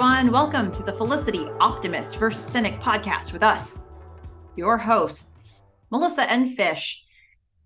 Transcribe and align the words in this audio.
everyone. 0.00 0.32
Welcome 0.32 0.72
to 0.72 0.82
the 0.82 0.94
Felicity 0.94 1.44
Optimist 1.60 2.16
versus 2.16 2.42
Cynic 2.42 2.80
podcast 2.80 3.34
with 3.34 3.42
us, 3.42 3.90
your 4.56 4.78
hosts, 4.78 5.66
Melissa 5.90 6.22
and 6.22 6.56
Fish. 6.56 7.04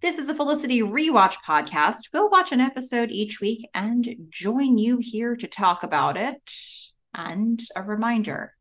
This 0.01 0.19
is 0.19 0.29
a 0.29 0.35
Felicity 0.35 0.83
rewatch 0.83 1.37
podcast. 1.47 2.09
We'll 2.13 2.29
watch 2.29 2.51
an 2.51 2.61
episode 2.61 3.13
each 3.13 3.41
week 3.41 3.69
and 3.73 4.27
join 4.31 4.79
you 4.79 4.99
here 5.01 5.37
to 5.37 5.47
talk 5.47 5.85
about 5.85 6.17
it. 6.17 6.53
And 7.15 7.63
a 7.77 7.83
reminder 7.83 8.53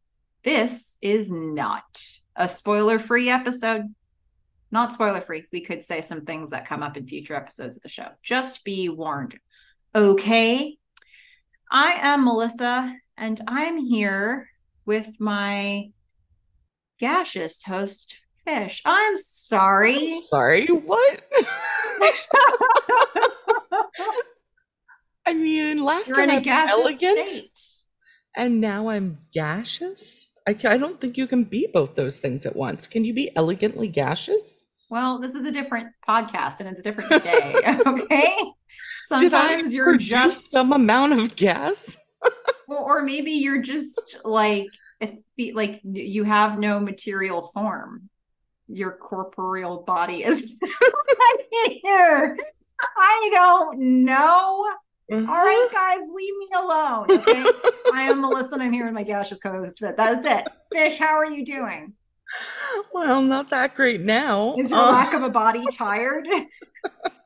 this 0.44 1.00
is 1.02 1.32
not 1.32 2.00
a 2.36 2.48
spoiler 2.48 3.00
free 3.00 3.32
episode. 3.32 3.86
Not 4.70 4.94
spoiler 4.94 5.22
free. 5.22 5.46
We 5.52 5.62
could 5.62 5.82
say 5.82 6.02
some 6.02 6.26
things 6.26 6.52
that 6.52 6.68
come 6.68 6.84
up 6.84 6.96
in 6.96 7.08
future 7.08 7.34
episodes 7.34 7.78
of 7.78 7.82
the 7.82 7.90
show. 7.90 8.10
Just 8.22 8.64
be 8.64 8.90
warned. 8.90 9.36
Okay. 9.96 10.78
I 11.72 11.94
am 12.02 12.24
Melissa, 12.24 12.96
and 13.18 13.42
I'm 13.48 13.78
here 13.78 14.50
with 14.86 15.20
my 15.20 15.92
gaseous 17.00 17.64
host, 17.64 18.16
Fish. 18.46 18.82
I'm 18.86 19.16
sorry. 19.18 20.10
I'm 20.10 20.14
sorry, 20.16 20.68
what? 20.68 21.22
I 25.26 25.34
mean, 25.34 25.82
last 25.82 26.10
You're 26.10 26.18
time 26.18 26.44
I'm 26.46 26.70
elegant, 26.70 27.30
state. 27.30 27.50
and 28.36 28.60
now 28.60 28.90
I'm 28.90 29.20
gaseous. 29.34 30.28
I, 30.48 30.58
I 30.66 30.78
don't 30.78 31.00
think 31.00 31.18
you 31.18 31.28
can 31.28 31.46
be 31.46 31.70
both 31.74 31.96
those 31.96 32.20
things 32.20 32.46
at 32.46 32.56
once. 32.56 32.88
Can 32.88 33.06
you 33.06 33.14
be 33.14 33.34
elegantly 33.36 33.88
gaseous? 33.88 34.64
Well, 34.90 35.20
this 35.20 35.34
is 35.34 35.46
a 35.46 35.52
different 35.52 35.88
podcast 36.08 36.60
and 36.60 36.68
it's 36.70 36.80
a 36.80 36.84
different 36.84 37.24
day. 37.24 37.56
okay. 37.88 38.36
Sometimes 39.06 39.74
you're 39.74 39.98
just, 39.98 40.52
some 40.52 40.74
amount 40.74 41.14
of 41.14 41.36
gas. 41.36 41.98
Or, 42.68 42.78
or 42.78 43.04
maybe 43.04 43.32
you're 43.32 43.62
just 43.62 44.18
like, 44.24 44.68
like 45.54 45.82
you 45.84 46.24
have 46.24 46.60
no 46.60 46.80
material 46.80 47.52
form. 47.54 48.10
Your 48.68 48.96
corporeal 48.98 49.84
body 49.84 50.24
is 50.24 50.54
here. 51.84 52.38
I 52.98 53.30
don't 53.34 53.80
know. 54.06 54.68
All 55.12 55.20
right, 55.20 55.68
guys, 55.72 56.02
leave 56.14 56.34
me 56.38 56.48
alone. 56.56 57.12
Okay. 57.12 57.44
I 57.94 58.04
am 58.04 58.22
Melissa 58.22 58.54
and 58.56 58.64
I'm 58.64 58.74
here 58.74 58.86
with 58.86 58.94
my 58.94 59.04
gaseous 59.04 59.40
co-host. 59.42 59.84
That's 59.98 60.26
it. 60.26 60.48
Fish, 60.72 60.98
how 60.98 61.16
are 61.18 61.30
you 61.30 61.46
doing? 61.46 61.94
Well, 62.94 63.22
not 63.22 63.50
that 63.50 63.76
great 63.76 64.02
now. 64.02 64.56
Is 64.58 64.72
your 64.72 64.80
Uh, 64.80 64.92
lack 64.92 65.14
of 65.14 65.22
a 65.24 65.30
body 65.30 65.64
tired? 65.76 66.26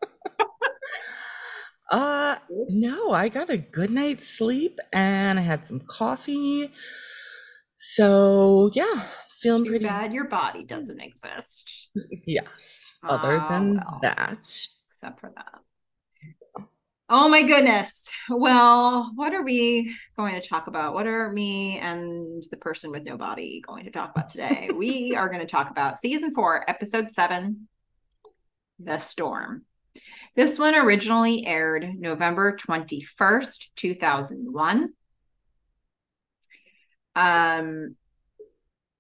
uh, 1.92 2.38
no, 2.70 3.12
I 3.12 3.30
got 3.30 3.50
a 3.50 3.58
good 3.58 3.90
night's 3.92 4.28
sleep 4.28 4.80
and 4.94 5.40
I 5.40 5.42
had 5.42 5.66
some 5.66 5.80
coffee. 5.82 6.72
So 7.76 8.72
yeah, 8.74 9.08
feeling 9.42 9.64
Too 9.64 9.70
pretty 9.72 9.86
bad 9.86 10.14
your 10.14 10.26
body 10.26 10.64
doesn't 10.64 11.00
exist, 11.00 11.90
Yes. 12.26 12.94
Other 13.04 13.38
Ah, 13.40 13.48
than 13.50 13.76
well. 13.76 14.00
that, 14.02 14.40
except 14.90 15.20
for 15.20 15.32
that. 15.36 15.60
Oh 17.10 17.30
my 17.30 17.42
goodness. 17.42 18.12
Well, 18.30 19.12
what 19.16 19.34
are 19.34 19.44
we 19.44 19.96
going 20.18 20.34
to 20.40 20.46
talk 20.46 20.68
about? 20.68 20.94
What 20.94 21.08
are 21.08 21.32
me 21.32 21.80
and 21.80 22.44
the 22.52 22.58
person 22.58 22.92
with 22.92 23.04
no 23.04 23.16
body 23.16 23.62
going 23.66 23.86
to 23.86 23.92
talk 23.92 24.12
about 24.12 24.30
today? 24.30 24.70
we 24.76 25.16
are 25.16 25.30
going 25.30 25.40
to 25.40 25.46
talk 25.46 25.70
about 25.70 26.00
season 26.00 26.34
four, 26.34 26.70
episode 26.70 27.08
seven, 27.08 27.70
The 28.80 28.98
Storm. 28.98 29.64
This 30.36 30.60
one 30.60 30.76
originally 30.76 31.46
aired 31.46 31.96
November 31.98 32.56
21st, 32.56 33.70
2001. 33.76 34.94
Um, 37.16 37.96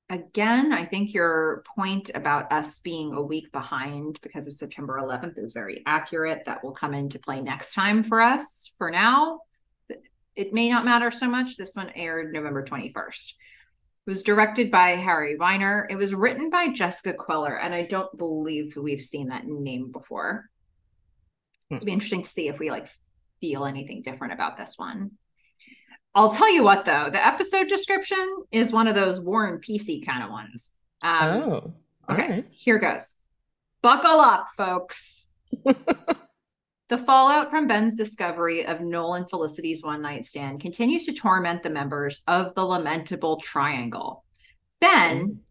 again, 0.09 0.73
I 0.73 0.85
think 0.85 1.13
your 1.13 1.63
point 1.75 2.09
about 2.15 2.51
us 2.51 2.79
being 2.79 3.13
a 3.13 3.21
week 3.21 3.51
behind 3.51 4.19
because 4.21 4.47
of 4.47 4.53
September 4.53 4.99
11th 4.99 5.37
is 5.37 5.53
very 5.53 5.83
accurate. 5.85 6.45
That 6.45 6.63
will 6.63 6.71
come 6.71 6.93
into 6.93 7.19
play 7.19 7.41
next 7.41 7.73
time 7.73 8.03
for 8.03 8.21
us. 8.21 8.73
For 8.77 8.89
now, 8.89 9.41
it 10.35 10.53
may 10.53 10.69
not 10.69 10.85
matter 10.85 11.11
so 11.11 11.27
much. 11.27 11.57
This 11.57 11.75
one 11.75 11.91
aired 11.95 12.33
November 12.33 12.63
21st. 12.63 13.33
It 14.07 14.09
was 14.09 14.23
directed 14.23 14.71
by 14.71 14.89
Harry 14.89 15.35
Weiner. 15.35 15.85
It 15.89 15.97
was 15.97 16.15
written 16.15 16.49
by 16.49 16.69
Jessica 16.69 17.13
Queller, 17.13 17.59
and 17.59 17.75
I 17.75 17.83
don't 17.83 18.17
believe 18.17 18.77
we've 18.77 19.01
seen 19.01 19.29
that 19.29 19.45
name 19.45 19.91
before. 19.91 20.49
It'd 21.69 21.85
be 21.85 21.91
interesting 21.91 22.23
to 22.23 22.29
see 22.29 22.47
if 22.47 22.59
we 22.59 22.71
like 22.71 22.87
feel 23.41 23.65
anything 23.65 24.01
different 24.01 24.33
about 24.33 24.57
this 24.57 24.75
one. 24.77 25.11
I'll 26.15 26.31
tell 26.31 26.51
you 26.51 26.63
what, 26.63 26.85
though, 26.85 27.09
the 27.11 27.23
episode 27.23 27.67
description 27.67 28.43
is 28.51 28.71
one 28.71 28.87
of 28.87 28.95
those 28.95 29.19
War 29.19 29.45
and 29.45 29.61
Peace 29.61 30.03
kind 30.05 30.23
of 30.23 30.31
ones. 30.31 30.71
Um, 31.03 31.11
oh, 31.21 31.73
all 32.09 32.15
okay, 32.15 32.27
right. 32.27 32.45
here 32.49 32.79
goes. 32.79 33.15
Buckle 33.83 34.19
up, 34.19 34.47
folks. 34.57 35.27
the 35.63 36.97
fallout 36.97 37.51
from 37.51 37.67
Ben's 37.67 37.95
discovery 37.95 38.65
of 38.65 38.81
Noel 38.81 39.13
and 39.15 39.29
Felicity's 39.29 39.83
one 39.83 40.01
night 40.01 40.25
stand 40.25 40.59
continues 40.59 41.05
to 41.05 41.13
torment 41.13 41.61
the 41.61 41.69
members 41.69 42.21
of 42.25 42.55
the 42.55 42.65
lamentable 42.65 43.37
triangle. 43.37 44.23
Ben, 44.81 45.41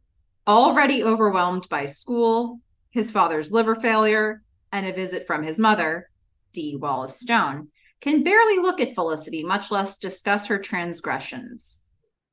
already 0.48 1.04
overwhelmed 1.04 1.68
by 1.68 1.86
school, 1.86 2.60
his 2.90 3.10
father's 3.10 3.52
liver 3.52 3.74
failure, 3.76 4.42
and 4.76 4.86
a 4.86 4.92
visit 4.92 5.26
from 5.26 5.42
his 5.42 5.58
mother, 5.58 6.10
Dee 6.52 6.76
Wallace 6.76 7.18
Stone, 7.18 7.68
can 8.00 8.22
barely 8.22 8.58
look 8.58 8.80
at 8.80 8.94
Felicity, 8.94 9.42
much 9.42 9.70
less 9.70 9.98
discuss 9.98 10.46
her 10.46 10.58
transgressions. 10.58 11.80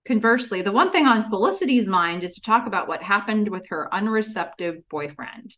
Conversely, 0.05 0.61
the 0.61 0.71
one 0.71 0.91
thing 0.91 1.07
on 1.07 1.29
Felicity's 1.29 1.87
mind 1.87 2.23
is 2.23 2.35
to 2.35 2.41
talk 2.41 2.67
about 2.67 2.89
what 2.89 3.01
happened 3.01 3.47
with 3.47 3.67
her 3.69 3.87
unreceptive 3.93 4.83
boyfriend. 4.89 5.55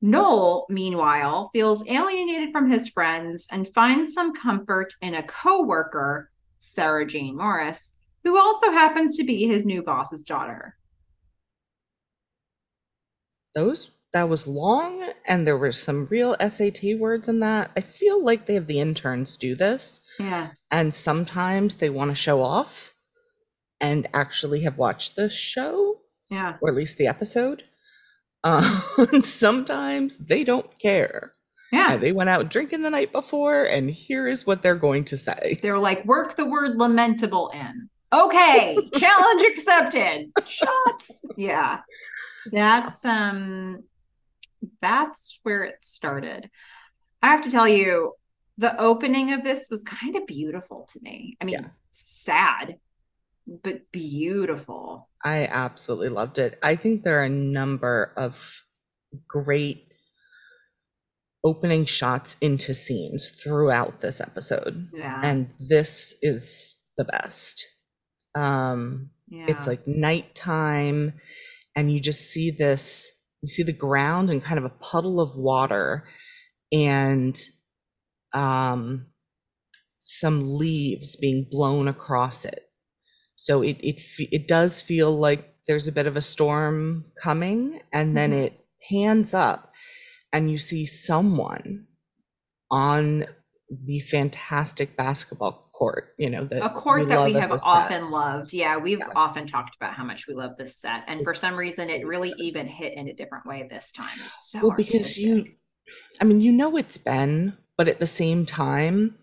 Noel, 0.00 0.66
meanwhile, 0.68 1.50
feels 1.52 1.86
alienated 1.86 2.50
from 2.50 2.68
his 2.68 2.88
friends 2.88 3.46
and 3.52 3.72
finds 3.72 4.12
some 4.12 4.34
comfort 4.34 4.94
in 5.00 5.14
a 5.14 5.22
co-worker, 5.22 6.30
Sarah 6.58 7.06
Jane 7.06 7.36
Morris, 7.36 7.96
who 8.24 8.36
also 8.36 8.72
happens 8.72 9.16
to 9.16 9.24
be 9.24 9.46
his 9.46 9.64
new 9.64 9.82
boss's 9.82 10.24
daughter. 10.24 10.76
Those 13.54 13.90
that 14.18 14.28
was 14.28 14.48
long, 14.48 15.08
and 15.28 15.46
there 15.46 15.56
were 15.56 15.70
some 15.70 16.06
real 16.10 16.34
SAT 16.40 16.98
words 16.98 17.28
in 17.28 17.38
that. 17.38 17.70
I 17.76 17.80
feel 17.80 18.20
like 18.20 18.46
they 18.46 18.54
have 18.54 18.66
the 18.66 18.80
interns 18.80 19.36
do 19.36 19.54
this, 19.54 20.00
Yeah. 20.18 20.48
and 20.72 20.92
sometimes 20.92 21.76
they 21.76 21.88
want 21.88 22.10
to 22.10 22.16
show 22.16 22.42
off 22.42 22.92
and 23.80 24.08
actually 24.14 24.62
have 24.62 24.76
watched 24.76 25.14
the 25.14 25.30
show, 25.30 26.00
Yeah. 26.30 26.56
or 26.60 26.68
at 26.68 26.74
least 26.74 26.98
the 26.98 27.06
episode. 27.06 27.62
Uh, 28.42 28.80
and 29.12 29.24
sometimes 29.24 30.18
they 30.18 30.42
don't 30.42 30.76
care. 30.80 31.32
Yeah. 31.70 31.92
And 31.92 32.02
they 32.02 32.10
went 32.10 32.28
out 32.30 32.50
drinking 32.50 32.82
the 32.82 32.90
night 32.90 33.12
before, 33.12 33.66
and 33.66 33.88
here 33.88 34.26
is 34.26 34.44
what 34.48 34.62
they're 34.62 34.74
going 34.74 35.04
to 35.04 35.16
say. 35.16 35.60
They're 35.62 35.78
like, 35.78 36.04
work 36.04 36.34
the 36.34 36.44
word 36.44 36.76
lamentable 36.76 37.50
in. 37.54 37.88
Okay, 38.12 38.76
challenge 38.96 39.42
accepted. 39.42 40.32
Shots. 40.48 41.24
Yeah. 41.36 41.82
That's 42.50 43.04
um 43.04 43.84
that's 44.80 45.38
where 45.42 45.64
it 45.64 45.82
started. 45.82 46.50
I 47.22 47.28
have 47.28 47.42
to 47.44 47.50
tell 47.50 47.68
you, 47.68 48.14
the 48.58 48.78
opening 48.80 49.32
of 49.32 49.44
this 49.44 49.68
was 49.70 49.82
kind 49.84 50.16
of 50.16 50.26
beautiful 50.26 50.88
to 50.92 51.00
me. 51.02 51.36
I 51.40 51.44
mean, 51.44 51.54
Yeah. 51.60 51.68
sad, 51.90 52.78
but 53.46 53.90
beautiful. 53.92 55.08
I 55.24 55.46
absolutely 55.50 56.08
loved 56.08 56.38
it. 56.38 56.58
I 56.62 56.76
think 56.76 57.02
there 57.02 57.20
are 57.20 57.24
a 57.24 57.28
number 57.30 58.12
of 58.16 58.62
great 59.26 59.92
opening 61.44 61.84
shots 61.84 62.36
into 62.40 62.74
scenes 62.74 63.30
throughout 63.30 64.00
this 64.00 64.20
episode, 64.20 64.88
Yeah. 64.92 65.20
and 65.22 65.50
this 65.60 66.16
is 66.20 66.76
the 66.96 67.04
best. 67.04 67.66
Um, 68.34 69.10
yeah. 69.28 69.46
It's 69.48 69.66
like 69.66 69.86
nighttime, 69.86 71.14
and 71.76 71.92
you 71.92 72.00
just 72.00 72.30
see 72.30 72.50
this 72.50 73.10
you 73.42 73.48
see 73.48 73.62
the 73.62 73.72
ground 73.72 74.30
and 74.30 74.42
kind 74.42 74.58
of 74.58 74.64
a 74.64 74.70
puddle 74.70 75.20
of 75.20 75.36
water, 75.36 76.06
and 76.72 77.38
um, 78.34 79.06
some 79.98 80.56
leaves 80.58 81.16
being 81.16 81.46
blown 81.50 81.88
across 81.88 82.44
it. 82.44 82.70
So 83.36 83.62
it 83.62 83.78
it 83.80 84.00
it 84.18 84.48
does 84.48 84.82
feel 84.82 85.16
like 85.18 85.54
there's 85.66 85.88
a 85.88 85.92
bit 85.92 86.06
of 86.06 86.16
a 86.16 86.22
storm 86.22 87.04
coming, 87.22 87.80
and 87.92 88.16
then 88.16 88.32
Mhm. 88.32 88.44
it 88.46 88.66
hands 88.90 89.34
up, 89.34 89.72
and 90.32 90.50
you 90.50 90.58
see 90.58 90.86
someone 90.86 91.88
on 92.70 93.26
the 93.70 94.00
fantastic 94.00 94.96
basketball 94.96 95.70
court. 95.72 96.14
You 96.18 96.30
know 96.30 96.44
that 96.44 96.64
a 96.64 96.70
court 96.70 97.08
that 97.08 97.24
we 97.24 97.34
love 97.34 97.44
as 97.44 97.50
have 97.50 97.60
set. 97.60 97.68
often 97.68 98.10
loved. 98.10 98.52
Yeah, 98.52 98.76
we've 98.78 98.98
Yes. 98.98 99.12
often 99.14 99.46
talked 99.46 99.76
about 99.76 99.94
how 99.94 100.04
much 100.04 100.26
we 100.26 100.34
love 100.34 100.56
this 100.56 100.76
set, 100.76 101.04
and 101.06 101.22
for 101.22 101.34
some 101.34 101.56
reason, 101.56 101.90
it 101.90 102.06
really 102.06 102.32
even 102.38 102.66
hit 102.66 102.94
in 102.94 103.08
a 103.08 103.14
different 103.14 103.46
way 103.46 103.66
this 103.68 103.92
time. 103.92 104.18
It's 104.26 104.50
so 104.50 104.60
Well, 104.60 104.76
because 104.76 105.18
you. 105.18 105.44
I 106.20 106.24
mean, 106.24 106.40
you 106.40 106.52
know 106.52 106.76
it's 106.76 106.98
Ben, 106.98 107.56
but 107.76 107.88
at 107.88 107.98
the 107.98 108.06
same 108.06 108.44
time, 108.44 109.16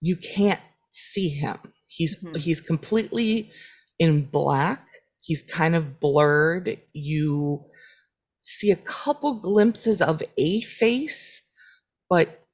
you 0.00 0.16
can't 0.16 0.60
see 0.90 1.28
him. 1.28 1.58
He's 1.86 2.16
mm-hmm. 2.16 2.36
he's 2.38 2.60
completely 2.60 3.50
in 3.98 4.24
black. 4.24 4.86
He's 5.24 5.44
kind 5.44 5.74
of 5.74 6.00
blurred. 6.00 6.80
You 6.92 7.64
see 8.40 8.70
a 8.70 8.76
couple 8.76 9.34
glimpses 9.34 10.00
of 10.00 10.22
a 10.36 10.60
face, 10.62 11.42
but 12.08 12.44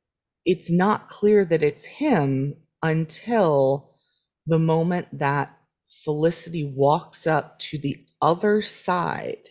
it's 0.44 0.70
not 0.70 1.08
clear 1.08 1.44
that 1.44 1.62
it's 1.62 1.84
him 1.84 2.54
until 2.82 3.90
the 4.46 4.58
moment 4.58 5.18
that 5.18 5.56
Felicity 6.04 6.64
walks 6.64 7.26
up 7.26 7.58
to 7.58 7.78
the 7.78 8.04
other 8.20 8.60
side 8.60 9.48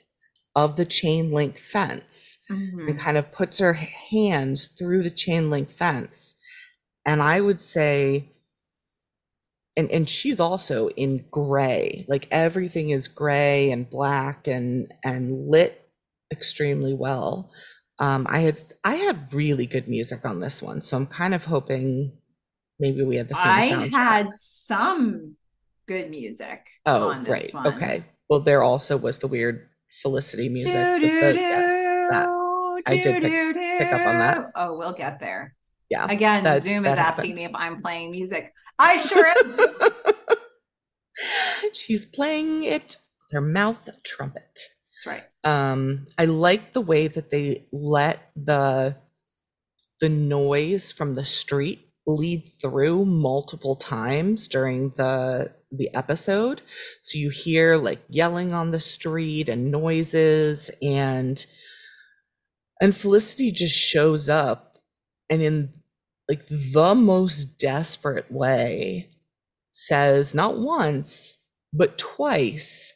of 0.56 0.76
the 0.76 0.86
chain 0.86 1.32
link 1.32 1.58
fence 1.58 2.44
mm-hmm. 2.50 2.88
and 2.88 3.00
kind 3.00 3.18
of 3.18 3.32
puts 3.32 3.58
her 3.58 3.74
hands 3.74 4.68
through 4.68 5.02
the 5.02 5.10
chain 5.10 5.50
link 5.50 5.72
fence. 5.72 6.36
And 7.06 7.22
I 7.22 7.42
would 7.42 7.60
say, 7.60 8.30
and, 9.76 9.90
and 9.90 10.08
she's 10.08 10.40
also 10.40 10.90
in 10.90 11.26
gray, 11.32 12.06
like 12.08 12.28
everything 12.30 12.92
is 12.92 13.08
gray 13.08 13.72
and 13.72 13.90
black 13.90 14.48
and 14.48 14.94
and 15.04 15.50
lit 15.50 15.90
extremely 16.32 16.94
well. 16.94 17.52
Um, 18.00 18.26
I 18.30 18.40
had 18.40 18.60
I 18.84 18.96
had 18.96 19.34
really 19.34 19.66
good 19.66 19.88
music 19.88 20.26
on 20.26 20.40
this 20.40 20.62
one, 20.62 20.82
so 20.82 20.98
I'm 20.98 21.06
kind 21.06 21.34
of 21.34 21.46
hoping 21.46 22.12
maybe 22.80 23.04
we 23.04 23.16
had 23.16 23.30
the 23.30 23.36
same. 23.36 23.52
I 23.52 23.70
soundtrack. 23.70 23.94
had 23.94 24.30
some 24.38 25.36
good 25.86 26.10
music. 26.10 26.68
Oh, 26.86 27.14
right. 27.28 27.54
One. 27.54 27.68
Okay. 27.68 28.04
Well, 28.30 28.40
there 28.40 28.64
also 28.64 28.98
was 28.98 29.20
the 29.20 29.28
weird 29.28 29.70
Felicity 30.02 30.50
music. 30.50 30.74
The, 30.74 31.36
yes, 31.40 31.72
that 32.10 32.28
I 32.88 32.98
did 32.98 33.22
pick, 33.22 33.56
pick, 33.80 33.94
up 33.94 34.08
on 34.08 34.18
that. 34.18 34.52
Oh, 34.56 34.78
we'll 34.78 34.94
get 34.94 35.20
there. 35.20 35.56
Yeah. 35.90 36.08
Again, 36.10 36.44
that, 36.46 36.62
Zoom 36.62 36.86
is 36.86 36.98
asking 36.98 37.36
me 37.36 37.46
if 37.46 37.52
I'm 37.54 37.82
playing 37.82 38.12
music. 38.12 38.52
I 38.80 38.98
sure 38.98 39.26
am. 39.26 40.38
She's 41.74 42.06
playing 42.06 42.64
it 42.64 42.96
with 43.20 43.32
her 43.34 43.42
mouth 43.42 43.88
trumpet. 44.04 44.44
That's 44.54 45.06
right. 45.06 45.24
Um, 45.44 46.06
I 46.18 46.26
like 46.26 46.74
the 46.74 46.82
way 46.82 47.08
that 47.08 47.30
they 47.30 47.66
let 47.72 48.32
the 48.36 48.96
the 50.00 50.10
noise 50.10 50.92
from 50.92 51.16
the 51.16 51.24
street 51.24 51.90
bleed 52.06 52.50
through 52.62 53.06
multiple 53.06 53.76
times 53.76 54.48
during 54.48 54.90
the 54.92 55.52
the 55.72 55.94
episode. 55.96 56.62
So 57.02 57.18
you 57.18 57.30
hear 57.30 57.78
like 57.78 58.02
yelling 58.10 58.54
on 58.54 58.72
the 58.72 58.80
street 58.80 59.50
and 59.50 59.72
noises 59.72 60.70
and 60.82 61.44
and 62.82 62.96
felicity 62.96 63.52
just 63.52 63.76
shows 63.76 64.30
up 64.30 64.78
and 65.30 65.42
in 65.42 65.74
like 66.30 66.46
the 66.48 66.96
most 66.96 67.60
desperate 67.60 68.32
way 68.32 69.10
says 69.72 70.36
not 70.36 70.58
once 70.58 71.38
but 71.74 71.98
twice. 71.98 72.94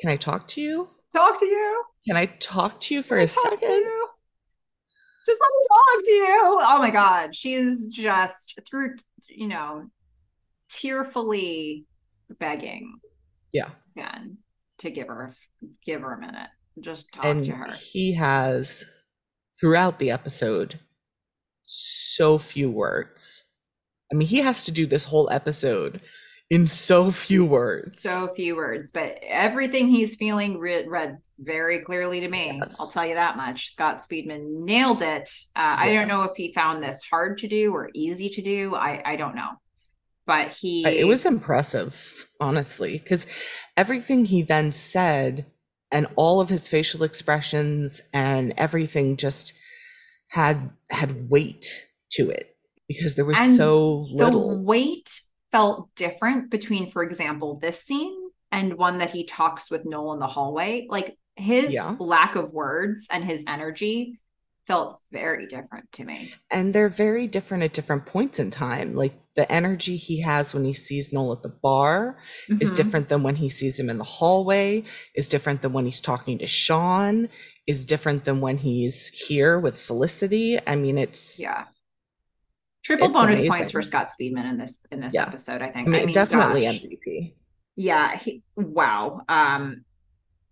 Can 0.00 0.10
i 0.10 0.16
talk 0.16 0.48
to 0.48 0.60
you 0.60 0.88
talk 1.14 1.38
to 1.38 1.46
you 1.46 1.84
can 2.06 2.16
i 2.16 2.26
talk 2.26 2.80
to 2.80 2.94
you 2.94 3.02
for 3.02 3.18
a 3.18 3.26
second 3.26 3.84
just 5.26 5.40
let 5.40 5.48
me 5.48 5.68
talk 5.68 6.04
to 6.04 6.10
you. 6.10 6.58
Oh 6.62 6.78
my 6.78 6.90
God. 6.90 7.34
She's 7.34 7.88
just 7.88 8.58
through, 8.68 8.96
you 9.28 9.48
know, 9.48 9.86
tearfully 10.68 11.86
begging. 12.38 12.98
Yeah. 13.52 13.70
Again, 13.96 14.38
to 14.78 14.90
give 14.90 15.08
her 15.08 15.34
give 15.84 16.02
her 16.02 16.14
a 16.14 16.20
minute. 16.20 16.48
Just 16.80 17.12
talk 17.12 17.24
and 17.24 17.44
to 17.44 17.52
her. 17.52 17.72
He 17.72 18.12
has 18.14 18.84
throughout 19.58 19.98
the 19.98 20.10
episode 20.10 20.78
so 21.62 22.36
few 22.36 22.70
words. 22.70 23.44
I 24.12 24.16
mean, 24.16 24.28
he 24.28 24.38
has 24.38 24.64
to 24.64 24.72
do 24.72 24.86
this 24.86 25.04
whole 25.04 25.30
episode 25.30 26.02
in 26.50 26.66
so 26.66 27.10
few 27.10 27.44
words. 27.44 28.02
So 28.02 28.28
few 28.34 28.56
words, 28.56 28.90
but 28.90 29.18
everything 29.22 29.88
he's 29.88 30.16
feeling 30.16 30.58
read, 30.58 30.88
read 30.88 31.18
very 31.38 31.80
clearly 31.80 32.20
to 32.20 32.28
me. 32.28 32.58
Yes. 32.60 32.80
I'll 32.80 32.88
tell 32.88 33.06
you 33.06 33.14
that 33.14 33.36
much. 33.36 33.70
Scott 33.70 33.96
Speedman 33.96 34.64
nailed 34.64 35.02
it. 35.02 35.28
Uh, 35.56 35.76
yes. 35.78 35.78
I 35.78 35.92
don't 35.92 36.08
know 36.08 36.22
if 36.22 36.32
he 36.36 36.52
found 36.52 36.82
this 36.82 37.02
hard 37.02 37.38
to 37.38 37.48
do 37.48 37.72
or 37.72 37.90
easy 37.94 38.28
to 38.30 38.42
do. 38.42 38.74
I, 38.74 39.02
I 39.04 39.16
don't 39.16 39.34
know. 39.34 39.50
But 40.26 40.54
he. 40.54 40.86
It 40.86 41.06
was 41.06 41.26
impressive, 41.26 42.26
honestly, 42.40 42.98
because 42.98 43.26
everything 43.76 44.24
he 44.24 44.42
then 44.42 44.72
said 44.72 45.44
and 45.92 46.06
all 46.16 46.40
of 46.40 46.48
his 46.48 46.66
facial 46.66 47.04
expressions 47.04 48.00
and 48.12 48.54
everything 48.56 49.16
just 49.16 49.54
had 50.28 50.70
had 50.90 51.28
weight 51.30 51.86
to 52.10 52.30
it 52.30 52.56
because 52.88 53.16
there 53.16 53.24
was 53.24 53.38
and 53.38 53.52
so 53.52 54.04
little 54.12 54.50
the 54.50 54.62
weight 54.62 55.08
felt 55.54 55.88
different 55.94 56.50
between 56.50 56.90
for 56.90 57.04
example 57.04 57.60
this 57.62 57.80
scene 57.80 58.16
and 58.50 58.74
one 58.74 58.98
that 58.98 59.10
he 59.10 59.24
talks 59.24 59.70
with 59.70 59.84
Noel 59.84 60.14
in 60.14 60.18
the 60.18 60.26
hallway 60.26 60.88
like 60.90 61.16
his 61.36 61.72
yeah. 61.72 61.94
lack 62.00 62.34
of 62.34 62.52
words 62.52 63.06
and 63.08 63.24
his 63.24 63.44
energy 63.46 64.18
felt 64.66 64.98
very 65.12 65.46
different 65.46 65.90
to 65.92 66.04
me. 66.04 66.32
And 66.50 66.74
they're 66.74 66.88
very 66.88 67.28
different 67.28 67.64
at 67.64 67.74
different 67.74 68.06
points 68.06 68.38
in 68.38 68.50
time. 68.50 68.94
Like 68.94 69.14
the 69.36 69.50
energy 69.50 69.96
he 69.96 70.20
has 70.22 70.54
when 70.54 70.64
he 70.64 70.72
sees 70.72 71.12
Noel 71.12 71.34
at 71.34 71.42
the 71.42 71.50
bar 71.50 72.16
mm-hmm. 72.48 72.62
is 72.62 72.72
different 72.72 73.08
than 73.08 73.22
when 73.22 73.36
he 73.36 73.48
sees 73.48 73.78
him 73.78 73.90
in 73.90 73.98
the 73.98 74.04
hallway, 74.04 74.84
is 75.14 75.28
different 75.28 75.62
than 75.62 75.72
when 75.72 75.84
he's 75.84 76.00
talking 76.00 76.38
to 76.38 76.46
Sean, 76.46 77.28
is 77.66 77.84
different 77.84 78.24
than 78.24 78.40
when 78.40 78.56
he's 78.56 79.08
here 79.08 79.60
with 79.60 79.78
Felicity. 79.78 80.58
I 80.66 80.76
mean, 80.76 80.98
it's 80.98 81.40
yeah. 81.40 81.64
Triple 82.84 83.08
it's 83.08 83.18
bonus 83.18 83.40
amazing. 83.40 83.50
points 83.50 83.70
for 83.70 83.82
Scott 83.82 84.08
Speedman 84.08 84.48
in 84.48 84.58
this 84.58 84.86
in 84.90 85.00
this 85.00 85.14
yeah. 85.14 85.22
episode, 85.22 85.62
I 85.62 85.70
think. 85.70 85.88
I 85.88 85.90
mean, 85.90 86.02
I 86.02 86.04
mean 86.06 86.14
definitely 86.14 86.62
gosh. 86.62 86.80
MVP. 86.80 87.34
Yeah, 87.76 88.16
he, 88.16 88.42
wow. 88.56 89.22
Um 89.28 89.84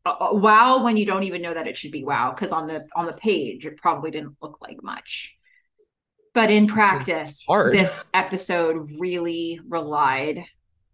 uh, 0.04 0.30
wow 0.32 0.82
when 0.82 0.96
you 0.96 1.06
don't 1.06 1.22
even 1.22 1.40
know 1.42 1.54
that 1.54 1.68
it 1.68 1.76
should 1.76 1.92
be 1.92 2.04
wow 2.04 2.32
because 2.34 2.50
on 2.50 2.66
the 2.66 2.84
on 2.96 3.06
the 3.06 3.12
page 3.12 3.64
it 3.64 3.76
probably 3.76 4.10
didn't 4.10 4.34
look 4.42 4.58
like 4.60 4.82
much 4.82 5.36
but 6.34 6.50
in 6.50 6.66
practice 6.66 7.44
this 7.70 8.10
episode 8.12 8.90
really 8.98 9.60
relied 9.68 10.44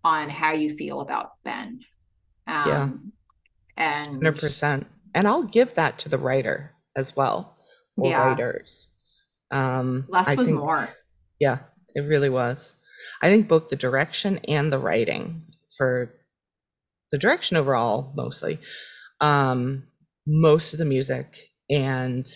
on 0.05 0.29
how 0.29 0.53
you 0.53 0.75
feel 0.75 1.01
about 1.01 1.31
ben 1.43 1.81
um, 2.47 2.69
yeah 2.69 2.91
and 3.79 4.21
100% 4.21 4.85
and 5.15 5.27
i'll 5.27 5.43
give 5.43 5.73
that 5.75 5.99
to 5.99 6.11
the 6.11 6.19
writer 6.19 6.75
as 6.95 7.17
well 7.17 7.57
or 7.97 8.11
yeah. 8.11 8.29
writers 8.29 8.93
um 9.51 10.05
less 10.09 10.29
I 10.29 10.35
was 10.35 10.51
more 10.51 10.91
yeah 11.39 11.59
it 11.95 12.01
really 12.01 12.29
was 12.29 12.75
i 13.23 13.29
think 13.29 13.49
both 13.49 13.69
the 13.69 13.77
direction 13.77 14.39
and 14.49 14.73
the 14.73 14.79
writing 14.79 15.43
for 15.77 16.15
the 17.11 17.19
direction 17.19 17.57
overall 17.57 18.13
mostly 18.17 18.59
um, 19.21 19.85
most 20.27 20.73
of 20.73 20.79
the 20.79 20.85
music 20.85 21.51
and 21.71 22.27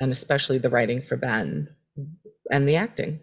and 0.00 0.12
especially 0.12 0.58
the 0.58 0.70
writing 0.70 1.00
for 1.00 1.16
Ben 1.16 1.68
and 2.50 2.68
the 2.68 2.76
acting. 2.76 3.20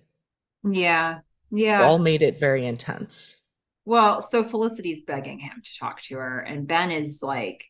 Yeah. 0.64 1.20
Yeah. 1.52 1.84
All 1.84 2.00
made 2.00 2.22
it 2.22 2.40
very 2.40 2.66
intense. 2.66 3.38
Well, 3.86 4.22
so 4.22 4.44
Felicity's 4.44 5.04
begging 5.04 5.40
him 5.40 5.62
to 5.64 5.80
talk 5.80 6.02
to 6.04 6.16
her, 6.18 6.40
and 6.40 6.68
Ben 6.68 6.92
is 6.92 7.22
like 7.22 7.64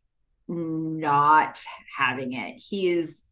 not 0.48 1.62
having 1.98 2.34
it. 2.34 2.56
He 2.58 2.88
is 2.88 3.28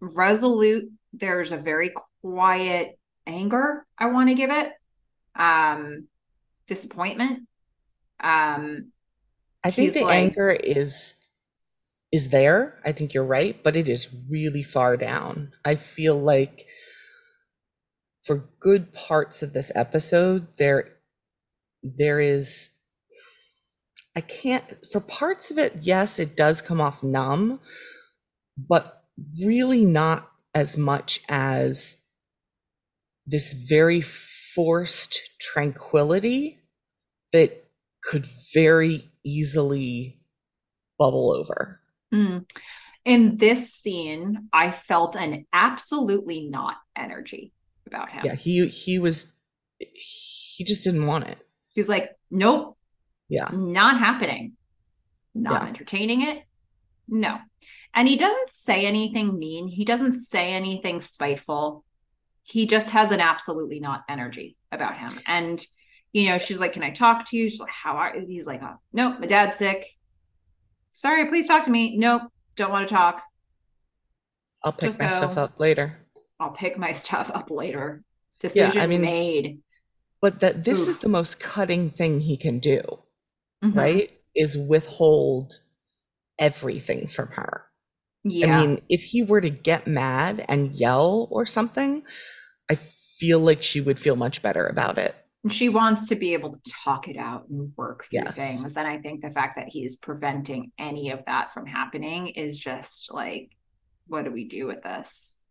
resolute. 0.00 0.90
There's 1.12 1.52
a 1.52 1.56
very 1.56 1.92
quiet 2.22 2.98
anger, 3.26 3.86
I 3.98 4.06
want 4.06 4.28
to 4.28 4.34
give 4.34 4.50
it. 4.50 4.72
Um, 5.34 6.08
disappointment. 6.66 7.46
Um, 8.20 8.92
I 9.64 9.70
think 9.70 9.94
the 9.94 10.04
like, 10.04 10.18
anger 10.18 10.50
is 10.50 11.14
is 12.10 12.30
there. 12.30 12.80
I 12.84 12.92
think 12.92 13.14
you're 13.14 13.24
right, 13.24 13.62
but 13.62 13.76
it 13.76 13.88
is 13.88 14.08
really 14.30 14.62
far 14.62 14.96
down. 14.96 15.52
I 15.64 15.74
feel 15.74 16.16
like 16.16 16.66
for 18.28 18.48
good 18.60 18.92
parts 18.92 19.42
of 19.42 19.54
this 19.54 19.72
episode 19.74 20.46
there 20.58 20.96
there 21.82 22.20
is 22.20 22.68
I 24.14 24.20
can't 24.20 24.64
for 24.92 25.00
parts 25.00 25.50
of 25.50 25.56
it 25.56 25.76
yes 25.80 26.18
it 26.18 26.36
does 26.36 26.60
come 26.60 26.78
off 26.78 27.02
numb 27.02 27.58
but 28.58 29.04
really 29.42 29.86
not 29.86 30.30
as 30.54 30.76
much 30.76 31.20
as 31.30 32.04
this 33.28 33.52
very 33.52 34.00
forced 34.00 35.20
tranquility 35.40 36.58
that 37.32 37.64
could 38.02 38.26
very 38.54 39.08
easily 39.22 40.18
bubble 40.98 41.32
over. 41.32 41.80
Mm. 42.12 42.46
In 43.04 43.36
this 43.36 43.72
scene, 43.72 44.48
I 44.52 44.70
felt 44.70 45.14
an 45.14 45.46
absolutely 45.52 46.48
not 46.48 46.76
energy 46.96 47.52
about 47.86 48.10
him. 48.10 48.22
Yeah, 48.24 48.34
he 48.34 48.66
he 48.66 48.98
was 48.98 49.26
he 49.78 50.64
just 50.64 50.84
didn't 50.84 51.06
want 51.06 51.26
it. 51.28 51.38
He's 51.68 51.88
like, 51.88 52.10
nope. 52.30 52.76
Yeah. 53.28 53.48
Not 53.52 53.98
happening. 53.98 54.54
Not 55.34 55.62
yeah. 55.62 55.68
entertaining 55.68 56.22
it. 56.22 56.42
No. 57.06 57.38
And 57.94 58.08
he 58.08 58.16
doesn't 58.16 58.50
say 58.50 58.86
anything 58.86 59.38
mean. 59.38 59.68
He 59.68 59.84
doesn't 59.84 60.14
say 60.14 60.52
anything 60.52 61.00
spiteful. 61.00 61.84
He 62.48 62.66
just 62.66 62.90
has 62.90 63.12
an 63.12 63.20
absolutely 63.20 63.78
not 63.78 64.04
energy 64.08 64.56
about 64.72 64.96
him. 64.96 65.10
And 65.26 65.64
you 66.14 66.30
know, 66.30 66.38
she's 66.38 66.58
like, 66.58 66.72
"Can 66.72 66.82
I 66.82 66.90
talk 66.90 67.28
to 67.28 67.36
you?" 67.36 67.50
She's 67.50 67.60
like, 67.60 67.70
"How 67.70 67.96
are?" 67.96 68.16
You? 68.16 68.26
He's 68.26 68.46
like, 68.46 68.62
oh, 68.62 68.76
"Nope, 68.92 69.20
my 69.20 69.26
dad's 69.26 69.58
sick. 69.58 69.84
Sorry, 70.92 71.26
please 71.26 71.46
talk 71.46 71.64
to 71.64 71.70
me. 71.70 71.98
Nope, 71.98 72.22
don't 72.56 72.72
want 72.72 72.88
to 72.88 72.94
talk. 72.94 73.22
I'll 74.64 74.72
pick 74.72 74.88
just 74.88 74.98
my 74.98 75.08
go. 75.08 75.14
stuff 75.14 75.36
up 75.36 75.60
later. 75.60 75.98
I'll 76.40 76.52
pick 76.52 76.78
my 76.78 76.92
stuff 77.04 77.30
up 77.32 77.50
later. 77.50 78.02
Decision 78.40 78.76
yeah, 78.76 78.82
I 78.82 78.86
mean, 78.86 79.02
made. 79.02 79.60
But 80.22 80.40
that 80.40 80.64
this 80.64 80.82
Oof. 80.82 80.88
is 80.88 80.98
the 80.98 81.08
most 81.08 81.40
cutting 81.40 81.90
thing 81.90 82.18
he 82.18 82.38
can 82.38 82.60
do, 82.60 82.80
mm-hmm. 83.62 83.78
right? 83.78 84.10
Is 84.34 84.56
withhold 84.56 85.58
everything 86.38 87.06
from 87.06 87.28
her. 87.28 87.67
Yeah. 88.24 88.58
I 88.58 88.66
mean, 88.66 88.80
if 88.88 89.02
he 89.02 89.22
were 89.22 89.40
to 89.40 89.50
get 89.50 89.86
mad 89.86 90.44
and 90.48 90.72
yell 90.72 91.28
or 91.30 91.46
something, 91.46 92.02
I 92.70 92.74
feel 92.74 93.40
like 93.40 93.62
she 93.62 93.80
would 93.80 93.98
feel 93.98 94.16
much 94.16 94.42
better 94.42 94.66
about 94.66 94.98
it. 94.98 95.14
She 95.50 95.68
wants 95.68 96.06
to 96.06 96.16
be 96.16 96.34
able 96.34 96.52
to 96.52 96.60
talk 96.84 97.08
it 97.08 97.16
out 97.16 97.48
and 97.48 97.72
work 97.76 98.06
through 98.06 98.20
yes. 98.24 98.60
things. 98.60 98.76
And 98.76 98.86
I 98.86 98.98
think 98.98 99.22
the 99.22 99.30
fact 99.30 99.56
that 99.56 99.68
he's 99.68 99.96
preventing 99.96 100.72
any 100.78 101.10
of 101.10 101.20
that 101.26 101.52
from 101.52 101.64
happening 101.64 102.28
is 102.28 102.58
just 102.58 103.12
like, 103.12 103.52
what 104.08 104.24
do 104.24 104.32
we 104.32 104.48
do 104.48 104.66
with 104.66 104.82
this? 104.82 105.42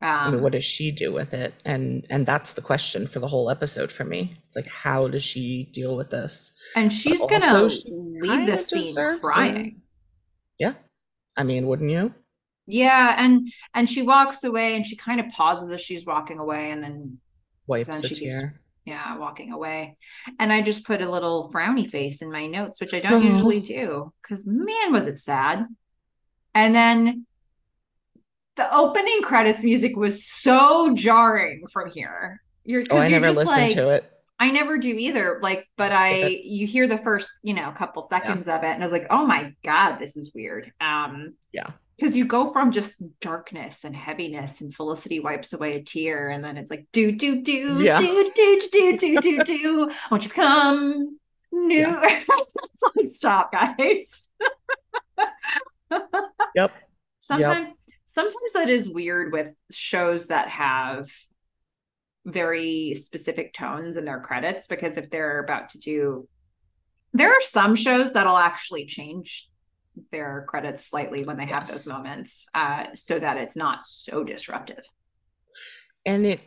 Um, 0.00 0.10
I 0.10 0.30
mean, 0.30 0.42
what 0.42 0.52
does 0.52 0.64
she 0.64 0.92
do 0.92 1.12
with 1.12 1.34
it? 1.34 1.54
And 1.64 2.06
and 2.08 2.24
that's 2.24 2.52
the 2.52 2.60
question 2.60 3.06
for 3.06 3.18
the 3.18 3.26
whole 3.26 3.50
episode 3.50 3.90
for 3.90 4.04
me. 4.04 4.32
It's 4.44 4.54
like, 4.54 4.68
how 4.68 5.08
does 5.08 5.24
she 5.24 5.70
deal 5.72 5.96
with 5.96 6.10
this? 6.10 6.52
And 6.76 6.92
she's 6.92 7.18
but 7.26 7.40
gonna 7.40 7.64
leave 7.64 8.46
the 8.46 8.58
scene 8.58 9.18
crying. 9.20 9.82
Yeah, 10.58 10.74
I 11.38 11.44
mean, 11.44 11.66
wouldn't 11.66 11.90
you? 11.90 12.14
Yeah, 12.66 13.14
and 13.16 13.50
and 13.72 13.88
she 13.88 14.02
walks 14.02 14.44
away, 14.44 14.76
and 14.76 14.84
she 14.84 14.96
kind 14.96 15.20
of 15.20 15.28
pauses 15.28 15.70
as 15.70 15.80
she's 15.80 16.04
walking 16.04 16.38
away, 16.38 16.70
and 16.70 16.82
then 16.82 17.18
wipes 17.66 18.02
then 18.02 18.10
a 18.10 18.14
tear. 18.14 18.40
Keeps, 18.40 18.58
yeah, 18.84 19.16
walking 19.16 19.52
away, 19.52 19.96
and 20.38 20.52
I 20.52 20.60
just 20.60 20.84
put 20.84 21.00
a 21.00 21.10
little 21.10 21.50
frowny 21.50 21.88
face 21.88 22.20
in 22.20 22.30
my 22.30 22.46
notes, 22.46 22.80
which 22.80 22.92
I 22.92 22.98
don't 22.98 23.24
usually 23.24 23.60
do, 23.60 24.12
because 24.20 24.46
man, 24.46 24.92
was 24.92 25.06
it 25.06 25.14
sad. 25.14 25.66
And 26.54 26.74
then 26.74 27.26
the 28.56 28.74
opening 28.74 29.22
credits 29.22 29.62
music 29.62 29.96
was 29.96 30.26
so 30.26 30.92
jarring 30.94 31.62
from 31.72 31.90
here. 31.90 32.42
You're, 32.64 32.82
oh, 32.90 32.98
I 32.98 33.08
never 33.08 33.30
listened 33.30 33.62
like, 33.62 33.72
to 33.74 33.90
it. 33.90 34.12
I 34.38 34.50
never 34.50 34.78
do 34.78 34.90
either. 34.90 35.40
Like, 35.42 35.68
but 35.76 35.92
I, 35.92 36.40
you 36.44 36.66
hear 36.66 36.86
the 36.86 36.98
first, 36.98 37.30
you 37.42 37.54
know, 37.54 37.70
couple 37.72 38.02
seconds 38.02 38.46
yeah. 38.46 38.56
of 38.56 38.64
it, 38.64 38.68
and 38.68 38.82
I 38.82 38.86
was 38.86 38.92
like, 38.92 39.08
oh 39.10 39.26
my 39.26 39.54
god, 39.64 39.98
this 39.98 40.16
is 40.16 40.32
weird. 40.34 40.72
Um, 40.80 41.34
yeah, 41.52 41.70
because 41.96 42.16
you 42.16 42.24
go 42.24 42.50
from 42.50 42.70
just 42.70 43.02
darkness 43.20 43.84
and 43.84 43.96
heaviness, 43.96 44.60
and 44.60 44.74
Felicity 44.74 45.20
wipes 45.20 45.52
away 45.52 45.76
a 45.76 45.82
tear, 45.82 46.28
and 46.28 46.44
then 46.44 46.56
it's 46.56 46.70
like, 46.70 46.86
do 46.92 47.10
do 47.12 47.42
do 47.42 47.82
yeah. 47.82 48.00
do 48.00 48.32
do 48.34 48.68
do 48.70 48.96
do 48.96 49.20
do 49.20 49.38
do. 49.44 49.90
Won't 50.10 50.24
you 50.24 50.30
come 50.30 51.18
new? 51.52 51.76
Yeah. 51.78 52.00
it's 52.28 52.96
like, 52.96 53.08
stop, 53.08 53.52
guys. 53.52 54.28
yep. 56.54 56.72
Sometimes. 57.18 57.68
Yep 57.68 57.76
sometimes 58.08 58.52
that 58.54 58.70
is 58.70 58.88
weird 58.88 59.32
with 59.32 59.52
shows 59.70 60.28
that 60.28 60.48
have 60.48 61.12
very 62.32 62.94
specific 62.94 63.52
tones 63.54 63.96
in 63.96 64.04
their 64.04 64.20
credits 64.20 64.66
because 64.66 64.96
if 64.96 65.10
they're 65.10 65.40
about 65.40 65.70
to 65.70 65.78
do 65.78 66.28
there 67.14 67.30
are 67.30 67.40
some 67.40 67.74
shows 67.74 68.12
that'll 68.12 68.36
actually 68.36 68.84
change 68.84 69.48
their 70.12 70.44
credits 70.46 70.84
slightly 70.84 71.24
when 71.24 71.38
they 71.38 71.46
have 71.46 71.66
those 71.66 71.90
moments 71.90 72.46
uh, 72.54 72.84
so 72.94 73.18
that 73.18 73.36
it's 73.36 73.56
not 73.56 73.86
so 73.86 74.22
disruptive 74.22 74.84
and 76.04 76.26
it 76.26 76.42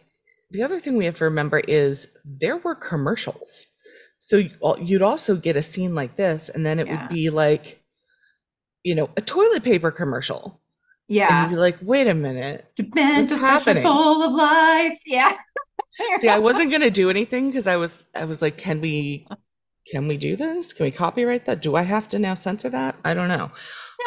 the 0.51 0.61
other 0.61 0.79
thing 0.79 0.97
we 0.97 1.05
have 1.05 1.15
to 1.15 1.23
remember 1.23 1.59
is 1.67 2.15
there 2.23 2.57
were 2.57 2.75
commercials 2.75 3.67
so 4.19 4.43
you'd 4.79 5.01
also 5.01 5.35
get 5.35 5.57
a 5.57 5.63
scene 5.63 5.95
like 5.95 6.15
this 6.15 6.49
and 6.49 6.65
then 6.65 6.79
it 6.79 6.87
yeah. 6.87 7.01
would 7.01 7.09
be 7.09 7.29
like 7.29 7.83
you 8.83 8.93
know 8.93 9.09
a 9.17 9.21
toilet 9.21 9.63
paper 9.63 9.89
commercial 9.89 10.61
yeah. 11.11 11.43
And 11.43 11.51
you'd 11.51 11.57
be 11.57 11.59
like, 11.59 11.77
wait 11.81 12.07
a 12.07 12.13
minute. 12.13 12.71
What's 12.93 13.33
happening? 13.33 13.83
Full 13.83 14.23
of 14.23 14.31
life. 14.31 14.97
Yeah. 15.05 15.33
See, 16.17 16.29
I 16.29 16.39
wasn't 16.39 16.71
gonna 16.71 16.89
do 16.89 17.09
anything 17.09 17.47
because 17.47 17.67
I 17.67 17.75
was 17.75 18.07
I 18.15 18.25
was 18.25 18.41
like, 18.41 18.57
can 18.57 18.81
we 18.81 19.27
can 19.91 20.07
we 20.07 20.17
do 20.17 20.35
this? 20.35 20.73
Can 20.73 20.85
we 20.85 20.91
copyright 20.91 21.45
that? 21.45 21.61
Do 21.61 21.75
I 21.75 21.81
have 21.81 22.09
to 22.09 22.19
now 22.19 22.33
censor 22.33 22.69
that? 22.69 22.95
I 23.03 23.13
don't 23.13 23.27
know. 23.27 23.51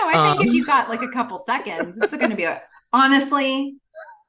No, 0.01 0.09
I 0.09 0.13
think 0.13 0.41
um, 0.41 0.49
if 0.49 0.55
you've 0.55 0.67
got 0.67 0.89
like 0.89 1.03
a 1.03 1.09
couple 1.09 1.39
seconds, 1.39 1.99
it's 1.99 2.15
gonna 2.15 2.37
be 2.37 2.45
a 2.45 2.63
honestly. 2.93 3.77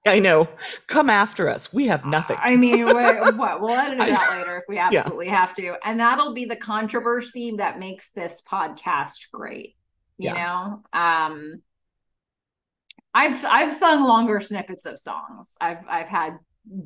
I 0.08 0.20
know. 0.20 0.48
Come 0.86 1.10
after 1.10 1.50
us. 1.50 1.74
We 1.74 1.88
have 1.88 2.06
nothing. 2.06 2.38
I 2.40 2.58
mean, 2.58 2.86
what? 2.86 3.62
We'll 3.62 3.72
edit 3.72 4.00
it 4.00 4.10
out 4.12 4.38
later 4.38 4.58
if 4.58 4.64
we 4.70 4.78
absolutely 4.78 5.26
yeah. 5.26 5.40
have 5.40 5.56
to. 5.56 5.78
And 5.84 6.00
that'll 6.00 6.34
be 6.34 6.46
the 6.46 6.56
controversy 6.56 7.56
that 7.58 7.80
makes 7.80 8.12
this 8.12 8.44
podcast 8.48 9.32
great. 9.34 9.76
You 10.20 10.30
yeah. 10.30 10.34
know? 10.94 11.00
Um, 11.00 11.64
I've 13.16 13.44
I've 13.46 13.74
sung 13.74 14.04
longer 14.04 14.42
snippets 14.42 14.86
of 14.86 15.00
songs. 15.00 15.56
I've 15.60 15.84
I've 15.90 16.10
had 16.10 16.38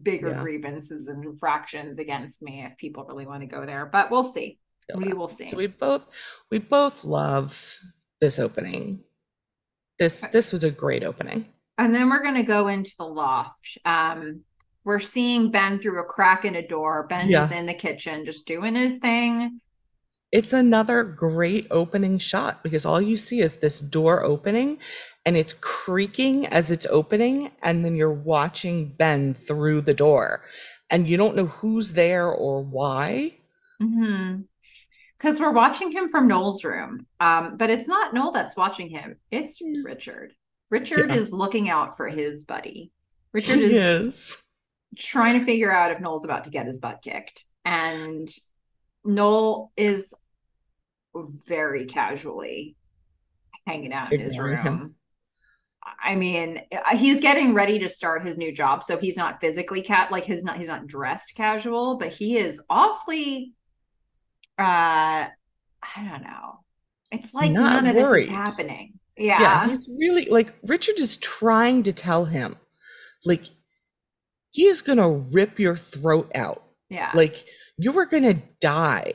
bigger 0.03 0.31
yeah. 0.31 0.41
grievances 0.41 1.07
and 1.07 1.23
infractions 1.23 1.99
against 1.99 2.41
me 2.41 2.63
if 2.65 2.77
people 2.77 3.05
really 3.05 3.25
want 3.25 3.41
to 3.41 3.47
go 3.47 3.65
there, 3.65 3.85
but 3.85 4.11
we'll 4.11 4.23
see. 4.23 4.59
We 4.95 5.13
will 5.13 5.27
see. 5.27 5.49
So 5.49 5.57
we 5.57 5.67
both 5.67 6.07
we 6.49 6.59
both 6.59 7.03
love 7.03 7.77
this 8.21 8.39
opening. 8.39 9.03
This 9.99 10.21
this 10.31 10.51
was 10.51 10.63
a 10.63 10.71
great 10.71 11.03
opening. 11.03 11.45
And 11.77 11.93
then 11.93 12.09
we're 12.09 12.23
gonna 12.23 12.43
go 12.43 12.67
into 12.67 12.91
the 12.97 13.05
loft. 13.05 13.77
Um, 13.85 14.41
we're 14.83 14.99
seeing 14.99 15.51
Ben 15.51 15.79
through 15.79 15.99
a 15.99 16.03
crack 16.03 16.45
in 16.45 16.55
a 16.55 16.67
door. 16.67 17.05
Ben 17.07 17.29
yeah. 17.29 17.45
is 17.45 17.51
in 17.51 17.65
the 17.65 17.73
kitchen 17.73 18.25
just 18.25 18.45
doing 18.47 18.75
his 18.75 18.99
thing. 18.99 19.59
It's 20.31 20.53
another 20.53 21.03
great 21.03 21.67
opening 21.71 22.19
shot 22.19 22.61
because 22.61 22.85
all 22.85 23.01
you 23.01 23.17
see 23.17 23.41
is 23.41 23.57
this 23.57 23.79
door 23.79 24.23
opening 24.23 24.77
and 25.25 25.35
it's 25.35 25.53
creaking 25.53 26.47
as 26.47 26.69
it's 26.69 26.85
opening 26.87 27.51
and 27.63 27.83
then 27.83 27.95
you're 27.95 28.13
watching 28.13 28.89
Ben 28.89 29.33
through 29.33 29.81
the 29.81 29.93
door 29.93 30.41
and 30.89 31.07
you 31.07 31.17
don't 31.17 31.35
know 31.35 31.47
who's 31.47 31.93
there 31.93 32.27
or 32.27 32.63
why. 32.63 33.33
Mm-hmm 33.81 34.41
because 35.19 35.39
we're 35.39 35.51
watching 35.51 35.91
him 35.91 36.07
from 36.07 36.27
Noel's 36.27 36.63
room. 36.63 37.05
Um, 37.19 37.57
but 37.57 37.69
it's 37.69 37.87
not 37.87 38.13
Noel 38.13 38.31
that's 38.31 38.55
watching 38.55 38.89
him, 38.89 39.17
it's 39.31 39.59
Richard. 39.83 40.33
Richard 40.71 41.09
yeah. 41.09 41.15
is 41.15 41.33
looking 41.33 41.69
out 41.69 41.97
for 41.97 42.07
his 42.07 42.43
buddy. 42.43 42.91
Richard 43.33 43.59
is, 43.59 43.71
is, 43.71 44.43
trying 44.97 45.39
to 45.39 45.45
figure 45.45 45.71
out 45.71 45.91
if 45.91 45.99
Noel's 45.99 46.25
about 46.25 46.45
to 46.45 46.49
get 46.49 46.67
his 46.67 46.79
butt 46.79 47.01
kicked. 47.03 47.43
And 47.65 48.29
Noel 49.05 49.71
is 49.77 50.13
very 51.47 51.85
casually 51.85 52.75
hanging 53.67 53.93
out 53.93 54.13
in 54.13 54.19
his 54.19 54.37
room. 54.37 54.57
Him. 54.57 54.95
I 56.03 56.15
mean, 56.15 56.61
he's 56.95 57.19
getting 57.19 57.53
ready 57.53 57.79
to 57.79 57.89
start 57.89 58.25
his 58.25 58.37
new 58.37 58.51
job, 58.51 58.83
so 58.83 58.97
he's 58.97 59.17
not 59.17 59.41
physically 59.41 59.81
cat 59.81 60.11
like 60.11 60.25
his 60.25 60.43
not 60.43 60.57
he's 60.57 60.67
not 60.67 60.87
dressed 60.87 61.35
casual, 61.35 61.97
but 61.97 62.09
he 62.09 62.37
is 62.37 62.61
awfully 62.69 63.53
uh 64.57 65.27
I 65.81 66.03
don't 66.09 66.23
know. 66.23 66.59
It's 67.11 67.33
like 67.33 67.51
not 67.51 67.83
none 67.83 67.95
worried. 67.95 68.23
of 68.23 68.27
this 68.27 68.27
is 68.27 68.29
happening. 68.29 68.93
Yeah. 69.17 69.41
Yeah, 69.41 69.67
he's 69.67 69.89
really 69.97 70.25
like 70.25 70.53
Richard 70.67 70.99
is 70.99 71.17
trying 71.17 71.83
to 71.83 71.93
tell 71.93 72.25
him 72.25 72.55
like 73.25 73.45
he 74.51 74.65
is 74.65 74.81
going 74.81 74.97
to 74.97 75.09
rip 75.31 75.59
your 75.59 75.75
throat 75.75 76.31
out. 76.35 76.63
Yeah. 76.89 77.11
Like 77.13 77.45
you 77.79 77.91
were 77.91 78.05
going 78.05 78.23
to 78.23 78.41
die. 78.59 79.13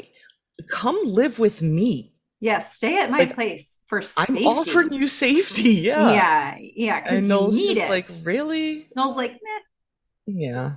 Come 0.70 0.98
live 1.04 1.38
with 1.38 1.60
me. 1.60 2.14
Yeah, 2.40 2.58
stay 2.58 2.98
at 2.98 3.10
my 3.10 3.20
like, 3.20 3.34
place 3.34 3.80
for 3.86 4.02
safety. 4.02 4.46
I'm 4.46 4.58
offering 4.58 4.92
you 4.92 5.06
safety. 5.08 5.70
Yeah. 5.84 6.12
Yeah. 6.12 6.56
Yeah. 6.58 7.04
And 7.06 7.28
Noel's 7.28 7.56
just 7.66 7.82
it. 7.82 7.90
like, 7.90 8.08
really? 8.24 8.86
Noel's 8.96 9.16
like, 9.16 9.32
Meh. 9.32 10.38
Yeah. 10.42 10.72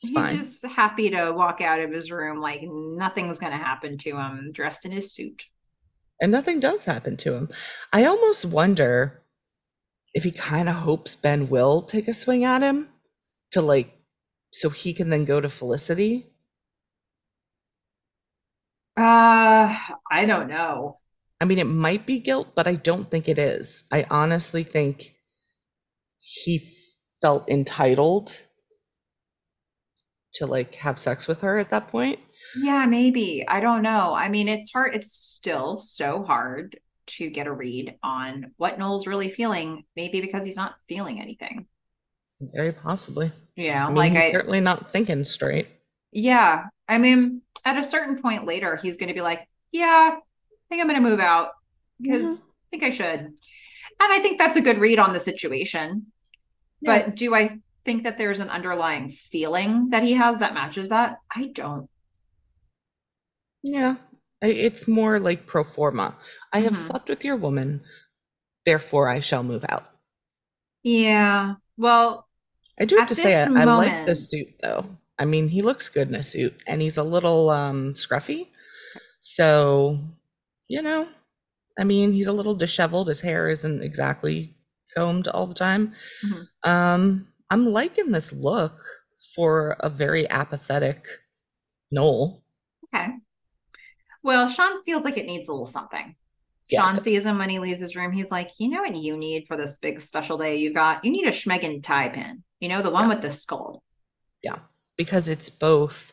He's 0.00 0.10
fine. 0.10 0.36
just 0.36 0.66
happy 0.66 1.10
to 1.10 1.32
walk 1.32 1.60
out 1.60 1.80
of 1.80 1.90
his 1.90 2.12
room 2.12 2.38
like 2.38 2.60
nothing's 2.62 3.38
going 3.38 3.52
to 3.52 3.58
happen 3.58 3.96
to 3.98 4.16
him, 4.16 4.50
dressed 4.52 4.84
in 4.84 4.92
his 4.92 5.12
suit. 5.12 5.46
And 6.20 6.32
nothing 6.32 6.60
does 6.60 6.84
happen 6.84 7.16
to 7.18 7.34
him. 7.34 7.48
I 7.92 8.04
almost 8.06 8.44
wonder 8.44 9.22
if 10.12 10.24
he 10.24 10.32
kind 10.32 10.68
of 10.68 10.74
hopes 10.74 11.16
Ben 11.16 11.48
will 11.48 11.82
take 11.82 12.08
a 12.08 12.14
swing 12.14 12.44
at 12.44 12.62
him 12.62 12.88
to 13.52 13.62
like, 13.62 13.92
so 14.52 14.68
he 14.68 14.92
can 14.92 15.08
then 15.08 15.24
go 15.24 15.40
to 15.40 15.48
Felicity. 15.48 16.26
Uh, 18.96 19.76
I 20.10 20.26
don't 20.26 20.48
know. 20.48 20.98
I 21.40 21.46
mean, 21.46 21.58
it 21.58 21.64
might 21.64 22.04
be 22.06 22.20
guilt, 22.20 22.54
but 22.54 22.66
I 22.66 22.74
don't 22.74 23.10
think 23.10 23.26
it 23.28 23.38
is. 23.38 23.84
I 23.90 24.06
honestly 24.10 24.62
think 24.64 25.14
he 26.18 26.60
felt 27.22 27.48
entitled 27.48 28.38
to 30.34 30.46
like 30.46 30.74
have 30.76 30.98
sex 31.00 31.26
with 31.26 31.40
her 31.40 31.58
at 31.58 31.70
that 31.70 31.88
point. 31.88 32.20
Yeah, 32.54 32.86
maybe. 32.86 33.44
I 33.46 33.60
don't 33.60 33.82
know. 33.82 34.14
I 34.14 34.28
mean, 34.28 34.48
it's 34.48 34.72
hard. 34.72 34.94
It's 34.94 35.12
still 35.12 35.78
so 35.78 36.22
hard 36.24 36.78
to 37.08 37.30
get 37.30 37.46
a 37.46 37.52
read 37.52 37.96
on 38.02 38.52
what 38.56 38.78
Noel's 38.78 39.06
really 39.06 39.30
feeling, 39.30 39.84
maybe 39.94 40.20
because 40.20 40.44
he's 40.44 40.56
not 40.56 40.76
feeling 40.88 41.20
anything. 41.20 41.66
Very 42.40 42.72
possibly. 42.72 43.30
Yeah, 43.56 43.86
I 43.86 43.90
mean, 43.90 43.94
like 43.94 44.12
he's 44.12 44.24
I 44.24 44.30
certainly 44.30 44.60
not 44.60 44.90
thinking 44.90 45.24
straight. 45.24 45.68
yeah, 46.12 46.66
I 46.88 46.98
mean, 46.98 47.42
at 47.64 47.76
a 47.78 47.84
certain 47.84 48.20
point 48.22 48.44
later, 48.46 48.76
he's 48.76 48.96
going 48.96 49.08
to 49.08 49.14
be 49.14 49.20
like, 49.22 49.48
"Yeah, 49.72 50.16
I 50.16 50.20
think 50.68 50.80
I'm 50.80 50.88
going 50.88 51.02
to 51.02 51.08
move 51.08 51.20
out 51.20 51.50
because 52.00 52.46
I 52.46 52.78
think 52.78 52.82
I 52.84 52.90
should." 52.90 53.20
And 53.20 54.12
I 54.12 54.18
think 54.20 54.38
that's 54.38 54.56
a 54.56 54.60
good 54.60 54.78
read 54.78 54.98
on 54.98 55.12
the 55.12 55.20
situation. 55.20 56.06
Yeah. 56.80 57.04
But 57.04 57.16
do 57.16 57.34
I 57.34 57.58
think 57.84 58.04
that 58.04 58.18
there's 58.18 58.40
an 58.40 58.50
underlying 58.50 59.08
feeling 59.08 59.90
that 59.90 60.02
he 60.02 60.12
has 60.12 60.40
that 60.40 60.54
matches 60.54 60.90
that? 60.90 61.16
I 61.34 61.46
don't. 61.54 61.88
Yeah. 63.62 63.96
It's 64.42 64.86
more 64.86 65.18
like 65.18 65.46
pro 65.46 65.64
forma. 65.64 66.14
I 66.52 66.60
have 66.60 66.74
Mhm. 66.74 66.76
slept 66.76 67.08
with 67.08 67.24
your 67.24 67.36
woman, 67.36 67.82
therefore 68.66 69.08
I 69.08 69.20
shall 69.20 69.42
move 69.42 69.64
out. 69.68 69.88
Yeah. 70.82 71.54
Well, 71.78 72.28
I 72.78 72.84
do 72.84 72.96
have 72.96 73.08
to 73.08 73.14
say, 73.14 73.42
I, 73.42 73.48
this 73.48 73.56
I 73.56 73.64
like 73.64 73.90
the 73.90 73.96
moment- 73.96 74.18
suit 74.18 74.48
though. 74.60 74.96
I 75.18 75.24
mean, 75.24 75.48
he 75.48 75.62
looks 75.62 75.88
good 75.88 76.08
in 76.08 76.14
a 76.14 76.22
suit 76.22 76.62
and 76.66 76.80
he's 76.82 76.98
a 76.98 77.02
little 77.02 77.50
um 77.50 77.94
scruffy. 77.94 78.48
So, 79.20 79.98
you 80.68 80.82
know, 80.82 81.08
I 81.78 81.84
mean, 81.84 82.12
he's 82.12 82.26
a 82.28 82.32
little 82.32 82.54
disheveled. 82.54 83.08
His 83.08 83.20
hair 83.20 83.48
isn't 83.48 83.82
exactly 83.82 84.54
combed 84.94 85.28
all 85.28 85.46
the 85.46 85.54
time. 85.54 85.94
Mhm. 86.24 86.48
Um, 86.64 87.28
I'm 87.50 87.66
liking 87.66 88.10
this 88.12 88.32
look 88.32 88.80
for 89.34 89.76
a 89.80 89.88
very 89.88 90.28
apathetic 90.30 91.06
Noel. 91.90 92.42
okay. 92.86 93.08
Well, 94.22 94.48
Sean 94.48 94.82
feels 94.84 95.04
like 95.04 95.16
it 95.18 95.26
needs 95.26 95.48
a 95.48 95.52
little 95.52 95.66
something. 95.66 96.16
Yeah, 96.68 96.80
Sean 96.80 97.00
sees 97.00 97.24
him 97.24 97.38
when 97.38 97.48
he 97.48 97.60
leaves 97.60 97.80
his 97.80 97.94
room. 97.94 98.10
He's 98.10 98.30
like, 98.32 98.50
you 98.58 98.68
know 98.68 98.80
what 98.82 98.96
you 98.96 99.16
need 99.16 99.46
for 99.46 99.56
this 99.56 99.78
big 99.78 100.00
special 100.00 100.36
day 100.36 100.56
you 100.56 100.72
got? 100.74 101.04
You 101.04 101.12
need 101.12 101.26
a 101.26 101.30
Schmegan 101.30 101.80
tie 101.82 102.08
pin. 102.08 102.42
You 102.58 102.68
know, 102.68 102.82
the 102.82 102.90
one 102.90 103.04
Yeah. 103.04 103.14
with 103.14 103.22
the 103.22 103.30
skull. 103.30 103.82
Because 104.96 105.28
it's 105.28 105.50
both 105.50 106.12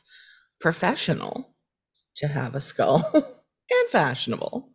professional 0.62 1.56
to 2.18 2.28
have 2.28 2.56
a 2.56 2.62
skull 2.62 3.10
and 3.14 3.90
fashionable. 3.90 4.70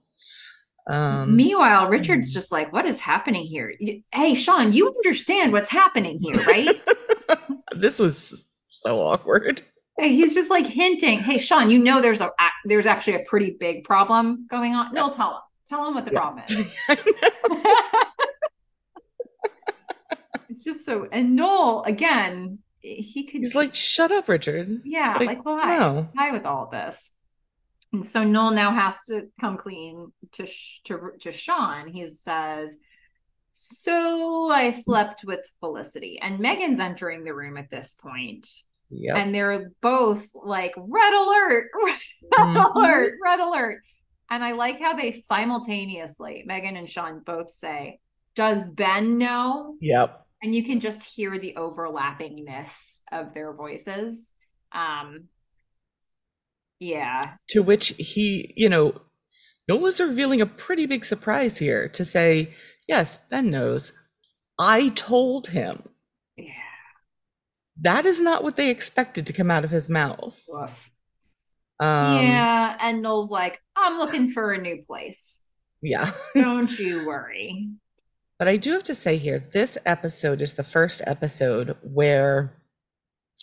Um, 0.91 1.37
Meanwhile, 1.37 1.88
Richard's 1.88 2.33
just 2.33 2.50
like, 2.50 2.73
what 2.73 2.87
is 2.87 2.99
happening 3.00 3.45
here? 3.45 3.75
Hey, 4.12 4.35
Sean, 4.35 4.73
you 4.73 4.88
understand 4.88 5.53
what's 5.53 5.69
happening 5.69 6.19
here, 6.21 6.43
right? 6.45 6.71
this 7.73 7.99
was 7.99 8.50
so 8.65 8.99
awkward. 9.00 9.61
Hey, 9.99 10.15
He's 10.15 10.33
just 10.35 10.50
like 10.50 10.67
hinting, 10.67 11.19
hey, 11.21 11.38
Sean, 11.38 11.71
you 11.71 11.79
know 11.83 12.00
there's 12.00 12.21
a 12.21 12.31
there's 12.65 12.87
actually 12.87 13.15
a 13.17 13.25
pretty 13.27 13.57
big 13.59 13.85
problem 13.85 14.47
going 14.49 14.75
on. 14.75 14.95
No, 14.95 15.11
tell 15.11 15.31
him. 15.33 15.41
Tell 15.69 15.87
him 15.87 15.95
what 15.95 16.07
the 16.07 16.12
Yeah. 16.12 16.21
problem 16.21 16.45
is. 16.49 16.57
it's 20.49 20.65
just 20.65 20.85
so 20.87 21.09
and 21.12 21.37
Noel 21.37 21.83
again, 21.85 22.59
he 22.97 23.25
could 23.25 23.40
He's 23.40 23.54
like, 23.54 23.75
shut 23.75 24.11
up, 24.12 24.28
Richard. 24.28 24.80
yeah, 24.85 25.16
like, 25.18 25.26
like, 25.26 25.45
why? 25.45 25.76
No. 25.78 26.09
Why 26.12 26.30
with 26.33 26.47
all 26.47 26.68
this? 26.71 27.12
And 27.92 28.04
so 28.04 28.23
Noel 28.25 28.50
now 28.50 28.71
has 28.73 28.97
to 29.09 29.28
come 29.40 29.57
clean 29.57 30.12
to 30.33 30.47
Sh- 30.47 30.80
to 30.85 31.12
to 31.21 31.33
Sean. 31.33 31.88
He 31.88 32.07
says, 32.09 32.76
"So 33.52 34.50
I 34.50 34.71
slept 34.71 35.25
with 35.25 35.40
Felicity," 35.61 36.18
and 36.21 36.38
Meghan's 36.38 36.80
entering 36.80 37.25
the 37.25 37.35
room 37.35 37.57
at 37.57 37.71
this 37.71 37.95
point, 37.95 38.47
Yep. 38.90 39.16
and 39.16 39.35
they're 39.35 39.71
both 39.80 40.28
like, 40.35 40.75
"Red 40.76 41.12
alert! 41.14 41.71
Red 41.83 41.99
Mhm. 42.38 42.75
alert! 42.76 43.14
Red 43.25 43.40
alert!" 43.40 43.83
And 44.30 44.45
I 44.45 44.52
like 44.52 44.80
how 44.80 44.92
they 44.92 45.11
simultaneously, 45.11 46.45
Meghan 46.49 46.78
and 46.78 46.91
Sean 46.91 47.21
both 47.21 47.54
say, 47.54 48.00
"Does 48.34 48.71
Ben 48.71 49.17
know?" 49.19 49.76
Yep. 49.80 50.26
And 50.43 50.55
you 50.55 50.63
can 50.65 50.81
just 50.81 51.03
hear 51.03 51.39
the 51.39 51.55
overlappingness 51.57 53.01
of 53.13 53.35
their 53.35 53.53
voices 53.53 54.35
um 54.73 55.25
yeah 56.81 57.35
To 57.51 57.63
which 57.63 57.89
he, 57.99 58.53
you 58.57 58.69
know, 58.69 59.01
Noah's 59.69 60.01
revealing 60.01 60.41
a 60.41 60.47
pretty 60.47 60.87
big 60.87 61.05
surprise 61.05 61.59
here 61.59 61.89
to 61.91 62.05
say, 62.05 62.53
yes, 62.87 63.17
Ben 63.31 63.51
knows. 63.51 63.93
I 64.61 64.91
told 64.91 65.47
him. 65.49 65.83
yeah 66.37 66.53
That 67.81 68.07
is 68.07 68.21
not 68.23 68.43
what 68.45 68.57
they 68.57 68.71
expected 68.71 69.27
to 69.27 69.33
come 69.33 69.51
out 69.51 69.65
of 69.65 69.71
his 69.71 69.89
mouth. 69.91 70.41
Um, 71.81 72.25
yeah 72.25 72.77
and 72.81 73.03
noel's 73.03 73.31
like 73.31 73.61
i'm 73.77 73.99
looking 73.99 74.31
for 74.31 74.51
a 74.53 74.59
new 74.61 74.83
place 74.85 75.45
Yeah. 75.81 76.11
don't 76.35 76.77
you 76.79 77.07
worry 77.07 77.71
But 78.39 78.49
I 78.49 78.57
do 78.57 78.73
have 78.73 78.85
to 78.85 78.95
say 78.95 79.17
here, 79.17 79.41
this 79.53 79.79
episode 79.85 80.41
is 80.43 80.55
the 80.55 80.65
first 80.65 81.03
episode 81.07 81.77
where 81.83 82.55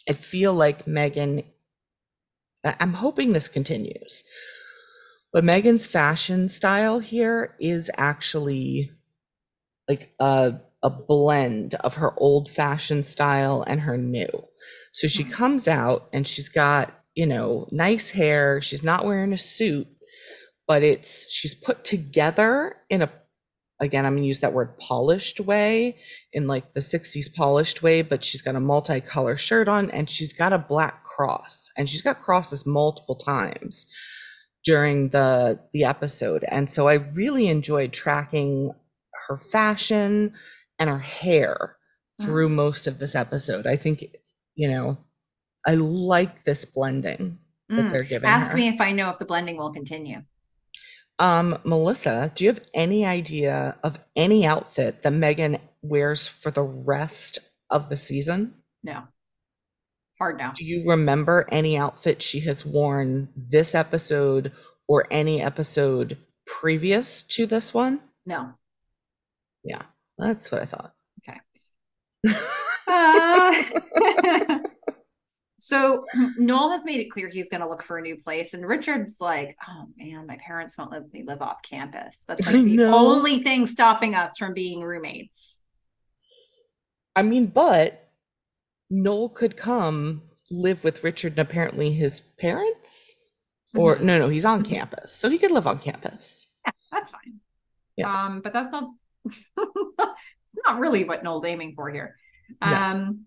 I 0.10 0.14
feel 0.14 0.54
like 0.54 0.86
Meghan, 0.86 1.44
I'm 2.64 2.94
hoping 2.94 3.34
this 3.34 3.50
continues, 3.50 4.24
but 5.34 5.44
Meghan's 5.44 5.86
fashion 5.86 6.48
style 6.48 7.00
here 7.00 7.56
is 7.60 7.92
actually 7.98 8.92
like 9.90 10.14
a, 10.20 10.56
a 10.82 10.90
blend 10.90 11.76
of 11.76 11.96
her 11.96 12.14
old 12.18 12.50
fashioned 12.50 13.06
style 13.06 13.64
and 13.68 13.82
her 13.82 13.98
new. 13.98 14.30
So 14.94 15.08
she 15.08 15.24
Hmm. 15.24 15.32
comes 15.32 15.68
out 15.68 16.08
and 16.14 16.28
she's 16.28 16.50
got, 16.50 16.94
you 17.16 17.26
know, 17.26 17.68
nice 17.72 18.10
hair. 18.10 18.62
She's 18.62 18.84
not 18.84 19.06
wearing 19.06 19.34
a 19.34 19.38
suit, 19.38 19.88
but 20.68 20.84
it's, 20.84 21.32
she's 21.32 21.54
put 21.54 21.84
together 21.84 22.78
in 22.90 23.02
a 23.02 23.12
again, 23.80 24.06
I'm 24.06 24.16
gonna 24.16 24.26
use 24.26 24.42
that 24.42 24.54
word 24.54 24.78
polished 24.78 25.40
way 25.40 25.98
in 26.34 26.48
like 26.48 26.74
the 26.74 26.80
60s 26.80 27.34
polished 27.36 27.84
way, 27.84 28.02
but 28.02 28.24
she's 28.24 28.42
got 28.42 28.56
a 28.56 28.60
multicolor 28.60 29.38
shirt 29.38 29.68
on 29.68 29.92
and 29.92 30.10
she's 30.10 30.34
got 30.34 30.54
a 30.54 30.58
black 30.58 31.04
cross 31.04 31.70
and 31.78 31.90
she's 31.90 32.02
got 32.02 32.22
crosses 32.22 32.66
multiple 32.66 33.16
times 33.16 33.86
during 34.64 35.10
the 35.10 35.60
the 35.74 35.84
episode. 35.86 36.44
And 36.48 36.70
so 36.70 36.88
I 36.88 36.96
really 36.96 37.48
enjoyed 37.48 37.94
tracking 37.94 38.74
her 39.28 39.38
fashion 39.38 40.34
and 40.80 40.90
her 40.90 41.00
hair 41.00 41.76
through 42.22 42.50
most 42.50 42.88
of 42.88 42.98
this 42.98 43.16
episode. 43.16 43.68
I 43.68 43.76
think, 43.76 44.06
you 44.56 44.70
know, 44.70 44.98
I 45.66 45.76
like 45.76 46.44
this 46.44 46.66
blending 46.66 47.40
that 47.70 47.76
Mm. 47.88 47.92
they're 47.92 48.04
giving 48.04 48.30
ask 48.30 48.52
her. 48.52 48.58
me 48.58 48.68
if 48.68 48.80
i 48.80 48.92
know 48.92 49.10
if 49.10 49.18
the 49.18 49.26
blending 49.26 49.58
will 49.58 49.74
continue 49.74 50.22
Um, 51.18 51.58
Melissa, 51.64 52.32
do 52.36 52.44
you 52.44 52.52
have 52.52 52.62
any 52.74 53.06
idea 53.06 53.78
of 53.84 53.98
any 54.16 54.46
outfit 54.46 55.02
that 55.04 55.14
Meghan 55.14 55.60
wears 55.82 56.28
for 56.28 56.52
the 56.52 56.64
rest 56.64 57.40
of 57.70 57.90
the 57.90 57.98
season? 57.98 58.54
no 58.84 59.04
hard 60.20 60.38
no 60.38 60.52
Do 60.56 60.64
you 60.64 60.90
remember 60.90 61.46
any 61.50 61.78
outfit 61.78 62.22
she 62.22 62.42
has 62.42 62.66
worn 62.66 63.30
this 63.36 63.76
episode 63.76 64.52
or 64.88 65.08
any 65.10 65.42
episode 65.42 66.18
previous 66.46 67.24
to 67.24 67.46
this 67.46 67.74
one? 67.74 68.00
no 68.26 68.54
Yeah, 69.64 69.84
that's 70.18 70.52
what 70.52 70.62
I 70.62 70.66
thought. 70.66 70.94
Okay. 71.28 71.40
Uh, 72.88 74.60
so 75.58 76.04
Noel 76.38 76.72
has 76.72 76.84
made 76.84 77.00
it 77.00 77.10
clear 77.12 77.30
he's 77.30 77.50
going 77.50 77.62
to 77.62 77.70
look 77.70 77.84
for 77.84 77.98
a 77.98 78.02
new 78.02 78.18
place, 78.18 78.54
and 78.54 78.66
Richard's 78.66 79.22
like, 79.22 79.56
"Oh 79.68 79.86
man, 79.98 80.28
my 80.28 80.38
parents 80.38 80.78
won't 80.78 80.92
let 80.92 81.12
me 81.14 81.24
live 81.24 81.42
off 81.42 81.62
campus. 81.62 82.26
That's 82.26 82.46
like 82.46 82.56
the 82.56 82.76
know. 82.78 82.96
only 82.96 83.42
thing 83.44 83.66
stopping 83.68 84.16
us 84.16 84.38
from 84.38 84.54
being 84.54 84.82
roommates." 84.82 85.62
I 87.16 87.22
mean, 87.22 87.46
but 87.48 88.10
Noel 88.90 89.30
could 89.30 89.56
come 89.56 90.22
live 90.52 90.84
with 90.84 91.04
Richard 91.04 91.34
and 91.34 91.40
apparently 91.40 91.92
his 91.92 92.20
parents. 92.22 93.16
Or 93.74 93.98
Mhm. 93.98 94.02
no, 94.04 94.20
no, 94.20 94.30
he's 94.30 94.46
on 94.46 94.64
Mhm. 94.64 94.70
campus. 94.70 95.14
So 95.14 95.30
he 95.30 95.38
could 95.38 95.52
live 95.52 95.68
on 95.68 95.80
campus. 95.80 96.48
Yeah, 96.66 96.72
that's 96.92 97.10
fine. 97.10 97.40
Yeah. 97.98 98.26
Um, 98.26 98.42
but 98.42 98.54
that's 98.54 98.72
not. 98.72 98.90
it's 99.26 100.58
not 100.66 100.80
really 100.80 101.04
what 101.04 101.24
Noel's 101.24 101.44
aiming 101.46 101.74
for 101.76 101.90
here. 101.90 102.18
No. 102.62 102.74
Um. 102.74 103.26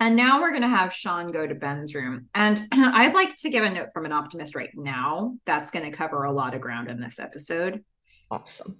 And 0.00 0.14
now 0.14 0.40
we're 0.40 0.50
going 0.50 0.62
to 0.62 0.68
have 0.68 0.94
Sean 0.94 1.32
go 1.32 1.46
to 1.46 1.54
Ben's 1.54 1.94
room. 1.94 2.28
And 2.34 2.68
I'd 2.72 3.14
like 3.14 3.36
to 3.38 3.50
give 3.50 3.64
a 3.64 3.70
note 3.70 3.88
from 3.92 4.04
an 4.04 4.12
optimist 4.12 4.54
right 4.54 4.70
now. 4.74 5.36
That's 5.44 5.70
going 5.70 5.90
to 5.90 5.96
cover 5.96 6.24
a 6.24 6.32
lot 6.32 6.54
of 6.54 6.60
ground 6.60 6.88
in 6.88 7.00
this 7.00 7.18
episode. 7.18 7.84
Awesome. 8.30 8.78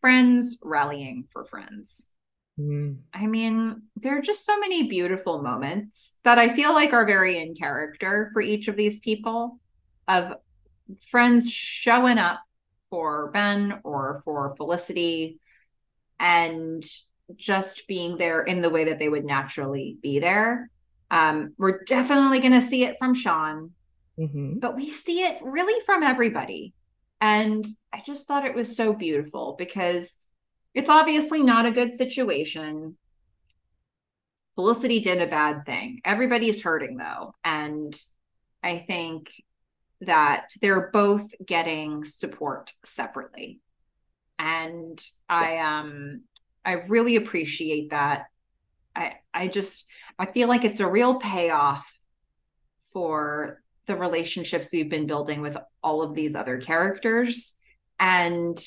Friends 0.00 0.58
rallying 0.62 1.24
for 1.32 1.44
friends. 1.44 2.10
Mm. 2.58 2.98
I 3.14 3.26
mean, 3.26 3.82
there 3.96 4.18
are 4.18 4.22
just 4.22 4.44
so 4.44 4.58
many 4.58 4.88
beautiful 4.88 5.42
moments 5.42 6.18
that 6.24 6.38
I 6.38 6.54
feel 6.54 6.74
like 6.74 6.92
are 6.92 7.06
very 7.06 7.38
in 7.38 7.54
character 7.54 8.30
for 8.32 8.42
each 8.42 8.68
of 8.68 8.76
these 8.76 9.00
people 9.00 9.58
of 10.08 10.34
friends 11.10 11.50
showing 11.50 12.18
up 12.18 12.40
for 12.90 13.30
Ben 13.32 13.80
or 13.84 14.20
for 14.26 14.54
Felicity 14.56 15.40
and 16.20 16.84
just 17.36 17.86
being 17.86 18.16
there 18.16 18.42
in 18.42 18.62
the 18.62 18.70
way 18.70 18.84
that 18.84 18.98
they 18.98 19.08
would 19.08 19.24
naturally 19.24 19.96
be 20.02 20.18
there. 20.18 20.70
Um, 21.10 21.54
we're 21.58 21.82
definitely 21.84 22.40
going 22.40 22.58
to 22.58 22.66
see 22.66 22.84
it 22.84 22.96
from 22.98 23.14
Sean, 23.14 23.72
hmm 24.16 24.58
but 24.58 24.76
we 24.76 24.88
see 24.88 25.22
it 25.22 25.38
really 25.42 25.80
from 25.84 26.02
everybody. 26.02 26.74
And 27.20 27.66
I 27.92 28.02
just 28.04 28.26
thought 28.26 28.46
it 28.46 28.54
was 28.54 28.76
so 28.76 28.94
beautiful 28.94 29.54
because 29.58 30.22
it's 30.74 30.88
obviously 30.88 31.42
not 31.42 31.66
a 31.66 31.70
good 31.70 31.92
situation. 31.92 32.96
Felicity 34.54 35.00
did 35.00 35.20
a 35.22 35.26
bad 35.26 35.64
thing. 35.64 36.00
Everybody's 36.04 36.62
hurting 36.62 36.96
though. 36.96 37.34
And 37.44 37.98
I 38.62 38.78
think 38.78 39.32
that 40.02 40.48
they're 40.60 40.90
both 40.92 41.32
getting 41.44 42.04
support 42.04 42.72
separately. 42.84 43.60
And 44.38 44.98
yes. 44.98 45.14
I 45.28 45.56
um 45.58 46.22
I 46.64 46.72
really 46.88 47.16
appreciate 47.16 47.90
that. 47.90 48.26
I 48.94 49.14
I 49.32 49.48
just 49.48 49.86
I 50.18 50.26
feel 50.26 50.48
like 50.48 50.64
it's 50.64 50.80
a 50.80 50.90
real 50.90 51.18
payoff 51.18 51.98
for 52.92 53.62
the 53.86 53.96
relationships 53.96 54.70
we've 54.72 54.90
been 54.90 55.06
building 55.06 55.40
with 55.40 55.56
all 55.82 56.02
of 56.02 56.14
these 56.14 56.36
other 56.36 56.58
characters 56.58 57.54
and 57.98 58.64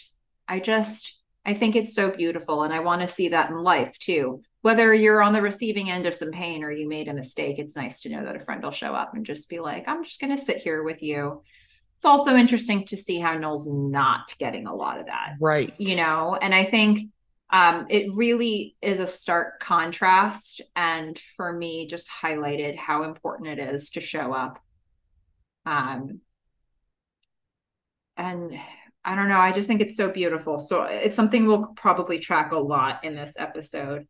I 0.47 0.60
just 0.60 1.21
I 1.45 1.53
think 1.53 1.75
it's 1.75 1.93
so 1.93 2.10
beautiful 2.10 2.63
and 2.63 2.73
I 2.73 2.79
want 2.79 3.01
to 3.01 3.08
see 3.08 3.29
that 3.29 3.49
in 3.49 3.58
life 3.58 3.97
too. 3.99 4.41
Whether 4.62 4.93
you're 4.95 5.21
on 5.21 5.34
the 5.34 5.43
receiving 5.43 5.91
end 5.91 6.08
of 6.08 6.15
some 6.15 6.31
pain 6.31 6.63
or 6.63 6.71
you 6.71 6.89
made 6.89 7.08
a 7.08 7.13
mistake, 7.13 7.60
it's 7.60 7.75
nice 7.75 7.99
to 8.01 8.10
know 8.10 8.25
that 8.25 8.36
a 8.36 8.39
friend 8.39 8.63
will 8.63 8.71
show 8.71 8.95
up 8.95 9.13
and 9.13 9.23
just 9.23 9.47
be 9.47 9.60
like, 9.60 9.88
I'm 9.88 10.03
just 10.03 10.19
going 10.19 10.36
to 10.36 10.41
sit 10.41 10.58
here 10.58 10.81
with 10.81 11.03
you. 11.03 11.43
It's 11.97 12.05
also 12.05 12.36
interesting 12.36 12.84
to 12.86 12.97
see 12.97 13.19
how 13.19 13.38
Noel's 13.38 13.67
not 13.67 14.36
getting 14.39 14.65
a 14.65 14.73
lot 14.73 14.99
of 14.99 15.05
that. 15.05 15.36
Right. 15.39 15.71
You 15.77 15.97
know, 15.97 16.36
and 16.41 16.53
I 16.53 16.63
think 16.63 17.12
um, 17.56 17.86
it 17.89 18.13
really 18.13 18.76
is 18.82 19.00
a 19.00 19.08
stark 19.08 19.62
contrast. 19.62 20.60
And 20.76 21.18
for 21.38 21.54
me, 21.54 21.88
just 21.88 22.10
highlighted 22.10 22.76
how 22.76 23.04
important 23.04 23.48
it 23.48 23.60
is 23.60 23.91
to 23.91 24.02
show 24.02 24.34
up. 24.34 24.60
Um, 25.65 26.20
and 28.18 28.60
I 29.06 29.15
don't 29.15 29.30
know. 29.30 29.39
I 29.39 29.54
just 29.54 29.70
think 29.70 29.80
it's 29.80 29.96
so 29.96 30.12
beautiful. 30.12 30.60
So 30.60 30.84
it's 30.84 31.15
something 31.15 31.48
we'll 31.48 31.68
probably 31.78 32.20
track 32.20 32.52
a 32.52 32.58
lot 32.58 33.06
in 33.06 33.15
this 33.15 33.36
episode. 33.39 34.06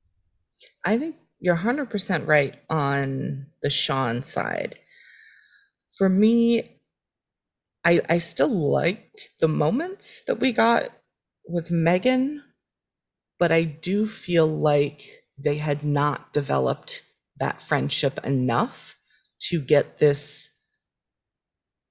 I 0.83 0.97
think 0.97 1.15
you're 1.39 1.55
100% 1.55 2.25
right 2.25 2.57
on 2.71 3.45
the 3.61 3.69
Sean 3.69 4.23
side. 4.23 4.79
For 5.95 6.09
me, 6.09 6.79
I 7.83 8.01
I 8.09 8.17
still 8.17 8.49
liked 8.49 9.29
the 9.39 9.47
moments 9.47 10.23
that 10.23 10.39
we 10.39 10.51
got 10.51 10.89
with 11.47 11.69
Megan 11.69 12.41
but 13.39 13.51
I 13.51 13.63
do 13.63 14.05
feel 14.05 14.47
like 14.47 15.03
they 15.37 15.57
had 15.57 15.83
not 15.83 16.33
developed 16.33 17.03
that 17.39 17.61
friendship 17.61 18.25
enough 18.25 18.95
to 19.49 19.59
get 19.59 19.97
this. 19.97 20.49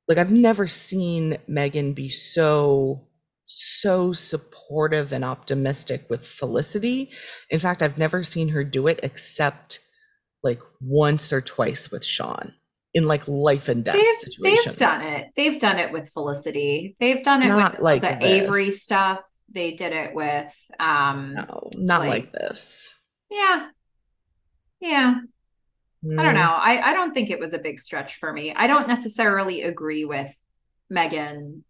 Like, 0.08 0.18
I've 0.18 0.32
never 0.32 0.66
seen 0.66 1.38
Meghan 1.48 1.94
be 1.94 2.08
so, 2.08 3.06
so 3.44 4.12
supportive 4.12 5.12
and 5.12 5.24
optimistic 5.24 6.06
with 6.08 6.26
Felicity. 6.26 7.10
In 7.50 7.58
fact, 7.58 7.82
I've 7.82 7.98
never 7.98 8.22
seen 8.22 8.48
her 8.48 8.64
do 8.64 8.86
it 8.86 9.00
except 9.02 9.80
like 10.42 10.60
once 10.80 11.32
or 11.32 11.40
twice 11.40 11.90
with 11.90 12.04
Sean 12.04 12.54
in 12.92 13.06
like 13.08 13.26
life 13.26 13.68
and 13.68 13.84
death 13.84 13.96
they've, 13.96 14.14
situations. 14.14 14.76
They've 14.76 14.88
done 14.88 15.08
it. 15.08 15.30
They've 15.36 15.60
done 15.60 15.78
it 15.78 15.92
with 15.92 16.10
Felicity. 16.10 16.96
They've 17.00 17.24
done 17.24 17.42
it 17.42 17.48
Not 17.48 17.72
with 17.72 17.80
like 17.80 18.02
the 18.02 18.18
this. 18.20 18.28
Avery 18.28 18.70
stuff 18.70 19.20
they 19.52 19.72
did 19.72 19.92
it 19.92 20.14
with 20.14 20.54
um 20.80 21.34
no 21.34 21.70
not 21.76 22.00
like, 22.00 22.10
like 22.10 22.32
this. 22.32 22.98
Yeah. 23.30 23.68
Yeah. 24.80 25.14
Mm. 26.04 26.18
i 26.18 26.22
don't 26.22 26.34
mm. 26.34 26.36
know. 26.36 26.54
I, 26.54 26.90
I 26.90 26.92
don't 26.92 27.14
think 27.14 27.30
it 27.30 27.40
was 27.40 27.54
a 27.54 27.58
big 27.58 27.80
stretch 27.80 28.16
for 28.16 28.32
me. 28.32 28.54
I 28.54 28.66
don't 28.66 28.88
necessarily 28.88 29.62
agree 29.62 30.04
with 30.04 30.32
meghan 30.92 31.62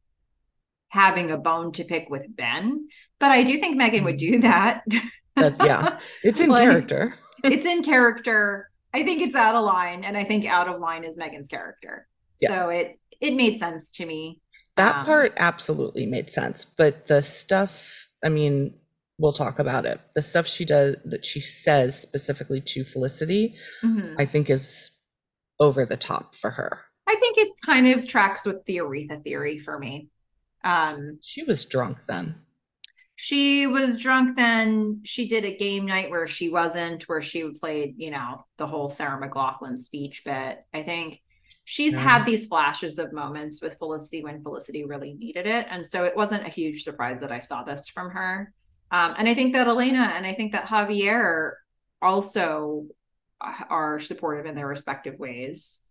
having 0.89 1.31
a 1.31 1.39
bone 1.39 1.73
to 1.73 1.85
pick 1.85 2.09
with 2.09 2.23
ben 2.29 2.87
but 3.19 3.33
i 3.33 3.43
do 3.43 3.59
think 3.59 3.81
meghan 3.81 4.05
would 4.05 4.17
do 4.17 4.41
that, 4.41 4.85
that 5.37 5.57
yeah. 5.65 5.99
It's 6.23 6.41
in 6.41 6.51
like, 6.51 6.69
character. 6.69 7.15
it's 7.43 7.65
in 7.65 7.83
character. 7.83 8.71
I 8.93 9.03
think 9.03 9.23
it's 9.23 9.35
out 9.35 9.55
of 9.55 9.65
line 9.65 10.05
and 10.05 10.17
i 10.17 10.25
think 10.25 10.45
out 10.45 10.69
of 10.69 10.81
line 10.81 11.05
is 11.05 11.17
meghan's 11.17 11.49
character. 11.49 12.07
Yes. 12.41 12.65
so 12.65 12.71
it 12.71 12.99
it 13.25 13.35
made 13.35 13.59
sense 13.59 13.91
to 13.93 14.07
me 14.07 14.41
that 14.77 14.97
um, 14.97 15.07
part 15.07 15.33
absolutely 15.37 16.07
made 16.07 16.31
sense. 16.31 16.65
But 16.65 17.07
the 17.07 17.23
stuff, 17.23 18.09
I 18.25 18.29
mean, 18.29 18.75
we'll 19.19 19.33
talk 19.33 19.59
about 19.59 19.87
it. 19.87 20.01
The 20.15 20.23
stuff 20.23 20.47
she 20.47 20.65
does 20.65 20.97
that 21.05 21.25
she 21.25 21.41
says 21.41 22.01
specifically 22.01 22.61
to 22.61 22.85
Felicity, 22.85 23.57
mm-hmm. 23.83 24.17
I 24.19 24.25
think 24.25 24.51
is 24.51 24.91
over 25.61 25.85
the 25.85 25.97
top 25.97 26.35
for 26.35 26.51
her. 26.51 26.81
I 27.07 27.15
think 27.17 27.39
it 27.39 27.53
kind 27.65 27.87
of 27.89 28.09
tracks 28.09 28.45
with 28.45 28.65
the 28.65 28.79
Aretha 28.79 29.23
theory 29.23 29.59
for 29.59 29.79
me. 29.79 30.09
Um, 30.65 31.19
she 31.23 31.45
was 31.45 31.67
drunk 31.67 32.07
then. 32.07 32.37
She 33.17 33.69
was 33.69 33.97
drunk 33.99 34.37
then. 34.37 35.03
She 35.05 35.29
did 35.29 35.45
a 35.45 35.57
game 35.57 35.87
night 35.87 36.11
where 36.11 36.27
she 36.27 36.49
wasn't, 36.49 37.09
where 37.09 37.23
she 37.23 37.49
played, 37.51 37.95
you 37.99 38.11
know, 38.11 38.45
the 38.57 38.67
whole 38.67 38.89
Sarah 38.89 39.21
McLachlan 39.21 39.79
speech 39.79 40.23
bit. 40.25 40.65
I 40.73 40.83
think 40.83 41.21
she's 41.65 41.95
yeah. 41.95 42.01
had 42.01 42.27
these 42.27 42.47
flashes 42.47 42.99
of 42.99 43.13
moments 43.13 43.63
with 43.63 43.79
Felicity 43.79 44.23
when 44.23 44.43
Felicity 44.43 44.85
really 44.85 45.15
needed 45.15 45.47
it. 45.47 45.67
And 45.71 45.87
so 45.87 46.05
it 46.05 46.17
wasn't 46.17 46.47
a 46.47 46.51
huge 46.51 46.85
surprise 46.85 47.21
that 47.21 47.33
I 47.33 47.41
saw 47.41 47.63
this 47.63 47.89
from 47.89 48.11
her. 48.11 48.53
Um, 48.91 49.15
and 49.19 49.29
I 49.29 49.35
think 49.35 49.55
that 49.55 49.67
Elena 49.67 50.13
and 50.15 50.27
I 50.27 50.35
think 50.35 50.53
that 50.53 50.67
Javier 50.67 51.53
also 52.01 52.87
are 53.41 53.99
supportive 53.99 54.47
in 54.47 54.55
their 54.55 54.67
respective 54.67 55.19
ways. 55.19 55.83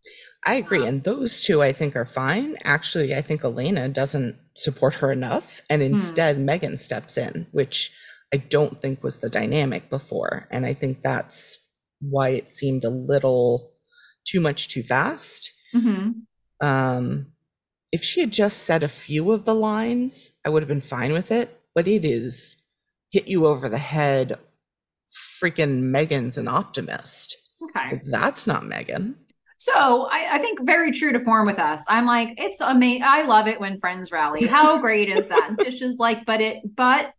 I 0.44 0.56
agree. 0.56 0.82
Um, 0.82 0.88
and 0.88 1.04
those 1.04 1.40
two 1.40 1.62
I 1.62 1.72
think 1.72 1.96
are 1.96 2.06
fine. 2.06 2.58
Actually, 2.64 3.16
I 3.16 3.22
think 3.22 3.44
Elena 3.44 3.90
doesn't 3.90 4.38
support 4.56 4.96
her 4.96 5.12
enough. 5.12 5.62
And 5.70 5.82
hmm. 5.82 5.94
instead, 5.94 6.38
hmm. 6.38 6.50
Meghan 6.50 6.80
steps 6.80 7.18
in, 7.18 7.48
which 7.52 7.92
I 8.34 8.38
don't 8.38 8.82
think 8.82 9.04
was 9.04 9.18
the 9.18 9.30
dynamic 9.30 9.90
before. 9.90 10.48
And 10.50 10.66
I 10.66 10.74
think 10.74 11.02
that's 11.02 11.60
why 12.00 12.30
it 12.30 12.50
seemed 12.50 12.84
a 12.84 12.90
little 12.90 13.73
too 14.26 14.40
much 14.40 14.70
too 14.70 14.84
fast. 14.84 15.52
Mm-hmm. 15.74 16.12
Um, 16.66 17.28
if 17.92 18.04
she 18.04 18.22
had 18.22 18.32
just 18.32 18.64
said 18.64 18.84
a 18.84 18.88
few 18.88 19.32
of 19.32 19.46
the 19.46 19.56
lines, 19.56 20.40
I 20.46 20.50
would 20.50 20.64
have 20.64 20.68
been 20.68 20.82
fine 20.82 21.14
with 21.14 21.32
it. 21.32 21.60
But 21.76 21.88
it 21.88 22.06
is 22.06 22.64
hit 23.12 23.28
you 23.28 23.46
over 23.48 23.70
the 23.70 23.78
head. 23.78 24.38
Freaking 25.42 25.82
Meghan's 25.82 26.38
an 26.38 26.48
optimist. 26.48 27.38
Okay. 27.62 28.02
That's 28.06 28.48
not 28.48 28.64
Meghan. 28.64 29.16
So 29.58 30.08
I, 30.12 30.28
I, 30.34 30.38
think 30.40 30.60
very 30.64 30.92
true 30.92 31.14
to 31.14 31.22
form 31.22 31.46
with 31.46 31.58
us. 31.58 31.86
I'm 31.88 32.06
like, 32.06 32.34
it's 32.38 32.60
amazing. 32.60 33.04
I 33.04 33.22
love 33.22 33.48
it 33.48 33.60
when 33.62 33.78
friends 33.78 34.12
rally. 34.12 34.46
How 34.46 34.78
great 34.82 35.08
is 35.08 35.26
that? 35.28 35.48
And 35.48 35.58
Fish 35.58 35.82
is 35.82 36.00
like, 36.00 36.26
but 36.26 36.42
it, 36.42 36.76
but 36.76 37.14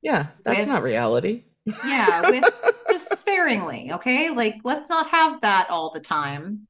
yeah, 0.00 0.26
that's 0.44 0.66
with, 0.66 0.68
not 0.68 0.82
reality. 0.82 1.44
Yeah, 1.86 2.28
with 2.28 2.44
sparingly, 3.06 3.92
okay? 3.92 4.30
Like, 4.30 4.56
let's 4.64 4.88
not 4.88 5.10
have 5.10 5.40
that 5.42 5.70
all 5.70 5.90
the 5.92 6.00
time. 6.00 6.66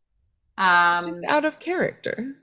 Um, 0.59 1.05
just 1.05 1.25
out 1.27 1.45
of 1.45 1.59
character 1.59 2.37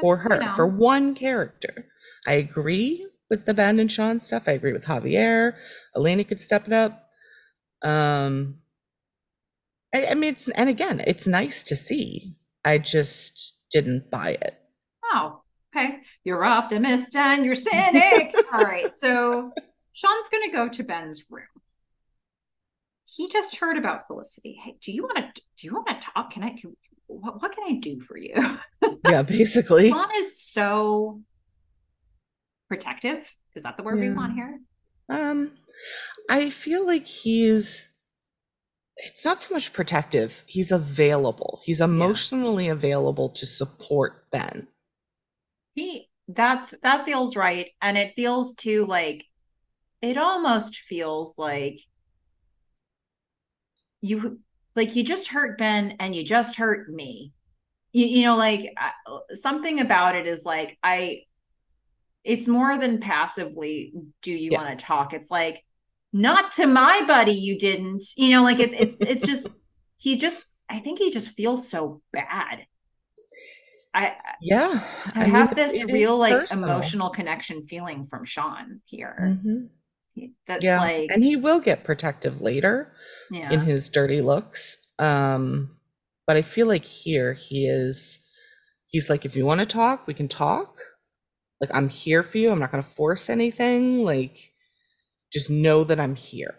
for 0.00 0.16
her, 0.16 0.34
you 0.34 0.40
know. 0.40 0.54
for 0.54 0.66
one 0.66 1.14
character. 1.14 1.88
I 2.26 2.34
agree 2.34 3.06
with 3.28 3.44
the 3.44 3.54
Ben 3.54 3.80
and 3.80 3.90
Sean 3.90 4.20
stuff. 4.20 4.48
I 4.48 4.52
agree 4.52 4.72
with 4.72 4.84
Javier. 4.84 5.56
Elena 5.94 6.24
could 6.24 6.40
step 6.40 6.66
it 6.66 6.72
up. 6.72 7.10
Um, 7.82 8.58
I, 9.94 10.06
I 10.06 10.14
mean, 10.14 10.30
it's 10.30 10.48
and 10.48 10.68
again, 10.68 11.02
it's 11.06 11.26
nice 11.26 11.64
to 11.64 11.76
see. 11.76 12.36
I 12.64 12.78
just 12.78 13.54
didn't 13.70 14.10
buy 14.10 14.30
it. 14.30 14.58
Oh, 15.04 15.40
okay. 15.74 16.00
You're 16.24 16.44
optimist 16.44 17.14
and 17.16 17.44
you're 17.44 17.54
cynic. 17.54 18.34
All 18.52 18.62
right. 18.62 18.92
So 18.94 19.52
Sean's 19.92 20.28
going 20.28 20.50
to 20.50 20.56
go 20.56 20.68
to 20.68 20.82
Ben's 20.82 21.24
room 21.30 21.44
he 23.16 23.28
just 23.28 23.56
heard 23.56 23.78
about 23.78 24.06
Felicity. 24.06 24.58
Hey, 24.62 24.76
do 24.82 24.92
you 24.92 25.02
want 25.02 25.16
to 25.16 25.42
do 25.58 25.66
you 25.66 25.72
want 25.72 25.88
to 25.88 25.94
talk? 25.94 26.30
Can 26.30 26.42
I 26.42 26.50
can, 26.50 26.76
what, 27.06 27.40
what 27.40 27.52
can 27.52 27.64
I 27.66 27.78
do 27.78 28.00
for 28.00 28.18
you? 28.18 28.34
yeah, 29.04 29.22
basically. 29.22 29.90
Juan 29.90 30.08
is 30.16 30.40
so 30.40 31.22
protective. 32.68 33.34
Is 33.54 33.62
that 33.62 33.76
the 33.78 33.82
word 33.82 33.98
yeah. 33.98 34.10
we 34.10 34.14
want 34.14 34.34
here? 34.34 34.60
Um 35.08 35.52
I 36.28 36.50
feel 36.50 36.86
like 36.86 37.06
he's 37.06 37.88
it's 38.98 39.24
not 39.24 39.40
so 39.40 39.54
much 39.54 39.72
protective. 39.72 40.42
He's 40.46 40.72
available. 40.72 41.60
He's 41.64 41.80
emotionally 41.80 42.66
yeah. 42.66 42.72
available 42.72 43.30
to 43.30 43.46
support 43.46 44.30
Ben. 44.30 44.68
He 45.74 46.08
that's 46.28 46.74
that 46.82 47.04
feels 47.04 47.36
right 47.36 47.70
and 47.80 47.96
it 47.96 48.14
feels 48.14 48.54
too 48.56 48.84
like 48.84 49.24
it 50.02 50.18
almost 50.18 50.76
feels 50.76 51.38
like 51.38 51.78
you 54.00 54.40
like 54.74 54.94
you 54.94 55.04
just 55.04 55.28
hurt 55.28 55.58
Ben 55.58 55.96
and 56.00 56.14
you 56.14 56.24
just 56.24 56.56
hurt 56.56 56.90
me. 56.90 57.32
You, 57.92 58.06
you 58.06 58.22
know, 58.24 58.36
like 58.36 58.74
something 59.34 59.80
about 59.80 60.16
it 60.16 60.26
is 60.26 60.44
like 60.44 60.78
I. 60.82 61.22
It's 62.24 62.48
more 62.48 62.76
than 62.76 62.98
passively. 62.98 63.92
Do 64.22 64.32
you 64.32 64.50
yeah. 64.52 64.62
want 64.62 64.78
to 64.78 64.84
talk? 64.84 65.14
It's 65.14 65.30
like 65.30 65.64
not 66.12 66.52
to 66.52 66.66
my 66.66 67.04
buddy. 67.06 67.32
You 67.32 67.58
didn't. 67.58 68.04
You 68.16 68.30
know, 68.32 68.42
like 68.42 68.60
it, 68.60 68.72
it's 68.72 69.00
it's 69.00 69.26
just 69.26 69.48
he 69.96 70.16
just. 70.16 70.46
I 70.68 70.80
think 70.80 70.98
he 70.98 71.12
just 71.12 71.28
feels 71.28 71.68
so 71.68 72.02
bad. 72.12 72.66
I 73.96 74.14
yeah. 74.42 74.82
I, 75.14 75.22
I 75.22 75.24
have 75.24 75.56
mean, 75.56 75.64
this 75.64 75.84
real 75.90 76.18
like 76.18 76.52
emotional 76.52 77.08
connection 77.08 77.62
feeling 77.62 78.04
from 78.04 78.24
Sean 78.24 78.80
here. 78.84 79.16
Mm-hmm. 79.22 79.66
That's 80.46 80.64
Yeah. 80.64 80.80
like, 80.80 81.10
And 81.12 81.22
he 81.24 81.36
will 81.36 81.60
get 81.60 81.84
protective 81.84 82.40
later 82.40 82.92
in 83.30 83.60
his 83.60 83.88
dirty 83.88 84.20
looks. 84.22 84.78
Um, 84.98 85.76
but 86.26 86.36
I 86.36 86.42
feel 86.42 86.66
like 86.66 86.84
here 86.84 87.32
he 87.34 87.66
is, 87.66 88.18
he's 88.88 89.10
like, 89.10 89.24
if 89.24 89.36
you 89.36 89.46
want 89.46 89.60
to 89.60 89.66
talk, 89.66 90.06
we 90.06 90.14
can 90.14 90.28
talk. 90.28 90.76
Like, 91.60 91.70
I'm 91.74 91.88
here 91.88 92.22
for 92.22 92.38
you. 92.38 92.50
I'm 92.50 92.58
not 92.60 92.72
going 92.72 92.82
to 92.82 92.88
force 92.88 93.30
anything. 93.30 94.04
Like, 94.04 94.52
just 95.32 95.50
know 95.50 95.84
that 95.84 96.00
I'm 96.00 96.14
here. 96.16 96.54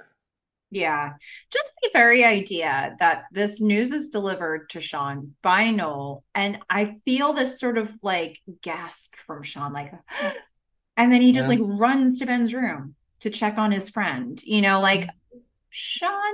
yeah. 0.70 1.14
Just 1.52 1.74
the 1.82 1.90
very 1.94 2.24
idea 2.26 2.96
that 3.00 3.24
this 3.32 3.62
news 3.62 3.92
is 3.92 4.10
delivered 4.10 4.70
to 4.72 4.82
Sean 4.82 5.34
by 5.42 5.72
Noel, 5.72 6.24
and 6.36 6.60
I 6.70 6.98
feel 7.06 7.34
this 7.34 7.60
sort 7.60 7.78
of 7.78 7.94
like 8.02 8.40
gasp 8.62 9.16
from 9.16 9.44
Sean, 9.44 9.72
like, 9.74 9.94
and 10.98 11.12
then 11.12 11.22
he 11.22 11.32
just 11.32 11.48
Yeah. 11.48 11.50
like 11.50 11.60
runs 11.62 12.20
to 12.20 12.26
Ben's 12.26 12.54
room 12.54 12.96
to 13.22 13.30
check 13.30 13.58
on 13.58 13.72
his 13.72 13.90
friend. 13.90 14.42
You 14.44 14.62
know, 14.62 14.80
like 14.82 15.02
mm-hmm. 15.02 15.40
Sean. 15.70 16.34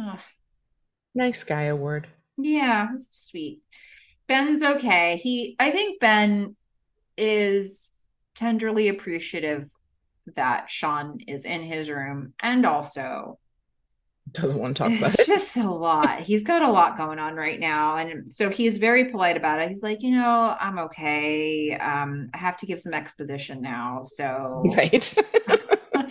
Ugh. 0.00 0.20
Nice 1.14 1.44
guy 1.44 1.62
award. 1.62 2.06
Yeah, 2.36 2.88
sweet. 2.96 3.60
Ben's 4.28 4.62
okay. 4.62 5.16
He, 5.16 5.56
I 5.58 5.70
think 5.70 6.00
Ben 6.00 6.54
is 7.16 7.92
tenderly 8.34 8.88
appreciative 8.88 9.68
that 10.36 10.70
Sean 10.70 11.18
is 11.26 11.44
in 11.44 11.62
his 11.62 11.90
room 11.90 12.34
and 12.40 12.64
also 12.64 13.38
Doesn't 14.32 14.58
want 14.58 14.76
to 14.76 14.82
talk 14.82 14.92
about 14.98 15.14
it's 15.14 15.20
it. 15.20 15.26
just 15.26 15.56
a 15.56 15.70
lot. 15.70 16.20
He's 16.20 16.44
got 16.44 16.62
a 16.62 16.70
lot 16.70 16.96
going 16.96 17.18
on 17.18 17.34
right 17.34 17.58
now. 17.58 17.96
And 17.96 18.32
so 18.32 18.50
he's 18.50 18.76
very 18.76 19.06
polite 19.06 19.36
about 19.36 19.60
it. 19.60 19.68
He's 19.68 19.82
like, 19.82 20.02
you 20.02 20.10
know, 20.10 20.56
I'm 20.60 20.78
okay. 20.80 21.76
Um, 21.76 22.28
I 22.34 22.38
have 22.38 22.56
to 22.58 22.66
give 22.66 22.80
some 22.80 22.94
exposition 22.94 23.62
now. 23.62 24.02
So 24.06 24.62
Right. 24.76 25.14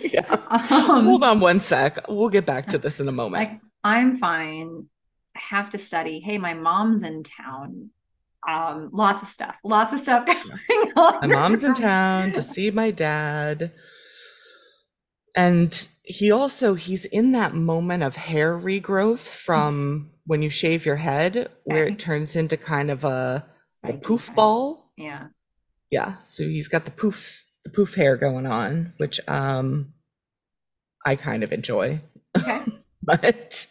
yeah. 0.00 0.24
um, 0.48 1.04
Hold 1.04 1.22
on 1.22 1.40
one 1.40 1.60
sec. 1.60 2.08
We'll 2.08 2.28
get 2.28 2.46
back 2.46 2.66
to 2.68 2.78
this 2.78 3.00
in 3.00 3.08
a 3.08 3.12
moment. 3.12 3.42
like 3.42 3.60
I'm 3.84 4.16
fine. 4.16 4.86
I 5.36 5.40
have 5.40 5.70
to 5.70 5.78
study. 5.78 6.20
Hey, 6.20 6.38
my 6.38 6.54
mom's 6.54 7.02
in 7.02 7.22
town. 7.22 7.90
Um, 8.46 8.90
lots 8.92 9.22
of 9.22 9.28
stuff. 9.28 9.56
Lots 9.64 9.92
of 9.92 10.00
stuff 10.00 10.26
going 10.68 10.92
on. 10.96 11.20
My 11.20 11.26
mom's 11.26 11.64
in 11.64 11.74
town 11.74 12.32
to 12.32 12.42
see 12.42 12.70
my 12.70 12.90
dad. 12.90 13.72
And 15.36 15.88
he 16.04 16.30
also 16.32 16.74
he's 16.74 17.04
in 17.04 17.32
that 17.32 17.54
moment 17.54 18.02
of 18.02 18.16
hair 18.16 18.58
regrowth 18.58 19.26
from 19.26 20.10
when 20.26 20.42
you 20.42 20.50
shave 20.50 20.84
your 20.84 20.96
head 20.96 21.50
where 21.64 21.84
Okay. 21.84 21.92
it 21.92 21.98
turns 21.98 22.36
into 22.36 22.56
kind 22.56 22.90
of 22.90 23.04
a, 23.04 23.44
a 23.84 23.92
poof 23.94 24.34
ball. 24.34 24.92
Yeah. 24.96 25.28
Yeah, 25.90 26.16
so 26.24 26.42
he's 26.42 26.68
got 26.68 26.84
the 26.84 26.90
poof 26.90 27.44
the 27.64 27.70
poof 27.70 27.94
hair 27.94 28.16
going 28.16 28.46
on, 28.46 28.92
which 28.98 29.20
um 29.28 29.92
I 31.06 31.16
kind 31.16 31.42
of 31.42 31.52
enjoy. 31.52 32.00
Okay. 32.36 32.60
But 33.02 33.66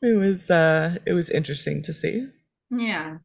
it 0.00 0.16
was 0.16 0.50
uh 0.50 0.96
it 1.04 1.12
was 1.12 1.30
interesting 1.30 1.82
to 1.82 1.92
see. 1.92 2.26
Yeah. 2.70 3.18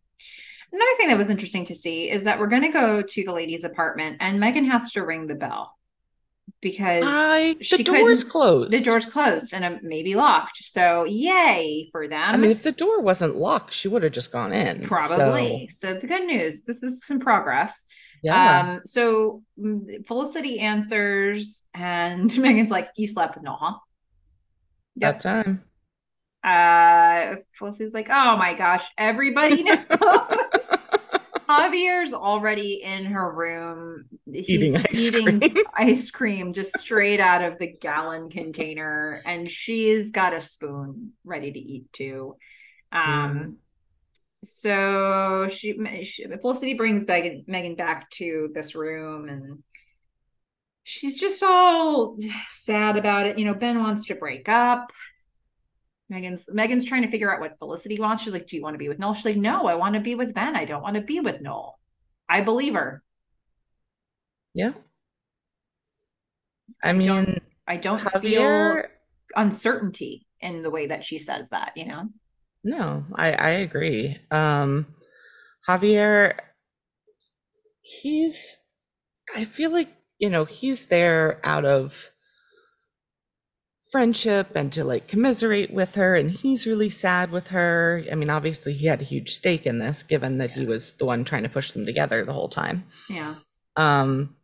Another 0.74 0.96
thing 0.98 1.08
that 1.08 1.18
was 1.18 1.30
interesting 1.30 1.66
to 1.68 1.76
see 1.76 2.10
is 2.10 2.26
that 2.26 2.38
we're 2.40 2.48
going 2.48 2.64
to 2.64 2.70
go 2.70 3.02
to 3.02 3.24
the 3.24 3.32
lady's 3.32 3.64
apartment 3.64 4.18
and 4.20 4.42
Meghan 4.42 4.68
has 4.70 4.92
to 4.94 5.06
ring 5.06 5.28
the 5.28 5.36
bell 5.36 5.74
because 6.62 7.04
I 7.06 7.58
she 7.62 7.78
the 7.78 7.84
door's 7.84 8.24
closed. 8.24 8.72
the 8.72 8.80
door's 8.80 9.06
closed 9.06 9.54
and 9.54 9.64
it 9.66 9.84
may 9.84 10.04
be 10.04 10.16
locked. 10.16 10.58
So 10.64 11.04
yay 11.06 11.90
for 11.92 12.08
them. 12.08 12.34
I 12.34 12.38
mean, 12.38 12.52
if 12.52 12.64
the 12.64 12.72
door 12.72 13.02
wasn't 13.02 13.36
locked, 13.36 13.74
she 13.74 13.88
would 13.88 14.04
have 14.04 14.14
just 14.14 14.32
gone 14.32 14.54
in. 14.54 14.84
Probably. 14.84 15.68
So, 15.68 15.94
So, 15.94 16.00
the 16.00 16.08
good 16.08 16.26
news, 16.26 16.64
this 16.64 16.82
is 16.84 17.06
some 17.06 17.20
progress. 17.20 17.86
yeah. 18.24 18.74
Um, 18.78 18.82
so 18.86 19.44
mm, 19.60 20.06
Felicity 20.08 20.60
answers, 20.60 21.64
and 21.74 22.30
Meghan's 22.44 22.72
like, 22.72 22.90
"You 22.98 23.08
slept 23.08 23.36
with 23.36 23.44
Noel, 23.44 23.58
huh?" 23.62 23.78
that 24.98 25.20
time. 25.20 25.64
Uh, 26.44 27.36
Felicity's 27.58 27.94
like, 27.94 28.10
"Oh 28.10 28.38
my 28.38 28.54
gosh, 28.54 28.86
everybody 28.98 29.64
knows." 29.64 29.80
Javier's 31.48 32.14
already 32.14 32.82
in 32.84 33.06
her 33.06 33.32
room. 33.32 34.06
He's 34.32 34.50
Eating 34.50 34.78
ice 34.78 35.12
eating 35.12 35.40
cream. 35.40 35.64
ice 35.74 36.10
cream 36.12 36.54
just 36.54 36.78
straight 36.78 37.20
out 37.20 37.44
of 37.44 37.60
the 37.60 37.68
gallon 37.68 38.30
container, 38.30 39.22
and 39.26 39.50
she's 39.50 40.12
got 40.12 40.34
a 40.34 40.42
spoon 40.42 41.14
ready 41.24 41.52
to 41.52 41.60
eat 41.60 41.92
too. 41.94 42.36
Um, 42.92 43.58
so 44.44 45.48
she, 45.48 45.78
she 46.04 46.26
Felicity 46.42 46.76
brings 46.76 47.06
Meghan, 47.06 47.46
Meghan 47.48 47.78
back 47.78 48.10
to 48.12 48.50
this 48.54 48.76
room, 48.76 49.28
and 49.28 49.64
she's 50.84 51.20
just 51.20 51.44
all 51.44 52.18
sad 52.50 52.98
about 52.98 53.28
it. 53.28 53.38
You 53.40 53.46
know, 53.46 53.56
Ben 53.56 53.80
wants 53.80 54.06
to 54.06 54.16
break 54.16 54.48
up. 54.48 54.92
Meghan's 56.12 56.48
Meghan's 56.48 56.86
trying 56.86 57.02
to 57.02 57.12
figure 57.12 57.34
out 57.34 57.40
what 57.40 57.58
Felicity 57.58 58.00
wants. 58.00 58.24
She's 58.24 58.34
like, 58.34 58.48
"Do 58.48 58.56
you 58.56 58.62
want 58.62 58.76
to 58.76 58.80
be 58.80 58.90
with 58.90 59.00
Noel?" 59.00 59.14
She's 59.14 59.26
like, 59.26 59.38
"No, 59.38 59.66
I 59.66 59.76
want 59.76 59.96
to 59.96 60.02
be 60.02 60.16
with 60.16 60.34
Ben. 60.34 60.56
I 60.56 60.66
don't 60.66 60.84
want 60.84 60.96
to 60.96 61.02
be 61.02 61.20
with 61.20 61.42
Noel." 61.42 61.80
I 62.30 62.42
believe 62.42 62.74
her. 62.74 63.04
Yeah. 64.54 64.74
I 66.84 66.94
don't 66.94 66.98
mean, 66.98 67.38
I 67.68 67.78
don't 67.78 68.00
feel 68.00 68.12
Javier, 68.22 68.88
uncertainty 69.36 70.26
in 70.42 70.64
the 70.64 70.70
way 70.70 70.88
that 70.88 71.04
she 71.04 71.20
says 71.20 71.50
that, 71.50 71.74
you 71.76 71.86
know? 71.86 72.10
no, 72.64 73.06
I, 73.16 73.32
I 73.34 73.50
agree. 73.50 74.18
Um, 74.32 74.88
Javier, 75.68 76.38
he's, 77.82 78.60
I 79.36 79.44
feel 79.44 79.72
like, 79.72 79.96
you 80.18 80.30
know, 80.30 80.46
he's 80.46 80.88
there 80.88 81.40
out 81.44 81.66
of 81.66 82.10
friendship 83.92 84.56
and 84.56 84.72
to 84.74 84.84
like 84.84 85.08
commiserate 85.08 85.72
with 85.72 85.96
her, 85.96 86.16
and 86.16 86.30
he's 86.32 86.66
really 86.66 86.90
sad 86.90 87.32
with 87.32 87.48
her. 87.48 88.04
I 88.12 88.16
mean, 88.16 88.30
obviously, 88.30 88.74
he 88.74 88.88
had 88.88 89.02
a 89.02 89.06
huge 89.06 89.32
stake 89.32 89.66
in 89.66 89.78
this, 89.80 90.04
given 90.04 90.38
that 90.38 90.52
he 90.52 90.66
was 90.66 90.94
the 90.94 91.06
one 91.06 91.24
trying 91.24 91.44
to 91.44 91.50
push 91.50 91.72
them 91.72 91.86
together 91.86 92.24
the 92.26 92.34
whole 92.34 92.50
time. 92.50 92.84
Yeah. 93.10 93.36
Um, 93.76 94.36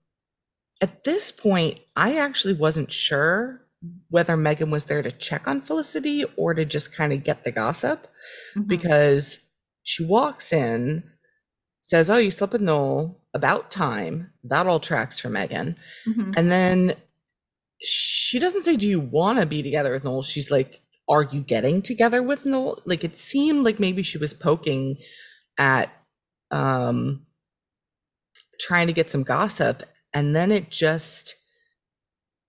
at 0.82 1.04
this 1.04 1.32
point, 1.32 1.80
I 1.96 2.18
actually 2.18 2.54
wasn't 2.56 2.92
sure 2.92 3.62
whether 4.10 4.36
Meghan 4.36 4.70
was 4.72 4.86
there 4.86 5.02
to 5.02 5.12
check 5.12 5.48
on 5.48 5.62
Felicity 5.62 6.24
or 6.38 6.54
to 6.54 6.66
just 6.66 6.96
kind 6.96 7.12
of 7.14 7.24
get 7.24 7.44
the 7.44 7.52
gossip 7.52 8.08
Mhm. 8.56 8.68
because 8.68 9.40
she 9.84 10.06
walks 10.06 10.54
in, 10.54 11.04
says, 11.82 12.10
Oh, 12.10 12.18
you 12.18 12.30
slept 12.30 12.54
with 12.54 12.62
Noel, 12.62 13.18
about 13.34 13.72
time. 13.72 14.32
That 14.44 14.68
all 14.68 14.80
tracks 14.80 15.20
for 15.20 15.30
Meghan. 15.30 15.78
Mhm. 16.08 16.34
And 16.38 16.52
then 16.52 16.94
she 17.84 18.40
doesn't 18.40 18.64
say, 18.64 18.76
Do 18.76 18.88
you 18.90 19.00
want 19.00 19.40
to 19.40 19.46
be 19.46 19.64
together 19.64 19.92
with 19.92 20.04
Noel? 20.04 20.24
She's 20.24 20.52
like, 20.52 20.82
Are 21.10 21.24
you 21.24 21.42
getting 21.42 21.82
together 21.82 22.22
with 22.24 22.46
Noel? 22.46 22.80
Like 22.86 23.04
it 23.04 23.16
seemed 23.16 23.64
like 23.66 23.80
maybe 23.80 24.04
she 24.04 24.18
was 24.18 24.34
poking 24.34 24.98
at 25.58 25.92
um 26.52 27.26
trying 28.60 28.88
to 28.88 28.94
get 28.94 29.10
some 29.10 29.24
gossip. 29.24 29.84
And 30.14 30.36
then 30.36 30.52
it 30.52 30.70
just 30.72 31.36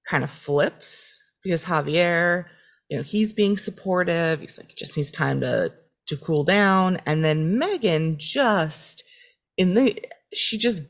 kind 0.09 0.25
of 0.25 0.31
flips 0.31 1.21
because 1.45 1.65
Javier, 1.65 2.47
you 2.89 2.97
know, 2.97 3.03
he's 3.03 3.33
being 3.33 3.57
supportive. 3.57 4.41
He's 4.41 4.59
like, 4.59 4.75
just 4.77 4.97
needs 4.97 5.13
time 5.13 5.41
to 5.43 5.73
to 6.09 6.17
cool 6.17 6.45
down. 6.45 6.99
And 7.07 7.25
then 7.25 7.59
Meghan 7.59 8.19
just 8.19 9.05
in 9.57 9.75
the 9.75 10.05
she 10.35 10.59
just 10.59 10.83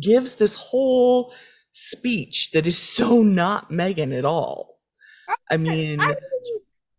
gives 0.00 0.36
this 0.36 0.54
whole 0.54 1.34
speech 1.72 2.50
that 2.52 2.66
is 2.66 2.78
so 2.78 3.22
not 3.22 3.70
Meghan 3.70 4.16
at 4.16 4.24
all. 4.24 4.74
I 5.50 5.56
mean, 5.56 6.00
I- 6.00 6.16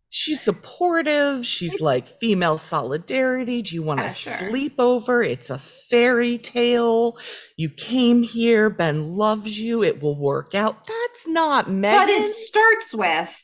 she's 0.08 0.40
supportive. 0.40 1.44
She's 1.46 1.80
like 1.80 2.08
female 2.08 2.58
solidarity. 2.58 3.62
Do 3.62 3.74
you 3.74 3.82
want 3.82 4.00
to 4.00 4.08
sure. 4.08 4.32
sleep 4.32 4.74
over? 4.78 5.22
It's 5.22 5.50
a 5.50 5.58
fairy 5.58 6.38
tale. 6.38 7.16
You 7.56 7.68
came 7.68 8.22
here. 8.22 8.70
Ben 8.70 9.12
loves 9.12 9.58
you. 9.58 9.82
It 9.82 10.02
will 10.02 10.18
work 10.18 10.54
out. 10.54 10.86
That's 10.86 11.26
not 11.28 11.66
Meghan. 11.66 11.96
But 11.96 12.08
it 12.08 12.32
starts 12.32 12.94
with 12.94 13.42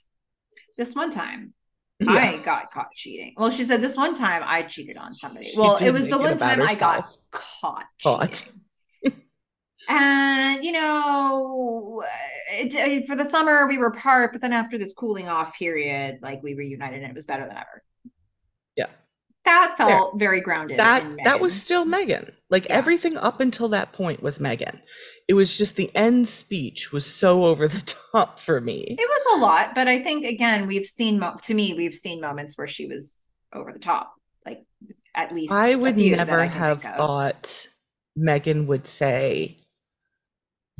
this 0.78 0.94
one 0.94 1.10
time 1.10 1.52
Yeah. 1.98 2.12
I 2.12 2.36
got 2.38 2.70
caught 2.70 2.92
cheating. 2.94 3.34
Well, 3.36 3.50
she 3.50 3.64
said 3.64 3.82
this 3.82 3.96
one 3.96 4.14
time 4.14 4.42
I 4.44 4.62
cheated 4.62 4.96
on 4.96 5.14
somebody. 5.14 5.46
She 5.46 5.58
well, 5.58 5.76
it 5.76 5.92
was 5.92 6.08
the 6.08 6.18
one 6.18 6.38
time 6.38 6.62
I 6.62 6.74
got 6.74 7.02
herself. 7.02 7.16
caught 7.30 7.84
Caught. 8.02 8.50
And 9.88 10.64
you 10.64 10.72
know, 10.72 12.02
it, 12.52 12.74
it- 12.74 13.06
for 13.06 13.16
the 13.16 13.24
summer 13.24 13.66
we 13.66 13.78
were 13.78 13.86
apart, 13.86 14.32
but 14.32 14.40
then 14.40 14.52
after 14.52 14.78
this 14.78 14.92
cooling 14.94 15.28
off 15.28 15.54
period, 15.54 16.18
like 16.22 16.42
we 16.42 16.54
reunited 16.54 17.00
and 17.02 17.10
it 17.10 17.14
was 17.14 17.26
better 17.26 17.46
than 17.46 17.56
ever. 17.56 17.82
Yeah. 18.76 18.86
That 19.46 19.74
felt 19.78 20.18
very 20.18 20.40
grounded. 20.40 20.78
that 20.78 21.04
that 21.24 21.40
was 21.40 21.60
still 21.60 21.84
Meghan. 21.86 22.30
Like 22.50 22.66
Yeah. 22.66 22.76
everything 22.76 23.16
up 23.16 23.40
until 23.40 23.68
that 23.68 23.92
point 23.92 24.22
was 24.22 24.38
Meghan. 24.38 24.80
It 25.28 25.34
was 25.34 25.56
just 25.56 25.76
the 25.76 25.90
end 25.96 26.26
speech 26.28 26.92
was 26.92 27.06
so 27.06 27.44
over 27.44 27.66
the 27.66 27.80
top 28.12 28.38
for 28.38 28.60
me. 28.60 28.96
It 28.98 29.08
was 29.08 29.38
a 29.38 29.40
lot, 29.44 29.74
but 29.74 29.88
I 29.88 30.02
think 30.02 30.24
again 30.24 30.66
we've 30.66 30.86
seen 30.86 31.18
mo- 31.18 31.36
to 31.42 31.54
me 31.54 31.74
we've 31.74 31.94
seen 31.94 32.20
moments 32.20 32.58
where 32.58 32.66
she 32.66 32.86
was 32.86 33.20
over 33.54 33.72
the 33.72 33.78
top, 33.78 34.12
like 34.46 34.64
at 35.16 35.34
least 35.34 35.52
i 35.52 35.74
would 35.74 35.96
never 35.96 36.38
I 36.40 36.44
have 36.44 36.82
thought 36.82 37.66
Meghan 38.16 38.66
would 38.66 38.86
say, 38.86 39.58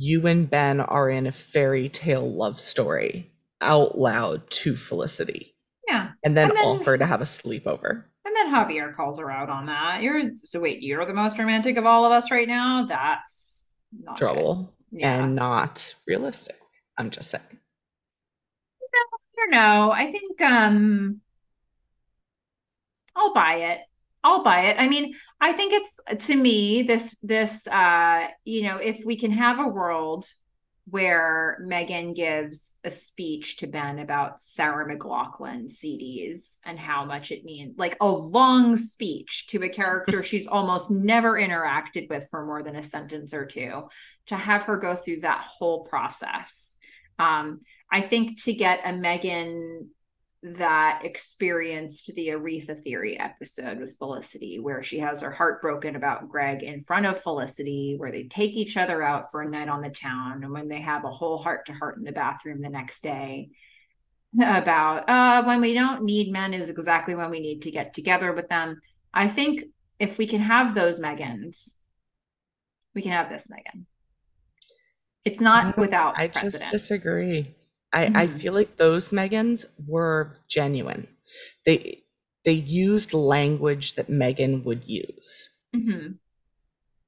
you 0.03 0.25
and 0.25 0.49
Ben 0.49 0.79
are 0.79 1.11
in 1.11 1.27
a 1.27 1.31
fairy 1.31 1.87
tale 1.87 2.27
love 2.27 2.59
story 2.59 3.31
out 3.61 3.95
loud 3.99 4.49
to 4.49 4.75
Felicity 4.75 5.55
Yeah. 5.87 6.13
and 6.23 6.35
then, 6.35 6.49
And 6.49 6.57
then- 6.57 6.65
offer 6.65 6.97
to 6.97 7.05
have 7.05 7.21
a 7.21 7.25
sleepover. 7.25 8.05
And 8.25 8.35
then 8.35 8.51
Javier 8.51 8.95
calls 8.95 9.19
her 9.19 9.29
out 9.29 9.49
on 9.49 9.67
that. 9.67 10.01
You're 10.01 10.33
so 10.35 10.59
wait, 10.59 10.81
you're 10.81 11.05
the 11.05 11.13
most 11.13 11.37
romantic 11.37 11.77
of 11.77 11.85
all 11.85 12.03
of 12.05 12.11
us 12.11 12.31
right 12.31 12.47
now? 12.47 12.85
That's 12.87 13.67
not. 13.91 14.17
Trouble 14.17 14.73
Yeah. 14.91 15.23
and 15.23 15.35
not 15.35 15.93
realistic. 16.07 16.57
I'm 16.97 17.11
just 17.11 17.29
saying. 17.29 17.43
I 18.81 19.35
don't 19.35 19.51
know. 19.51 19.91
I 19.91 20.11
think 20.11 20.41
um 20.41 21.21
I'll 23.15 23.33
buy 23.35 23.55
it. 23.55 23.81
I'll 24.23 24.43
buy 24.43 24.61
it. 24.65 24.77
I 24.79 24.87
mean, 24.87 25.13
I 25.43 25.53
think 25.53 25.73
it's 25.73 25.99
to 26.27 26.35
me 26.35 26.83
this 26.83 27.17
this 27.23 27.67
uh 27.67 28.27
you 28.45 28.63
know, 28.63 28.77
if 28.77 29.03
we 29.03 29.17
can 29.17 29.31
have 29.31 29.59
a 29.59 29.67
world 29.67 30.25
where 30.85 31.63
Meghan 31.63 32.15
gives 32.15 32.75
a 32.83 32.91
speech 32.91 33.57
to 33.57 33.67
Ben 33.67 33.99
about 33.99 34.39
Sarah 34.39 34.85
McLachlan 34.85 35.65
CDs 35.65 36.59
and 36.65 36.77
how 36.77 37.05
much 37.05 37.31
it 37.31 37.43
means, 37.45 37.77
like 37.77 37.97
a 38.01 38.07
long 38.07 38.77
speech 38.77 39.47
to 39.47 39.63
a 39.63 39.69
character 39.69 40.21
she's 40.31 40.47
almost 40.47 40.91
never 40.91 41.39
interacted 41.39 42.09
with 42.09 42.27
for 42.29 42.45
more 42.45 42.61
than 42.61 42.75
a 42.75 42.83
sentence 42.83 43.33
or 43.33 43.45
two, 43.45 43.87
to 44.27 44.35
have 44.35 44.63
her 44.63 44.77
go 44.77 44.95
through 44.95 45.21
that 45.21 45.41
whole 45.41 45.85
process. 45.85 46.77
Um, 47.17 47.59
I 47.91 48.01
think 48.01 48.43
to 48.43 48.53
get 48.53 48.81
a 48.83 48.89
Meghan 48.89 49.87
that 50.43 51.01
experienced 51.03 52.11
the 52.15 52.29
Aretha 52.29 52.81
Theory 52.81 53.19
episode 53.19 53.79
with 53.79 53.97
Felicity, 53.97 54.59
where 54.59 54.81
she 54.81 54.99
has 54.99 55.21
her 55.21 55.31
heart 55.31 55.61
broken 55.61 55.95
about 55.95 56.29
Greg 56.29 56.63
in 56.63 56.81
front 56.81 57.05
of 57.05 57.21
Felicity, 57.21 57.95
where 57.97 58.11
they 58.11 58.23
take 58.23 58.53
each 58.53 58.75
other 58.75 59.03
out 59.03 59.29
for 59.29 59.41
a 59.41 59.49
night 59.49 59.69
on 59.69 59.81
the 59.81 59.89
town, 59.89 60.43
and 60.43 60.51
when 60.51 60.67
they 60.67 60.81
have 60.81 61.05
a 61.05 61.11
whole 61.11 61.37
heart 61.37 61.67
to 61.67 61.73
heart 61.73 61.97
in 61.97 62.03
the 62.03 62.11
bathroom 62.11 62.61
the 62.61 62.69
next 62.69 63.03
day 63.03 63.49
about 64.41 65.09
uh, 65.09 65.43
when 65.43 65.61
we 65.61 65.73
don't 65.73 66.03
need 66.03 66.31
men 66.31 66.53
is 66.53 66.69
exactly 66.69 67.15
when 67.15 67.29
we 67.29 67.39
need 67.39 67.61
to 67.63 67.71
get 67.71 67.93
together 67.93 68.33
with 68.33 68.47
them. 68.49 68.79
I 69.13 69.27
think 69.27 69.63
if 69.99 70.17
we 70.17 70.25
can 70.25 70.41
have 70.41 70.73
those 70.73 70.99
Meghans, 70.99 71.75
we 72.95 73.01
can 73.01 73.11
have 73.11 73.29
this 73.29 73.47
Meghan. 73.47 73.85
It's 75.23 75.41
not 75.41 75.77
without 75.77 76.17
I 76.17 76.29
precedent. 76.29 76.53
just 76.53 76.69
disagree. 76.69 77.53
I, 77.93 78.05
I 78.05 78.27
Mhm. 78.27 78.39
feel 78.39 78.53
like 78.53 78.77
those 78.77 79.11
Meghans 79.11 79.65
were 79.87 80.35
genuine. 80.47 81.07
They 81.65 82.03
they 82.43 82.53
used 82.53 83.13
language 83.13 83.93
that 83.93 84.07
Meghan 84.07 84.63
would 84.63 84.87
use. 84.89 85.49
Mhm. 85.75 86.17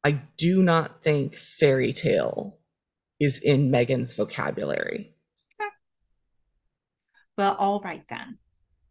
I 0.03 0.11
do 0.37 0.61
not 0.61 1.01
think 1.03 1.35
fairy 1.35 1.91
tale 1.93 2.59
is 3.19 3.39
in 3.39 3.71
Meghan's 3.71 4.13
vocabulary. 4.13 5.15
Well, 7.37 7.55
all 7.55 7.79
right 7.81 8.03
then. 8.09 8.37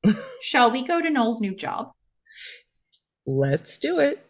Shall 0.42 0.70
we 0.72 0.84
go 0.84 1.00
to 1.00 1.10
Noel's 1.10 1.40
new 1.40 1.54
job? 1.54 1.92
Let's 3.24 3.78
do 3.78 4.00
it. 4.00 4.26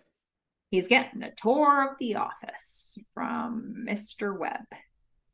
He's 0.71 0.89
getting 0.89 1.23
a 1.23 1.35
tour 1.35 1.91
of 1.91 1.97
the 1.99 2.17
office 2.17 2.99
from 3.15 3.87
Mr. 3.89 4.39
Webb, 4.39 4.67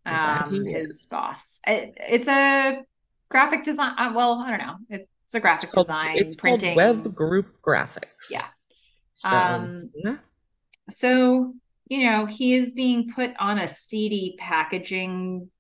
um, 0.07 0.65
his 0.67 0.91
is. 0.91 1.09
boss. 1.11 1.61
It, 1.67 1.97
it's 1.99 2.29
a 2.29 2.83
graphic 3.29 3.65
design. 3.65 3.95
Uh, 3.99 4.13
well, 4.15 4.35
I 4.35 4.51
don't 4.51 4.67
know. 4.67 4.77
It's 4.91 5.35
a 5.35 5.41
graphic 5.41 5.65
It's 5.65 5.75
called, 5.75 5.87
design, 5.87 6.17
it's 6.17 6.37
printing. 6.37 6.77
called 6.79 7.05
Webb 7.05 7.15
Group 7.15 7.61
Graphics. 7.63 8.31
Yeah. 8.31 8.41
So, 9.13 9.37
Um, 9.37 9.91
yeah. 10.05 10.17
So, 10.91 11.55
you 11.89 12.05
know, 12.05 12.25
he 12.27 12.55
is 12.55 12.73
being 12.73 13.11
put 13.13 13.33
on 13.39 13.59
a 13.59 13.69
seedy 13.69 14.37
packaging 14.39 15.51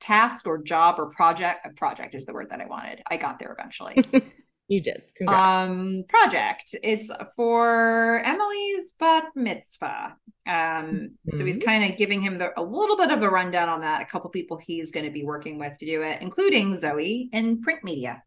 task 0.00 0.46
or 0.46 0.58
job 0.62 0.96
or 0.98 1.06
project. 1.06 1.64
A 1.66 1.70
project 1.70 2.14
is 2.16 2.24
the 2.24 2.32
word 2.32 2.50
that 2.50 2.60
I 2.60 2.66
wanted. 2.66 3.02
I 3.08 3.16
got 3.16 3.38
there 3.38 3.52
eventually. 3.56 3.96
you 4.72 4.80
did. 4.88 5.00
Congrats. 5.18 5.60
um 5.62 6.04
project 6.08 6.66
it's 6.90 7.08
for 7.36 8.20
emily's 8.32 8.86
bat 9.00 9.24
mitzvah 9.46 10.16
um 10.46 10.88
so 11.28 11.44
he's 11.44 11.58
Mhm. 11.58 11.64
kind 11.70 11.82
of 11.90 11.98
giving 12.02 12.20
him 12.26 12.34
the, 12.38 12.48
a 12.58 12.64
little 12.78 12.96
bit 13.02 13.10
of 13.16 13.20
a 13.22 13.30
rundown 13.38 13.68
on 13.74 13.80
that 13.86 14.00
a 14.02 14.06
couple 14.12 14.30
people 14.38 14.56
he's 14.56 14.90
going 14.94 15.06
to 15.10 15.12
be 15.20 15.24
working 15.34 15.58
with 15.62 15.74
to 15.78 15.86
do 15.86 15.98
it 16.10 16.16
including 16.26 16.66
zoe 16.84 17.28
in 17.32 17.60
print 17.64 17.82
media 17.84 18.22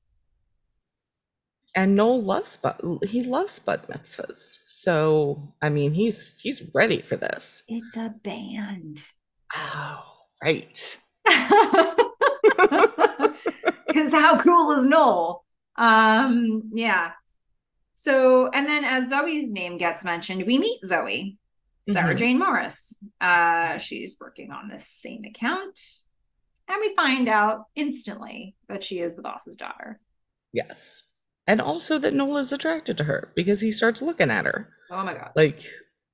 and 1.76 1.96
Noel 1.96 2.22
loves 2.22 2.56
but 2.66 2.80
he 3.14 3.20
loves 3.24 3.60
bat 3.60 3.82
mitzvahs. 3.90 4.60
So 4.66 5.54
I 5.62 5.70
mean 5.70 5.92
he's 5.94 6.40
he's 6.44 6.60
ready 6.74 7.02
for 7.02 7.18
this. 7.18 7.64
it's 7.68 7.98
a 7.98 8.10
band 8.24 9.02
Oh, 9.56 10.04
right. 10.44 10.78
because 13.88 14.12
how 14.12 14.38
cool 14.42 14.72
is 14.78 14.86
noel 14.86 15.45
um 15.78 16.64
yeah 16.74 17.12
so 17.96 18.50
and 18.50 18.66
then 18.68 18.84
as 18.86 19.10
zoe's 19.10 19.52
name 19.52 19.78
gets 19.78 20.04
mentioned 20.04 20.44
we 20.46 20.58
meet 20.58 20.80
zoe 20.86 21.38
sarah 21.90 22.14
Mhm. 22.14 22.18
jane 22.18 22.40
morris 22.40 23.06
uh 23.22 23.78
she's 23.78 24.18
working 24.20 24.52
on 24.52 24.70
this 24.70 24.88
same 24.88 25.24
account 25.26 25.80
and 26.68 26.78
we 26.82 26.96
find 26.96 27.28
out 27.28 27.66
instantly 27.76 28.56
that 28.70 28.84
she 28.84 29.00
is 29.00 29.16
the 29.16 29.22
boss's 29.22 29.56
daughter 29.56 30.00
Yes. 30.54 31.04
And 31.48 31.60
also 31.60 31.98
that 32.00 32.14
Noel 32.14 32.38
is 32.38 32.54
attracted 32.54 32.98
to 32.98 33.04
her 33.04 33.34
because 33.36 33.60
he 33.60 33.70
starts 33.72 34.02
looking 34.02 34.32
at 34.32 34.46
her. 34.46 34.70
oh 34.90 35.04
my 35.04 35.14
god 35.14 35.32
Like 35.36 35.62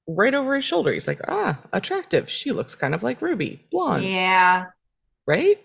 right 0.07 0.33
over 0.33 0.55
his 0.55 0.65
shoulder. 0.65 0.91
He's 0.91 1.07
like, 1.07 1.21
ah, 1.27 1.61
attractive. 1.71 2.27
She 2.27 2.51
looks 2.51 2.73
kind 2.73 2.95
of 2.95 3.03
like 3.03 3.21
Ruby. 3.21 3.67
Blonde. 3.71 4.03
yeah 4.03 4.65
Right? 5.27 5.59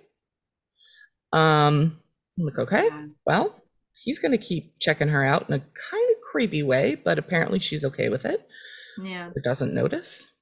Um, 1.33 1.99
I'm 2.39 2.45
like, 2.45 2.59
okay, 2.59 2.85
Yeah. 2.85 3.07
well, 3.25 3.55
he's 3.97 4.19
gonna 4.19 4.39
keep 4.39 4.79
checking 4.79 5.09
her 5.09 5.25
out 5.25 5.49
in 5.49 5.55
a 5.55 5.59
kind 5.59 6.11
of 6.11 6.21
creepy 6.31 6.63
way, 6.63 6.95
but 6.95 7.19
apparently 7.19 7.59
she's 7.59 7.85
okay 7.85 8.09
with 8.09 8.25
it 8.25 8.47
yeah 9.03 9.29
or 9.29 9.41
doesn't 9.43 9.75
notice. 9.75 10.33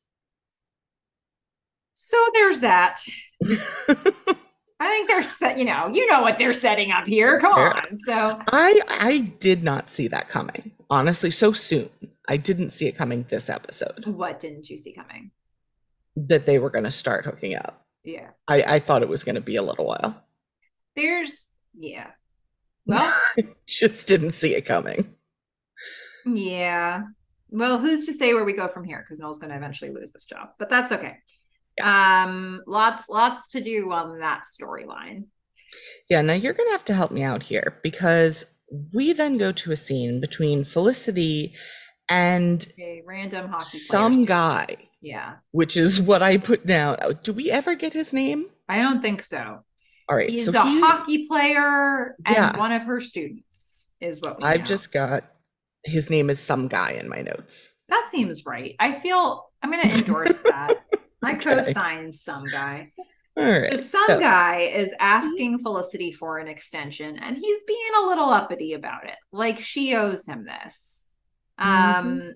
so 1.94 2.16
there's 2.34 2.60
that 2.60 3.00
i 3.42 4.88
think 4.88 5.08
they're 5.08 5.22
set 5.22 5.58
you 5.58 5.64
know 5.64 5.88
you 5.88 6.10
know 6.10 6.22
what 6.22 6.38
they're 6.38 6.52
setting 6.52 6.90
up 6.90 7.06
here 7.06 7.38
come 7.40 7.52
on 7.52 7.98
so 7.98 8.40
I 8.52 8.80
I 8.88 9.18
did 9.40 9.62
not 9.62 9.88
see 9.90 10.08
that 10.08 10.28
coming. 10.28 10.72
Honestly, 10.90 11.30
so 11.30 11.52
soon. 11.52 11.88
I 12.28 12.36
didn't 12.36 12.68
see 12.70 12.86
it 12.86 12.96
coming 12.96 13.24
this 13.28 13.50
episode 13.50 14.04
what 14.06 14.40
didn't 14.40 14.68
you 14.70 14.78
see 14.78 14.92
coming 14.92 15.30
that 16.16 16.46
they 16.46 16.58
were 16.58 16.70
gonna 16.70 16.90
start 16.90 17.24
hooking 17.24 17.54
up. 17.56 17.84
yeah 18.04 18.30
I, 18.48 18.62
I 18.62 18.78
thought 18.78 19.02
it 19.02 19.08
was 19.08 19.24
gonna 19.24 19.40
be 19.40 19.56
a 19.56 19.62
little 19.62 19.86
while. 19.86 20.22
there's 20.96 21.46
yeah 21.76 22.10
well 22.86 23.14
Just 23.66 24.06
didn't 24.08 24.30
see 24.30 24.54
it 24.54 24.64
coming. 24.64 25.14
Yeah. 26.26 27.02
Well, 27.50 27.78
who's 27.78 28.06
to 28.06 28.12
say 28.12 28.34
where 28.34 28.44
we 28.44 28.52
go 28.52 28.68
from 28.68 28.84
here? 28.84 29.00
Because 29.00 29.18
Noel's 29.18 29.38
going 29.38 29.50
to 29.50 29.56
eventually 29.56 29.90
lose 29.90 30.12
this 30.12 30.24
job, 30.24 30.50
but 30.58 30.70
that's 30.70 30.92
okay. 30.92 31.18
Um, 31.82 32.62
lots, 32.66 33.08
lots 33.08 33.48
to 33.50 33.60
do 33.60 33.92
on 33.92 34.20
that 34.20 34.42
storyline. 34.44 35.26
Yeah, 36.08 36.20
now 36.20 36.34
you're 36.34 36.52
gonna 36.52 36.70
have 36.70 36.84
to 36.86 36.94
help 36.94 37.10
me 37.10 37.22
out 37.22 37.42
here 37.42 37.80
because 37.82 38.46
we 38.92 39.12
then 39.12 39.38
go 39.38 39.52
to 39.52 39.72
a 39.72 39.76
scene 39.76 40.20
between 40.20 40.64
Felicity 40.64 41.54
and 42.08 42.64
A 42.78 43.02
random 43.06 43.48
hockey 43.48 43.64
some 43.64 44.24
guy, 44.24 44.76
Yeah, 45.00 45.36
which 45.52 45.76
is 45.76 46.00
what 46.00 46.22
I 46.22 46.36
put 46.36 46.66
down. 46.66 47.18
Do 47.22 47.32
we 47.32 47.50
ever 47.50 47.74
get 47.74 47.92
his 47.92 48.12
name? 48.12 48.46
I 48.68 48.78
don't 48.78 49.02
think 49.02 49.22
so. 49.22 49.64
All 50.08 50.16
right, 50.16 50.28
He's 50.28 50.44
so 50.44 50.60
a 50.60 50.64
he- 50.64 50.80
hockey 50.80 51.26
player 51.26 52.14
and 52.26 52.36
Yeah. 52.36 52.58
one 52.58 52.72
of 52.72 52.82
her 52.84 53.00
students 53.00 53.94
is 54.00 54.20
what 54.20 54.38
we 54.38 54.44
I've 54.44 54.58
know. 54.60 54.64
just 54.66 54.92
got 54.92 55.24
his 55.84 56.10
name 56.10 56.30
is 56.30 56.40
some 56.40 56.68
guy 56.68 56.92
in 56.92 57.08
my 57.08 57.20
notes. 57.22 57.70
that 57.88 58.06
seems 58.06 58.44
right. 58.46 58.74
I 58.80 59.00
feel 59.00 59.50
I'm 59.62 59.70
going 59.70 59.88
to 59.88 59.96
endorse 59.98 60.38
that. 60.42 60.82
I 61.22 61.32
Okay. 61.32 61.40
co-sign 61.64 62.12
some 62.12 62.44
guy. 62.46 62.92
All 63.36 63.44
right, 63.44 63.70
So 63.72 63.76
some 63.78 64.04
so- 64.06 64.20
guy 64.20 64.60
is 64.60 64.92
asking 65.00 65.58
Felicity 65.58 66.12
for 66.12 66.38
an 66.38 66.48
extension, 66.48 67.18
and 67.18 67.36
he's 67.36 67.62
being 67.64 67.90
a 68.02 68.06
little 68.06 68.28
uppity 68.28 68.74
about 68.74 69.04
it. 69.06 69.16
Like 69.32 69.58
she 69.60 69.94
owes 69.96 70.26
him 70.26 70.44
this. 70.44 71.12
Um, 71.58 72.34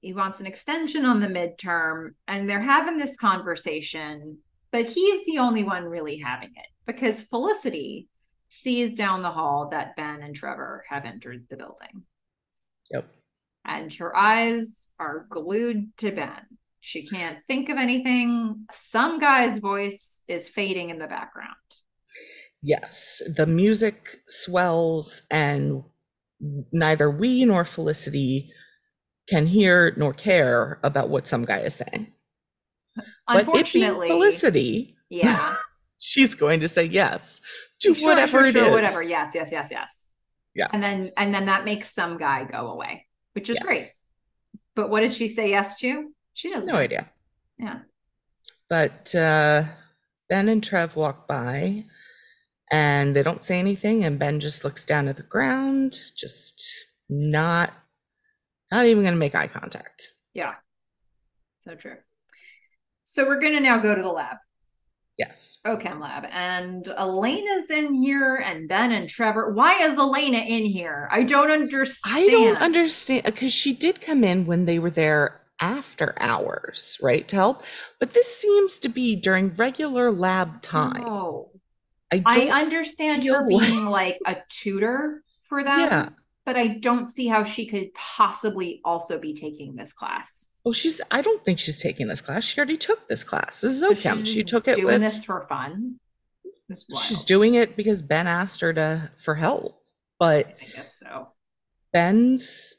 he 0.00 0.12
wants 0.12 0.40
an 0.40 0.46
extension 0.46 1.04
on 1.04 1.20
the 1.20 1.28
midterm, 1.28 2.10
and 2.28 2.48
they're 2.48 2.60
having 2.60 2.96
this 2.98 3.16
conversation, 3.16 4.38
but 4.70 4.84
he's 4.86 5.24
the 5.26 5.38
only 5.38 5.64
one 5.64 5.84
really 5.84 6.18
having 6.18 6.50
it 6.50 6.66
because 6.88 7.22
Felicity 7.22 8.08
sees 8.48 8.96
down 8.96 9.22
the 9.22 9.30
hall 9.30 9.68
that 9.70 9.94
Ben 9.94 10.22
and 10.22 10.34
Trevor 10.34 10.84
have 10.88 11.04
entered 11.04 11.46
the 11.48 11.56
building, 11.56 12.02
Yep. 12.90 13.06
and 13.66 13.92
her 13.94 14.16
eyes 14.16 14.94
are 14.98 15.26
glued 15.28 15.96
to 15.98 16.10
Ben. 16.10 16.42
She 16.80 17.06
can't 17.06 17.38
think 17.46 17.68
of 17.68 17.76
anything. 17.76 18.66
Some 18.72 19.20
guy's 19.20 19.58
voice 19.58 20.24
is 20.28 20.48
fading 20.48 20.88
in 20.90 20.98
the 20.98 21.06
background. 21.06 21.54
Yes, 22.62 23.22
the 23.36 23.46
music 23.46 24.16
swells, 24.26 25.22
and 25.30 25.84
neither 26.72 27.10
we 27.10 27.44
nor 27.44 27.64
Felicity 27.66 28.50
can 29.28 29.44
hear 29.46 29.92
nor 29.98 30.14
care 30.14 30.80
about 30.82 31.10
what 31.10 31.28
some 31.28 31.44
guy 31.44 31.58
is 31.58 31.74
saying. 31.74 32.14
But 32.96 33.04
it 33.42 33.46
being 33.46 33.48
Unfortunately, 33.48 34.08
Felicity, 34.08 34.96
yeah. 35.10 35.54
She's 35.98 36.34
going 36.34 36.60
to 36.60 36.68
say 36.68 36.84
yes 36.84 37.40
to 37.80 37.94
Sure, 37.94 38.08
whatever 38.10 38.38
sure, 38.38 38.46
it 38.46 38.52
sure, 38.52 38.64
is. 38.66 38.70
whatever. 38.70 39.02
Yes, 39.02 39.32
yes, 39.34 39.50
yes, 39.52 39.68
yes. 39.70 40.08
Yeah. 40.54 40.68
And 40.72 40.82
then 40.82 41.10
and 41.16 41.32
then 41.34 41.46
that 41.46 41.64
makes 41.64 41.90
some 41.92 42.18
guy 42.18 42.44
go 42.44 42.68
away, 42.70 43.06
which 43.34 43.48
is 43.50 43.56
Yes. 43.56 43.64
great. 43.64 43.94
But 44.74 44.90
what 44.90 45.00
did 45.00 45.14
she 45.14 45.28
say 45.28 45.50
yes 45.50 45.76
to? 45.80 46.12
She 46.34 46.50
doesn't 46.50 46.66
No 46.68 46.74
know. 46.74 46.78
idea. 46.80 47.10
Yeah. 47.58 47.80
But 48.68 49.14
uh, 49.14 49.64
Ben 50.28 50.48
and 50.48 50.62
Trev 50.62 50.94
walk 50.96 51.26
by 51.28 51.84
and 52.70 53.14
they 53.16 53.22
don't 53.22 53.42
say 53.42 53.58
anything. 53.58 54.04
And 54.04 54.18
Ben 54.18 54.40
just 54.40 54.62
looks 54.64 54.84
down 54.84 55.08
at 55.08 55.16
the 55.16 55.22
ground, 55.22 55.98
just 56.16 56.62
not, 57.08 57.72
not 58.70 58.86
even 58.86 59.02
going 59.02 59.14
to 59.14 59.18
make 59.18 59.34
eye 59.34 59.46
contact. 59.46 60.12
Yeah. 60.34 60.54
So 61.60 61.74
true. 61.74 61.96
So 63.04 63.26
we're 63.26 63.40
gonna 63.40 63.60
now 63.60 63.78
go 63.78 63.94
to 63.94 64.02
the 64.02 64.08
lab. 64.12 64.36
Yes. 65.18 65.58
OChem 65.66 66.00
lab. 66.00 66.26
And 66.30 66.86
Elena's 66.96 67.70
in 67.70 67.94
here 67.94 68.36
and 68.36 68.68
Ben 68.68 68.92
and 68.92 69.08
Trevor. 69.08 69.52
Why 69.52 69.72
is 69.82 69.98
Elena 69.98 70.38
in 70.38 70.64
here? 70.64 71.08
I 71.10 71.24
don't 71.24 71.50
understand. 71.50 72.16
I 72.16 72.28
don't 72.28 72.56
understand 72.58 73.24
because 73.24 73.52
she 73.52 73.74
did 73.74 74.00
come 74.00 74.22
in 74.22 74.46
when 74.46 74.64
they 74.64 74.78
were 74.78 74.90
there 74.90 75.40
after 75.60 76.14
hours, 76.20 76.96
right, 77.02 77.26
to 77.28 77.36
help. 77.36 77.64
But 77.98 78.12
this 78.12 78.28
seems 78.38 78.78
to 78.78 78.88
be 78.88 79.16
during 79.16 79.54
regular 79.56 80.12
lab 80.12 80.62
time. 80.62 81.04
Oh. 81.04 81.50
I 82.12 82.22
I 82.24 82.62
understand 82.62 83.24
her 83.24 83.46
being 83.46 83.84
like 83.86 84.18
a 84.24 84.36
tutor 84.48 85.22
for 85.42 85.62
them, 85.62 85.80
Yeah. 85.80 86.08
but 86.46 86.56
I 86.56 86.68
don't 86.68 87.08
see 87.08 87.26
how 87.26 87.42
she 87.42 87.66
could 87.66 87.92
possibly 87.92 88.80
also 88.84 89.18
be 89.18 89.34
taking 89.34 89.74
this 89.76 89.92
class. 89.92 90.52
Well, 90.68 90.74
she's. 90.74 91.00
I 91.10 91.22
don't 91.22 91.42
think 91.46 91.58
she's 91.58 91.80
taking 91.80 92.08
this 92.08 92.20
class. 92.20 92.44
She 92.44 92.58
already 92.58 92.76
took 92.76 93.08
this 93.08 93.24
class. 93.24 93.62
This 93.62 93.72
is 93.72 93.82
OChem. 93.82 94.26
She 94.26 94.44
took 94.44 94.68
it 94.68 94.76
doing 94.76 94.86
with. 94.86 95.00
this 95.00 95.24
for 95.24 95.46
fun. 95.48 95.98
It's 96.68 96.84
She's 97.06 97.24
doing 97.24 97.54
it 97.54 97.74
because 97.74 98.02
Ben 98.02 98.26
asked 98.26 98.60
her 98.60 98.74
to 98.74 99.10
for 99.16 99.34
help. 99.34 99.80
But 100.18 100.58
I 100.60 100.66
guess 100.76 100.98
so. 100.98 101.28
Ben's 101.94 102.76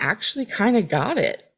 actually 0.00 0.46
kind 0.46 0.76
of 0.76 0.88
got 0.88 1.18
it. 1.18 1.52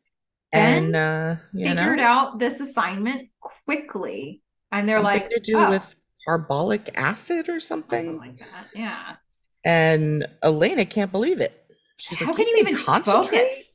Ben 0.53 0.85
and 0.85 0.97
uh, 0.97 1.37
you 1.55 1.65
Figured 1.69 1.97
know, 1.97 2.05
out 2.05 2.39
this 2.39 2.61
assignment 2.61 3.31
quickly. 3.65 4.43
And 4.73 4.87
they're 4.87 4.97
something 4.97 5.23
like, 5.23 5.31
to 5.31 5.41
do 5.41 5.57
"Oh," 5.57 5.71
with 5.71 5.97
carbolic 6.27 6.91
acid 6.99 7.49
or 7.49 7.61
something. 7.61 8.19
like 8.19 8.37
that. 8.41 8.67
Yeah. 8.77 9.17
And 9.65 10.27
Elena 10.43 10.85
can't 10.85 11.11
believe 11.11 11.41
it. 11.41 11.59
She's 11.97 12.21
How 12.21 12.27
like, 12.27 12.37
can 12.37 12.49
"You 12.49 12.57
you 12.57 12.61
even 12.69 12.77
concentrate?" 12.77 13.53
focus? 13.53 13.72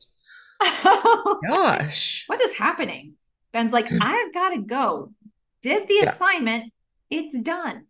Gosh. 1.48 2.24
what 2.28 2.42
is 2.44 2.54
happening? 2.56 3.14
Ben's 3.54 3.74
like, 3.74 3.88
I've 4.02 4.34
got 4.34 4.50
to 4.50 4.60
go. 4.62 5.14
Did 5.62 5.88
the 5.88 6.00
Yeah. 6.04 6.10
assignment. 6.10 6.74
It's 7.10 7.40
done. 7.42 7.86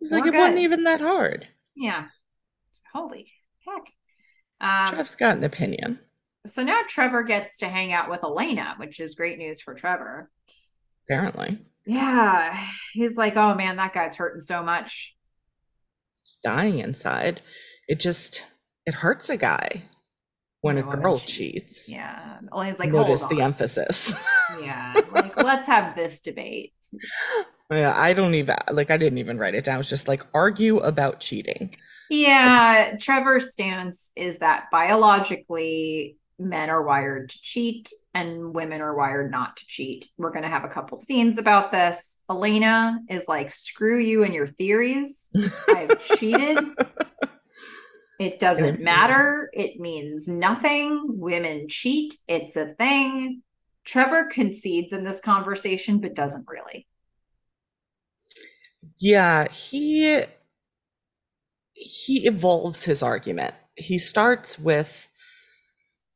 He's 0.00 0.12
like, 0.12 0.24
We're 0.24 0.34
it 0.34 0.38
wasn't 0.38 0.58
even 0.58 0.84
that 0.84 1.00
hard. 1.00 1.46
Yeah. 1.76 2.06
Holy 2.92 3.30
heck. 3.66 3.90
Um, 4.60 4.86
Trev's 4.94 5.16
got 5.16 5.36
an 5.36 5.44
opinion. 5.44 5.98
so 6.46 6.62
now 6.62 6.80
Trevor 6.88 7.22
gets 7.24 7.58
to 7.58 7.68
hang 7.68 7.92
out 7.92 8.08
with 8.08 8.22
Elena, 8.22 8.74
which 8.78 9.00
is 9.00 9.14
great 9.14 9.38
news 9.38 9.60
for 9.60 9.74
Trevor. 9.74 10.30
Apparently, 11.08 11.58
Yeah. 11.86 12.64
He's 12.92 13.16
like, 13.16 13.36
oh 13.36 13.54
man, 13.54 13.76
that 13.76 13.92
guy's 13.92 14.14
hurting 14.16 14.40
so 14.40 14.62
much. 14.62 15.14
he's 16.22 16.38
dying 16.42 16.78
inside. 16.78 17.40
It 17.88 17.98
just 18.00 18.46
it 18.86 18.94
hurts 18.94 19.28
a 19.30 19.36
guy 19.36 19.82
when 20.64 20.78
a 20.78 20.82
girl 20.82 21.18
cheats. 21.18 21.92
Yeah. 21.92 22.38
Elena's 22.50 22.78
like, 22.78 22.90
Notice 22.90 23.26
the 23.26 23.42
emphasis. 23.42 24.14
Yeah. 24.60 24.94
Like, 25.10 25.36
let's 25.42 25.66
have 25.66 25.96
this 25.96 26.20
debate. 26.20 26.72
yeah, 27.70 27.92
I 27.96 28.12
don't 28.12 28.34
even 28.34 28.54
like. 28.70 28.90
I 28.90 28.96
didn't 28.96 29.18
even 29.18 29.36
write 29.36 29.56
it 29.56 29.64
down. 29.64 29.80
It's 29.80 29.88
just 29.88 30.06
like 30.06 30.22
argue 30.32 30.78
about 30.78 31.18
cheating. 31.18 31.74
Yeah, 32.08 32.96
Trevor's 33.00 33.52
stance 33.52 34.12
is 34.14 34.38
that 34.38 34.66
biologically 34.70 36.18
men 36.38 36.70
are 36.70 36.82
wired 36.82 37.30
to 37.30 37.38
cheat 37.42 37.90
and 38.14 38.54
women 38.54 38.80
are 38.80 38.94
wired 38.94 39.30
not 39.30 39.56
to 39.56 39.66
cheat. 39.66 40.08
We're 40.18 40.30
going 40.30 40.44
to 40.44 40.48
have 40.48 40.64
a 40.64 40.68
couple 40.68 40.98
scenes 40.98 41.36
about 41.38 41.72
this. 41.72 42.22
Elena 42.30 43.00
is 43.08 43.26
like, 43.26 43.50
screw 43.50 43.98
you 43.98 44.22
and 44.22 44.32
your 44.32 44.46
theories. 44.46 45.32
I've 45.68 46.00
cheated. 46.16 46.58
It 48.20 48.38
doesn't 48.38 48.80
matter. 48.80 49.50
It 49.52 49.80
means 49.80 50.28
nothing. 50.28 51.02
Women 51.08 51.66
cheat. 51.68 52.14
It's 52.28 52.56
a 52.56 52.74
thing. 52.74 53.42
Trevor 53.84 54.28
concedes 54.32 54.92
in 54.92 55.04
this 55.04 55.20
conversation, 55.20 55.98
but 55.98 56.14
doesn't 56.14 56.46
really. 56.48 56.86
Yeah, 59.00 59.48
he 59.50 60.22
he 61.72 62.26
evolves 62.26 62.84
his 62.84 63.02
argument. 63.02 63.54
He 63.76 63.98
starts 63.98 64.58
with, 64.58 65.08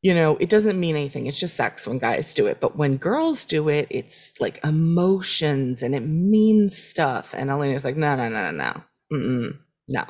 you 0.02 0.14
know, 0.14 0.36
it 0.36 0.48
doesn't 0.48 0.78
mean 0.78 0.96
anything. 0.96 1.26
It's 1.26 1.40
just 1.40 1.56
sex 1.56 1.86
when 1.86 1.98
guys 1.98 2.32
do 2.32 2.46
it, 2.46 2.60
but 2.60 2.76
when 2.76 2.96
girls 2.96 3.44
do 3.44 3.68
it, 3.68 3.88
it's 3.90 4.40
like 4.40 4.64
emotions 4.64 5.82
and 5.82 5.94
it 5.94 6.00
means 6.00 6.78
stuff. 6.78 7.34
And 7.36 7.50
Elena's 7.50 7.84
like, 7.84 7.96
no, 7.96 8.14
no, 8.16 8.28
no, 8.28 8.50
no, 8.50 8.56
no, 8.56 8.82
Mm-mm, 9.12 9.58
no. 9.88 10.04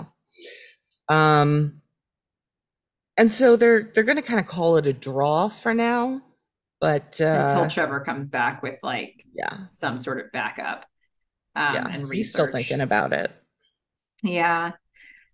Um, 1.08 1.77
and 3.18 3.32
so 3.32 3.56
they're 3.56 3.90
they're 3.92 4.04
gonna 4.04 4.22
kind 4.22 4.40
of 4.40 4.46
call 4.46 4.76
it 4.76 4.86
a 4.86 4.92
draw 4.92 5.48
for 5.48 5.74
now, 5.74 6.22
but 6.80 7.20
Until 7.20 7.64
uh, 7.64 7.68
Trevor 7.68 8.00
comes 8.00 8.28
back 8.28 8.62
with 8.62 8.78
like 8.82 9.24
yeah, 9.34 9.66
some 9.68 9.98
sort 9.98 10.24
of 10.24 10.32
backup. 10.32 10.86
Um, 11.56 11.74
yeah, 11.74 11.88
and 11.88 12.12
he's 12.12 12.30
still 12.30 12.50
thinking 12.50 12.80
about 12.80 13.12
it. 13.12 13.32
Yeah. 14.22 14.72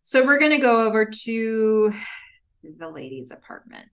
So 0.02 0.24
we're 0.24 0.38
gonna 0.38 0.58
go 0.58 0.86
over 0.86 1.04
to 1.04 1.94
the 2.78 2.88
ladies' 2.88 3.30
apartment. 3.30 3.88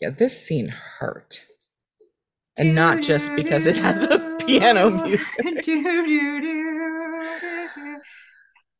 Yeah, 0.00 0.10
this 0.10 0.46
scene 0.46 0.68
hurt. 0.68 1.44
And 2.56 2.74
not 2.74 3.02
just 3.02 3.34
because 3.34 3.66
it 3.66 3.76
had 3.76 4.00
the 4.00 4.44
piano 4.46 4.90
music. 4.90 5.38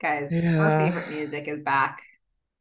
Guys, 0.03 0.33
our 0.33 0.81
favorite 0.81 1.09
music 1.09 1.49
is 1.49 1.63
back. 1.63 2.03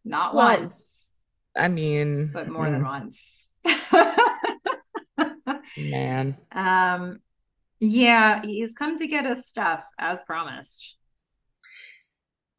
Not 0.05 0.33
once, 0.33 1.10
I 1.57 1.67
mean, 1.67 2.31
but 2.33 2.47
more 2.47 2.69
than 2.69 2.81
mm, 2.81 2.83
once. 2.83 3.53
man. 5.77 6.37
um, 6.51 7.19
yeah, 7.79 8.41
he's 8.43 8.73
come 8.73 8.97
to 8.97 9.07
get 9.07 9.25
us 9.25 9.47
stuff 9.47 9.83
as 9.99 10.23
promised. 10.23 10.97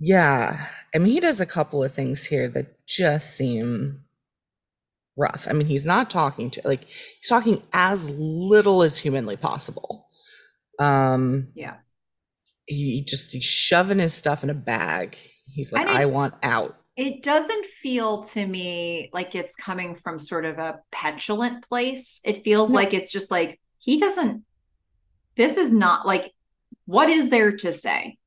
Yeah. 0.00 0.66
I 0.94 0.98
mean, 0.98 1.12
he 1.12 1.20
does 1.20 1.40
a 1.40 1.46
couple 1.46 1.82
of 1.84 1.94
things 1.94 2.26
here 2.26 2.48
that 2.48 2.84
just 2.86 3.36
seem 3.36 4.00
rough. 5.16 5.46
I 5.48 5.52
mean, 5.52 5.66
he's 5.66 5.86
not 5.86 6.10
talking 6.10 6.50
to 6.50 6.62
like 6.64 6.84
he's 6.86 7.28
talking 7.28 7.62
as 7.72 8.10
little 8.10 8.82
as 8.82 8.98
humanly 8.98 9.36
possible. 9.36 10.08
Um, 10.78 11.48
Yeah. 11.54 11.76
he 12.66 13.04
just 13.06 13.32
he's 13.32 13.44
shoving 13.44 13.98
his 14.00 14.12
stuff 14.14 14.42
in 14.42 14.50
a 14.50 14.54
bag. 14.54 15.16
He's 15.46 15.72
like, 15.72 15.86
it- 15.88 15.94
I 15.96 16.06
want 16.06 16.34
out. 16.42 16.76
It 16.96 17.22
doesn't 17.22 17.64
feel 17.66 18.22
to 18.24 18.46
me 18.46 19.10
like 19.12 19.34
it's 19.34 19.54
coming 19.56 19.94
from 19.94 20.18
sort 20.18 20.44
of 20.44 20.58
a 20.58 20.80
petulant 20.90 21.66
place. 21.68 22.20
It 22.24 22.44
feels 22.44 22.70
No. 22.70 22.76
like 22.76 22.92
it's 22.92 23.10
just 23.10 23.30
like 23.30 23.60
he 23.78 23.98
doesn't. 23.98 24.44
This 25.36 25.56
is 25.56 25.72
not 25.72 26.06
like 26.06 26.32
what 26.86 27.08
is 27.08 27.30
there 27.30 27.56
to 27.56 27.72
say? 27.72 28.18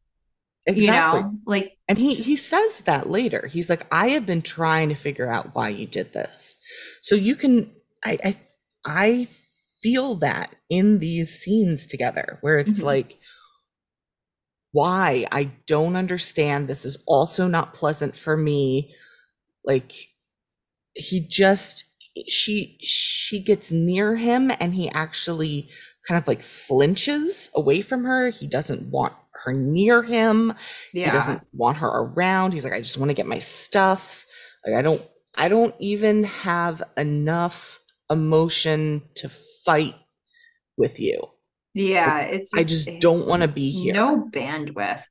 Exactly. 0.66 1.20
You 1.20 1.26
know, 1.26 1.40
like 1.46 1.78
And 1.88 1.98
he 1.98 2.16
he 2.16 2.36
says 2.36 2.82
that 2.82 3.08
later. 3.10 3.46
He's 3.48 3.70
like, 3.70 3.86
I 3.92 4.10
have 4.10 4.26
been 4.26 4.42
trying 4.42 4.90
to 4.90 4.96
figure 4.96 5.30
out 5.32 5.54
why 5.54 5.70
you 5.70 5.86
did 5.86 6.12
this. 6.12 6.56
So 7.02 7.14
you 7.16 7.36
can 7.36 7.72
I 8.04 8.18
I 8.24 8.36
I 8.86 9.28
feel 9.82 10.16
that 10.16 10.56
in 10.70 10.98
these 10.98 11.40
scenes 11.40 11.86
together 11.86 12.40
where 12.42 12.58
it's 12.60 12.80
Mhm. 12.80 12.84
like 12.84 13.20
why 14.76 15.26
I 15.32 15.46
don't 15.68 15.96
understand. 15.96 16.68
This 16.68 16.86
is 16.86 17.04
also 17.08 17.48
not 17.48 17.74
pleasant 17.74 18.16
for 18.16 18.36
me. 18.36 18.94
Like 19.64 19.94
he 20.94 21.22
just 21.22 21.86
she 22.28 22.78
she 22.82 23.42
gets 23.42 23.72
near 23.72 24.16
him 24.16 24.52
and 24.60 24.74
he 24.74 24.90
actually 24.90 25.70
kind 26.08 26.22
of 26.22 26.28
like 26.28 26.42
flinches 26.42 27.50
away 27.56 27.82
from 27.82 28.04
her. 28.04 28.30
He 28.30 28.48
doesn't 28.48 28.90
want 28.90 29.14
her 29.44 29.54
near 29.54 30.02
him 30.04 30.54
yeah, 30.94 31.06
he 31.06 31.12
doesn't 31.12 31.42
want 31.54 31.78
her 31.78 31.88
around 31.88 32.54
he's 32.54 32.64
like 32.64 32.74
i 32.74 32.80
just 32.80 32.98
want 32.98 33.10
to 33.10 33.16
get 33.16 33.28
my 33.28 33.38
stuff 33.38 34.26
like 34.66 34.76
i 34.76 34.82
don't 34.82 35.02
i 35.36 35.50
don't 35.50 35.76
even 35.80 36.24
have 36.24 36.82
enough 36.98 37.80
emotion 38.10 39.02
to 39.16 39.30
fight 39.66 39.96
with 40.78 41.00
you 41.00 41.22
yeah. 41.76 42.22
It's 42.22 42.52
i 42.56 42.64
just 42.64 42.90
don't 43.00 43.28
want 43.28 43.44
to 43.44 43.48
be 43.48 43.70
here 43.70 43.94
no 43.94 44.28
bandwidth. 44.32 45.04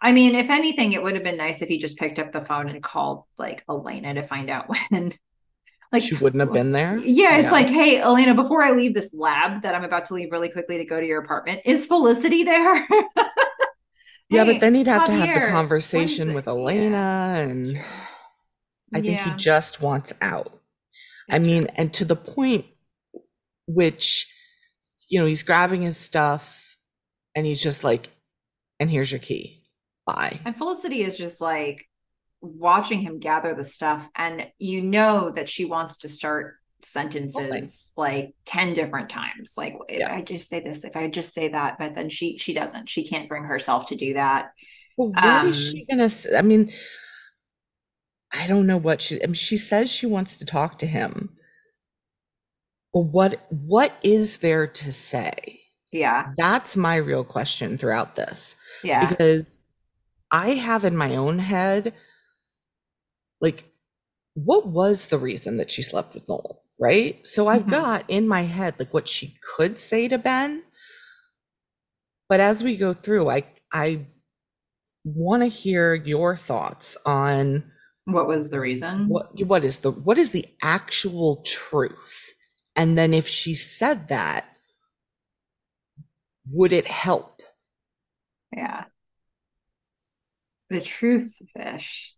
I 0.00 0.12
mean, 0.12 0.34
if 0.34 0.50
anything, 0.50 0.92
it 0.92 1.02
would 1.02 1.14
have 1.14 1.24
been 1.24 1.38
nice 1.38 1.62
if 1.62 1.68
he 1.68 1.78
just 1.78 1.96
picked 1.96 2.18
up 2.18 2.32
the 2.32 2.44
phone 2.44 2.68
and 2.68 2.82
called 2.82 3.24
like 3.38 3.64
Elena 3.68 4.14
to 4.14 4.22
find 4.22 4.50
out 4.50 4.68
when 4.90 5.12
like 5.92 6.02
she 6.02 6.16
wouldn't 6.16 6.40
have 6.40 6.52
been 6.52 6.72
there. 6.72 6.98
Yeah, 6.98 7.36
it's 7.36 7.46
yeah. 7.46 7.52
like, 7.52 7.66
hey, 7.68 8.00
Elena, 8.00 8.34
before 8.34 8.62
I 8.62 8.72
leave 8.72 8.92
this 8.92 9.14
lab 9.14 9.62
that 9.62 9.74
I'm 9.74 9.84
about 9.84 10.06
to 10.06 10.14
leave 10.14 10.32
really 10.32 10.48
quickly 10.48 10.78
to 10.78 10.84
go 10.84 11.00
to 11.00 11.06
your 11.06 11.22
apartment, 11.22 11.62
is 11.64 11.86
Felicity 11.86 12.42
there? 12.42 12.86
yeah, 14.28 14.44
hey, 14.44 14.52
but 14.52 14.60
then 14.60 14.74
he'd 14.74 14.88
have 14.88 15.04
to 15.04 15.12
have 15.12 15.34
the 15.34 15.48
conversation 15.48 16.34
with 16.34 16.48
Elena, 16.48 16.90
yeah, 16.90 17.36
and 17.36 17.78
I 18.94 19.00
think 19.00 19.18
yeah. 19.18 19.30
he 19.30 19.36
just 19.36 19.80
wants 19.80 20.12
out. 20.20 20.58
That's 21.28 21.42
I 21.42 21.46
mean, 21.46 21.64
true. 21.64 21.74
and 21.76 21.94
to 21.94 22.04
the 22.04 22.16
point 22.16 22.66
which, 23.66 24.26
you 25.08 25.20
know, 25.20 25.26
he's 25.26 25.42
grabbing 25.42 25.82
his 25.82 25.96
stuff 25.96 26.76
and 27.34 27.46
he's 27.46 27.62
just 27.62 27.84
like, 27.84 28.08
and 28.80 28.90
here's 28.90 29.10
your 29.10 29.20
key. 29.20 29.62
Bye. 30.06 30.40
And 30.44 30.56
Felicity 30.56 31.02
is 31.02 31.16
just 31.16 31.40
like, 31.40 31.86
watching 32.40 33.00
him 33.00 33.18
gather 33.18 33.54
the 33.54 33.64
stuff 33.64 34.08
and 34.14 34.46
you 34.58 34.82
know 34.82 35.30
that 35.30 35.48
she 35.48 35.64
wants 35.64 35.98
to 35.98 36.08
start 36.08 36.56
sentences 36.82 37.92
like 37.96 38.34
10 38.44 38.74
different 38.74 39.08
times 39.08 39.54
like 39.56 39.76
yeah. 39.88 40.14
i 40.14 40.20
just 40.20 40.48
say 40.48 40.60
this 40.60 40.84
if 40.84 40.94
i 40.94 41.08
just 41.08 41.32
say 41.32 41.48
that 41.48 41.78
but 41.78 41.94
then 41.94 42.08
she 42.08 42.36
she 42.38 42.52
doesn't 42.52 42.88
she 42.88 43.08
can't 43.08 43.28
bring 43.28 43.44
herself 43.44 43.88
to 43.88 43.96
do 43.96 44.14
that 44.14 44.52
well, 44.96 45.08
what 45.08 45.24
um, 45.24 45.48
is 45.48 45.70
she 45.70 45.84
gonna 45.90 46.08
say? 46.08 46.36
i 46.36 46.42
mean 46.42 46.70
i 48.32 48.46
don't 48.46 48.66
know 48.66 48.76
what 48.76 49.00
she 49.00 49.20
I 49.22 49.26
mean, 49.26 49.34
she 49.34 49.56
says 49.56 49.90
she 49.90 50.06
wants 50.06 50.38
to 50.38 50.44
talk 50.46 50.78
to 50.78 50.86
him 50.86 51.34
what 53.04 53.46
what 53.50 53.92
is 54.02 54.38
there 54.38 54.66
to 54.66 54.92
say 54.92 55.60
yeah 55.92 56.32
that's 56.36 56.76
my 56.76 56.96
real 56.96 57.24
question 57.24 57.76
throughout 57.76 58.14
this 58.16 58.56
yeah 58.82 59.08
because 59.08 59.58
i 60.30 60.50
have 60.50 60.84
in 60.84 60.96
my 60.96 61.16
own 61.16 61.38
head 61.38 61.92
like 63.40 63.64
what 64.36 64.66
was 64.66 65.06
the 65.06 65.18
reason 65.18 65.56
that 65.56 65.70
she 65.70 65.82
slept 65.82 66.14
with 66.14 66.28
Noel, 66.28 66.62
right? 66.78 67.26
So 67.26 67.46
I've 67.46 67.62
mm-hmm. 67.62 67.70
got 67.70 68.04
in 68.08 68.28
my 68.28 68.42
head 68.42 68.74
like 68.78 68.92
what 68.92 69.08
she 69.08 69.34
could 69.56 69.78
say 69.78 70.08
to 70.08 70.18
Ben. 70.18 70.62
But 72.28 72.40
as 72.40 72.62
we 72.62 72.76
go 72.76 72.92
through, 72.92 73.30
I 73.30 73.44
I 73.72 74.04
want 75.04 75.42
to 75.42 75.46
hear 75.46 75.94
your 75.94 76.36
thoughts 76.36 76.98
on 77.06 77.64
what 78.04 78.28
was 78.28 78.50
the 78.50 78.60
reason? 78.60 79.08
What 79.08 79.42
what 79.46 79.64
is 79.64 79.78
the 79.78 79.90
what 79.90 80.18
is 80.18 80.32
the 80.32 80.44
actual 80.62 81.42
truth? 81.46 82.34
And 82.76 82.96
then 82.96 83.14
if 83.14 83.26
she 83.26 83.54
said 83.54 84.08
that, 84.08 84.44
would 86.52 86.72
it 86.72 86.86
help? 86.86 87.40
Yeah. 88.54 88.84
The 90.68 90.80
truth, 90.80 91.40
fish, 91.56 92.14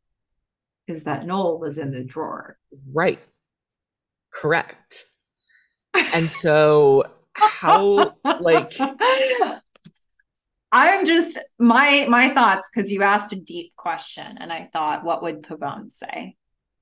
is 0.86 1.04
that 1.04 1.24
Noel 1.24 1.58
was 1.58 1.78
in 1.78 1.92
the 1.92 2.02
drawer. 2.04 2.58
Right. 2.94 3.20
Correct. 4.32 5.04
And 6.14 6.30
so 6.30 7.02
how 7.32 8.14
like 8.40 8.74
I'm 10.72 11.06
just 11.06 11.38
my 11.58 12.06
my 12.08 12.28
thoughts 12.28 12.70
because 12.72 12.92
you 12.92 13.02
asked 13.02 13.32
a 13.32 13.36
deep 13.36 13.72
question 13.74 14.38
and 14.38 14.52
I 14.52 14.68
thought 14.72 15.02
what 15.04 15.22
would 15.22 15.42
Pavone 15.42 15.90
say? 15.90 16.36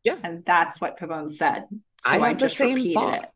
Yeah. 0.05 0.17
And 0.23 0.45
that's 0.45 0.81
what 0.81 0.99
Pavone 0.99 1.31
said. 1.31 1.65
So 2.03 2.11
I, 2.11 2.29
I 2.29 2.35
just 2.35 2.59
repeated 2.61 2.95
thought. 2.95 3.23
it. 3.23 3.31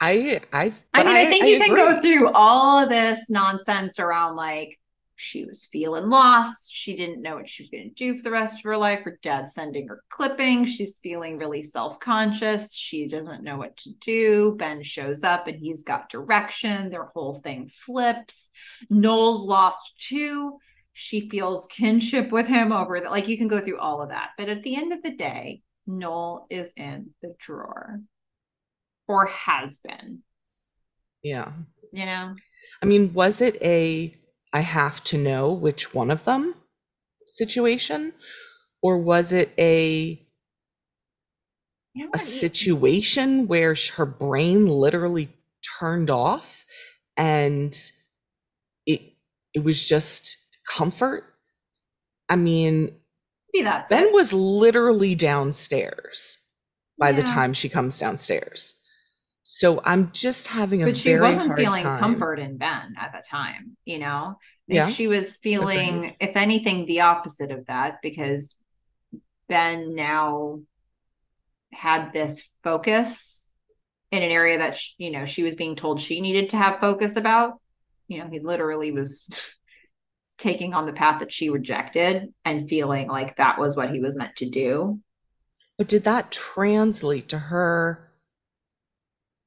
I 0.00 0.40
I 0.52 0.72
I 0.94 1.04
mean 1.04 1.16
I, 1.16 1.22
I 1.22 1.26
think 1.26 1.44
I 1.44 1.48
you 1.48 1.56
agree. 1.56 1.66
can 1.66 1.74
go 1.74 2.00
through 2.02 2.32
all 2.32 2.82
of 2.82 2.88
this 2.88 3.30
nonsense 3.30 3.98
around 3.98 4.36
like 4.36 4.78
she 5.16 5.44
was 5.46 5.64
feeling 5.64 6.10
lost. 6.10 6.70
She 6.70 6.94
didn't 6.94 7.22
know 7.22 7.36
what 7.36 7.48
she 7.48 7.62
was 7.62 7.70
going 7.70 7.88
to 7.88 7.94
do 7.94 8.14
for 8.14 8.22
the 8.22 8.30
rest 8.30 8.58
of 8.58 8.62
her 8.64 8.76
life. 8.76 9.00
Her 9.00 9.18
dad's 9.22 9.54
sending 9.54 9.88
her 9.88 10.02
clippings. 10.10 10.74
She's 10.74 10.98
feeling 10.98 11.38
really 11.38 11.62
self 11.62 11.98
conscious. 12.00 12.74
She 12.74 13.08
doesn't 13.08 13.42
know 13.42 13.56
what 13.56 13.76
to 13.78 13.92
do. 13.94 14.54
Ben 14.58 14.82
shows 14.82 15.24
up 15.24 15.46
and 15.46 15.58
he's 15.58 15.82
got 15.82 16.10
direction. 16.10 16.90
Their 16.90 17.06
whole 17.14 17.34
thing 17.34 17.68
flips. 17.68 18.50
Noel's 18.90 19.44
lost 19.44 19.98
too. 19.98 20.58
She 20.92 21.28
feels 21.28 21.66
kinship 21.68 22.30
with 22.30 22.46
him 22.46 22.72
over 22.72 23.00
that. 23.00 23.10
Like 23.10 23.28
you 23.28 23.38
can 23.38 23.48
go 23.48 23.60
through 23.60 23.78
all 23.78 24.02
of 24.02 24.10
that. 24.10 24.30
But 24.36 24.50
at 24.50 24.62
the 24.62 24.76
end 24.76 24.92
of 24.92 25.02
the 25.02 25.16
day, 25.16 25.62
Noel 25.86 26.46
is 26.50 26.72
in 26.76 27.10
the 27.22 27.34
drawer 27.38 28.00
or 29.08 29.26
has 29.26 29.80
been. 29.80 30.22
Yeah. 31.22 31.52
You 31.92 32.06
know? 32.06 32.34
I 32.82 32.86
mean, 32.86 33.12
was 33.14 33.40
it 33.40 33.60
a 33.62 34.14
I 34.52 34.60
have 34.60 35.02
to 35.04 35.18
know 35.18 35.52
which 35.52 35.94
one 35.94 36.10
of 36.10 36.24
them 36.24 36.54
situation? 37.26 38.12
Or 38.82 38.98
was 38.98 39.32
it 39.32 39.52
a 39.58 40.20
you 41.94 42.04
know 42.04 42.10
a 42.14 42.18
situation 42.18 43.46
where 43.46 43.74
her 43.94 44.06
brain 44.06 44.68
literally 44.68 45.28
turned 45.78 46.10
off 46.10 46.64
and 47.16 47.74
it 48.86 49.02
it 49.54 49.64
was 49.64 49.84
just 49.84 50.36
comfort? 50.68 51.24
I 52.28 52.36
mean, 52.36 52.92
Ben 53.54 54.06
it. 54.06 54.12
was 54.12 54.32
literally 54.32 55.14
downstairs 55.14 56.38
by 56.98 57.10
yeah. 57.10 57.16
the 57.16 57.22
time 57.22 57.52
she 57.52 57.68
comes 57.68 57.98
downstairs. 57.98 58.80
So 59.48 59.80
I'm 59.84 60.10
just 60.10 60.48
having 60.48 60.82
a 60.82 60.86
but 60.86 60.96
she 60.96 61.16
wasn't 61.16 61.54
feeling 61.54 61.84
time. 61.84 62.00
comfort 62.00 62.40
in 62.40 62.56
Ben 62.56 62.96
at 62.98 63.12
the 63.12 63.22
time, 63.30 63.76
you 63.84 64.00
know. 64.00 64.38
Yeah. 64.66 64.88
She 64.88 65.06
was 65.06 65.36
feeling, 65.36 66.16
if 66.18 66.36
anything, 66.36 66.84
the 66.84 67.02
opposite 67.02 67.52
of 67.52 67.64
that 67.66 67.98
because 68.02 68.56
Ben 69.48 69.94
now 69.94 70.62
had 71.72 72.12
this 72.12 72.44
focus 72.64 73.52
in 74.10 74.24
an 74.24 74.32
area 74.32 74.58
that 74.58 74.78
she, 74.78 74.94
you 74.98 75.12
know 75.12 75.24
she 75.24 75.44
was 75.44 75.54
being 75.54 75.76
told 75.76 76.00
she 76.00 76.20
needed 76.20 76.50
to 76.50 76.56
have 76.56 76.80
focus 76.80 77.14
about. 77.14 77.60
You 78.08 78.18
know, 78.18 78.28
he 78.28 78.40
literally 78.40 78.90
was 78.90 79.30
taking 80.38 80.74
on 80.74 80.86
the 80.86 80.92
path 80.92 81.20
that 81.20 81.32
she 81.32 81.50
rejected 81.50 82.34
and 82.44 82.68
feeling 82.68 83.06
like 83.06 83.36
that 83.36 83.60
was 83.60 83.76
what 83.76 83.92
he 83.92 84.00
was 84.00 84.16
meant 84.16 84.34
to 84.38 84.50
do. 84.50 84.98
But 85.78 85.86
did 85.86 86.02
that 86.02 86.32
translate 86.32 87.28
to 87.28 87.38
her 87.38 88.05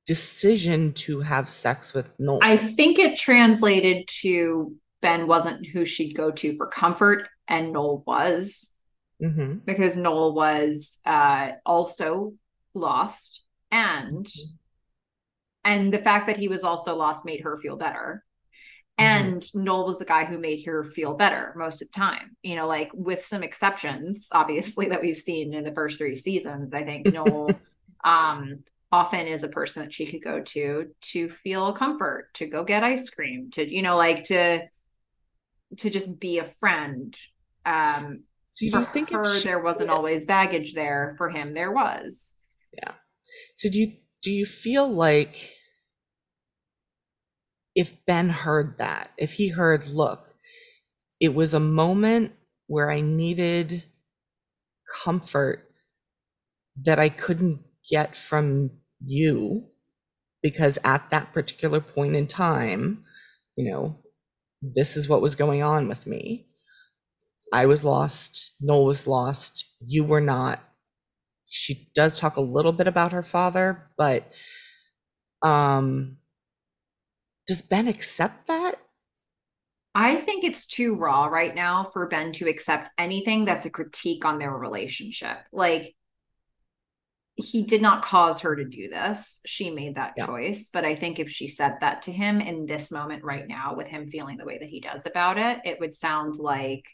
decision 0.10 0.92
to 0.92 1.20
have 1.20 1.48
sex 1.52 1.94
with 1.94 2.10
Noel? 2.18 2.40
I 2.42 2.58
think 2.58 2.98
it 2.98 3.16
translated 3.16 4.08
to 4.22 4.76
Ben 5.04 5.28
wasn't 5.28 5.68
who 5.68 5.86
she'd 5.86 6.16
go 6.16 6.32
to 6.32 6.58
for 6.58 6.66
comfort, 6.66 7.28
and 7.48 7.72
Noel 7.72 8.04
was. 8.08 8.76
Mm-hmm. 9.24 9.60
Because 9.66 9.96
Noel 9.96 10.34
was 10.34 11.00
uh, 11.06 11.52
also 11.64 12.34
lost, 12.74 13.44
and 13.70 14.26
mm-hmm. 14.26 14.56
and 15.64 15.94
the 15.94 16.00
fact 16.00 16.26
that 16.26 16.38
he 16.38 16.48
was 16.48 16.64
also 16.64 16.96
lost 16.96 17.24
made 17.24 17.42
her 17.42 17.58
feel 17.58 17.78
better. 17.78 18.24
Mm-hmm. 19.00 19.06
And 19.06 19.42
mm-hmm. 19.44 19.64
Noel 19.64 19.86
was 19.86 20.00
the 20.00 20.06
guy 20.06 20.26
who 20.26 20.40
made 20.40 20.66
her 20.66 20.84
feel 20.84 21.14
better 21.14 21.54
most 21.56 21.84
of 21.84 21.92
the 21.92 22.00
time. 22.00 22.36
You 22.42 22.56
know, 22.56 22.66
like 22.66 22.90
with 22.96 23.24
some 23.24 23.44
exceptions, 23.44 24.30
obviously, 24.34 24.90
that 24.90 25.02
we've 25.02 25.20
seen 25.20 25.54
in 25.54 25.64
the 25.64 25.74
first 25.74 26.00
three 26.00 26.16
seasons. 26.16 26.74
I 26.74 26.84
think 26.84 27.06
Noel 27.14 27.52
um 28.04 28.64
often 28.92 29.28
is 29.28 29.44
a 29.44 29.50
person 29.50 29.84
that 29.84 29.94
she 29.94 30.06
could 30.06 30.24
go 30.24 30.42
to 30.42 30.88
to 31.02 31.30
feel 31.30 31.74
comfort 31.74 32.34
to 32.34 32.48
go 32.48 32.64
get 32.64 32.84
ice 32.84 33.10
cream 33.10 33.52
to 33.52 33.72
you 33.72 33.82
know 33.82 33.98
like 33.98 34.24
to 34.26 34.62
to 35.78 35.90
just 35.90 36.20
be 36.20 36.40
a 36.40 36.44
friend. 36.44 37.16
Um 37.66 38.24
so 38.48 38.66
you 38.66 38.72
for 38.72 38.84
think 38.84 39.12
her 39.12 39.32
she, 39.32 39.48
there 39.48 39.62
wasn't 39.62 39.92
always 39.92 40.26
baggage 40.26 40.74
there. 40.74 41.14
For 41.18 41.30
him 41.30 41.54
there 41.54 41.72
was. 41.72 42.38
Yeah. 42.74 42.94
So 43.54 43.70
do 43.70 43.80
you 43.80 43.94
do 44.24 44.32
you 44.32 44.46
feel 44.46 44.88
like 44.88 45.56
if 47.76 48.06
ben 48.06 48.30
heard 48.30 48.78
that 48.80 49.12
if 49.18 49.32
he 49.32 49.48
heard 49.48 49.88
look 49.88 50.34
it 51.20 51.34
was 51.34 51.54
a 51.54 51.60
moment 51.60 52.34
where 52.68 52.90
i 52.90 53.00
needed 53.00 53.84
comfort 55.04 55.72
that 56.84 57.00
i 57.00 57.10
couldn't 57.10 57.62
get 57.90 58.16
from 58.16 58.72
you 59.06 59.66
because 60.42 60.78
at 60.84 61.10
that 61.10 61.34
particular 61.34 61.82
point 61.82 62.16
in 62.16 62.28
time, 62.28 63.04
you 63.56 63.70
know, 63.70 64.00
this 64.62 64.98
is 64.98 65.08
what 65.08 65.22
was 65.22 65.36
going 65.36 65.64
on 65.64 65.88
with 65.88 66.08
me. 66.08 66.48
I 67.52 67.66
was 67.66 67.84
lost, 67.84 68.56
Noel 68.62 68.86
was 68.86 69.08
lost, 69.08 69.66
you 69.86 70.04
were 70.04 70.22
not. 70.22 70.60
She 71.46 71.90
does 71.96 72.20
talk 72.20 72.38
a 72.38 72.42
little 72.42 72.72
bit 72.72 72.88
about 72.88 73.12
her 73.12 73.24
father, 73.24 73.90
but 73.98 74.32
um 75.42 76.18
does 77.48 77.62
Ben 77.64 77.88
accept 77.88 78.48
that? 78.48 78.76
I 79.96 80.18
think 80.18 80.44
it's 80.44 80.68
too 80.68 80.96
raw 80.96 81.26
right 81.26 81.56
now 81.56 81.84
for 81.84 82.08
Ben 82.08 82.32
to 82.34 82.48
accept 82.48 82.90
anything 83.00 83.46
that's 83.46 83.66
a 83.66 83.72
critique 83.72 84.24
on 84.24 84.38
their 84.38 84.56
relationship. 84.56 85.40
Like 85.52 85.96
he 87.40 87.64
did 87.64 87.82
not 87.82 88.04
cause 88.04 88.40
her 88.42 88.56
to 88.56 88.66
do 88.66 88.90
this. 88.90 89.42
She 89.46 89.70
made 89.70 89.96
that 89.96 90.14
yeah. 90.18 90.26
choice. 90.26 90.70
But 90.72 90.86
I 90.86 90.96
think 90.96 91.20
if 91.20 91.30
she 91.30 91.48
said 91.48 91.76
that 91.82 92.02
to 92.04 92.12
him 92.12 92.42
in 92.42 92.66
this 92.66 92.92
moment 92.92 93.24
right 93.24 93.48
now, 93.48 93.76
with 93.76 93.88
him 93.88 94.10
feeling 94.10 94.38
the 94.38 94.46
way 94.46 94.58
that 94.58 94.70
he 94.70 94.80
does 94.80 95.06
about 95.06 95.38
it, 95.38 95.60
it 95.64 95.80
would 95.80 95.94
sound 95.94 96.36
like 96.38 96.86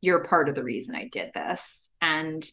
you're 0.00 0.24
part 0.24 0.48
of 0.48 0.54
the 0.54 0.64
reason 0.64 0.94
I 0.94 1.08
did 1.08 1.32
this. 1.34 1.94
And 2.00 2.48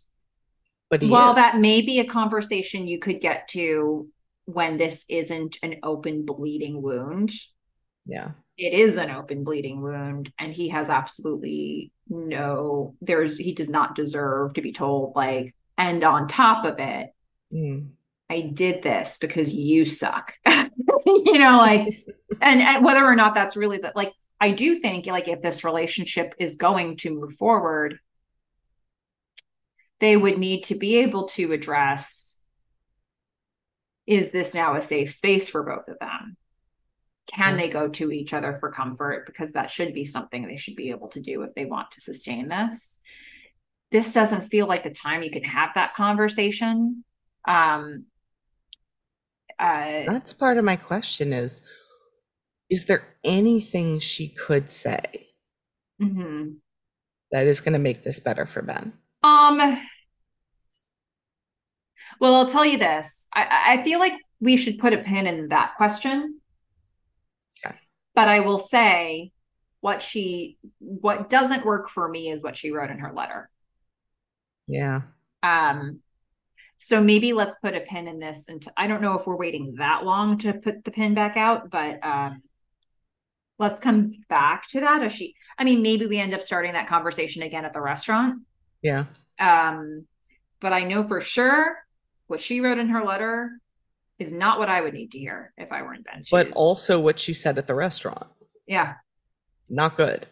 but 0.90 1.04
well, 1.04 1.32
is. 1.32 1.36
that 1.36 1.60
may 1.60 1.82
be 1.82 2.00
a 2.00 2.06
conversation 2.06 2.88
you 2.88 3.00
could 3.00 3.20
get 3.20 3.48
to 3.50 4.08
when 4.46 4.78
this 4.78 5.06
isn't 5.10 5.58
an 5.64 5.76
open 5.84 6.26
bleeding 6.26 6.82
wound. 6.82 7.32
yeah. 8.06 8.32
It 8.58 8.74
is 8.74 8.98
an 8.98 9.12
open 9.12 9.44
bleeding 9.44 9.84
wound, 9.84 10.32
and 10.40 10.52
he 10.52 10.70
has 10.70 10.90
absolutely 10.90 11.92
no, 12.10 12.96
there's, 13.02 13.38
he 13.38 13.54
does 13.54 13.70
not 13.70 13.94
deserve 13.94 14.54
to 14.54 14.62
be 14.62 14.72
told, 14.72 15.16
like, 15.16 15.54
and 15.78 16.04
on 16.04 16.28
top 16.28 16.66
of 16.66 16.80
it, 16.80 17.14
Mm. 17.54 17.90
I 18.30 18.42
did 18.42 18.84
this 18.84 19.18
because 19.18 19.54
you 19.54 19.86
suck. 19.86 20.34
you 21.06 21.40
know, 21.40 21.58
like, 21.58 22.06
and, 22.42 22.62
and 22.62 22.84
whether 22.84 23.06
or 23.06 23.16
not 23.16 23.36
that's 23.36 23.56
really 23.56 23.78
the, 23.78 23.94
like, 23.96 24.12
I 24.40 24.52
do 24.52 24.76
think, 24.76 25.08
like, 25.08 25.28
if 25.28 25.42
this 25.42 25.64
relationship 25.64 26.36
is 26.38 26.58
going 26.58 26.98
to 26.98 27.14
move 27.14 27.34
forward, 27.34 28.00
they 30.00 30.16
would 30.16 30.38
need 30.38 30.66
to 30.66 30.76
be 30.76 30.98
able 30.98 31.26
to 31.30 31.54
address 31.54 32.44
is 34.06 34.32
this 34.32 34.54
now 34.54 34.76
a 34.76 34.82
safe 34.82 35.14
space 35.14 35.50
for 35.50 35.64
both 35.64 35.90
of 35.90 36.00
them? 36.00 36.38
Can 37.28 37.52
Yeah. 37.52 37.58
they 37.58 37.70
go 37.70 37.90
to 37.90 38.12
each 38.12 38.34
other 38.34 38.56
for 38.56 38.72
comfort? 38.72 39.26
Because 39.26 39.52
that 39.52 39.70
should 39.70 39.94
be 39.94 40.06
something 40.06 40.48
they 40.48 40.56
should 40.56 40.78
be 40.78 40.92
able 40.92 41.10
to 41.10 41.20
do 41.20 41.44
if 41.44 41.54
they 41.56 41.66
want 41.66 41.92
to 41.92 42.02
sustain 42.02 42.48
this. 42.48 43.02
This 43.92 44.14
doesn't 44.14 44.44
feel 44.44 44.66
like 44.66 44.84
the 44.84 44.92
time 44.92 45.24
you 45.24 45.30
can 45.30 45.44
have 45.44 45.72
that 45.76 45.94
conversation. 45.94 47.04
Um, 47.48 48.06
uh, 49.58 50.04
That's 50.06 50.34
part 50.34 50.58
of 50.58 50.66
my 50.66 50.76
question 50.76 51.34
is 51.34 51.62
is 52.70 52.86
there 52.86 53.16
anything 53.24 54.00
she 54.00 54.28
could 54.28 54.70
say 54.70 55.02
mhm. 56.02 56.58
that 57.32 57.48
is 57.48 57.62
going 57.62 57.74
to 57.74 57.80
make 57.80 58.04
this 58.04 58.20
better 58.20 58.46
for 58.46 58.62
Ben? 58.62 58.92
Um, 59.24 59.58
well, 62.20 62.36
I'll 62.36 62.46
tell 62.46 62.66
you 62.66 62.78
this. 62.78 63.28
I, 63.34 63.78
I 63.78 63.84
feel 63.84 64.00
like 64.00 64.14
we 64.40 64.58
should 64.58 64.80
put 64.80 64.94
a 64.94 64.98
pin 64.98 65.28
in 65.28 65.50
that 65.50 65.76
question. 65.78 66.40
Okay. 67.66 67.76
But 68.16 68.28
I 68.28 68.42
will 68.42 68.60
say 68.60 69.32
what 69.82 70.02
she 70.02 70.58
what 70.80 71.30
doesn't 71.30 71.66
work 71.66 71.90
for 71.90 72.08
me 72.10 72.30
is 72.30 72.44
what 72.44 72.58
she 72.58 72.72
wrote 72.72 72.90
in 72.90 73.00
her 73.00 73.14
letter. 73.14 73.50
Yeah. 74.68 75.02
Um 75.42 76.02
so 76.78 77.04
maybe 77.04 77.34
let's 77.34 77.56
put 77.60 77.76
a 77.76 77.82
pin 77.82 78.08
in 78.08 78.20
this 78.20 78.50
and 78.50 78.66
I 78.78 78.88
don't 78.88 79.02
know 79.02 79.18
if 79.18 79.26
we're 79.26 79.36
waiting 79.38 79.76
that 79.78 80.04
long 80.06 80.38
to 80.40 80.54
put 80.54 80.84
the 80.84 80.92
pin 80.92 81.14
back 81.14 81.36
out, 81.38 81.70
but 81.70 82.00
um 82.06 82.42
let's 83.60 83.80
come 83.82 84.14
back 84.30 84.68
to 84.70 84.80
that 84.82 85.02
as 85.04 85.12
she 85.14 85.36
I 85.58 85.64
mean 85.64 85.82
maybe 85.82 86.06
we 86.06 86.20
end 86.20 86.34
up 86.34 86.42
starting 86.44 86.74
that 86.74 86.88
conversation 86.88 87.42
again 87.44 87.66
at 87.66 87.74
the 87.74 87.82
restaurant. 87.82 88.44
Yeah. 88.82 89.06
Um, 89.40 90.06
but 90.60 90.74
I 90.74 90.82
know 90.84 91.04
for 91.04 91.22
sure 91.22 91.78
what 92.28 92.42
she 92.42 92.62
wrote 92.62 92.78
in 92.78 92.90
her 92.90 93.04
letter 93.04 93.52
is 94.20 94.32
not 94.34 94.60
what 94.60 94.70
I 94.70 94.82
would 94.82 94.94
need 94.94 95.12
to 95.12 95.20
hear 95.20 95.54
if 95.58 95.72
I 95.72 95.82
were 95.84 95.94
in 95.94 96.02
Ben's 96.04 96.30
But 96.30 96.48
shoes. 96.48 96.54
also 96.56 97.00
what 97.00 97.20
she 97.20 97.34
said 97.34 97.58
at 97.58 97.68
the 97.68 97.76
restaurant. 97.76 98.28
yeah. 98.68 98.96
Not 99.70 99.96
good. 99.98 100.26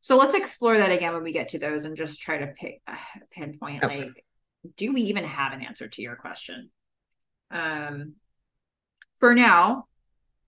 So 0.00 0.16
let's 0.18 0.34
explore 0.34 0.76
that 0.76 0.92
again 0.92 1.14
when 1.14 1.22
we 1.22 1.32
get 1.32 1.48
to 1.50 1.58
those 1.58 1.84
and 1.84 1.96
just 1.96 2.20
try 2.20 2.36
to 2.38 2.48
pick 2.48 2.82
uh, 2.86 2.96
pinpoint 3.30 3.82
Okay. 3.84 4.00
like, 4.04 4.24
do 4.76 4.92
we 4.92 5.02
even 5.02 5.24
have 5.24 5.52
an 5.52 5.62
answer 5.62 5.88
to 5.88 6.02
your 6.02 6.16
question? 6.16 6.70
Um, 7.50 8.14
for 9.18 9.34
now, 9.34 9.86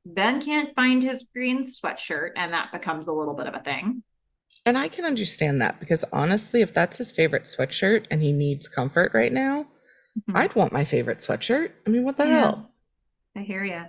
Ben 0.07 0.41
can't 0.41 0.75
find 0.75 1.03
his 1.03 1.29
green 1.33 1.63
sweatshirt, 1.63 2.31
and 2.37 2.53
that 2.53 2.73
becomes 2.73 3.09
a 3.09 3.13
little 3.13 3.35
bit 3.35 3.47
of 3.47 3.55
a 3.55 3.61
thing. 3.61 4.03
And 4.67 4.79
I 4.79 4.89
can 4.89 5.05
understand 5.05 5.61
that 5.61 5.81
because 5.81 6.05
honestly, 6.13 6.63
if 6.63 6.73
that's 6.73 6.99
his 6.99 7.13
favorite 7.13 7.45
sweatshirt 7.45 8.07
and 8.11 8.23
he 8.23 8.33
needs 8.33 8.69
comfort 8.69 9.13
right 9.15 9.33
now, 9.33 9.67
Mhm. 10.29 10.37
I'd 10.37 10.55
want 10.55 10.73
my 10.73 10.85
favorite 10.85 11.19
sweatshirt. 11.19 11.73
I 11.87 11.91
mean, 11.91 12.05
what 12.05 12.17
the 12.17 12.27
Yeah. 12.27 12.41
hell? 12.41 12.71
I 13.37 13.41
hear 13.41 13.65
you. 13.65 13.85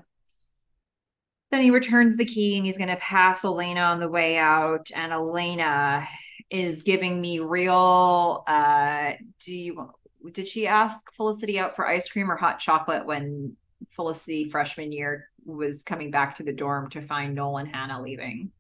Then 1.51 1.61
he 1.61 1.71
returns 1.71 2.17
the 2.17 2.26
key 2.26 2.57
and 2.57 2.65
he's 2.65 2.78
going 2.78 2.89
to 2.89 2.95
pass 2.97 3.45
Elena 3.45 3.82
on 3.82 3.99
the 3.99 4.09
way 4.09 4.38
out. 4.38 4.89
And 4.93 5.13
Elena 5.13 6.07
is 6.49 6.84
giving 6.84 7.21
me 7.21 7.39
real. 7.39 8.43
Uh, 8.47 9.13
do 9.45 9.55
you? 9.55 9.91
Did 10.32 10.47
she 10.47 10.67
ask 10.67 11.13
Felicity 11.13 11.59
out 11.59 11.76
for 11.76 11.88
ice 11.88 12.07
cream 12.07 12.32
or 12.32 12.36
hot 12.36 12.59
chocolate 12.59 13.05
when 13.05 13.55
Felicity 13.89 14.49
freshman 14.49 14.91
year 14.91 15.30
was 15.45 15.84
coming 15.84 16.11
back 16.11 16.36
to 16.36 16.43
the 16.43 16.53
dorm 16.53 16.89
to 16.91 17.01
find 17.01 17.36
Noel 17.36 17.57
and 17.57 17.67
Hannah 17.67 18.01
leaving? 18.01 18.51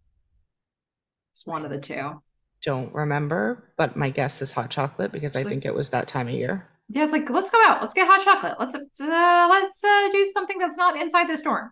It's 1.33 1.45
one 1.45 1.65
of 1.65 1.71
the 1.71 1.79
two. 1.79 2.21
Don't 2.61 2.93
remember, 2.93 3.71
but 3.77 3.95
my 3.95 4.09
guess 4.09 4.41
is 4.41 4.51
hot 4.51 4.69
chocolate 4.69 5.11
because 5.11 5.35
I 5.35 5.43
think 5.43 5.65
it 5.65 5.73
was 5.73 5.89
that 5.91 6.07
time 6.07 6.27
of 6.27 6.33
year. 6.33 6.67
Yeah, 6.89 7.03
it's 7.03 7.11
like 7.11 7.29
let's 7.29 7.49
go 7.49 7.61
out. 7.65 7.81
Let's 7.81 7.93
get 7.93 8.07
hot 8.07 8.23
chocolate. 8.23 8.55
Let's 8.59 8.75
uh, 8.75 9.47
let's 9.49 9.83
uh, 9.83 10.09
do 10.11 10.25
something 10.25 10.57
that's 10.57 10.77
not 10.77 10.99
inside 10.99 11.27
this 11.27 11.41
dorm. 11.41 11.71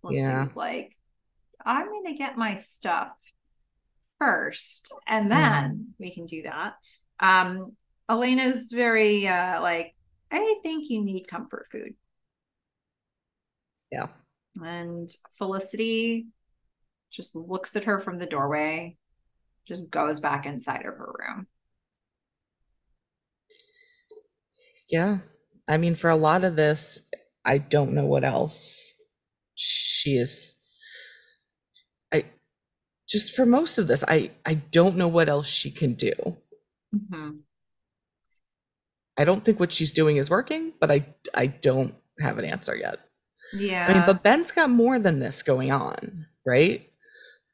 Felicity 0.00 0.22
Yeah. 0.22 0.44
was 0.44 0.56
like, 0.56 0.96
I'm 1.64 1.86
gonna 1.86 2.16
get 2.16 2.36
my 2.36 2.54
stuff 2.54 3.12
first, 4.18 4.92
and 5.06 5.30
then 5.30 5.94
we 5.98 6.12
can 6.12 6.26
do 6.26 6.42
that. 6.42 6.74
Um, 7.20 7.76
Elena's 8.08 8.70
very 8.72 9.26
uh, 9.26 9.60
like, 9.62 9.94
I 10.30 10.56
think 10.62 10.90
you 10.90 11.04
need 11.04 11.26
comfort 11.28 11.66
food, 11.70 11.94
Yeah. 13.90 14.08
and 14.62 15.10
Felicity 15.38 16.26
just 17.10 17.34
looks 17.36 17.76
at 17.76 17.84
her 17.84 18.00
from 18.00 18.18
the 18.18 18.26
doorway, 18.26 18.96
just 19.66 19.90
goes 19.90 20.20
back 20.20 20.46
inside 20.46 20.80
of 20.86 20.94
her 20.96 21.14
room. 21.18 21.46
Yeah. 24.90 25.18
I 25.68 25.76
mean, 25.78 25.94
for 25.94 26.10
a 26.10 26.16
lot 26.16 26.44
of 26.44 26.56
this, 26.56 27.00
I 27.44 27.58
don't 27.58 27.92
know 27.92 28.06
what 28.06 28.24
else 28.24 28.92
she 29.54 30.16
is. 30.16 30.58
I 32.12 32.24
just 33.08 33.34
for 33.34 33.46
most 33.46 33.78
of 33.78 33.88
this, 33.88 34.04
I 34.06 34.30
I 34.44 34.54
don't 34.54 34.96
know 34.96 35.08
what 35.08 35.28
else 35.28 35.48
she 35.48 35.70
can 35.70 35.94
do. 35.94 36.12
Mhm. 36.94 37.45
I 39.18 39.24
don't 39.24 39.44
think 39.44 39.58
what 39.60 39.72
she's 39.72 39.92
doing 39.92 40.16
is 40.16 40.30
working, 40.30 40.72
but 40.80 40.90
I 40.90 41.06
I 41.34 41.46
don't 41.46 41.94
have 42.20 42.38
an 42.38 42.44
answer 42.44 42.76
yet. 42.76 43.00
Yeah. 43.52 43.86
I 43.88 43.94
mean, 43.94 44.02
but 44.06 44.22
Ben's 44.22 44.52
got 44.52 44.70
more 44.70 44.98
than 44.98 45.20
this 45.20 45.42
going 45.42 45.70
on, 45.70 46.26
right? 46.44 46.90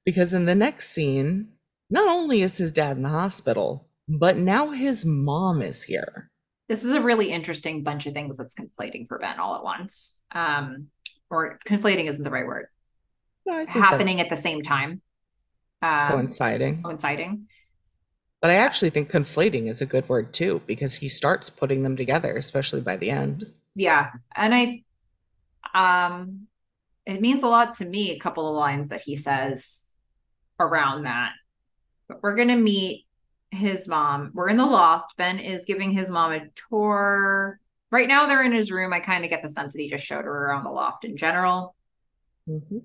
Because 0.04 0.34
in 0.34 0.46
the 0.46 0.54
next 0.54 0.90
scene, 0.90 1.48
not 1.90 2.08
only 2.08 2.42
is 2.42 2.56
his 2.56 2.72
dad 2.72 2.96
in 2.96 3.02
the 3.02 3.08
hospital, 3.08 3.88
but 4.08 4.36
now 4.36 4.70
his 4.70 5.04
mom 5.04 5.62
is 5.62 5.82
here. 5.82 6.30
this 6.68 6.84
is 6.84 6.92
a 6.92 7.00
really 7.00 7.30
interesting 7.30 7.82
bunch 7.82 8.06
of 8.06 8.14
things 8.14 8.38
that's 8.38 8.54
conflating 8.54 9.06
for 9.06 9.18
Ben 9.18 9.38
all 9.38 9.54
at 9.56 9.62
once. 9.62 10.22
Um, 10.34 10.88
or 11.30 11.58
conflating 11.66 12.06
isn't 12.06 12.24
the 12.24 12.30
right 12.30 12.46
word. 12.46 12.66
No, 13.46 13.54
I 13.54 13.64
think 13.64 13.74
that 13.74 13.90
Happening 13.90 14.20
at 14.20 14.30
the 14.30 14.36
same 14.36 14.62
time. 14.62 15.02
Um, 15.82 16.08
coinciding. 16.12 16.82
coinciding. 16.82 17.46
But 18.42 18.50
I 18.50 18.54
actually 18.54 18.90
think 18.90 19.08
conflating 19.08 19.68
is 19.68 19.80
a 19.80 19.86
good 19.86 20.06
word 20.08 20.34
too, 20.34 20.60
because 20.66 20.96
he 20.96 21.06
starts 21.06 21.48
putting 21.48 21.84
them 21.84 21.96
together, 21.96 22.36
especially 22.36 22.80
by 22.80 22.96
the 22.96 23.08
end. 23.08 23.46
Yeah. 23.76 24.10
And 24.34 24.52
I 24.54 24.82
um 25.74 26.48
it 27.06 27.20
means 27.20 27.44
a 27.44 27.48
lot 27.48 27.72
to 27.74 27.84
me, 27.84 28.10
a 28.10 28.18
couple 28.18 28.48
of 28.48 28.56
lines 28.56 28.90
that 28.90 29.00
he 29.00 29.16
says 29.16 29.92
around 30.60 31.04
that. 31.04 31.32
But 32.08 32.22
we're 32.22 32.34
gonna 32.34 32.56
meet 32.56 33.06
his 33.52 33.86
mom. 33.86 34.32
We're 34.34 34.48
in 34.48 34.56
the 34.56 34.66
loft. 34.66 35.16
Ben 35.16 35.38
is 35.38 35.64
giving 35.64 35.92
his 35.92 36.10
mom 36.10 36.32
a 36.32 36.48
tour. 36.68 37.60
Right 37.92 38.08
now 38.08 38.26
they're 38.26 38.42
in 38.42 38.52
his 38.52 38.72
room. 38.72 38.92
I 38.92 39.00
kind 39.00 39.22
of 39.22 39.30
get 39.30 39.42
the 39.42 39.48
sense 39.48 39.72
that 39.72 39.80
he 39.80 39.88
just 39.88 40.04
showed 40.04 40.24
her 40.24 40.46
around 40.46 40.64
the 40.64 40.70
loft 40.70 41.04
in 41.04 41.16
general. 41.16 41.76
Mhm. 42.48 42.82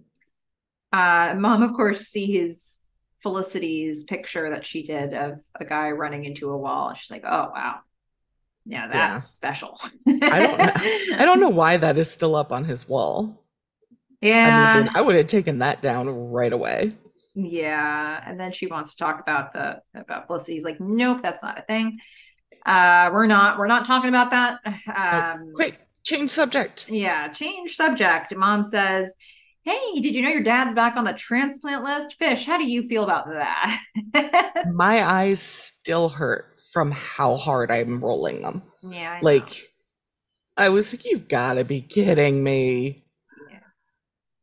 Uh, 0.93 1.35
mom, 1.35 1.63
of 1.63 1.73
course, 1.73 2.01
sees 2.01 2.86
Felicity's 3.23 4.03
picture 4.03 4.49
that 4.51 4.65
she 4.65 4.83
did 4.83 5.13
of 5.13 5.39
a 5.59 5.65
guy 5.65 5.91
running 5.91 6.23
into 6.25 6.49
a 6.51 6.57
wall. 6.57 6.93
She's 6.93 7.11
like, 7.11 7.23
"Oh 7.25 7.51
wow, 7.53 7.79
yeah, 8.65 8.87
that's 8.87 8.95
Yeah. 8.95 9.17
special." 9.17 9.79
I 10.07 10.39
don't 10.39 10.57
know. 10.57 11.17
I 11.17 11.25
don't 11.25 11.39
know 11.39 11.49
why 11.49 11.77
that 11.77 11.97
is 11.97 12.09
still 12.11 12.35
up 12.35 12.51
on 12.51 12.63
his 12.65 12.87
wall. 12.87 13.43
Yeah, 14.21 14.73
I 14.75 14.79
mean, 14.81 14.89
I 14.95 15.01
would 15.01 15.15
have 15.15 15.27
taken 15.27 15.59
that 15.59 15.81
down 15.81 16.09
right 16.09 16.51
away. 16.53 16.91
yeah. 17.35 18.23
And 18.25 18.39
then 18.39 18.51
she 18.51 18.65
wants 18.67 18.91
to 18.91 18.97
talk 18.97 19.19
about 19.19 19.53
the 19.53 19.81
about 19.95 20.27
Felicity's 20.27 20.63
like, 20.63 20.79
"Nope, 20.79 21.21
that's 21.21 21.43
not 21.43 21.59
a 21.59 21.61
thing. 21.63 21.99
Uh, 22.65 23.09
we're 23.13 23.27
not. 23.27 23.57
We're 23.59 23.67
not 23.67 23.85
talking 23.85 24.09
about 24.09 24.31
that." 24.31 24.59
Um, 24.95 25.51
Quick, 25.53 25.79
change 26.03 26.29
subject. 26.31 26.89
Yeah, 26.89 27.27
change 27.29 27.75
subject. 27.75 28.35
Mom 28.35 28.63
says, 28.63 29.15
Hey, 29.67 29.99
did 29.99 30.15
you 30.15 30.21
know 30.21 30.29
your 30.29 30.43
dad's 30.43 30.75
back 30.75 30.95
on 30.95 31.03
the 31.03 31.11
transplant 31.11 31.83
list? 31.83 32.13
Fish, 32.17 32.45
how 32.45 32.57
do 32.57 32.63
you 32.63 32.83
feel 32.83 33.03
about 33.03 33.27
that? 33.27 33.83
My 34.71 35.03
eyes 35.03 35.41
still 35.41 36.07
hurt 36.07 36.45
from 36.71 36.89
how 36.91 37.35
hard 37.35 37.69
I'm 37.69 37.99
rolling 37.99 38.41
them. 38.41 38.63
yeah. 38.81 39.17
I. 39.17 39.19
Like, 39.21 39.49
I 40.55 40.69
was 40.69 40.93
like, 40.93 41.03
you've 41.03 41.27
got 41.27 41.55
to 41.55 41.65
be 41.65 41.81
kidding 41.81 42.41
me. 42.41 43.03
Yeah. 43.51 43.59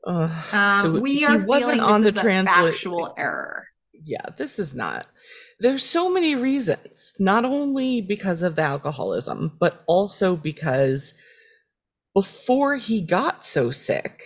Ugh, 0.06 0.54
Um, 0.54 0.80
so 0.82 1.00
we 1.00 1.14
he 1.16 1.24
are 1.24 1.38
wasn't 1.46 1.80
on 1.80 2.02
the 2.02 2.10
a 2.10 2.12
factual 2.12 3.14
error. 3.16 3.64
yeah, 3.94 4.26
this 4.36 4.58
is 4.58 4.74
not. 4.74 5.06
There's 5.58 5.82
so 5.82 6.10
many 6.10 6.34
reasons, 6.34 7.14
not 7.18 7.46
only 7.46 8.02
because 8.02 8.42
of 8.42 8.56
the 8.56 8.62
alcoholism, 8.62 9.56
but 9.58 9.84
also 9.86 10.36
because 10.36 11.14
before 12.12 12.76
he 12.76 13.00
got 13.00 13.42
so 13.42 13.70
sick, 13.70 14.22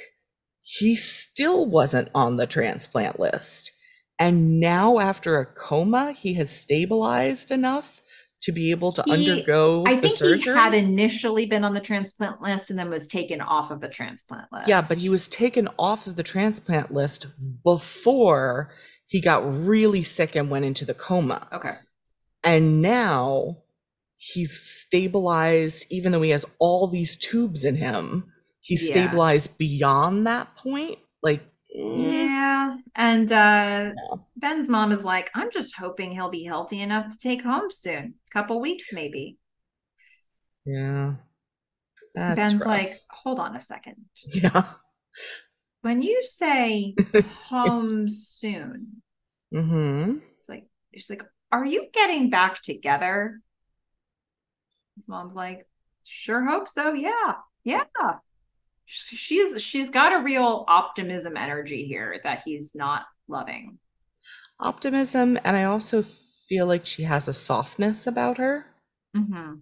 he 0.70 0.96
still 0.96 1.64
wasn't 1.66 2.10
on 2.14 2.36
the 2.36 2.46
transplant 2.46 3.18
list. 3.18 3.70
And 4.18 4.60
now, 4.60 4.98
after 4.98 5.38
a 5.38 5.46
coma, 5.46 6.12
he 6.12 6.34
has 6.34 6.50
stabilized 6.50 7.50
enough 7.50 8.02
to 8.42 8.52
be 8.52 8.70
able 8.70 8.92
to 8.92 9.02
He- 9.06 9.12
undergo 9.12 9.84
I 9.86 9.94
the 9.94 10.00
think 10.02 10.12
surgery. 10.12 10.52
he 10.52 10.58
had 10.58 10.74
initially 10.74 11.46
been 11.46 11.64
on 11.64 11.72
the 11.72 11.80
transplant 11.80 12.42
list 12.42 12.68
and 12.68 12.78
then 12.78 12.90
was 12.90 13.08
taken 13.08 13.40
off 13.40 13.70
of 13.70 13.80
the 13.80 13.88
transplant 13.88 14.46
list. 14.52 14.68
Yeah, 14.68 14.84
but 14.86 14.98
he 14.98 15.08
was 15.08 15.26
taken 15.28 15.68
off 15.78 16.06
of 16.06 16.16
the 16.16 16.22
transplant 16.22 16.92
list 16.92 17.26
before 17.64 18.70
he 19.06 19.20
got 19.22 19.40
really 19.66 20.02
sick 20.02 20.36
and 20.36 20.50
went 20.50 20.66
into 20.66 20.84
the 20.84 20.94
coma. 20.94 21.48
okay. 21.52 21.76
And 22.44 22.82
now 22.82 23.58
he's 24.16 24.52
stabilized, 24.60 25.86
even 25.90 26.12
though 26.12 26.22
he 26.22 26.30
has 26.30 26.44
all 26.58 26.88
these 26.88 27.16
tubes 27.16 27.64
in 27.64 27.74
him, 27.76 28.32
Yeah. 28.74 28.90
stabilized 28.92 29.58
beyond 29.58 30.26
that 30.26 30.54
point. 30.56 30.98
Like, 31.22 31.42
mm, 31.76 32.04
Yeah. 32.04 32.76
And 32.94 33.30
uh 33.32 33.92
no. 33.94 34.26
Ben's 34.36 34.68
mom 34.68 34.92
is 34.92 35.04
like, 35.04 35.30
I'm 35.34 35.50
just 35.50 35.76
hoping 35.76 36.12
he'll 36.12 36.30
be 36.30 36.44
healthy 36.44 36.80
enough 36.80 37.10
to 37.12 37.18
take 37.18 37.42
home 37.42 37.70
soon. 37.70 38.14
A 38.30 38.32
couple 38.32 38.60
weeks 38.60 38.92
maybe. 38.92 39.38
yeah. 40.64 41.14
That's 42.14 42.36
Ben's 42.36 42.60
rough. 42.60 42.66
like, 42.68 42.96
hold 43.10 43.38
on 43.38 43.54
a 43.56 43.60
second. 43.60 43.96
yeah. 44.32 44.64
When 45.82 46.02
you 46.02 46.22
say 46.24 46.94
home 47.44 48.08
soon, 48.10 49.02
Mm-hmm. 49.54 50.18
it's 50.38 50.48
like 50.48 50.66
she's 50.94 51.08
like, 51.08 51.22
Are 51.52 51.64
you 51.64 51.86
getting 51.92 52.28
back 52.30 52.60
together? 52.62 53.40
His 54.96 55.08
mom's 55.08 55.34
like, 55.34 55.66
Sure 56.04 56.44
hope 56.44 56.68
so. 56.68 56.92
Yeah. 56.92 57.34
Yeah. 57.64 57.84
Sh- 58.90 59.14
She's 59.16 59.62
she's 59.62 59.90
got 59.90 60.12
a 60.14 60.22
real 60.24 60.64
optimism 60.66 61.36
energy 61.36 61.86
here 61.86 62.20
that 62.24 62.42
he's 62.44 62.74
not 62.74 63.06
loving. 63.28 63.78
Optimism, 64.60 65.38
and 65.44 65.56
I 65.56 65.64
also 65.64 66.02
feel 66.02 66.66
like 66.66 66.86
she 66.86 67.02
has 67.02 67.28
a 67.28 67.32
softness 67.32 68.06
about 68.06 68.38
her. 68.38 68.66
mm-hmm. 69.16 69.54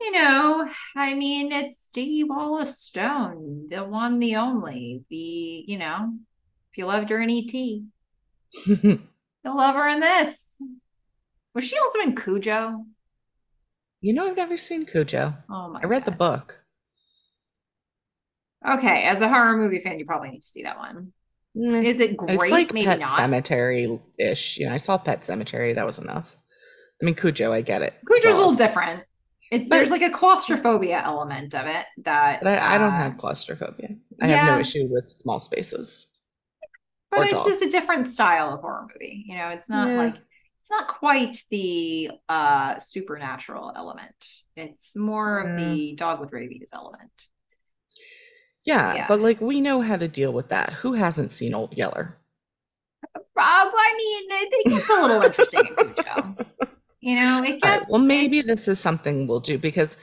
You 0.00 0.12
know, 0.12 0.68
I 0.94 1.14
mean, 1.14 1.52
it's 1.52 1.88
Dee 1.88 2.24
Wallace 2.24 2.78
Stone, 2.78 3.68
the 3.70 3.82
one, 3.84 4.18
the 4.18 4.36
only. 4.36 5.04
The, 5.08 5.64
you 5.66 5.78
know, 5.78 6.18
if 6.70 6.78
you 6.78 6.86
loved 6.86 7.10
her 7.10 7.20
in 7.20 7.30
E.T., 7.30 7.84
you'll 8.66 8.98
love 9.44 9.74
her 9.74 9.88
in 9.88 10.00
this. 10.00 10.60
Was 11.54 11.64
she 11.64 11.78
also 11.78 12.00
in 12.00 12.14
Cujo? 12.14 12.84
you 14.00 14.12
know, 14.12 14.26
I've 14.26 14.36
never 14.36 14.56
seen 14.56 14.86
Cujo. 14.86 15.34
Oh 15.50 15.68
my 15.70 15.80
I 15.82 15.86
read 15.86 16.04
the 16.04 16.10
book. 16.10 16.62
Okay, 18.66 19.04
as 19.04 19.20
a 19.20 19.28
horror 19.28 19.56
movie 19.56 19.80
fan, 19.80 19.98
you 19.98 20.06
probably 20.06 20.30
need 20.30 20.42
to 20.42 20.48
see 20.48 20.62
that 20.64 20.78
one. 20.78 21.12
Meh. 21.54 21.82
Is 21.82 22.00
it 22.00 22.16
great? 22.16 22.34
It's 22.34 22.50
like 22.50 22.72
Maybe 22.74 22.86
Pet 22.86 23.00
not. 23.00 23.08
Sematary-ish. 23.08 24.58
You 24.58 24.66
know, 24.66 24.72
I 24.72 24.76
saw 24.76 24.98
Pet 24.98 25.20
Sematary. 25.20 25.74
That 25.74 25.86
was 25.86 25.98
enough. 25.98 26.36
I 27.00 27.04
mean, 27.04 27.14
Cujo, 27.14 27.52
I 27.52 27.60
get 27.62 27.82
it. 27.82 27.94
Cujo's 28.06 28.34
a 28.34 28.36
little 28.38 28.54
different. 28.54 29.04
It, 29.52 29.70
there's 29.70 29.90
like 29.90 30.02
a 30.02 30.10
claustrophobia 30.10 31.00
element 31.04 31.54
of 31.54 31.66
it 31.66 31.84
that. 32.04 32.40
But 32.42 32.58
I, 32.58 32.74
I 32.74 32.78
don't 32.78 32.92
uh, 32.92 32.96
have 32.96 33.16
claustrophobia. 33.16 33.90
I 34.20 34.26
have 34.26 34.46
no 34.54 34.58
issue 34.60 34.86
with 34.90 35.08
small 35.08 35.38
spaces. 35.38 36.12
but 37.10 37.28
it's 37.30 37.44
just 37.46 37.62
a 37.62 37.70
different 37.70 38.08
style 38.08 38.52
of 38.52 38.60
horror 38.60 38.86
movie 38.92 39.24
you 39.26 39.36
know 39.36 39.48
it's 39.48 39.70
not 39.70 39.88
Yeah. 39.88 39.96
like 39.96 40.14
it's 40.60 40.70
not 40.70 40.88
quite 40.88 41.38
the 41.50 42.10
uh 42.28 42.78
supernatural 42.80 43.72
element 43.76 44.14
it's 44.56 44.96
more 44.96 45.38
of 45.38 45.56
the 45.56 45.94
dog 45.94 46.20
with 46.20 46.32
rabies 46.32 46.70
element 46.74 47.12
Yeah, 48.66 48.94
Yeah. 48.94 49.06
but 49.08 49.20
like 49.20 49.40
we 49.40 49.60
know 49.60 49.80
how 49.80 49.96
to 49.96 50.08
deal 50.08 50.32
with 50.32 50.48
that. 50.50 50.70
Who 50.72 50.92
hasn't 50.94 51.30
seen 51.30 51.54
Old 51.54 51.76
Yeller? 51.76 52.16
rob 53.36 53.68
i 53.76 53.94
mean 53.98 54.30
it, 54.30 54.48
it 54.52 54.70
gets 54.70 54.88
a 54.88 55.00
little 55.02 55.22
interesting 55.22 55.66
in 55.78 56.46
you 57.00 57.14
know 57.16 57.42
it 57.44 57.62
All 57.62 57.70
right, 57.70 57.80
gets 57.80 57.92
well, 57.92 58.00
maybe 58.00 58.40
this 58.40 58.66
is 58.66 58.80
something 58.80 59.26
we'll 59.26 59.40
do 59.40 59.58
because 59.58 59.96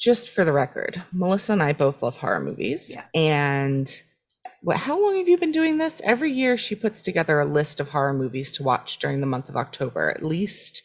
just 0.00 0.28
for 0.30 0.44
the 0.44 0.52
record, 0.52 1.00
Melissa 1.12 1.52
and 1.52 1.62
I 1.62 1.72
both 1.72 2.02
love 2.02 2.16
horror 2.16 2.40
movies. 2.40 2.96
Yeah. 2.96 3.04
And 3.14 4.02
what, 4.62 4.76
how 4.76 5.00
long 5.00 5.18
have 5.18 5.28
you 5.28 5.38
been 5.38 5.52
doing 5.52 5.78
this? 5.78 6.02
Every 6.04 6.32
year 6.32 6.56
she 6.56 6.74
puts 6.74 7.02
together 7.02 7.38
a 7.38 7.44
list 7.44 7.78
of 7.80 7.88
horror 7.88 8.12
movies 8.12 8.52
to 8.52 8.64
watch 8.64 8.98
during 8.98 9.20
the 9.20 9.26
month 9.26 9.48
of 9.48 9.56
October, 9.56 10.10
at 10.10 10.22
least 10.22 10.82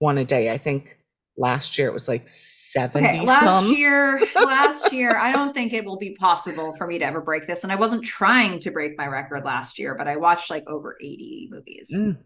one 0.00 0.18
a 0.18 0.24
day. 0.24 0.50
I 0.52 0.58
think 0.58 0.98
last 1.38 1.78
year 1.78 1.86
it 1.86 1.92
was 1.92 2.08
like 2.08 2.26
70 2.26 3.06
okay 3.08 3.20
last 3.20 3.40
some. 3.44 3.72
year 3.72 4.20
last 4.34 4.92
year 4.92 5.16
i 5.18 5.32
don't 5.32 5.54
think 5.54 5.72
it 5.72 5.84
will 5.84 5.96
be 5.98 6.14
possible 6.16 6.74
for 6.76 6.86
me 6.86 6.98
to 6.98 7.04
ever 7.04 7.20
break 7.20 7.46
this 7.46 7.62
and 7.62 7.72
i 7.72 7.76
wasn't 7.76 8.04
trying 8.04 8.58
to 8.60 8.70
break 8.70 8.98
my 8.98 9.06
record 9.06 9.44
last 9.44 9.78
year 9.78 9.94
but 9.94 10.08
i 10.08 10.16
watched 10.16 10.50
like 10.50 10.64
over 10.68 10.96
80 11.00 11.48
movies 11.50 11.90
Mm, 11.94 12.16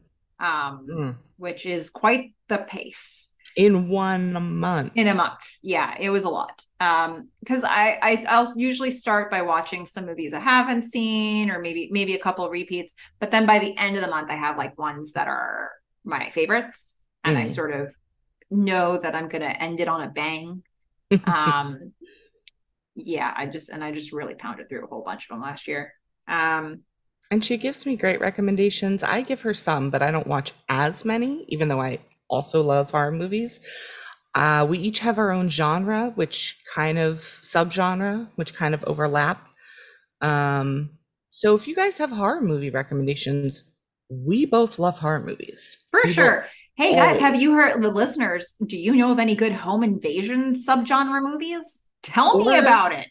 um 0.40 0.86
mm. 0.90 1.14
which 1.36 1.66
is 1.66 1.90
quite 1.90 2.34
the 2.48 2.58
pace 2.58 3.36
In 3.56 3.88
one 3.90 4.32
month. 4.58 4.92
in 4.96 5.08
a 5.08 5.14
month 5.14 5.40
yeah 5.62 5.94
it 6.00 6.08
was 6.10 6.24
a 6.24 6.30
lot 6.30 6.64
um 6.80 7.28
because 7.40 7.64
i 7.64 7.98
i 8.02 8.24
i'll 8.28 8.50
usually 8.56 8.90
start 8.90 9.30
by 9.30 9.42
watching 9.42 9.84
some 9.86 10.06
movies 10.06 10.32
i 10.32 10.40
haven't 10.40 10.82
seen 10.82 11.50
or 11.50 11.58
maybe 11.60 11.88
maybe 11.92 12.14
a 12.14 12.18
couple 12.18 12.48
repeats 12.48 12.94
but 13.20 13.30
then 13.30 13.44
by 13.46 13.58
the 13.58 13.76
end 13.76 13.94
of 13.96 14.02
the 14.02 14.08
month 14.08 14.30
i 14.30 14.36
have 14.36 14.56
like 14.56 14.76
ones 14.78 15.12
that 15.12 15.28
are 15.28 15.70
my 16.04 16.30
favorites 16.30 16.96
and 17.24 17.36
i 17.36 17.42
Mm. 17.44 17.48
sort 17.48 17.72
of 17.72 17.94
know 18.52 18.98
that 18.98 19.14
i'm 19.14 19.28
gonna 19.28 19.46
end 19.46 19.80
it 19.80 19.88
on 19.88 20.02
a 20.02 20.08
bang 20.10 20.62
um 21.24 21.92
yeah 22.94 23.32
i 23.36 23.46
just 23.46 23.70
and 23.70 23.82
i 23.82 23.90
just 23.92 24.12
really 24.12 24.34
pounded 24.34 24.68
through 24.68 24.84
a 24.84 24.86
whole 24.86 25.02
bunch 25.02 25.24
of 25.24 25.28
them 25.34 25.42
last 25.42 25.66
year 25.66 25.92
um 26.28 26.80
And 27.30 27.44
she 27.44 27.56
gives 27.56 27.86
me 27.86 27.96
great 27.96 28.20
recommendations. 28.20 29.02
I 29.02 29.22
give 29.22 29.40
her 29.42 29.54
some, 29.54 29.90
but 29.90 30.02
I 30.02 30.10
don't 30.10 30.26
watch 30.26 30.52
as 30.68 31.04
many, 31.04 31.44
even 31.48 31.68
though 31.68 31.80
I 31.80 31.98
also 32.28 32.62
love 32.62 32.90
horror 32.90 33.10
movies. 33.12 33.60
Uh, 34.34 34.66
we 34.68 34.78
each 34.78 35.00
have 35.00 35.18
our 35.18 35.30
own 35.32 35.48
genre, 35.48 36.12
which 36.14 36.60
kind 36.74 36.98
of 36.98 37.18
subgenre, 37.42 38.28
which 38.36 38.54
kind 38.54 38.74
of 38.74 38.84
overlap. 38.84 39.48
Um, 40.20 40.98
so 41.30 41.54
if 41.54 41.68
you 41.68 41.76
guys 41.76 41.98
have 41.98 42.10
horror 42.10 42.40
movie 42.42 42.70
recommendations, 42.70 43.64
we 44.10 44.46
both 44.46 44.78
love 44.78 44.98
horror 44.98 45.20
movies. 45.20 45.78
For 45.90 46.00
We 46.04 46.12
sure. 46.12 46.46
Hey 46.74 46.94
guys, 46.96 47.18
have 47.18 47.34
you 47.40 47.54
heard 47.54 47.80
the 47.82 47.90
listeners? 47.90 48.54
Do 48.66 48.76
you 48.76 48.94
know 48.94 49.12
of 49.12 49.18
any 49.18 49.34
good 49.34 49.52
home 49.52 49.82
invasion 49.82 50.54
subgenre 50.54 51.22
movies? 51.22 51.88
Tell 52.02 52.36
me 52.36 52.56
about 52.56 52.92
it. 52.92 53.06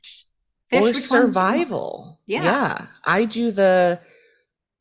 Fish, 0.70 0.94
or 0.94 1.00
which 1.00 1.10
ones 1.10 1.40
do 1.40 1.46
you 1.46 1.54
want? 1.56 1.70
survival. 1.70 2.20
Yeah. 2.26 2.44
Yeah. 2.44 2.88
I 3.06 3.26
do 3.26 3.52
the 3.52 4.00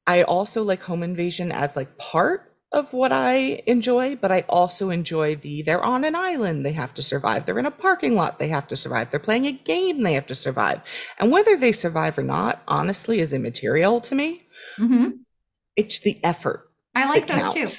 I 0.07 0.23
also 0.25 0.63
like 0.65 0.83
home 0.83 1.03
invasion 1.03 1.53
as 1.53 1.77
like 1.77 1.99
part 1.99 2.53
of 2.73 2.93
what 2.93 3.13
I 3.13 3.63
enjoy, 3.67 4.17
but 4.17 4.33
I 4.33 4.43
also 4.49 4.91
enjoy 4.91 5.37
the 5.37 5.63
they're 5.63 5.83
on 5.83 6.05
an 6.05 6.15
island, 6.17 6.65
they 6.67 6.73
have 6.73 6.95
to 6.95 7.03
survive. 7.03 7.47
They're 7.47 7.59
in 7.59 7.67
a 7.67 7.71
parking 7.73 8.17
lot, 8.17 8.39
they 8.39 8.49
have 8.49 8.69
to 8.69 8.77
survive. 8.77 9.11
They're 9.11 9.21
playing 9.21 9.47
a 9.47 9.53
game, 9.53 10.03
they 10.03 10.15
have 10.15 10.27
to 10.29 10.35
survive. 10.37 10.83
And 11.19 11.31
whether 11.33 11.57
they 11.57 11.73
survive 11.73 12.19
or 12.19 12.23
not, 12.25 12.63
honestly, 12.69 13.21
is 13.21 13.33
immaterial 13.35 14.01
to 14.03 14.15
me. 14.15 14.45
Mhm. 14.79 15.21
It's 15.75 15.99
the 15.99 16.17
effort 16.25 16.71
I 16.95 17.07
like 17.07 17.27
those 17.27 17.49
too. 17.53 17.79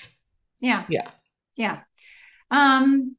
Yeah. 0.62 0.86
Yeah. 0.89 1.09
Yeah. 1.55 1.80
Um 2.49 3.16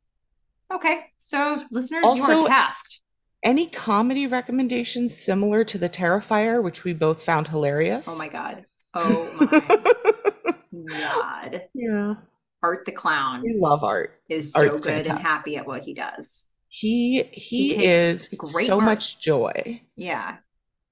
okay. 0.72 1.00
So 1.18 1.62
listeners, 1.70 2.02
you 2.04 2.08
Also- 2.10 2.44
are 2.44 2.48
tasked. 2.48 3.00
Any 3.44 3.66
comedy 3.66 4.28
recommendations 4.28 5.18
similar 5.18 5.64
to 5.64 5.76
the 5.76 5.88
Terrifier, 5.88 6.62
which 6.62 6.84
we 6.84 6.92
both 6.92 7.24
found 7.24 7.48
hilarious? 7.48 8.06
Oh 8.08 8.18
my 8.18 8.28
god. 8.28 8.64
Oh 8.94 9.28
my 9.40 10.88
god. 10.88 11.68
yeah. 11.74 12.14
Art 12.62 12.84
the 12.86 12.92
clown 12.92 13.42
We 13.42 13.54
love 13.56 13.82
art. 13.82 14.20
is 14.28 14.52
so 14.52 14.60
Art's 14.60 14.80
good 14.80 15.06
and 15.06 15.18
happy 15.18 15.56
at 15.56 15.66
what 15.66 15.82
he 15.82 15.94
does. 15.94 16.46
He 16.68 17.22
he, 17.32 17.74
He 17.74 17.84
is 17.86 18.28
great 18.28 18.66
so 18.66 18.80
much 18.80 19.20
joy. 19.20 19.80
Yeah. 19.96 20.36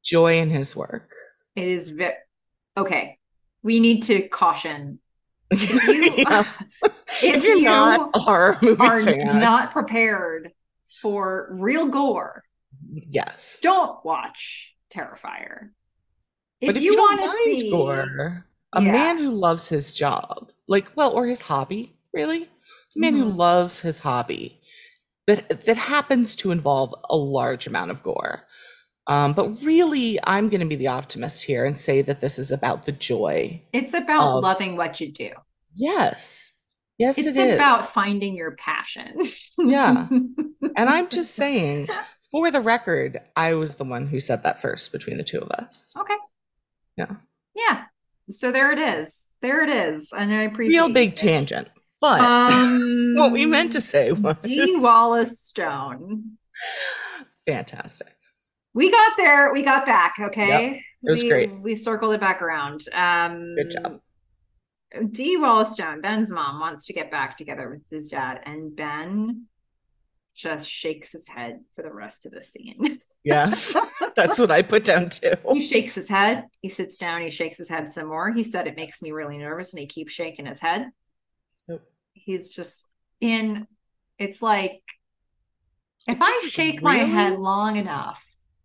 Joy 0.04 0.38
in 0.38 0.50
his 0.50 0.74
work. 0.74 1.10
It 1.56 1.64
is 1.68 1.90
very 1.90 2.14
okay. 2.76 3.18
We 3.62 3.80
need 3.80 4.02
to 4.04 4.28
caution 4.28 4.98
if 5.50 5.86
you 5.86 6.10
Yeah. 6.28 6.44
if, 7.22 7.34
If 7.34 7.44
you're 7.44 7.56
you 7.56 7.64
not 7.64 8.10
horror 8.14 8.58
movie 8.62 8.88
are 8.88 9.02
fan, 9.02 9.36
not 9.40 9.70
prepared 9.72 10.52
for 11.02 11.48
real 11.52 11.86
gore, 11.86 12.44
yes. 13.10 13.60
don't 13.62 14.04
watch 14.04 14.74
Terrifier. 14.92 15.70
If 16.60 16.74
but 16.74 16.76
if 16.76 16.84
you, 16.84 16.92
you, 16.92 16.96
want 16.96 17.20
to 17.20 17.28
see 17.28 17.68
gore, 17.68 18.46
a 18.72 18.80
Yeah. 18.80 18.92
man 18.92 19.18
who 19.18 19.30
loves 19.30 19.68
his 19.68 19.92
job, 19.92 20.50
like 20.66 20.90
well, 20.96 21.12
or 21.12 21.26
his 21.26 21.42
hobby, 21.42 21.94
really, 22.14 22.44
a 22.44 22.48
man 22.98 23.14
who 23.14 23.24
Mhm. 23.24 23.36
loves 23.36 23.80
his 23.80 23.98
hobby, 23.98 24.58
that 25.26 25.62
that 25.66 25.78
happens 25.78 26.36
to 26.36 26.52
involve 26.52 26.94
a 27.10 27.16
large 27.16 27.66
amount 27.66 27.90
of 27.92 28.02
gore. 28.02 28.46
Um, 29.10 29.32
but 29.32 29.48
really, 29.62 30.18
I'm 30.24 30.48
going 30.48 30.60
to 30.60 30.66
be 30.66 30.76
the 30.76 30.86
optimist 30.88 31.44
here 31.44 31.64
and 31.64 31.76
say 31.78 32.00
that 32.02 32.20
this 32.20 32.38
is 32.38 32.52
about 32.52 32.86
the 32.86 32.92
joy. 32.92 33.60
It's 33.72 33.92
about 33.92 34.36
Of- 34.36 34.42
loving 34.42 34.76
what 34.76 35.00
you 35.00 35.10
do. 35.12 35.32
Yes. 35.74 36.56
Yes, 36.96 37.18
It's 37.18 37.36
it 37.36 37.48
is. 37.48 37.54
about 37.54 37.86
finding 37.88 38.34
your 38.36 38.52
passion. 38.52 39.20
Yeah. 39.58 40.08
And 40.76 40.88
I'm 40.88 41.08
just 41.08 41.34
saying, 41.34 41.88
for 42.30 42.50
the 42.52 42.60
record, 42.60 43.18
I 43.34 43.54
was 43.54 43.74
the 43.74 43.84
one 43.84 44.06
who 44.06 44.20
said 44.20 44.44
that 44.44 44.60
first 44.62 44.92
between 44.92 45.16
the 45.16 45.24
two 45.24 45.40
of 45.40 45.50
us. 45.50 45.92
okay. 45.98 46.14
Yeah. 46.96 47.16
Yeah. 47.56 47.84
So 48.28 48.52
there 48.52 48.70
it 48.70 48.78
is. 48.78 49.26
There 49.42 49.64
it 49.64 49.70
is. 49.70 50.12
And 50.16 50.32
I 50.32 50.42
appreciate 50.42 50.76
Real 50.76 50.88
big 50.90 51.10
it. 51.10 51.16
tangent. 51.16 51.68
But 52.00 52.20
Um, 52.20 53.14
what 53.16 53.32
we 53.32 53.46
meant 53.46 53.72
to 53.72 53.80
say 53.80 54.12
was 54.12 54.36
Dee 54.44 54.76
Wallace 54.78 55.40
Stone. 55.40 56.36
fantastic. 57.46 58.14
We 58.72 58.90
got 58.90 59.16
there. 59.16 59.52
We 59.52 59.62
got 59.62 59.84
back. 59.84 60.14
Okay. 60.20 60.82
it 61.02 61.10
was 61.10 61.22
we, 61.22 61.28
great. 61.28 61.60
We 61.60 61.74
circled 61.74 62.14
it 62.14 62.20
back 62.20 62.40
around. 62.40 62.82
Um, 62.92 63.54
Good 63.56 63.70
job. 63.70 64.00
Dee 65.10 65.36
Wallace 65.36 65.72
Stone, 65.72 66.00
Ben's 66.00 66.30
mom, 66.30 66.58
wants 66.58 66.86
to 66.86 66.92
get 66.92 67.10
back 67.10 67.36
together 67.36 67.70
with 67.70 67.82
his 67.90 68.08
dad, 68.08 68.40
and 68.44 68.74
Ben 68.74 69.46
just 70.34 70.68
shakes 70.68 71.12
his 71.12 71.28
head 71.28 71.60
for 71.76 71.82
the 71.82 71.92
rest 71.92 72.26
of 72.26 72.32
the 72.32 72.42
scene. 72.42 72.98
Yes. 73.22 73.76
That's 74.16 74.38
what 74.38 74.50
I 74.50 74.62
put 74.62 74.84
down 74.84 75.10
too. 75.10 75.34
he 75.52 75.60
shakes 75.60 75.94
his 75.94 76.08
head. 76.08 76.46
He 76.62 76.68
sits 76.68 76.96
down. 76.96 77.20
He 77.20 77.30
shakes 77.30 77.58
his 77.58 77.68
head 77.68 77.88
some 77.88 78.08
more. 78.08 78.32
He 78.32 78.44
said, 78.44 78.66
It 78.66 78.76
makes 78.76 79.02
me 79.02 79.12
really 79.12 79.38
nervous. 79.38 79.72
And 79.72 79.80
he 79.80 79.86
keeps 79.86 80.12
shaking 80.12 80.46
his 80.46 80.58
head. 80.58 80.90
Yep. 81.68 81.82
He's 82.14 82.50
just 82.50 82.86
in, 83.20 83.66
it's 84.18 84.40
like, 84.40 84.82
if 86.08 86.16
It 86.16 86.22
I 86.22 86.48
shake 86.48 86.82
my 86.82 86.96
head 86.96 87.38
long 87.38 87.76
enough, 87.76 88.24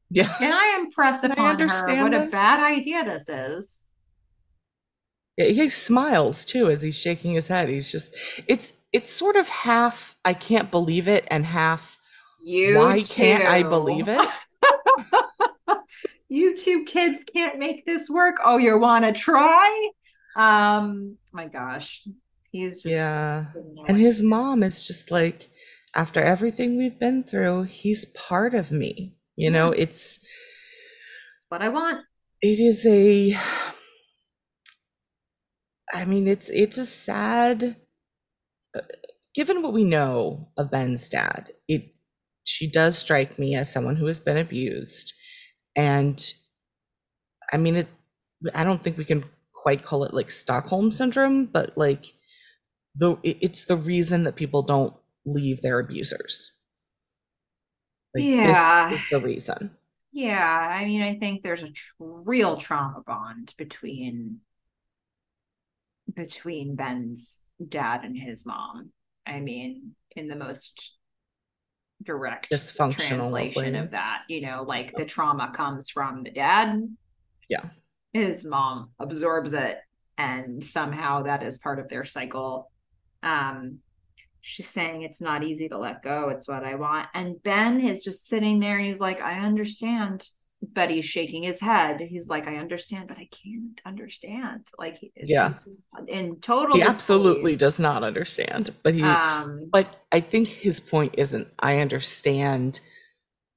Yeah. 0.09 0.33
can 0.37 0.53
I 0.53 0.77
impress 0.79 1.21
Can 1.21 1.31
I 1.31 1.33
upon 1.33 1.45
her 1.45 1.51
understand 1.51 2.13
what 2.13 2.27
a 2.27 2.27
bad 2.29 2.59
idea 2.59 3.03
this 3.03 3.27
is? 3.29 3.83
Yeah, 5.37 5.45
He 5.45 5.69
smiles 5.69 6.45
too 6.45 6.69
as 6.69 6.81
he's 6.81 6.97
shaking 6.99 7.33
his 7.33 7.47
head. 7.47 7.67
He's 7.69 7.91
just 7.91 8.15
it's 8.47 8.73
it's 8.93 9.09
sort 9.09 9.35
of 9.35 9.49
half 9.49 10.15
I 10.23 10.33
can't 10.33 10.71
believe 10.71 11.07
it 11.07 11.27
and 11.29 11.45
half 11.45 11.97
You 12.43 12.77
why 12.77 13.03
can't 13.03 13.45
I 13.45 13.63
believe 13.63 14.07
it? 14.07 14.29
you 16.29 16.55
two 16.55 16.83
kids 16.85 17.23
can't 17.23 17.59
make 17.59 17.85
this 17.85 18.09
work. 18.09 18.35
Oh, 18.43 18.57
you 18.57 18.77
want 18.77 19.05
to 19.05 19.11
try? 19.11 19.89
Um, 20.35 21.17
my 21.31 21.45
gosh, 21.47 22.07
he's 22.51 22.83
just 22.83 22.93
Yeah. 22.93 23.45
And 23.87 23.97
his 23.97 24.21
mom 24.21 24.63
is 24.63 24.85
just 24.85 25.11
like, 25.11 25.49
after 25.95 26.19
everything 26.19 26.77
we've 26.77 26.99
been 26.99 27.23
through, 27.23 27.63
he's 27.63 28.05
part 28.05 28.53
of 28.53 28.71
me. 28.71 29.13
You 29.37 29.51
know, 29.51 29.71
it's 29.71 30.19
It's 31.37 31.45
what 31.49 31.61
I 31.61 31.69
want. 31.69 32.05
it 32.41 32.59
is 32.59 32.85
a 32.85 33.35
I 35.93 36.05
mean, 36.05 36.27
it's 36.27 36.49
it's 36.49 36.77
a 36.77 36.85
sad 36.85 37.75
uh, 38.75 38.81
given 39.33 39.61
what 39.61 39.73
we 39.73 39.83
know 39.83 40.49
of 40.57 40.71
Ben's 40.71 41.09
dad, 41.09 41.51
it 41.67 41.93
she 42.45 42.69
does 42.69 42.97
strike 42.97 43.39
me 43.39 43.55
as 43.55 43.71
someone 43.71 43.95
who 43.95 44.07
has 44.07 44.19
been 44.19 44.37
abused. 44.37 45.13
And 45.75 46.21
I 47.51 47.57
mean 47.57 47.75
it 47.75 47.87
I 48.53 48.63
don't 48.63 48.81
think 48.81 48.97
we 48.97 49.05
can 49.05 49.25
quite 49.53 49.83
call 49.83 50.03
it 50.03 50.13
like 50.13 50.31
Stockholm 50.31 50.91
syndrome, 50.91 51.45
but 51.45 51.77
like 51.77 52.05
the 52.95 53.17
it's 53.23 53.65
the 53.65 53.77
reason 53.77 54.23
that 54.25 54.35
people 54.35 54.63
don't 54.63 54.95
leave 55.25 55.61
their 55.61 55.79
abusers. 55.79 56.51
Like 58.15 58.23
Yeah. 58.23 58.89
this 58.89 59.01
is 59.01 59.09
the 59.09 59.19
reason. 59.21 59.77
Yeah, 60.11 60.69
I 60.71 60.85
mean, 60.85 61.01
I 61.01 61.15
think 61.15 61.41
there's 61.41 61.63
a 61.63 61.71
tr- 61.71 61.93
real 61.99 62.55
trauma 62.57 63.01
bond 63.05 63.53
between 63.57 64.39
between 66.15 66.75
Ben's 66.75 67.49
dad 67.67 68.05
and 68.05 68.17
his 68.17 68.45
mom. 68.45 68.91
I 69.25 69.39
mean, 69.41 69.95
in 70.15 70.29
the 70.29 70.35
most 70.35 70.95
direct 72.01 72.49
Dysfunctional 72.49 72.95
translation 73.07 73.75
of 73.75 73.91
that, 73.91 74.23
you 74.29 74.41
know, 74.41 74.63
like 74.63 74.93
the 74.95 75.03
trauma 75.05 75.51
comes 75.53 75.89
from 75.89 76.23
the 76.23 76.31
dad. 76.31 76.81
Yeah. 77.49 77.65
His 78.13 78.45
mom 78.45 78.91
absorbs 78.99 79.53
it, 79.53 79.79
and 80.17 80.63
somehow 80.63 81.23
that 81.23 81.43
is 81.43 81.59
part 81.59 81.79
of 81.79 81.89
their 81.89 82.05
cycle. 82.05 82.71
Um, 83.21 83.79
she's 84.45 84.69
saying 84.69 85.01
it's 85.01 85.21
not 85.21 85.43
easy 85.43 85.67
to 85.69 85.77
let 85.77 86.03
go. 86.03 86.29
It's 86.29 86.47
what 86.47 86.63
I 86.63 86.75
want. 86.75 87.07
And 87.15 87.41
Ben 87.41 87.81
is 87.81 88.03
just 88.03 88.27
sitting 88.27 88.59
there 88.59 88.77
and 88.77 88.85
he's 88.85 88.99
like, 88.99 89.19
I 89.21 89.39
understand. 89.39 90.23
But 90.73 90.89
he's 90.89 91.05
shaking 91.05 91.43
his 91.43 91.59
head. 91.59 91.99
He's 91.99 92.29
like, 92.29 92.47
I 92.47 92.57
understand, 92.57 93.07
but 93.07 93.17
I 93.17 93.27
can't 93.31 93.79
understand. 93.85 94.67
Like, 94.79 94.97
Yeah. 95.15 95.53
in 96.07 96.39
total. 96.39 96.75
He 96.75 96.81
absolutely 96.81 97.55
does 97.55 97.79
not 97.79 98.03
understand, 98.03 98.71
but 98.81 98.93
he 98.93 99.03
Um, 99.03 99.69
but 99.71 99.95
I 100.11 100.21
think 100.21 100.47
his 100.47 100.79
point 100.79 101.15
isn't 101.17 101.47
I 101.59 101.79
understand 101.79 102.79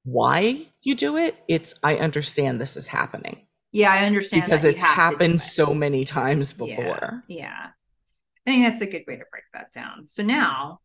why 0.03 0.65
you 0.81 0.95
do 0.95 1.17
it. 1.17 1.35
It's 1.47 1.75
I 1.83 1.97
understand 1.97 2.59
this 2.59 2.77
is 2.77 2.87
happening 2.87 3.45
yeah, 3.71 3.91
I 3.91 4.05
understand 4.05 4.43
because 4.45 4.63
that 4.63 4.69
it's 4.69 4.81
have 4.81 4.95
to 4.95 4.95
do 4.95 5.01
happened 5.01 5.35
it. 5.35 5.41
so 5.41 5.73
many 5.73 6.03
times 6.05 6.53
Yeah. 6.57 6.65
before. 6.65 7.23
Yeah. 7.27 7.67
I 8.49 8.51
think 8.51 8.65
that's 8.65 8.81
a 8.81 8.87
good 8.87 9.03
way 9.07 9.15
to 9.15 9.25
break 9.29 9.43
that 9.53 9.71
down. 9.71 10.07
So 10.07 10.23
now, 10.23 10.79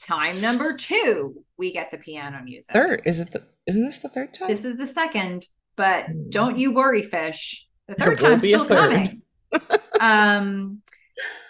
time 0.00 0.40
number 0.40 0.76
two, 0.76 1.44
we 1.56 1.72
get 1.72 1.92
the 1.92 1.98
piano 1.98 2.42
music. 2.42 2.72
Third, 2.72 3.02
is 3.04 3.20
it 3.20 3.30
the 3.30 3.44
isn't 3.68 3.84
this 3.84 4.00
the 4.00 4.08
third 4.08 4.34
time? 4.34 4.48
This 4.48 4.64
is 4.64 4.76
the 4.76 4.86
second, 4.88 5.46
but 5.76 6.06
don't 6.28 6.58
you 6.58 6.74
worry, 6.74 7.02
fish. 7.04 7.68
The 7.86 7.94
third 7.94 8.18
time's 8.18 8.42
still 8.42 8.64
third. 8.64 9.20
coming. 9.52 9.70
um, 10.00 10.82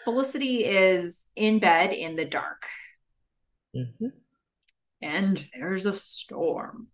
Felicity 0.04 0.66
is 0.66 1.28
in 1.34 1.60
bed 1.60 1.94
in 1.94 2.14
the 2.16 2.26
dark, 2.26 2.66
Mhm. 3.74 4.12
and 5.00 5.48
there's 5.54 5.86
a 5.86 5.94
storm. 5.94 6.88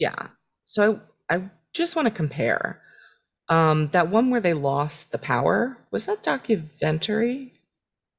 Yeah. 0.00 0.30
So 0.64 1.00
I, 1.28 1.36
I 1.36 1.50
just 1.72 1.96
want 1.96 2.06
to 2.06 2.14
compare. 2.14 2.80
Um, 3.48 3.88
that 3.88 4.08
one 4.08 4.30
where 4.30 4.40
they 4.40 4.54
lost 4.54 5.10
the 5.10 5.18
power, 5.18 5.76
was 5.90 6.06
that 6.06 6.22
documentary 6.22 7.52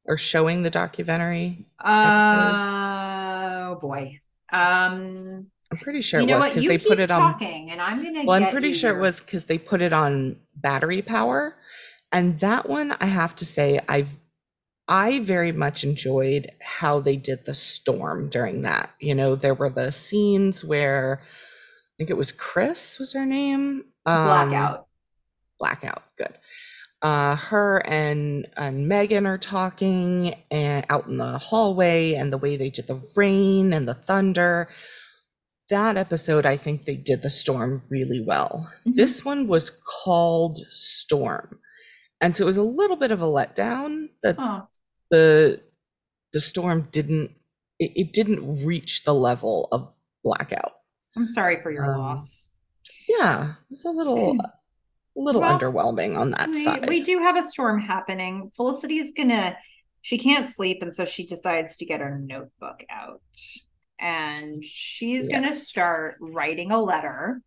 or 0.05 0.17
showing 0.17 0.63
the 0.63 0.69
documentary? 0.69 1.65
Oh 1.83 3.77
boy. 3.81 4.19
Um, 4.51 5.47
I'm 5.71 5.77
pretty 5.77 6.01
sure 6.01 6.19
it 6.19 6.27
was 6.27 6.47
because 6.47 6.65
they 6.65 6.77
put 6.77 6.99
it 6.99 7.11
on 7.11 7.35
and 7.41 7.81
I'm 7.81 8.03
gonna. 8.03 8.25
Well, 8.25 8.35
I'm 8.35 8.47
pretty 8.47 8.73
sure 8.73 8.95
it 8.95 8.99
was 8.99 9.21
because 9.21 9.45
they 9.45 9.57
put 9.57 9.81
it 9.81 9.93
on 9.93 10.35
battery 10.55 11.01
power. 11.01 11.55
And 12.11 12.37
that 12.41 12.67
one, 12.67 12.91
I 12.99 13.05
have 13.05 13.37
to 13.37 13.45
say, 13.45 13.79
I've 13.87 14.19
I 14.87 15.19
very 15.19 15.53
much 15.53 15.85
enjoyed 15.85 16.49
how 16.59 16.99
they 16.99 17.15
did 17.15 17.45
the 17.45 17.53
storm 17.53 18.27
during 18.27 18.63
that. 18.63 18.91
You 18.99 19.15
know, 19.15 19.35
there 19.35 19.53
were 19.53 19.69
the 19.69 19.91
scenes 19.91 20.65
where 20.65 21.21
think 22.01 22.09
it 22.09 22.17
was 22.17 22.31
Chris 22.31 22.97
was 22.97 23.13
her 23.13 23.27
name. 23.27 23.85
Um, 24.07 24.25
blackout. 24.25 24.87
Blackout. 25.59 26.03
Good. 26.17 26.33
Uh, 27.03 27.35
her 27.35 27.79
and 27.85 28.47
and 28.57 28.89
Meghan 28.89 29.27
are 29.27 29.37
talking 29.37 30.33
and 30.49 30.83
out 30.89 31.05
in 31.05 31.17
the 31.17 31.37
hallway, 31.37 32.15
and 32.15 32.33
the 32.33 32.39
way 32.39 32.57
they 32.57 32.71
did 32.71 32.87
the 32.87 32.99
rain 33.15 33.71
and 33.71 33.87
the 33.87 33.93
thunder. 33.93 34.67
That 35.69 35.95
episode, 35.95 36.47
I 36.47 36.57
think 36.57 36.85
they 36.85 36.95
did 36.95 37.21
the 37.21 37.29
storm 37.29 37.83
really 37.91 38.19
well. 38.19 38.67
Mhm. 38.87 38.95
This 38.95 39.23
one 39.23 39.47
was 39.47 39.69
called 39.69 40.57
Storm, 40.71 41.59
and 42.19 42.35
so 42.35 42.45
it 42.45 42.47
was 42.47 42.57
a 42.57 42.63
little 42.63 42.97
bit 42.97 43.11
of 43.11 43.21
a 43.21 43.25
letdown 43.25 44.07
that 44.23 44.37
Oh, 44.39 44.67
the 45.11 45.61
the 46.33 46.39
storm 46.39 46.87
didn't 46.91 47.29
it, 47.77 47.91
it 47.95 48.13
didn't 48.13 48.65
reach 48.65 49.03
the 49.03 49.13
level 49.13 49.67
of 49.71 49.93
Blackout. 50.23 50.73
I'm 51.17 51.27
sorry 51.27 51.61
for 51.61 51.71
your 51.71 51.85
Um, 51.91 51.97
loss. 51.99 52.55
Yeah, 53.07 53.51
it 53.51 53.69
was 53.69 53.85
a 53.85 53.89
little 53.91 54.39
a 54.39 55.19
little 55.19 55.41
Well, 55.41 55.59
underwhelming 55.59 56.17
on 56.17 56.31
that 56.31 56.49
We, 56.49 56.63
side. 56.63 56.87
we 56.87 57.01
do 57.01 57.19
have 57.19 57.35
a 57.37 57.43
storm 57.43 57.81
happening. 57.81 58.49
Felicity's 58.55 59.11
gonna, 59.11 59.57
she 60.01 60.17
can't 60.17 60.47
sleep, 60.47 60.81
and 60.81 60.93
so 60.93 61.03
she 61.03 61.25
decides 61.25 61.77
to 61.77 61.85
get 61.85 61.99
her 61.99 62.17
notebook 62.17 62.83
out. 62.89 63.21
And 63.99 64.63
she's 64.63 65.27
gonna 65.27 65.53
start 65.53 66.15
writing 66.21 66.71
a 66.71 66.81
letter. 66.81 67.41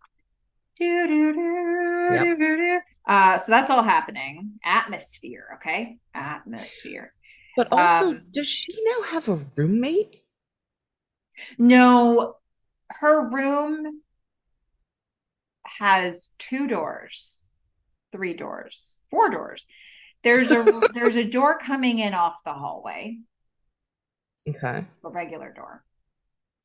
Do, 0.76 1.06
do, 1.06 1.32
do, 1.32 2.10
Yep. 2.14 2.38
do, 2.38 2.56
do. 2.56 2.80
Uh, 3.06 3.38
so 3.38 3.50
that's 3.50 3.70
all 3.70 3.82
happening. 3.82 4.58
Atmosphere, 4.64 5.46
okay? 5.56 5.98
Atmosphere. 6.14 7.14
But 7.56 7.68
also, 7.72 8.10
Um, 8.10 8.26
does 8.30 8.46
she 8.48 8.72
now 8.84 9.02
have 9.06 9.28
a 9.28 9.36
roommate? 9.56 10.22
No, 11.58 12.36
her 13.00 13.28
room 13.28 14.02
has 15.78 16.30
two 16.38 16.68
doors, 16.68 17.42
three 18.12 18.34
doors, 18.34 19.00
four 19.10 19.30
doors. 19.30 19.66
There's 20.22 20.50
a 20.50 20.82
there's 20.94 21.16
a 21.16 21.28
door 21.28 21.58
coming 21.58 21.98
in 21.98 22.14
off 22.14 22.44
the 22.44 22.52
hallway. 22.52 23.18
Okay. 24.48 24.84
A 25.04 25.08
regular 25.08 25.52
door. 25.52 25.82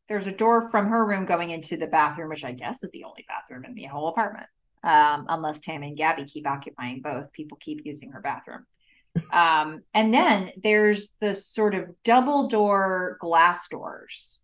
There's 0.08 0.28
a 0.28 0.32
door 0.32 0.70
from 0.70 0.88
her 0.88 1.06
room 1.06 1.26
going 1.26 1.52
into 1.52 1.78
the 1.78 1.88
bathroom, 1.88 2.30
which 2.30 2.44
I 2.44 2.52
guess 2.52 2.84
is 2.84 2.92
the 2.92 3.04
only 3.04 3.26
bathroom 3.28 3.64
in 3.64 3.76
the 3.76 3.86
whole 3.86 4.08
apartment. 4.08 4.48
Um, 4.84 5.26
unless 5.30 5.62
Tam 5.62 5.84
and 5.84 5.98
Gabby 5.98 6.26
keep 6.26 6.48
occupying 6.48 7.02
both, 7.02 7.32
people 7.32 7.58
keep 7.62 7.86
using 7.86 8.12
her 8.12 8.22
bathroom. 8.22 8.66
Um, 9.34 9.82
and 9.96 10.14
then 10.14 10.52
there's 10.62 11.16
the 11.20 11.34
sort 11.34 11.74
of 11.74 11.90
double 12.06 12.48
door 12.48 13.18
glass 13.20 13.68
doors. 13.68 14.40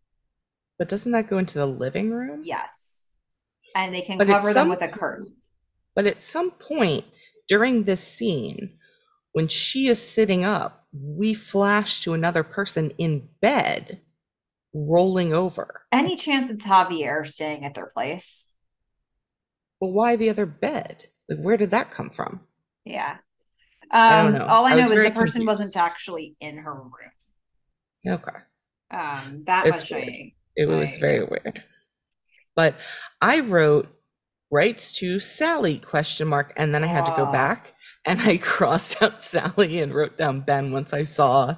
But 0.77 0.89
doesn't 0.89 1.11
that 1.13 1.29
go 1.29 1.37
into 1.37 1.57
the 1.57 1.65
living 1.65 2.11
room? 2.11 2.43
Yes. 2.43 3.07
And 3.75 3.93
they 3.93 4.01
can 4.01 4.17
But 4.17 4.27
cover 4.27 4.53
them 4.53 4.69
with 4.69 4.81
a 4.81 4.87
curtain. 4.87 5.35
But 5.95 6.05
at 6.05 6.21
some 6.21 6.51
point 6.51 7.05
during 7.47 7.83
this 7.83 8.05
scene, 8.05 8.77
when 9.33 9.47
she 9.47 9.87
is 9.87 10.01
sitting 10.01 10.43
up, 10.43 10.85
we 10.93 11.33
flash 11.33 12.01
to 12.01 12.13
another 12.13 12.43
person 12.43 12.91
in 12.97 13.27
bed 13.41 14.01
rolling 14.73 15.33
over. 15.33 15.81
Any 15.91 16.15
chance 16.17 16.49
it's 16.49 16.65
Javier 16.65 17.25
staying 17.27 17.63
at 17.65 17.73
their 17.75 17.87
place? 17.87 18.51
Well, 19.79 19.91
why 19.91 20.15
the 20.15 20.29
other 20.29 20.45
bed? 20.45 21.07
Like, 21.29 21.39
where 21.39 21.57
did 21.57 21.71
that 21.71 21.91
come 21.91 22.09
from? 22.09 22.41
Yeah. 22.85 23.17
I 23.91 24.21
don't 24.21 24.33
Um, 24.33 24.39
know. 24.39 24.45
all 24.47 24.65
I 24.65 24.71
I 24.71 24.75
know 24.75 24.91
is 24.91 25.03
the 25.03 25.11
person 25.11 25.45
wasn't 25.45 25.75
actually 25.77 26.35
in 26.39 26.57
her 26.57 26.73
room. 26.73 26.91
Okay. 28.07 28.37
Um, 28.91 29.43
that 29.45 29.67
It's 29.67 29.89
much. 29.89 29.93
I 29.93 30.33
It 30.55 30.67
was 30.67 30.97
I- 30.97 30.99
very 30.99 31.25
weird. 31.25 31.63
But 32.55 32.75
I 33.21 33.41
wrote 33.41 33.89
rights 34.51 34.93
to 34.93 35.19
Sally 35.19 35.79
question 35.79 36.27
mark 36.27 36.53
and 36.55 36.73
then 36.73 36.83
I 36.83 36.87
had 36.87 37.05
to 37.07 37.13
go 37.15 37.25
back 37.25 37.73
and 38.05 38.21
I 38.21 38.37
crossed 38.41 39.01
out 39.01 39.21
Sally 39.21 39.81
and 39.81 39.93
wrote 39.93 40.17
down 40.17 40.41
Ben 40.41 40.71
once 40.71 40.93
I 40.93 41.03
saw 41.03 41.55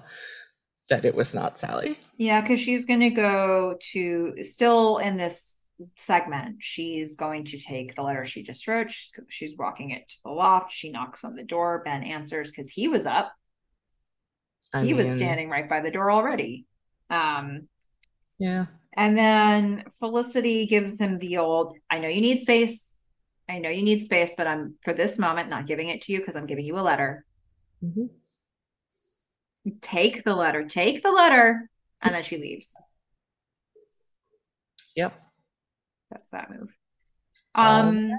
that 0.89 1.05
it 1.05 1.13
was 1.13 1.35
not 1.35 1.57
Sally. 1.57 1.99
Yeah, 2.17 2.41
because 2.41 2.59
she's 2.59 2.85
going 2.85 3.01
to 3.01 3.09
go 3.09 3.77
to 3.91 4.43
still 4.43 4.97
in 4.97 5.17
this 5.17 5.63
segment. 5.95 6.57
She's 6.59 7.15
going 7.15 7.45
to 7.45 7.59
take 7.59 7.95
the 7.95 8.01
letter 8.01 8.25
she 8.25 8.41
just 8.41 8.67
wrote. 8.67 8.89
She's 8.89 9.13
she's 9.29 9.57
walking 9.57 9.91
it 9.91 10.07
to 10.09 10.15
the 10.23 10.31
loft. 10.31 10.71
She 10.71 10.89
knocks 10.89 11.23
on 11.23 11.35
the 11.35 11.43
door. 11.43 11.81
Ben 11.85 12.03
answers 12.03 12.49
because 12.49 12.69
he 12.69 12.87
was 12.87 13.05
up. 13.05 13.31
I 14.73 14.83
he 14.83 14.93
was 14.93 15.15
standing 15.15 15.49
right 15.49 15.69
by 15.69 15.81
the 15.81 15.91
door 15.91 16.11
already. 16.11 16.65
Um, 17.09 17.67
Yeah. 18.39 18.65
and 18.93 19.17
then 19.17 19.83
Felicity 19.99 20.65
gives 20.65 20.99
him 20.99 21.17
the 21.19 21.38
old, 21.38 21.75
I 21.89 21.99
know 21.99 22.07
you 22.07 22.21
need 22.21 22.39
space. 22.39 22.97
I 23.49 23.59
know 23.59 23.69
you 23.69 23.83
need 23.83 23.99
space, 23.99 24.35
but 24.35 24.47
I'm 24.47 24.75
for 24.81 24.93
this 24.93 25.17
moment 25.17 25.49
not 25.49 25.65
giving 25.67 25.89
it 25.89 26.01
to 26.01 26.11
you 26.11 26.19
because 26.19 26.35
I'm 26.35 26.45
giving 26.45 26.65
you 26.65 26.77
a 26.77 26.81
letter. 26.81 27.25
Mhm. 27.83 28.09
Take 29.81 30.23
the 30.23 30.35
letter, 30.35 30.65
take 30.67 31.03
the 31.03 31.11
letter. 31.11 31.69
And 32.01 32.13
then 32.13 32.23
she 32.23 32.38
leaves. 32.38 32.75
Yep. 34.95 35.19
That's 36.11 36.29
that 36.31 36.49
move. 36.49 36.75
That 37.55 37.85
Um, 37.85 38.11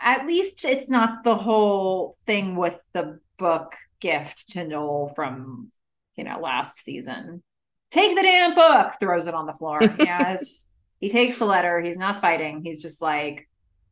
at 0.00 0.26
least 0.26 0.64
it's 0.64 0.90
not 0.90 1.24
the 1.24 1.36
whole 1.36 2.16
thing 2.26 2.56
with 2.56 2.80
the 2.92 3.20
book 3.38 3.74
gift 4.00 4.48
to 4.50 4.66
Noel 4.66 5.08
from, 5.14 5.72
you 6.16 6.24
know, 6.24 6.38
last 6.40 6.76
season. 6.78 7.42
Take 7.90 8.16
the 8.16 8.22
damn 8.22 8.54
book, 8.54 8.92
throws 9.00 9.26
it 9.26 9.34
on 9.34 9.46
the 9.46 9.52
floor. 9.54 9.80
Yeah, 9.98 10.32
it's, 10.34 10.68
he 11.00 11.08
takes 11.08 11.38
the 11.38 11.44
letter. 11.44 11.80
He's 11.80 11.96
not 11.96 12.20
fighting. 12.20 12.62
He's 12.62 12.82
just 12.82 13.00
like, 13.00 13.48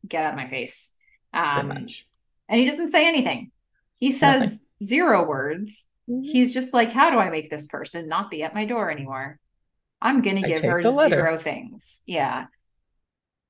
get 0.07 0.25
out 0.25 0.33
of 0.33 0.37
my 0.37 0.47
face. 0.47 0.95
Um, 1.33 1.71
and 1.71 2.59
he 2.59 2.65
doesn't 2.65 2.91
say 2.91 3.07
anything. 3.07 3.51
He 3.97 4.11
says 4.11 4.63
zero 4.83 5.25
words. 5.25 5.85
Mhm. 6.09 6.23
He's 6.23 6.53
just 6.53 6.73
like, 6.73 6.91
how 6.91 7.09
do 7.09 7.17
I 7.17 7.29
make 7.29 7.49
this 7.49 7.67
person 7.67 8.07
not 8.07 8.29
be 8.29 8.43
at 8.43 8.53
my 8.53 8.65
door 8.65 8.91
anymore? 8.91 9.39
I'm 10.01 10.21
gonna 10.21 10.41
give 10.43 10.59
her 10.59 10.81
zero 10.81 11.37
things. 11.37 12.03
Yeah. 12.05 12.45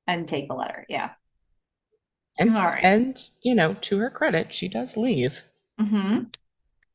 And 0.08 0.28
take 0.28 0.48
the 0.48 0.54
letter. 0.54 0.86
Yeah. 0.88 1.12
And, 2.40 2.56
all 2.56 2.64
right. 2.66 2.84
and, 2.84 3.18
you 3.44 3.56
know, 3.56 3.74
to 3.82 3.98
her 4.00 4.10
credit, 4.10 4.54
she 4.54 4.68
does 4.70 4.98
leave. 4.98 5.42
hmm 5.80 6.20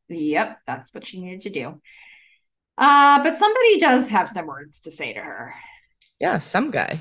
Yep, 0.08 0.58
that's 0.66 0.92
what 0.92 1.06
she 1.06 1.20
needed 1.20 1.42
to 1.42 1.50
do. 1.50 1.80
Uh, 2.80 3.22
but 3.22 3.38
somebody 3.38 3.78
does 3.78 4.08
have 4.08 4.28
some 4.28 4.46
words 4.46 4.80
to 4.80 4.90
say 4.90 5.12
to 5.12 5.20
her. 5.20 5.54
Yeah, 6.20 6.38
some 6.38 6.70
guy. 6.70 7.00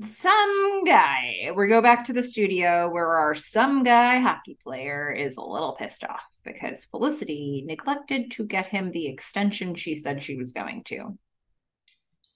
Some 0.00 0.84
guy. 0.84 1.50
We 1.54 1.68
go 1.68 1.82
back 1.82 2.04
to 2.06 2.14
the 2.14 2.22
studio 2.22 2.88
where 2.90 3.08
our 3.10 3.34
some 3.34 3.84
guy 3.84 4.20
hockey 4.20 4.56
player 4.62 5.12
is 5.12 5.36
a 5.36 5.42
little 5.44 5.76
pissed 5.78 6.02
off 6.04 6.24
because 6.44 6.86
Felicity 6.86 7.62
neglected 7.66 8.30
to 8.32 8.46
get 8.46 8.66
him 8.66 8.90
the 8.90 9.06
extension 9.08 9.74
she 9.74 9.94
said 9.96 10.22
she 10.22 10.36
was 10.36 10.52
going 10.52 10.84
to. 10.84 11.18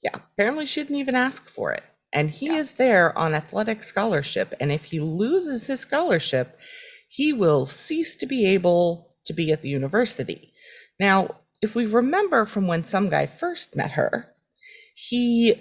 Yeah, 0.03 0.15
apparently 0.15 0.67
she 0.67 0.83
didn't 0.83 0.97
even 0.97 1.15
ask 1.15 1.49
for 1.49 1.73
it. 1.73 1.85
And 2.13 2.31
he 2.31 2.47
Yeah. 2.47 2.59
is 2.59 2.75
there 2.75 3.17
on 3.19 3.35
athletic 3.35 3.83
scholarship. 3.83 4.55
And 4.61 4.71
if 4.71 4.85
he 4.85 5.01
loses 5.01 5.67
his 5.67 5.81
scholarship, 5.81 6.59
he 7.09 7.33
will 7.33 7.67
cease 7.67 8.17
to 8.17 8.27
be 8.27 8.47
able 8.55 9.11
to 9.25 9.33
be 9.33 9.53
at 9.53 9.63
the 9.63 9.69
university. 9.69 10.53
Now, 11.01 11.41
if 11.63 11.75
we 11.75 11.87
remember 11.87 12.45
from 12.45 12.67
when 12.67 12.85
some 12.85 13.09
guy 13.09 13.27
first 13.27 13.77
met 13.77 13.93
her, 13.93 14.33
he, 14.95 15.55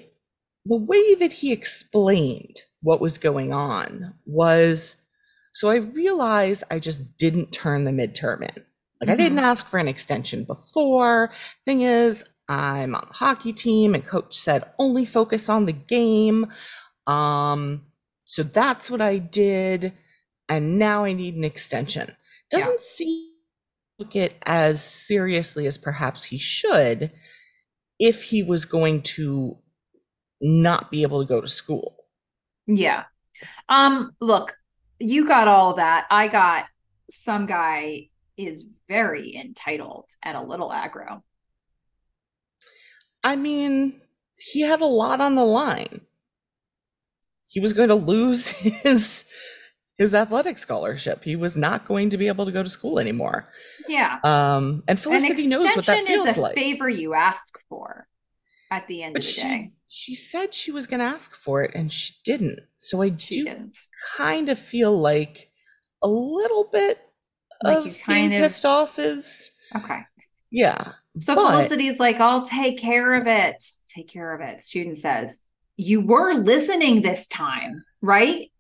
the 0.65 0.77
way 0.77 1.15
that 1.15 1.31
he 1.33 1.51
explained 1.51 2.61
what 2.81 3.01
was 3.01 3.17
going 3.17 3.53
on 3.53 4.13
was 4.25 4.97
so 5.55 5.69
I 5.69 5.77
realized 5.77 6.65
I 6.69 6.79
just 6.79 7.17
didn't 7.17 7.53
turn 7.53 7.85
the 7.85 7.91
midterm 7.91 8.41
in. 8.41 8.63
Like 8.99 9.09
I 9.09 9.15
didn't 9.15 9.39
ask 9.39 9.65
for 9.65 9.77
an 9.77 9.87
extension 9.87 10.43
before. 10.43 11.31
Thing 11.63 11.81
is, 11.81 12.25
I'm 12.49 12.93
on 12.93 13.05
the 13.07 13.13
hockey 13.13 13.53
team, 13.53 13.95
and 13.95 14.05
coach 14.05 14.35
said 14.35 14.65
only 14.77 15.05
focus 15.05 15.47
on 15.47 15.65
the 15.65 15.71
game. 15.71 16.47
Um, 17.07 17.81
so 18.25 18.43
that's 18.43 18.91
what 18.91 18.99
I 18.99 19.17
did, 19.17 19.93
and 20.49 20.77
now 20.77 21.05
I 21.05 21.13
need 21.13 21.35
an 21.35 21.45
extension. 21.45 22.13
Doesn't 22.49 22.81
seem 22.81 23.31
look 23.99 24.15
it 24.15 24.35
as 24.45 24.83
seriously 24.83 25.67
as 25.67 25.77
perhaps 25.77 26.23
he 26.23 26.37
should 26.37 27.11
if 27.99 28.23
he 28.23 28.43
was 28.43 28.65
going 28.65 29.01
to 29.01 29.57
not 30.41 30.91
be 30.91 31.03
able 31.03 31.21
to 31.21 31.27
go 31.27 31.39
to 31.39 31.47
school. 31.47 31.95
Yeah. 32.67 33.03
Um, 33.69 34.11
look, 34.19 34.55
you 34.99 35.27
got 35.27 35.47
all 35.47 35.75
that. 35.75 36.07
I 36.09 36.27
got 36.27 36.65
some 37.09 37.45
guy 37.45 38.09
is 38.37 38.65
very 38.87 39.35
entitled 39.35 40.09
and 40.23 40.37
a 40.37 40.41
little 40.41 40.69
aggro. 40.69 41.21
I 43.23 43.35
mean, 43.35 44.01
he 44.39 44.61
had 44.61 44.81
a 44.81 44.85
lot 44.85 45.21
on 45.21 45.35
the 45.35 45.45
line. 45.45 46.01
He 47.47 47.59
was 47.59 47.73
going 47.73 47.89
to 47.89 47.95
lose 47.95 48.49
his 48.49 49.25
his 49.97 50.13
athletic 50.13 50.57
scholarship. 50.57 51.23
He 51.23 51.35
was 51.35 51.55
not 51.55 51.85
going 51.85 52.09
to 52.11 52.17
be 52.17 52.27
able 52.27 52.45
to 52.45 52.51
go 52.51 52.61
to 52.63 52.69
school 52.69 52.99
anymore. 52.99 53.47
Yeah. 53.87 54.19
Um, 54.23 54.83
and 54.87 54.97
An 54.97 54.97
Felicity 54.97 55.47
knows 55.47 55.75
what 55.75 55.85
that 55.85 55.99
extension 55.99 56.27
is 56.27 56.37
a 56.37 56.41
like. 56.41 56.55
favor 56.55 56.89
you 56.89 57.13
ask 57.13 57.57
for 57.69 58.07
at 58.71 58.87
the 58.87 59.03
end 59.03 59.13
But 59.13 59.21
of 59.21 59.25
the 59.25 59.31
she 59.31 59.41
day. 59.41 59.71
she 59.87 60.13
said 60.15 60.53
she 60.53 60.71
was 60.71 60.87
going 60.87 60.99
to 60.99 61.05
ask 61.05 61.33
for 61.35 61.63
it, 61.63 61.71
and 61.75 61.91
she 61.91 62.13
didn't. 62.25 62.59
So 62.77 63.01
I 63.01 63.15
She 63.17 63.43
do 63.43 63.43
didn't. 63.45 63.77
kind 64.17 64.49
of 64.49 64.59
feel 64.59 64.97
like 64.97 65.49
a 66.01 66.07
little 66.07 66.65
bit 66.71 66.99
Like 67.63 67.77
of 67.77 67.85
you 67.85 67.91
being 67.91 68.03
kind 68.03 68.33
of- 68.33 68.41
pissed 68.41 68.65
off 68.65 68.99
is 68.99 69.51
Okay. 69.75 69.99
yeah. 70.51 70.91
So 71.19 71.35
But- 71.35 71.51
Felicity's 71.51 71.99
like, 71.99 72.19
I'll 72.19 72.45
take 72.45 72.77
care 72.79 73.13
of 73.13 73.27
it. 73.27 73.63
Take 73.87 74.09
care 74.09 74.33
of 74.33 74.41
it. 74.41 74.59
Student 74.61 74.97
says, 74.97 75.41
You 75.77 76.01
were 76.01 76.33
listening 76.33 77.01
this 77.01 77.27
time, 77.29 77.71
right? 78.01 78.51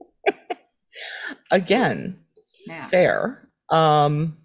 Again, 1.51 2.19
Snap. 2.45 2.89
fair. 2.89 3.49
Um, 3.69 4.37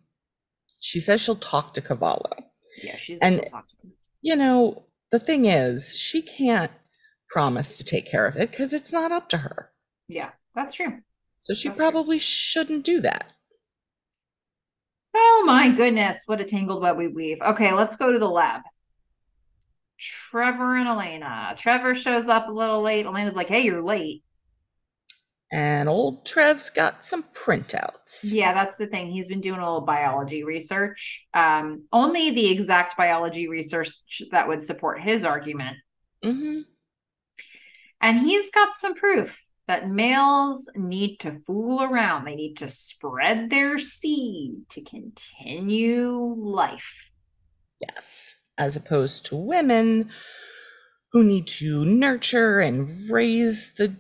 she 0.80 1.00
says 1.00 1.20
she'll 1.20 1.36
talk 1.36 1.74
to 1.74 1.80
Cavallo. 1.80 2.30
Yeah, 2.82 2.96
she's 2.96 3.20
And- 3.20 3.40
she'll 3.40 3.50
talk 3.50 3.68
to 3.68 3.76
him. 3.82 3.92
you 4.22 4.36
know, 4.36 4.86
the 5.10 5.18
thing 5.18 5.44
is, 5.46 5.96
she 5.96 6.22
can't 6.22 6.72
promise 7.28 7.78
to 7.78 7.84
take 7.84 8.06
care 8.10 8.26
of 8.26 8.36
it 8.36 8.50
because 8.50 8.74
it's 8.74 8.92
not 8.92 9.12
up 9.12 9.28
to 9.30 9.38
her. 9.38 9.70
Yeah, 10.08 10.30
that's 10.54 10.74
true. 10.74 11.00
So 11.38 11.54
she 11.54 11.68
That's 11.68 11.78
true. 11.78 11.90
probably 11.90 12.18
shouldn't 12.18 12.84
do 12.84 13.00
that. 13.00 13.32
Oh 15.14 15.42
my 15.46 15.70
goodness, 15.70 16.22
what 16.26 16.40
a 16.40 16.44
tangled 16.44 16.82
web 16.82 16.96
we 16.96 17.08
weave. 17.08 17.40
Okay, 17.42 17.72
let's 17.72 17.96
go 17.96 18.12
to 18.12 18.18
the 18.18 18.28
lab. 18.28 18.62
Trevor 19.98 20.76
and 20.76 20.88
Elena. 20.88 21.54
Trevor 21.58 21.94
shows 21.94 22.28
up 22.28 22.48
a 22.48 22.52
little 22.52 22.80
late. 22.82 23.06
Elena's 23.06 23.34
like, 23.36 23.48
hey, 23.48 23.60
you're 23.62 23.82
late. 23.82 24.22
And 25.52 25.88
old 25.88 26.24
Trev's 26.24 26.70
got 26.70 27.02
some 27.02 27.24
printouts. 27.34 28.32
Yeah, 28.32 28.54
that's 28.54 28.76
the 28.76 28.86
thing. 28.86 29.10
He's 29.10 29.28
been 29.28 29.40
doing 29.40 29.58
a 29.58 29.64
little 29.64 29.80
biology 29.80 30.44
research. 30.44 31.26
Um, 31.34 31.86
only 31.92 32.30
the 32.30 32.50
exact 32.50 32.96
biology 32.96 33.48
research 33.48 33.90
that 34.30 34.46
would 34.46 34.62
support 34.64 35.00
his 35.02 35.24
argument. 35.24 35.76
Mm-hmm. 36.24 36.60
And 38.00 38.20
he's 38.20 38.50
got 38.52 38.74
some 38.78 38.94
proof 38.94 39.38
that 39.66 39.88
males 39.88 40.68
need 40.76 41.18
to 41.18 41.40
fool 41.46 41.82
around. 41.82 42.24
They 42.24 42.36
need 42.36 42.54
to 42.58 42.70
spread 42.70 43.50
their 43.50 43.78
seed 43.78 44.68
to 44.70 44.82
continue 44.82 46.34
life. 46.38 47.10
Yes. 47.80 48.34
as 48.58 48.76
opposed 48.76 49.26
to 49.26 49.36
women 49.36 50.10
who 51.12 51.24
need 51.24 51.46
to 51.46 51.84
nurture 51.84 52.60
and 52.60 53.10
raise 53.10 53.72
the 53.72 53.94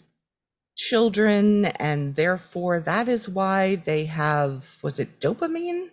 children 0.80 1.66
and 1.66 2.14
therefore 2.14 2.80
that 2.80 3.08
is 3.08 3.28
why 3.28 3.76
they 3.76 4.04
have 4.04 4.78
was 4.82 4.98
it 4.98 5.20
dopamine 5.20 5.88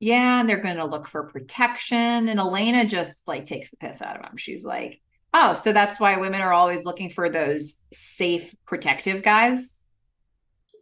yeah 0.00 0.40
and 0.40 0.48
they're 0.48 0.60
going 0.60 0.76
to 0.76 0.84
look 0.84 1.06
for 1.06 1.24
protection 1.24 2.28
and 2.28 2.40
elena 2.40 2.84
just 2.84 3.28
like 3.28 3.44
takes 3.44 3.70
the 3.70 3.76
piss 3.76 4.00
out 4.00 4.18
of 4.18 4.24
him 4.24 4.36
she's 4.36 4.64
like 4.64 5.00
oh 5.34 5.54
so 5.54 5.72
that's 5.72 6.00
why 6.00 6.16
women 6.16 6.40
are 6.40 6.52
always 6.52 6.84
looking 6.84 7.10
for 7.10 7.28
those 7.28 7.86
safe 7.92 8.54
protective 8.66 9.22
guys 9.22 9.82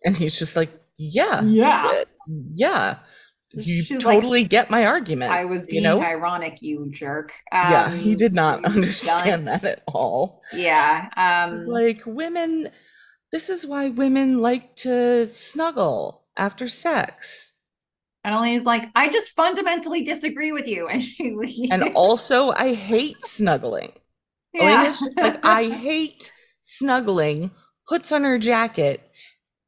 and 0.04 0.16
he's 0.16 0.38
just 0.38 0.54
like 0.54 0.70
yeah 0.96 1.42
yeah 1.42 2.04
yeah 2.54 2.98
you 3.56 3.82
She's 3.82 4.02
totally 4.02 4.42
like, 4.42 4.50
get 4.50 4.70
my 4.70 4.86
argument. 4.86 5.30
I 5.30 5.44
was 5.44 5.66
being 5.66 5.82
you 5.82 5.88
know? 5.88 6.02
ironic, 6.02 6.58
you 6.60 6.90
jerk. 6.90 7.32
Um, 7.52 7.70
yeah, 7.70 7.90
he 7.94 8.10
um, 8.10 8.16
did 8.16 8.34
not 8.34 8.64
understand 8.64 9.46
dunce. 9.46 9.62
that 9.62 9.78
at 9.78 9.82
all. 9.86 10.42
Yeah. 10.52 11.08
Um, 11.16 11.60
like 11.66 12.02
women, 12.06 12.70
this 13.34 13.50
is 13.50 13.66
why 13.66 13.88
women 13.88 14.38
like 14.38 14.76
to 14.76 15.26
snuggle 15.26 16.22
after 16.36 16.68
sex. 16.68 17.58
And 18.22 18.32
Elena's 18.32 18.64
like, 18.64 18.88
I 18.94 19.08
just 19.08 19.32
fundamentally 19.32 20.04
disagree 20.04 20.52
with 20.52 20.68
you. 20.68 20.86
And 20.92 21.02
she 21.02 21.34
leaves. 21.34 21.72
And 21.72 21.82
also, 21.96 22.52
I 22.52 22.74
hate 22.74 23.20
snuggling. 23.24 23.90
Yeah. 24.52 24.82
Elena's 24.82 25.00
just 25.00 25.20
like, 25.20 25.44
I 25.44 25.68
hate 25.68 26.30
snuggling, 26.60 27.50
puts 27.88 28.12
on 28.12 28.22
her 28.22 28.38
jacket, 28.38 29.10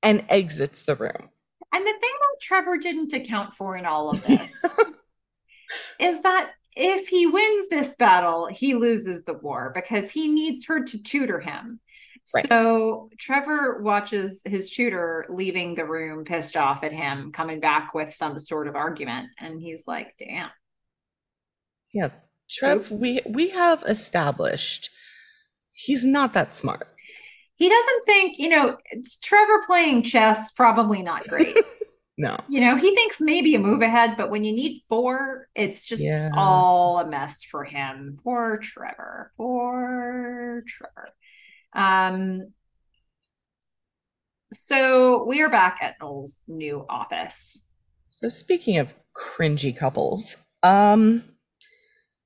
and 0.01 0.25
exits 0.29 0.85
the 0.85 0.95
room. 0.95 1.29
And 1.73 1.85
the 1.85 1.91
thing 1.91 2.01
that 2.21 2.41
Trevor 2.41 2.79
didn't 2.79 3.13
account 3.13 3.53
for 3.53 3.77
in 3.77 3.85
all 3.85 4.11
of 4.11 4.23
this 4.23 4.65
is 5.99 6.23
that 6.23 6.53
if 6.77 7.09
he 7.09 7.27
wins 7.27 7.69
this 7.69 7.97
battle, 7.97 8.47
he 8.47 8.77
loses 8.77 9.25
the 9.25 9.35
war 9.35 9.73
because 9.75 10.13
he 10.13 10.29
needs 10.29 10.67
her 10.67 10.85
to 10.85 11.03
tutor 11.03 11.41
him. 11.41 11.81
Right. 12.35 12.49
So 12.49 13.09
Trevor 13.19 13.81
watches 13.83 14.43
his 14.45 14.71
tutor 14.71 15.27
leaving 15.29 15.75
the 15.75 15.85
room, 15.85 16.25
pissed 16.25 16.57
off 16.57 16.83
at 16.83 16.93
him, 16.93 17.33
coming 17.33 17.61
back 17.61 17.95
with 17.95 18.15
some 18.15 18.39
sort 18.41 18.67
of 18.67 18.75
argument, 18.75 19.29
and 19.39 19.61
he's 19.61 19.87
like, 19.87 20.15
"Damn." 20.19 20.51
Yeah, 21.93 22.09
Trev, 22.51 22.79
Oops. 22.79 23.01
we 23.01 23.21
we 23.27 23.51
have 23.51 23.85
established 23.87 24.91
he's 25.77 26.05
not 26.05 26.33
that 26.33 26.55
smart. 26.55 26.89
He 27.55 27.69
doesn't 27.69 28.07
think, 28.07 28.39
you 28.39 28.49
know, 28.49 28.77
Trevor 29.23 29.63
playing 29.67 30.03
chess 30.03 30.53
probably 30.53 31.03
not 31.03 31.27
great. 31.29 31.57
no. 32.19 32.37
You 32.49 32.61
know, 32.61 32.77
he 32.77 32.95
thinks 32.95 33.21
maybe 33.21 33.55
a 33.55 33.59
move 33.59 33.83
ahead, 33.83 34.17
but 34.17 34.31
when 34.31 34.45
you 34.45 34.53
need 34.53 34.81
four, 34.89 35.49
it's 35.55 35.85
just 35.85 36.03
yeah. 36.03 36.31
all 36.35 36.99
a 36.99 37.09
mess 37.09 37.45
for 37.45 37.65
him. 37.65 38.19
Poor 38.23 38.59
Trevor. 38.59 39.33
Poor 39.37 40.65
Trevor. 40.67 41.15
Um, 41.73 42.53
so 44.53 45.25
we 45.25 45.43
are 45.43 45.51
back 45.51 45.79
at 45.83 45.97
Noel's 46.01 46.41
new 46.47 46.85
office. 46.89 47.73
So 48.09 48.29
speaking 48.29 48.79
of 48.79 48.95
cringy 49.15 49.77
couples, 49.77 50.37
um, 50.63 51.23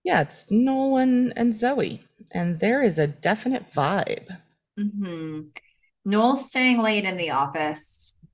yeah, 0.04 0.22
it's 0.22 0.50
Noel 0.50 0.98
and 1.36 1.54
Zoe, 1.54 2.02
and 2.32 2.58
there 2.58 2.82
is 2.82 2.98
a 2.98 3.06
definite 3.06 3.70
vibe. 3.72 4.28
Mm-hmm. 4.78 5.40
Noel's 6.04 6.48
staying 6.48 6.80
late 6.82 7.04
in 7.04 7.16
the 7.16 7.30
office. 7.30 8.24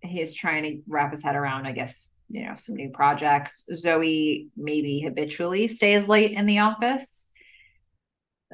He's 0.00 0.34
trying 0.34 0.62
to 0.64 0.82
wrap 0.88 1.10
his 1.10 1.22
head 1.22 1.36
around, 1.36 1.66
I 1.66 1.72
guess, 1.72 2.12
you 2.28 2.44
know, 2.44 2.54
some 2.56 2.76
new 2.76 2.90
projects. 2.90 3.68
Zoe 3.74 4.48
maybe 4.56 5.00
habitually 5.00 5.68
stays 5.68 6.08
late 6.08 6.32
in 6.32 6.46
the 6.46 6.60
office 6.60 7.31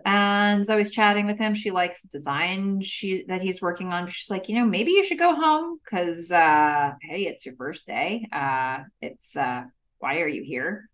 and 0.04 0.64
Zoe's 0.64 0.90
chatting 0.90 1.26
with 1.26 1.38
him. 1.38 1.54
She 1.54 1.70
likes 1.70 2.02
the 2.02 2.08
design 2.08 2.80
she 2.80 3.24
that 3.28 3.40
he's 3.40 3.62
working 3.62 3.92
on. 3.92 4.06
She's 4.08 4.30
like, 4.30 4.48
you 4.48 4.54
know, 4.54 4.66
maybe 4.66 4.92
you 4.92 5.04
should 5.04 5.18
go 5.18 5.34
home 5.34 5.78
because 5.84 6.30
uh 6.30 6.92
hey, 7.02 7.26
it's 7.26 7.46
your 7.46 7.54
first 7.56 7.86
day. 7.86 8.26
Uh 8.32 8.80
it's 9.00 9.36
uh 9.36 9.64
why 9.98 10.20
are 10.20 10.28
you 10.28 10.42
here? 10.42 10.88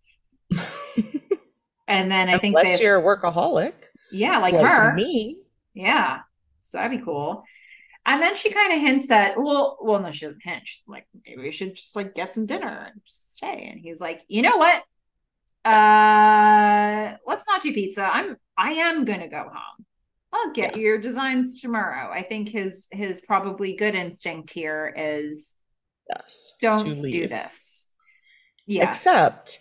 and 1.88 2.10
then 2.10 2.28
I 2.28 2.38
think 2.38 2.56
unless 2.56 2.80
you're 2.80 2.98
a 2.98 3.02
workaholic. 3.02 3.74
Yeah, 4.10 4.38
like, 4.38 4.54
like 4.54 4.64
her. 4.64 4.94
Me. 4.94 5.38
Yeah. 5.74 6.20
So 6.62 6.78
that'd 6.78 6.98
be 6.98 7.04
cool. 7.04 7.44
And 8.06 8.22
then 8.22 8.36
she 8.36 8.50
kind 8.50 8.72
of 8.72 8.80
hints 8.80 9.10
at, 9.10 9.40
well, 9.40 9.78
well, 9.80 10.00
no, 10.00 10.10
she 10.10 10.26
doesn't 10.26 10.42
hint. 10.42 10.62
She's 10.66 10.82
like, 10.86 11.06
maybe 11.26 11.42
we 11.42 11.50
should 11.50 11.74
just 11.74 11.96
like 11.96 12.14
get 12.14 12.34
some 12.34 12.46
dinner 12.46 12.90
and 12.92 13.00
stay. 13.06 13.68
And 13.70 13.80
he's 13.80 14.00
like, 14.00 14.20
you 14.28 14.42
know 14.42 14.58
what? 14.58 14.84
Uh 15.64 17.16
let's 17.26 17.46
not 17.46 17.62
do 17.62 17.72
pizza. 17.72 18.04
I'm 18.04 18.36
I 18.56 18.72
am 18.72 19.04
gonna 19.04 19.28
go 19.28 19.42
home. 19.42 19.86
I'll 20.32 20.52
get 20.52 20.76
yeah. 20.76 20.82
your 20.82 20.98
designs 20.98 21.60
tomorrow. 21.60 22.10
I 22.12 22.22
think 22.22 22.48
his 22.48 22.88
his 22.90 23.20
probably 23.20 23.76
good 23.76 23.94
instinct 23.94 24.50
here 24.50 24.92
is 24.96 25.54
yes, 26.10 26.52
don't 26.60 27.02
do 27.02 27.28
this. 27.28 27.88
Yeah. 28.66 28.88
Except 28.88 29.60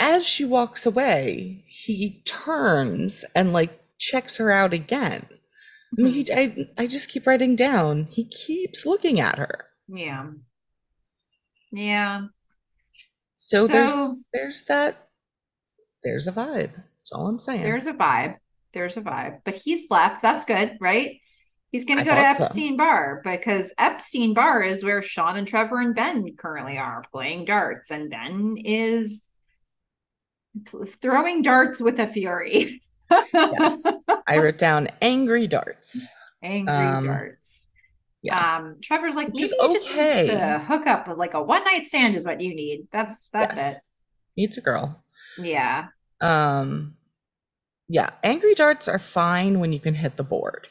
as 0.00 0.26
she 0.26 0.44
walks 0.44 0.86
away, 0.86 1.64
he 1.66 2.22
turns 2.24 3.24
and 3.34 3.52
like 3.52 3.80
checks 3.98 4.38
her 4.38 4.50
out 4.50 4.72
again. 4.72 5.26
I 5.98 6.02
mean, 6.02 6.12
he, 6.12 6.24
mm-hmm. 6.24 6.62
I, 6.78 6.82
I 6.82 6.86
just 6.86 7.10
keep 7.10 7.26
writing 7.26 7.54
down. 7.54 8.04
He 8.10 8.24
keeps 8.24 8.86
looking 8.86 9.20
at 9.20 9.38
her. 9.38 9.66
Yeah. 9.88 10.30
Yeah. 11.70 12.26
So, 13.36 13.66
so 13.66 13.72
there's 13.72 14.18
there's 14.32 14.62
that 14.62 15.08
there's 16.02 16.26
a 16.26 16.32
vibe. 16.32 16.70
That's 16.74 17.12
all 17.12 17.26
I'm 17.26 17.38
saying. 17.38 17.62
There's 17.62 17.86
a 17.86 17.92
vibe. 17.92 18.36
There's 18.72 18.96
a 18.96 19.02
vibe. 19.02 19.40
But 19.44 19.54
he's 19.54 19.86
left. 19.90 20.22
That's 20.22 20.44
good, 20.44 20.76
right? 20.80 21.20
He's 21.70 21.84
going 21.84 21.98
to 21.98 22.04
go 22.04 22.14
to 22.14 22.20
Epstein 22.20 22.74
so. 22.74 22.76
Bar 22.76 23.20
because 23.24 23.74
Epstein 23.78 24.32
Bar 24.32 24.62
is 24.62 24.84
where 24.84 25.02
Sean 25.02 25.36
and 25.36 25.46
Trevor 25.46 25.80
and 25.80 25.94
Ben 25.94 26.24
currently 26.36 26.78
are 26.78 27.02
playing 27.10 27.46
darts, 27.46 27.90
and 27.90 28.10
Ben 28.10 28.56
is 28.64 29.28
throwing 30.86 31.42
darts 31.42 31.80
with 31.80 31.98
a 31.98 32.06
fury. 32.06 32.80
yes, 33.10 33.98
I 34.26 34.38
wrote 34.38 34.58
down 34.58 34.88
angry 35.02 35.46
darts. 35.46 36.06
Angry 36.42 36.74
um, 36.74 37.06
darts. 37.06 37.68
Yeah. 38.24 38.56
Um, 38.56 38.76
Trevor's 38.82 39.16
like, 39.16 39.34
maybe 39.34 39.50
okay. 39.60 40.28
to 40.28 40.58
hook 40.66 40.86
up 40.86 41.06
with 41.06 41.18
like 41.18 41.34
a 41.34 41.42
one 41.42 41.62
night 41.62 41.84
stand 41.84 42.16
is 42.16 42.24
what 42.24 42.40
you 42.40 42.56
need. 42.56 42.88
That's 42.90 43.28
that's 43.28 43.56
yes. 43.56 43.76
it. 43.76 43.82
Needs 44.38 44.56
a 44.56 44.62
girl. 44.62 45.04
Yeah. 45.38 45.88
Um, 46.22 46.96
yeah, 47.86 48.08
angry 48.22 48.54
darts 48.54 48.88
are 48.88 48.98
fine 48.98 49.60
when 49.60 49.72
you 49.72 49.78
can 49.78 49.92
hit 49.92 50.16
the 50.16 50.24
board. 50.24 50.68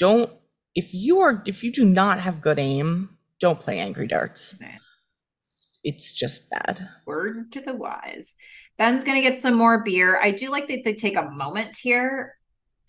Don't 0.00 0.32
if 0.74 0.92
you 0.92 1.20
are 1.20 1.44
if 1.46 1.62
you 1.62 1.70
do 1.70 1.84
not 1.84 2.18
have 2.18 2.40
good 2.40 2.58
aim, 2.58 3.16
don't 3.38 3.60
play 3.60 3.78
angry 3.78 4.08
darts. 4.08 4.56
Okay. 4.60 4.74
It's, 5.38 5.78
it's 5.84 6.12
just 6.12 6.50
bad. 6.50 6.88
Word 7.06 7.52
to 7.52 7.60
the 7.60 7.72
wise. 7.72 8.34
Ben's 8.78 9.04
gonna 9.04 9.22
get 9.22 9.38
some 9.38 9.54
more 9.54 9.84
beer. 9.84 10.20
I 10.20 10.32
do 10.32 10.50
like 10.50 10.66
that 10.66 10.84
they 10.84 10.94
take 10.94 11.16
a 11.16 11.30
moment 11.30 11.76
here 11.76 12.34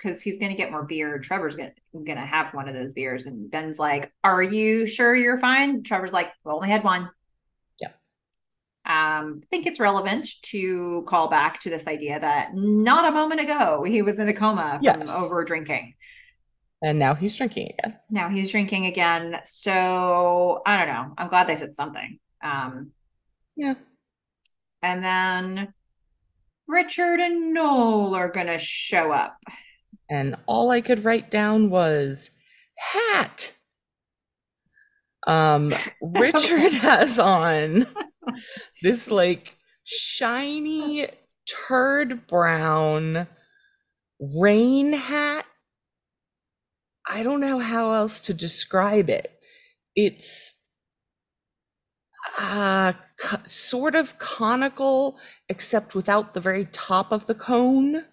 because 0.02 0.22
he's 0.22 0.40
gonna 0.40 0.56
get 0.56 0.72
more 0.72 0.84
beer. 0.84 1.20
Trevor's 1.20 1.56
gonna 1.56 1.74
gonna 2.06 2.26
have 2.26 2.54
one 2.54 2.68
of 2.68 2.74
those 2.74 2.94
beers, 2.94 3.26
and 3.26 3.52
Ben's 3.52 3.80
like, 3.80 4.12
"Are 4.24 4.42
you 4.42 4.88
sure 4.88 5.16
you're 5.16 5.38
fine?" 5.38 5.84
Trevor's 5.84 6.14
like, 6.14 6.32
"We 6.44 6.52
only 6.52 6.70
had 6.70 6.84
one." 6.84 7.10
um, 8.86 9.42
I 9.44 9.46
think 9.52 9.68
it's 9.68 9.80
relevant 9.80 10.28
to 10.44 11.04
call 11.04 11.28
back 11.28 11.62
to 11.62 11.70
this 11.70 11.88
idea 11.88 12.20
that 12.20 12.56
not 12.56 13.08
a 13.08 13.12
moment 13.12 13.40
ago 13.40 13.84
he 13.84 14.02
was 14.02 14.18
in 14.18 14.28
a 14.28 14.34
coma 14.34 14.80
from 14.84 15.02
yes. 15.02 15.16
over 15.16 15.44
drinking. 15.44 15.94
And 16.82 16.98
now 16.98 17.14
he's 17.14 17.36
drinking 17.36 17.74
again. 17.78 18.00
Now 18.10 18.30
he's 18.30 18.50
drinking 18.50 18.88
again. 18.88 19.40
So 19.44 20.64
I 20.66 20.78
don't 20.78 20.88
know. 20.88 21.14
I'm 21.16 21.28
glad 21.28 21.48
they 21.48 21.58
said 21.58 21.76
something. 21.76 22.18
Um, 22.44 22.92
yeah. 23.56 23.76
And 24.82 25.04
then 25.04 25.74
Richard 26.68 27.20
and 27.20 27.54
Noel 27.54 28.16
are 28.16 28.30
going 28.30 28.48
to 28.48 28.58
show 28.58 29.12
up. 29.12 29.38
And 30.12 30.36
all 30.46 30.70
I 30.72 30.82
could 30.82 31.06
write 31.06 31.32
down 31.32 31.70
was 31.70 32.32
hat. 32.78 33.54
Um, 35.26 35.74
Richard 36.02 36.74
has 36.74 37.18
on 37.18 37.88
this 38.84 39.10
like 39.10 39.56
shiny 39.86 41.08
turd 41.68 42.28
brown 42.28 43.28
rain 44.42 44.94
hat. 44.94 45.46
I 47.08 47.24
don't 47.24 47.40
know 47.40 47.60
how 47.60 47.94
else 47.94 48.22
to 48.24 48.34
describe 48.34 49.10
it. 49.10 49.32
It's 49.96 50.62
uh, 52.40 52.94
sort 53.46 53.96
of 53.96 54.18
conical, 54.18 55.18
except 55.50 55.96
without 55.96 56.34
the 56.34 56.42
very 56.42 56.66
top 56.66 57.14
of 57.14 57.26
the 57.28 57.36
cone. 57.36 58.04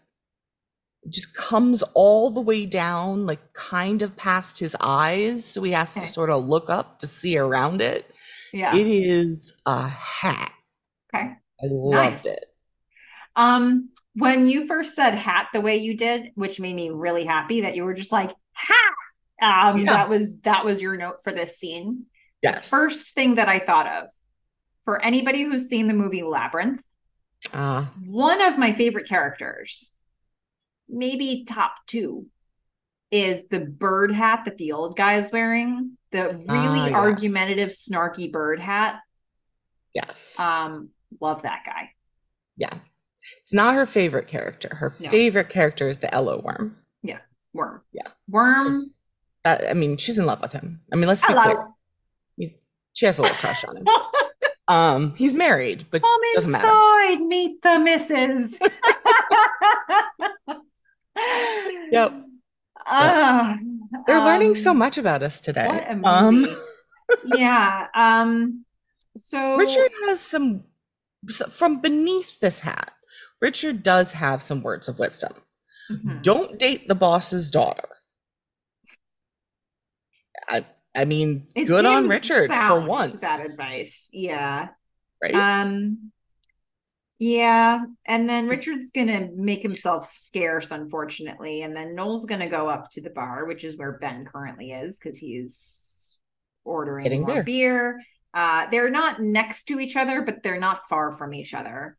Just 1.08 1.34
comes 1.34 1.82
all 1.94 2.30
the 2.30 2.40
way 2.40 2.66
down, 2.66 3.26
like 3.26 3.52
kind 3.52 4.02
of 4.02 4.16
past 4.16 4.58
his 4.58 4.76
eyes. 4.80 5.44
So 5.44 5.62
he 5.62 5.72
has 5.72 5.96
okay. 5.96 6.06
to 6.06 6.12
sort 6.12 6.30
of 6.30 6.44
look 6.46 6.70
up 6.70 6.98
to 7.00 7.06
see 7.06 7.38
around 7.38 7.80
it. 7.80 8.10
Yeah. 8.52 8.74
It 8.74 8.86
is 8.86 9.60
a 9.66 9.88
hat. 9.88 10.52
Okay. 11.14 11.32
I 11.62 11.66
loved 11.66 11.94
nice. 11.94 12.26
it. 12.26 12.44
Um, 13.36 13.90
when 14.14 14.48
you 14.48 14.66
first 14.66 14.94
said 14.94 15.14
hat 15.14 15.48
the 15.52 15.60
way 15.60 15.76
you 15.76 15.96
did, 15.96 16.32
which 16.34 16.58
made 16.58 16.74
me 16.74 16.90
really 16.90 17.24
happy 17.24 17.62
that 17.62 17.76
you 17.76 17.84
were 17.84 17.94
just 17.94 18.12
like 18.12 18.32
hat. 18.52 18.94
Um, 19.40 19.78
Yeah. 19.78 19.92
that 19.92 20.08
was 20.08 20.40
that 20.40 20.64
was 20.64 20.82
your 20.82 20.96
note 20.96 21.22
for 21.22 21.32
this 21.32 21.58
scene. 21.58 22.06
Yes. 22.42 22.68
First 22.68 23.14
thing 23.14 23.36
that 23.36 23.48
I 23.48 23.58
thought 23.60 23.86
of 23.86 24.08
for 24.84 25.00
anybody 25.02 25.42
who's 25.42 25.68
seen 25.68 25.86
the 25.86 25.94
movie 25.94 26.22
Labyrinth, 26.22 26.82
Ah, 27.52 27.92
one 28.04 28.42
of 28.42 28.58
my 28.58 28.72
favorite 28.72 29.08
characters, 29.08 29.92
maybe 30.88 31.44
top 31.44 31.74
two, 31.86 32.26
is 33.10 33.48
the 33.48 33.60
bird 33.60 34.12
hat 34.12 34.44
that 34.44 34.58
the 34.58 34.72
old 34.72 34.96
guy 34.96 35.14
is 35.14 35.30
wearing. 35.32 35.96
The 36.10 36.24
really 36.48 36.80
Ah, 36.80 36.86
yes. 36.86 36.94
argumentative, 36.94 37.68
snarky 37.70 38.30
bird 38.30 38.60
hat. 38.60 39.00
yes. 39.94 40.38
Um, 40.40 40.90
love 41.20 41.42
that 41.42 41.62
guy. 41.64 41.90
yeah. 42.56 42.74
It's 43.40 43.52
not 43.52 43.74
her 43.74 43.84
favorite 43.86 44.28
character. 44.28 44.68
Her 44.74 44.92
No. 45.00 45.08
favorite 45.10 45.48
character 45.48 45.88
is 45.88 45.98
the 45.98 46.12
Elo 46.14 46.40
worm. 46.40 46.76
Yeah. 47.02 47.18
Worm. 47.52 47.82
Yeah. 47.92 48.06
Worm. 48.28 48.80
That 49.44 49.68
I 49.68 49.74
mean, 49.74 49.96
she's 49.96 50.18
in 50.18 50.26
love 50.26 50.40
with 50.40 50.52
him. 50.52 50.80
I 50.92 50.96
mean, 50.96 51.08
let's 51.08 51.26
be 51.26 51.32
Hello. 51.32 51.74
clear. 52.36 52.50
She 52.94 53.06
has 53.06 53.18
a 53.18 53.22
little 53.22 53.36
crush 53.36 53.64
on 53.64 53.76
him. 53.78 53.86
Um, 54.68 55.14
he's 55.14 55.32
married, 55.32 55.86
but 55.90 56.02
Come 56.02 56.20
doesn't 56.34 56.52
matter. 56.52 56.66
inside, 56.66 57.20
meet 57.22 57.62
the 57.62 57.78
missus. 57.78 58.58
Yep. 61.90 62.24
Uh, 62.86 63.56
They're 64.06 64.20
learning 64.24 64.54
so 64.54 64.70
um, 64.70 64.78
much 64.78 64.98
about 64.98 65.22
us 65.22 65.40
today. 65.40 65.66
What 65.66 65.90
a 65.90 65.96
movie. 66.30 66.50
Um, 66.52 66.62
yeah. 67.24 67.86
Um. 67.94 68.64
So 69.16 69.56
Richard 69.56 69.90
has 70.06 70.20
some 70.20 70.64
from 71.50 71.80
beneath 71.80 72.40
this 72.40 72.58
hat. 72.58 72.92
Richard 73.40 73.82
does 73.82 74.12
have 74.12 74.42
some 74.42 74.62
words 74.62 74.88
of 74.88 74.98
wisdom. 74.98 75.32
Mhm. 75.90 76.22
Don't 76.22 76.58
date 76.58 76.86
the 76.88 76.94
boss's 76.94 77.50
daughter. 77.50 77.88
I 80.48 80.64
I 80.94 81.04
mean, 81.04 81.46
It 81.54 81.66
good 81.66 81.84
on 81.84 82.08
Richard 82.08 82.50
for 82.50 82.80
once, 82.80 83.20
That 83.20 83.44
advice. 83.44 84.08
Yeah. 84.12 84.68
right? 85.22 85.34
Um. 85.34 86.12
Yeah, 87.20 87.84
and 88.06 88.28
then 88.28 88.46
Richard's 88.46 88.92
gonna 88.92 89.28
make 89.34 89.62
himself 89.62 90.06
scarce, 90.06 90.70
unfortunately, 90.70 91.62
and 91.62 91.76
then 91.76 91.96
Noel's 91.96 92.26
gonna 92.26 92.48
go 92.48 92.68
up 92.68 92.90
to 92.92 93.00
the 93.00 93.10
bar, 93.10 93.44
which 93.46 93.64
is 93.64 93.76
where 93.76 93.98
Ben 93.98 94.24
currently 94.24 94.70
is, 94.70 94.98
because 94.98 95.18
he's 95.18 96.16
ordering 96.64 97.02
Getting 97.02 97.22
more 97.22 97.42
beer. 97.42 97.42
beer. 97.42 98.00
Uh, 98.34 98.66
they're 98.70 98.90
not 98.90 99.20
next 99.20 99.64
to 99.64 99.80
each 99.80 99.96
other, 99.96 100.22
but 100.22 100.42
they're 100.44 100.60
not 100.60 100.86
far 100.88 101.12
from 101.12 101.34
each 101.34 101.54
other. 101.54 101.96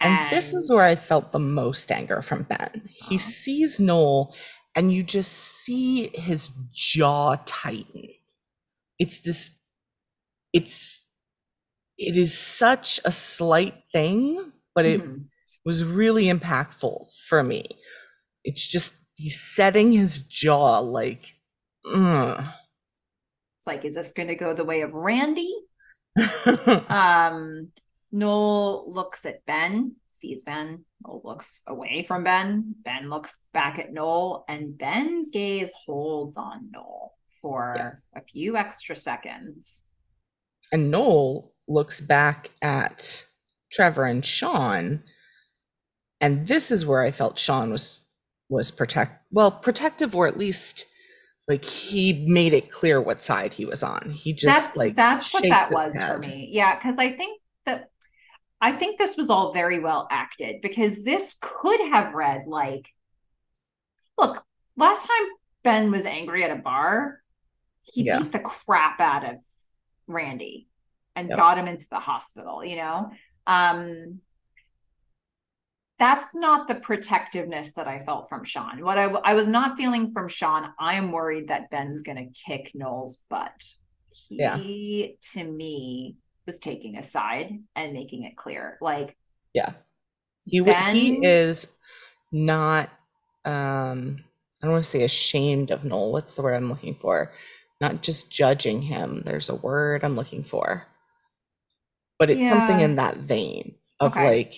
And 0.00 0.30
this 0.30 0.54
is 0.54 0.70
where 0.70 0.84
I 0.84 0.94
felt 0.94 1.32
the 1.32 1.38
most 1.40 1.90
anger 1.90 2.22
from 2.22 2.44
Ben. 2.44 2.88
He 2.88 3.14
Oh. 3.14 3.18
sees 3.18 3.80
Noel, 3.80 4.34
and 4.76 4.92
you 4.92 5.02
just 5.02 5.32
see 5.32 6.08
his 6.14 6.50
jaw 6.70 7.36
tighten. 7.46 8.08
It's 8.98 9.20
this, 9.20 9.58
it's, 10.52 11.08
it 11.98 12.16
is 12.16 12.36
such 12.38 13.00
a 13.04 13.10
slight 13.10 13.74
thing, 13.92 14.51
but 14.74 14.84
it 14.86 15.00
Mhm. 15.02 15.26
was 15.64 15.84
really 15.84 16.24
impactful 16.26 17.10
for 17.28 17.42
me. 17.42 17.64
It's 18.44 18.66
just 18.66 18.96
he's 19.16 19.40
setting 19.40 19.92
his 19.92 20.20
jaw 20.26 20.78
like, 20.78 21.34
"Ugh." 21.86 22.44
It's 23.58 23.66
like, 23.66 23.84
is 23.84 23.94
this 23.94 24.12
gonna 24.12 24.34
go 24.34 24.54
the 24.54 24.64
way 24.64 24.80
of 24.82 24.94
Randy? 24.94 25.54
Um, 26.88 27.72
Noel 28.10 28.90
looks 28.92 29.24
at 29.24 29.44
Ben, 29.46 29.96
sees 30.12 30.44
Ben. 30.44 30.84
Noel 31.06 31.22
looks 31.24 31.62
away 31.66 32.04
from 32.04 32.24
Ben. 32.24 32.74
Ben 32.84 33.08
looks 33.08 33.44
back 33.54 33.78
at 33.78 33.92
Noel, 33.92 34.44
and 34.48 34.76
Ben's 34.76 35.30
gaze 35.30 35.70
holds 35.86 36.36
on 36.36 36.70
Noel 36.70 37.16
for 37.40 38.00
a 38.14 38.20
few 38.22 38.56
extra 38.56 38.96
seconds. 38.96 39.84
and 40.72 40.90
Noel 40.90 41.52
looks 41.68 42.00
back 42.00 42.50
at 42.62 43.26
Trevor 43.72 44.04
and 44.04 44.24
Sean, 44.24 45.02
and 46.20 46.46
this 46.46 46.70
is 46.70 46.86
where 46.86 47.02
I 47.02 47.10
felt 47.10 47.38
Sean 47.38 47.70
was 47.70 48.04
was 48.48 48.70
protect 48.70 49.24
well 49.32 49.50
protective, 49.50 50.14
or 50.14 50.26
at 50.26 50.36
least 50.38 50.84
like 51.48 51.64
he 51.64 52.24
made 52.28 52.52
it 52.52 52.70
clear 52.70 53.00
what 53.00 53.20
side 53.20 53.52
he 53.52 53.64
was 53.64 53.82
on. 53.82 54.10
He 54.10 54.32
just 54.32 54.68
that's 54.68 54.76
like 54.76 54.94
that's 54.94 55.32
what 55.32 55.42
that 55.48 55.70
was 55.72 55.96
for 56.04 56.18
me. 56.18 56.48
Yeah, 56.52 56.76
because 56.76 56.98
I 56.98 57.12
think 57.12 57.40
that 57.66 57.88
I 58.60 58.72
think 58.72 58.98
this 58.98 59.16
was 59.16 59.30
all 59.30 59.52
very 59.52 59.80
well 59.80 60.06
acted 60.10 60.60
because 60.60 61.02
this 61.02 61.36
could 61.40 61.80
have 61.90 62.14
read 62.14 62.44
like, 62.46 62.88
look, 64.16 64.44
last 64.76 65.06
time 65.06 65.26
Ben 65.64 65.90
was 65.90 66.06
angry 66.06 66.44
at 66.44 66.50
a 66.56 66.60
bar, 66.60 67.20
he 67.82 68.04
Yeah. 68.04 68.20
beat 68.20 68.32
the 68.32 68.38
crap 68.38 69.00
out 69.00 69.24
of 69.24 69.36
Randy 70.06 70.68
and 71.16 71.28
Yep. 71.28 71.36
got 71.38 71.58
him 71.58 71.66
into 71.68 71.86
the 71.90 71.98
hospital, 72.00 72.64
you 72.64 72.76
know? 72.76 73.10
Um 73.46 74.20
that's 75.98 76.34
not 76.34 76.66
the 76.66 76.74
protectiveness 76.74 77.74
that 77.74 77.86
I 77.86 78.00
felt 78.00 78.28
from 78.28 78.42
Sean. 78.42 78.84
What 78.84 78.98
I, 78.98 79.04
I 79.04 79.34
was 79.34 79.46
not 79.46 79.76
feeling 79.76 80.10
from 80.10 80.26
Sean, 80.26 80.72
I 80.80 80.94
am 80.96 81.12
worried 81.12 81.46
that 81.46 81.70
Ben's 81.70 82.02
going 82.02 82.16
to 82.16 82.40
kick 82.44 82.72
Noel's 82.74 83.18
butt. 83.30 83.52
Yeah. 84.28 84.56
He, 84.56 85.16
to 85.32 85.44
me, 85.44 86.16
was 86.44 86.58
taking 86.58 86.96
a 86.96 87.04
side 87.04 87.56
and 87.76 87.92
making 87.92 88.24
it 88.24 88.36
clear. 88.36 88.78
Like, 88.80 89.16
Yeah. 89.54 89.74
He 90.44 90.58
w- 90.58 90.76
he 90.90 91.24
is 91.24 91.68
not 92.32 92.90
um 93.44 94.24
I 94.60 94.66
don't 94.66 94.72
want 94.72 94.84
to 94.84 94.90
say 94.90 95.04
ashamed 95.04 95.70
of 95.70 95.84
Noel. 95.84 96.12
What's 96.12 96.34
the 96.34 96.42
word 96.42 96.54
I'm 96.54 96.68
looking 96.68 96.94
for? 96.94 97.30
Not 97.80 98.02
just 98.02 98.32
judging 98.32 98.82
him. 98.82 99.22
There's 99.22 99.50
a 99.50 99.54
word 99.54 100.02
I'm 100.02 100.16
looking 100.16 100.42
for. 100.42 100.86
But 102.22 102.30
it's 102.30 102.48
something 102.48 102.78
in 102.78 102.94
that 102.96 103.16
vein 103.16 103.74
of 103.98 104.12
Okay. 104.12 104.24
like 104.24 104.54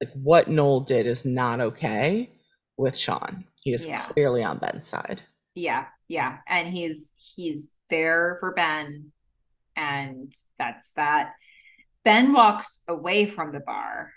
like 0.00 0.10
what 0.14 0.48
Noel 0.48 0.80
did 0.80 1.06
is 1.06 1.24
not 1.24 1.60
okay 1.60 2.30
with 2.76 2.96
Sean. 2.96 3.44
He 3.62 3.72
is 3.72 3.86
Yeah. 3.86 4.00
clearly 4.00 4.42
on 4.42 4.58
Ben's 4.58 4.84
side. 4.88 5.22
yeah, 5.54 5.86
yeah. 6.08 6.38
And 6.48 6.66
he's 6.66 7.14
he's 7.16 7.70
there 7.90 8.38
for 8.40 8.54
Ben. 8.54 9.12
And 9.76 10.34
that's 10.58 10.90
that. 10.94 11.34
Ben 12.04 12.32
walks 12.32 12.82
away 12.88 13.26
from 13.26 13.52
the 13.52 13.60
bar. 13.60 14.12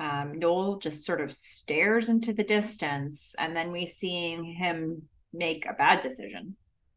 Um, 0.00 0.40
Noel 0.40 0.78
just 0.80 1.04
sort 1.04 1.20
of 1.20 1.32
stares 1.32 2.08
into 2.08 2.32
the 2.32 2.42
distance, 2.42 3.36
and 3.38 3.54
then 3.54 3.70
we 3.70 3.86
see 3.86 4.34
him 4.54 5.08
make 5.32 5.66
a 5.66 5.72
bad 5.72 6.00
decision. 6.00 6.56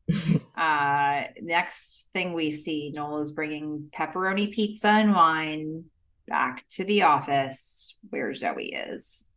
Uh, 0.60 1.24
next 1.42 2.10
thing 2.14 2.34
we 2.34 2.52
see, 2.52 2.92
Noel 2.94 3.20
is 3.22 3.32
bringing 3.32 3.90
pepperoni 3.96 4.52
pizza 4.52 4.90
and 4.90 5.16
wine 5.16 5.86
back 6.28 6.66
to 6.72 6.84
the 6.84 7.04
office 7.04 7.98
where 8.10 8.34
Zoe 8.34 8.74
is. 8.74 9.32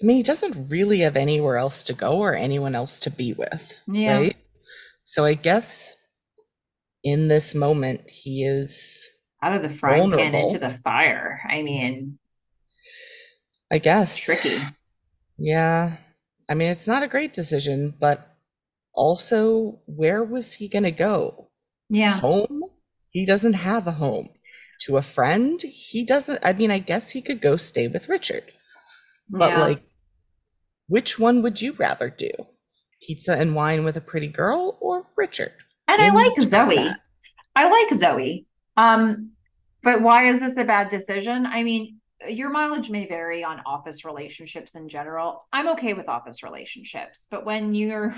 I 0.00 0.06
mean, 0.06 0.16
he 0.18 0.22
doesn't 0.22 0.68
really 0.70 1.00
have 1.00 1.16
anywhere 1.16 1.56
else 1.56 1.82
to 1.84 1.94
go 1.94 2.18
or 2.18 2.32
anyone 2.34 2.76
else 2.76 3.00
to 3.00 3.10
be 3.10 3.32
with, 3.32 3.80
Yeah. 3.88 4.18
right? 4.18 4.36
So 5.02 5.24
I 5.24 5.34
guess 5.34 5.96
in 7.02 7.26
this 7.26 7.56
moment 7.56 8.08
he 8.08 8.44
is, 8.44 9.08
Out 9.42 9.56
of 9.56 9.62
the 9.62 9.68
frying 9.68 10.12
pan 10.12 10.34
into 10.36 10.60
the 10.60 10.70
fire. 10.70 11.40
I 11.48 11.62
mean, 11.62 12.20
I 13.72 13.78
guess, 13.78 14.24
tricky. 14.24 14.60
Yeah. 15.38 15.96
I 16.48 16.54
mean, 16.54 16.70
it's 16.70 16.86
not 16.86 17.02
a 17.02 17.08
great 17.08 17.32
decision, 17.32 17.94
but 17.98 18.29
also, 18.92 19.80
where 19.86 20.22
was 20.24 20.52
he 20.52 20.68
going 20.68 20.84
to 20.84 20.90
go? 20.90 21.50
Yeah. 21.88 22.18
Home? 22.18 22.64
He 23.10 23.26
doesn't 23.26 23.54
have 23.54 23.86
a 23.86 23.92
home. 23.92 24.30
To 24.82 24.96
a 24.96 25.02
friend? 25.02 25.60
He 25.60 26.04
doesn't. 26.04 26.38
I 26.44 26.52
mean, 26.54 26.70
I 26.70 26.78
guess 26.78 27.10
he 27.10 27.20
could 27.20 27.40
go 27.40 27.56
stay 27.56 27.88
with 27.88 28.08
Richard. 28.08 28.44
But 29.28 29.52
Yeah. 29.52 29.60
like, 29.60 29.82
which 30.88 31.18
one 31.18 31.42
would 31.42 31.60
you 31.60 31.72
rather 31.74 32.08
do? 32.08 32.30
Pizza 33.02 33.34
and 33.34 33.54
wine 33.54 33.84
with 33.84 33.96
a 33.96 34.00
pretty 34.00 34.28
girl 34.28 34.78
or 34.80 35.06
Richard? 35.16 35.52
And 35.86 36.00
I 36.00 36.10
like 36.10 36.40
Zoe. 36.40 36.90
I 37.56 37.68
like 37.68 37.94
Zoe. 37.94 38.46
Um, 38.76 39.32
but 39.82 40.02
why 40.02 40.28
is 40.28 40.40
this 40.40 40.56
a 40.56 40.64
bad 40.64 40.88
decision? 40.88 41.46
I 41.46 41.62
mean, 41.62 42.00
your 42.28 42.50
mileage 42.50 42.90
may 42.90 43.06
vary 43.06 43.42
on 43.44 43.60
office 43.66 44.04
relationships 44.04 44.74
in 44.74 44.88
general. 44.88 45.46
I'm 45.52 45.68
okay 45.70 45.94
with 45.94 46.08
office 46.08 46.42
relationships, 46.42 47.26
but 47.30 47.44
when 47.44 47.74
you're 47.74 48.14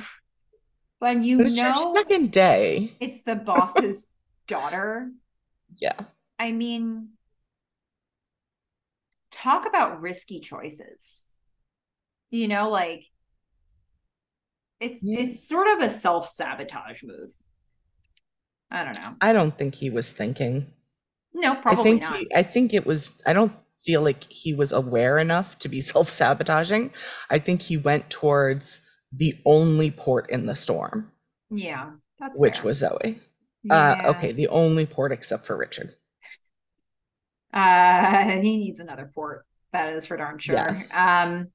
when 1.03 1.25
you 1.25 1.41
it's 1.41 1.57
your 1.57 1.73
know 1.73 1.93
second 1.95 2.31
day. 2.31 2.93
it's 3.01 3.23
the 3.23 3.35
boss's 3.51 4.07
daughter, 4.47 5.11
Yeah. 5.77 5.99
I 6.39 6.53
mean, 6.53 7.09
talk 9.33 9.67
about 9.67 10.01
risky 10.01 10.39
choices. 10.41 11.27
You 12.31 12.47
know, 12.49 12.71
like 12.71 13.05
it's 14.81 15.05
Yeah. 15.05 15.21
it's 15.21 15.49
sort 15.49 15.67
of 15.67 15.81
a 15.81 15.91
self-sabotage 15.91 17.03
move. 17.03 17.31
I 18.71 18.85
don't 18.85 18.97
know. 18.99 19.17
I 19.21 19.33
don't 19.33 19.57
think 19.59 19.75
he 19.75 19.91
was 19.91 20.13
thinking. 20.13 20.73
No, 21.35 21.53
I 21.53 21.57
probably 21.57 21.83
think 21.83 22.03
not. 22.03 22.17
he, 22.17 22.29
I 22.35 22.43
think 22.43 22.75
it 22.75 22.87
was 22.87 23.23
I 23.27 23.33
don't 23.33 23.53
feel 23.81 24.03
like 24.03 24.31
he 24.31 24.55
was 24.55 24.71
aware 24.71 25.19
enough 25.19 25.59
to 25.61 25.69
be 25.69 25.81
self-sabotaging. 25.93 26.93
I 27.29 27.39
think 27.41 27.61
he 27.61 27.77
went 27.77 28.09
towards 28.09 28.81
the 29.13 29.35
only 29.45 29.91
port 29.91 30.31
in 30.31 30.47
the 30.47 30.55
storm, 30.55 31.13
Yeah, 31.51 31.93
that's 32.19 32.39
which 32.39 32.59
fair. 32.59 32.67
was 32.67 32.79
Zoe. 32.79 33.21
Uh, 33.71 33.97
okay, 34.07 34.33
the 34.33 34.49
only 34.49 34.87
port 34.87 35.13
except 35.13 35.47
for 35.47 35.57
Richard. 35.57 35.95
Uh, 37.53 38.25
he 38.41 38.57
needs 38.57 38.81
another 38.81 39.11
port. 39.15 39.45
That 39.73 39.93
is 39.93 40.07
for 40.07 40.17
darn 40.17 40.39
sure. 40.39 40.55
Yes. 40.57 40.97
Um, 40.97 41.49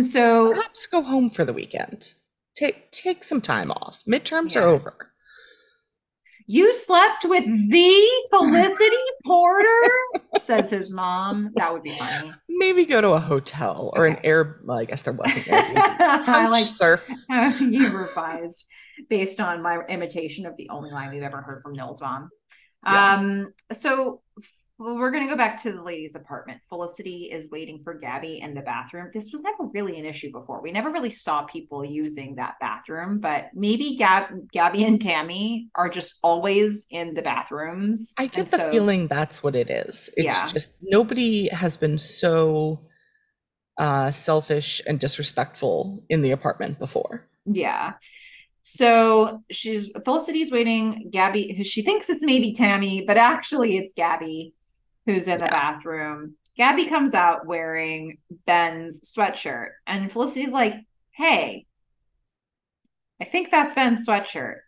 so 0.00 0.52
Perhaps 0.52 0.86
go 0.86 1.02
home 1.02 1.30
for 1.30 1.44
the 1.44 1.52
weekend. 1.52 2.14
Take 2.54 2.90
take 2.92 3.24
some 3.24 3.40
time 3.40 3.70
off. 3.70 4.02
Midterms 4.04 4.54
Yeah. 4.54 4.62
are 4.62 4.68
over. 4.68 5.09
You 6.52 6.74
slept 6.74 7.24
with 7.26 7.44
the 7.44 8.08
Felicity 8.30 8.96
Porter, 9.24 9.68
says 10.38 10.68
his 10.68 10.92
mom. 10.92 11.52
That 11.54 11.72
would 11.72 11.84
be 11.84 11.92
funny. 11.92 12.32
Maybe 12.48 12.84
go 12.86 13.00
to 13.00 13.10
a 13.10 13.20
hotel 13.20 13.92
or 13.94 14.06
an 14.06 14.16
Okay. 14.16 14.28
air. 14.28 14.60
Well, 14.64 14.78
I 14.78 14.84
guess 14.84 15.02
there 15.02 15.12
wasn't. 15.12 15.46
I 15.48 16.48
like 16.48 16.64
surf. 16.64 17.08
you 17.60 17.88
revised 17.96 18.64
based 19.08 19.38
on 19.40 19.62
my 19.62 19.78
imitation 19.86 20.44
of 20.44 20.56
the 20.56 20.68
only 20.70 20.90
line 20.90 21.10
we've 21.10 21.22
ever 21.22 21.40
heard 21.40 21.62
from 21.62 21.74
Nils 21.74 22.00
mom. 22.00 22.30
Yeah. 22.84 23.14
Um, 23.14 23.52
so 23.72 24.20
well, 24.80 24.96
we're 24.96 25.10
gonna 25.10 25.26
go 25.28 25.36
back 25.36 25.60
to 25.62 25.72
the 25.72 25.82
ladies' 25.82 26.14
apartment. 26.14 26.58
Felicity 26.70 27.24
is 27.30 27.50
waiting 27.50 27.78
for 27.78 27.92
Gabby 27.92 28.40
in 28.40 28.54
the 28.54 28.62
bathroom. 28.62 29.10
This 29.12 29.30
was 29.30 29.42
never 29.42 29.64
really 29.74 29.98
an 29.98 30.06
issue 30.06 30.32
before. 30.32 30.62
We 30.62 30.72
never 30.72 30.90
really 30.90 31.10
saw 31.10 31.42
people 31.42 31.84
using 31.84 32.36
that 32.36 32.54
bathroom, 32.60 33.18
but 33.20 33.50
maybe 33.52 33.96
Gab, 33.96 34.50
Gabby 34.50 34.84
and 34.84 34.98
Tammy 35.00 35.68
are 35.74 35.90
just 35.90 36.14
always 36.22 36.86
in 36.90 37.12
the 37.12 37.20
bathrooms. 37.20 38.14
I 38.18 38.28
get 38.28 38.38
and 38.38 38.46
the 38.48 38.56
so- 38.56 38.70
feeling 38.70 39.06
that's 39.06 39.42
what 39.42 39.54
it 39.54 39.68
is. 39.68 40.08
It's 40.16 40.24
Yeah. 40.40 40.46
just 40.46 40.78
nobody 40.80 41.48
has 41.48 41.76
been 41.76 41.98
so 41.98 42.86
uh, 43.78 44.10
selfish 44.10 44.80
and 44.86 44.98
disrespectful 44.98 46.02
in 46.08 46.22
the 46.22 46.30
apartment 46.30 46.78
before. 46.78 47.28
Yeah. 47.46 47.94
So 48.62 49.42
she's 49.50 49.90
Felicity's 50.04 50.50
waiting. 50.52 51.08
Gabby, 51.10 51.62
she 51.64 51.82
thinks 51.82 52.08
it's 52.10 52.22
maybe 52.22 52.52
Tammy, 52.52 53.04
but 53.06 53.16
actually 53.16 53.76
it's 53.78 53.92
Gabby 53.94 54.54
who's 55.12 55.28
in 55.28 55.38
the 55.38 55.46
bathroom. 55.46 56.36
Gabby 56.56 56.86
comes 56.86 57.14
out 57.14 57.46
wearing 57.46 58.18
Ben's 58.46 59.00
sweatshirt, 59.16 59.70
and 59.86 60.10
Felicity's 60.12 60.52
like, 60.52 60.74
Hey, 61.12 61.66
I 63.20 63.24
think 63.24 63.50
that's 63.50 63.74
Ben's 63.74 64.06
sweatshirt. 64.06 64.58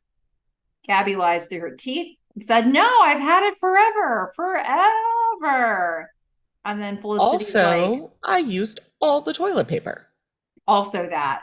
Gabby 0.86 1.16
lies 1.16 1.47
through 1.48 1.60
her 1.60 1.77
teeth 1.77 2.16
and 2.35 2.44
said, 2.44 2.66
No, 2.66 2.86
I've 3.02 3.20
had 3.20 3.44
it 3.47 3.55
forever, 3.59 4.32
forever. 4.36 6.10
And 6.64 6.81
then 6.81 6.97
Felicity's 6.98 7.55
like, 7.55 7.81
Also, 7.82 8.12
I 8.24 8.39
used 8.39 8.81
all 9.01 9.20
the 9.20 9.32
toilet 9.35 9.69
paper. 9.69 10.06
also 10.66 11.09
that 11.09 11.43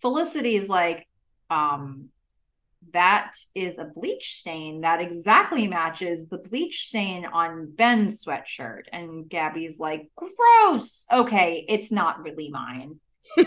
felicity 0.00 0.56
is 0.56 0.68
like 0.70 1.06
um 1.50 2.08
that 2.94 3.32
is 3.54 3.78
a 3.78 3.84
bleach 3.84 4.36
stain 4.40 4.80
that 4.80 5.00
exactly 5.00 5.68
matches 5.68 6.28
the 6.28 6.38
bleach 6.38 6.88
stain 6.88 7.26
on 7.26 7.70
ben's 7.70 8.24
sweatshirt. 8.24 8.84
And 8.92 9.28
gabby's 9.28 9.78
like 9.78 10.10
gross. 10.16 11.06
Okay 11.12 11.66
it's 11.68 11.92
not 11.92 12.22
really 12.22 12.50
mine. 12.50 12.98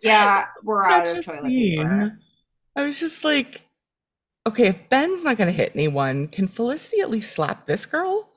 Yeah 0.00 0.46
we're 0.62 0.84
out 0.86 1.06
Such 1.06 1.18
of 1.18 1.24
toilet 1.24 1.42
scene. 1.42 1.82
paper. 1.82 2.18
I 2.76 2.84
was 2.84 3.00
just 3.00 3.24
like, 3.24 3.62
okay, 4.46 4.68
if 4.68 4.88
Ben's 4.88 5.24
not 5.24 5.36
going 5.36 5.48
to 5.48 5.56
hit 5.56 5.72
anyone, 5.74 6.28
can 6.28 6.46
Felicity 6.46 7.00
at 7.00 7.10
least 7.10 7.32
slap 7.32 7.66
this 7.66 7.86
girl? 7.86 8.30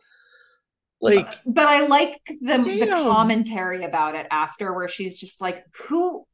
Like, 0.99 1.27
but 1.45 1.67
i 1.67 1.87
like 1.87 2.19
the 2.27 2.57
the 2.59 2.85
commentary 2.87 3.85
about 3.85 4.13
it 4.13 4.27
after 4.29 4.71
where 4.73 4.87
she's 4.87 5.17
just 5.17 5.41
like 5.41 5.65
who 5.87 6.27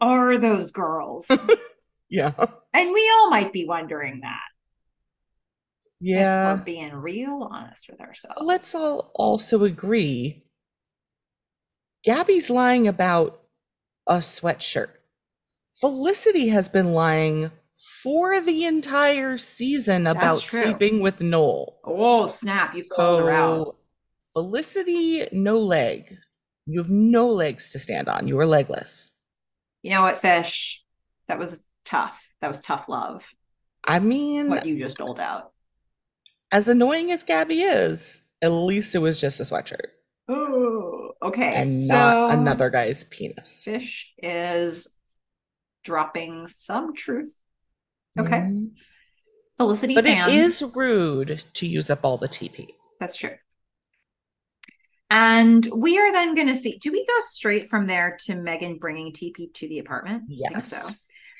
are 0.00 0.38
those 0.38 0.70
girls 0.70 1.26
yeah, 2.08 2.32
and 2.74 2.92
we 2.92 3.10
all 3.14 3.30
might 3.30 3.52
be 3.52 3.66
wondering 3.66 4.20
that 4.22 4.40
if 6.00 6.08
yeah. 6.08 6.54
we're 6.54 6.64
being 6.64 6.94
real 6.94 7.48
honest 7.50 7.88
with 7.90 8.00
ourselves 8.00 8.40
Let's 8.40 8.74
all 8.74 9.10
also 9.14 9.64
agree. 9.64 10.44
Gabby's 12.04 12.50
lying 12.50 12.86
about 12.86 13.42
a 14.06 14.18
sweatshirt. 14.18 14.90
Felicity 15.80 16.48
has 16.48 16.68
been 16.68 16.92
lying 16.92 17.50
for 18.02 18.40
the 18.40 18.64
entire 18.64 19.38
season 19.38 20.06
about 20.06 20.40
true. 20.40 20.62
sleeping 20.62 21.00
with 21.00 21.20
Noel. 21.20 21.78
Oh 21.84 22.28
snap! 22.28 22.74
You've 22.74 22.88
called 22.88 23.20
her 23.20 23.30
out. 23.30 23.76
Felicity, 24.32 25.28
no 25.32 25.58
leg. 25.58 26.16
You 26.66 26.80
have 26.80 26.90
no 26.90 27.28
legs 27.28 27.72
to 27.72 27.78
stand 27.78 28.08
on. 28.08 28.28
You 28.28 28.38
are 28.40 28.46
legless. 28.46 29.12
You 29.82 29.90
know 29.90 30.02
what, 30.02 30.18
Fish? 30.18 30.84
That 31.26 31.38
was 31.38 31.64
tough. 31.88 32.26
That 32.40 32.48
was 32.48 32.60
tough 32.60 32.88
love. 32.88 33.26
I 33.84 33.98
mean, 33.98 34.48
What 34.48 34.66
you 34.66 34.78
just 34.78 34.98
doled 34.98 35.20
out. 35.20 35.52
as 36.52 36.68
annoying 36.68 37.10
as 37.12 37.24
Gabby 37.24 37.62
is, 37.62 38.22
at 38.42 38.48
least 38.48 38.94
it 38.94 38.98
was 38.98 39.20
just 39.20 39.40
a 39.40 39.42
sweatshirt 39.44 39.86
Oh, 40.28 41.12
okay. 41.22 41.52
and 41.54 41.70
so 41.70 41.94
not 41.94 42.30
another 42.38 42.70
guy's 42.70 43.04
penis. 43.04 43.64
Fish 43.64 44.12
is 44.18 44.88
dropping 45.84 46.48
some 46.48 46.94
truth. 46.94 47.40
Okay. 48.18 48.40
Mhm. 48.40 48.70
Felicity 49.56 49.94
But 49.94 50.04
fans. 50.04 50.32
it 50.32 50.38
is 50.38 50.62
rude 50.74 51.42
to 51.54 51.66
use 51.66 51.90
up 51.90 52.04
all 52.04 52.18
the 52.18 52.28
TP. 52.28 52.68
That's 53.00 53.16
true. 53.16 53.34
And 55.10 55.66
we 55.74 55.98
are 55.98 56.12
then 56.12 56.34
going 56.34 56.48
to 56.48 56.56
see. 56.56 56.78
Do 56.78 56.92
we 56.92 57.06
go 57.06 57.14
straight 57.22 57.70
from 57.70 57.86
there 57.86 58.18
to 58.26 58.34
Meghan 58.34 58.78
bringing 58.78 59.12
TP 59.12 59.52
to 59.54 59.68
the 59.68 59.78
apartment? 59.78 60.24
I 60.24 60.26
think 60.26 60.40
Yes. 60.54 60.70
so. 60.70 60.96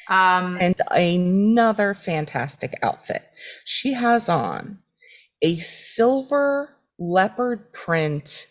Um, 0.09 0.59
And 0.61 0.75
another 0.91 1.95
fantastic 1.95 2.75
outfit. 2.83 3.25
She 3.65 3.93
has 3.95 4.29
on 4.29 4.79
a 5.43 5.57
silver 5.59 6.77
leopard 6.99 7.73
print, 7.73 8.47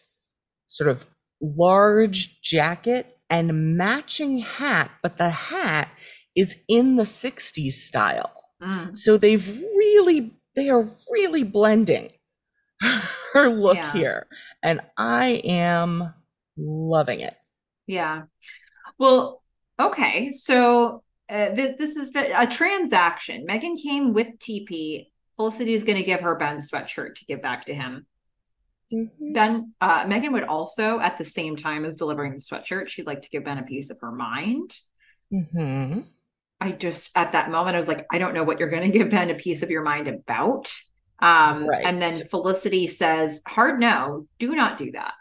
sort 0.68 0.90
of 0.90 1.06
large 1.42 2.42
jacket 2.42 3.18
and 3.30 3.78
matching 3.78 4.40
hat, 4.40 4.92
but 5.04 5.18
the 5.18 5.30
hat 5.30 5.90
is 6.36 6.64
in 6.68 6.96
the 6.98 7.06
60s 7.06 7.84
style. 7.86 8.32
mm, 8.60 8.92
So 8.94 9.18
they've 9.18 9.48
really, 9.76 10.34
they 10.56 10.70
are 10.70 10.90
really 11.12 11.44
blending 11.44 12.12
her 13.34 13.50
look 13.50 13.78
Yeah. 13.78 13.92
here. 13.94 14.28
And 14.64 14.82
I 14.98 15.42
am 15.46 16.14
loving 16.58 17.22
it. 17.22 17.36
Yeah. 17.86 18.24
Well, 18.98 19.44
okay. 19.80 20.32
So 20.34 21.04
uh, 21.30 21.50
this 21.50 21.78
this 21.78 21.96
is 21.98 22.16
a 22.16 22.48
transaction. 22.48 23.46
Meghan 23.48 23.82
came 23.82 24.14
with 24.14 24.28
TP. 24.40 25.08
Felicity 25.36 25.74
is 25.74 25.84
going 25.84 25.98
to 25.98 26.04
give 26.04 26.22
her 26.22 26.36
Ben's 26.38 26.70
sweatshirt 26.72 27.16
to 27.16 27.26
give 27.26 27.42
back 27.42 27.66
to 27.66 27.74
him. 27.74 28.06
Mhm. 28.92 29.34
Ben, 29.34 29.74
uh, 29.82 30.06
Meghan 30.06 30.32
would 30.32 30.46
also, 30.46 31.00
at 31.00 31.18
the 31.18 31.26
same 31.26 31.56
time 31.56 31.84
as 31.86 31.98
delivering 31.98 32.34
the 32.34 32.40
sweatshirt, 32.40 32.88
she'd 32.88 33.06
like 33.06 33.22
to 33.24 33.30
give 33.30 33.44
Ben 33.44 33.58
a 33.58 33.64
piece 33.64 33.90
of 33.90 34.00
her 34.02 34.12
mind. 34.12 34.76
Mhm. 35.32 36.06
I 36.60 36.72
just 36.72 37.12
at 37.16 37.34
that 37.34 37.52
moment 37.52 37.76
I 37.76 37.80
was 37.80 37.88
like, 37.88 38.08
I 38.12 38.18
don't 38.18 38.34
know 38.34 38.44
what 38.44 38.60
you're 38.60 38.70
going 38.70 38.90
to 38.90 38.98
give 38.98 39.10
Ben 39.10 39.30
a 39.30 39.36
piece 39.36 39.62
of 39.62 39.70
your 39.70 39.84
mind 39.84 40.08
about. 40.08 40.72
Um, 41.20 41.68
Right. 41.68 41.86
and 41.86 42.02
then 42.02 42.14
Felicity 42.14 42.88
says, 42.88 43.42
"Hard 43.48 43.80
no, 43.80 44.28
do 44.40 44.56
not 44.56 44.78
do 44.78 44.92
that." 44.94 45.14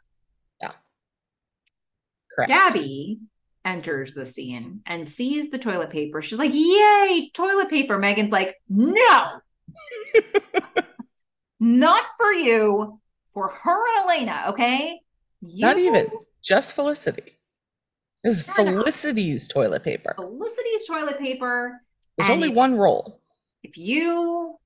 Yeah. 0.62 0.72
Correct. 2.34 2.48
Gabby 2.50 3.18
enters 3.66 4.14
the 4.14 4.24
scene 4.24 4.80
and 4.86 5.06
sees 5.08 5.50
the 5.50 5.58
toilet 5.58 5.90
paper. 5.90 6.22
She's 6.22 6.38
like, 6.38 6.52
Yay, 6.54 7.30
toilet 7.34 7.68
paper. 7.68 7.98
Meghan's 7.98 8.30
like, 8.32 8.54
No, 8.70 9.40
not 11.60 12.04
for 12.16 12.32
you, 12.32 13.00
for 13.34 13.48
her 13.48 13.98
and 13.98 14.10
Elena, 14.10 14.44
okay? 14.48 15.00
You, 15.42 15.60
Not 15.66 15.78
even, 15.78 16.08
just 16.42 16.74
Felicity. 16.74 17.38
This 18.24 18.38
is 18.38 18.42
Felicity's 18.44 19.46
toilet 19.48 19.84
paper. 19.84 20.12
Felicity's 20.16 20.86
toilet 20.86 21.18
paper. 21.18 21.80
There's 22.16 22.30
only 22.30 22.48
if- 22.48 22.54
one 22.54 22.74
roll. 22.76 23.20
If 23.62 23.76
you 23.76 24.56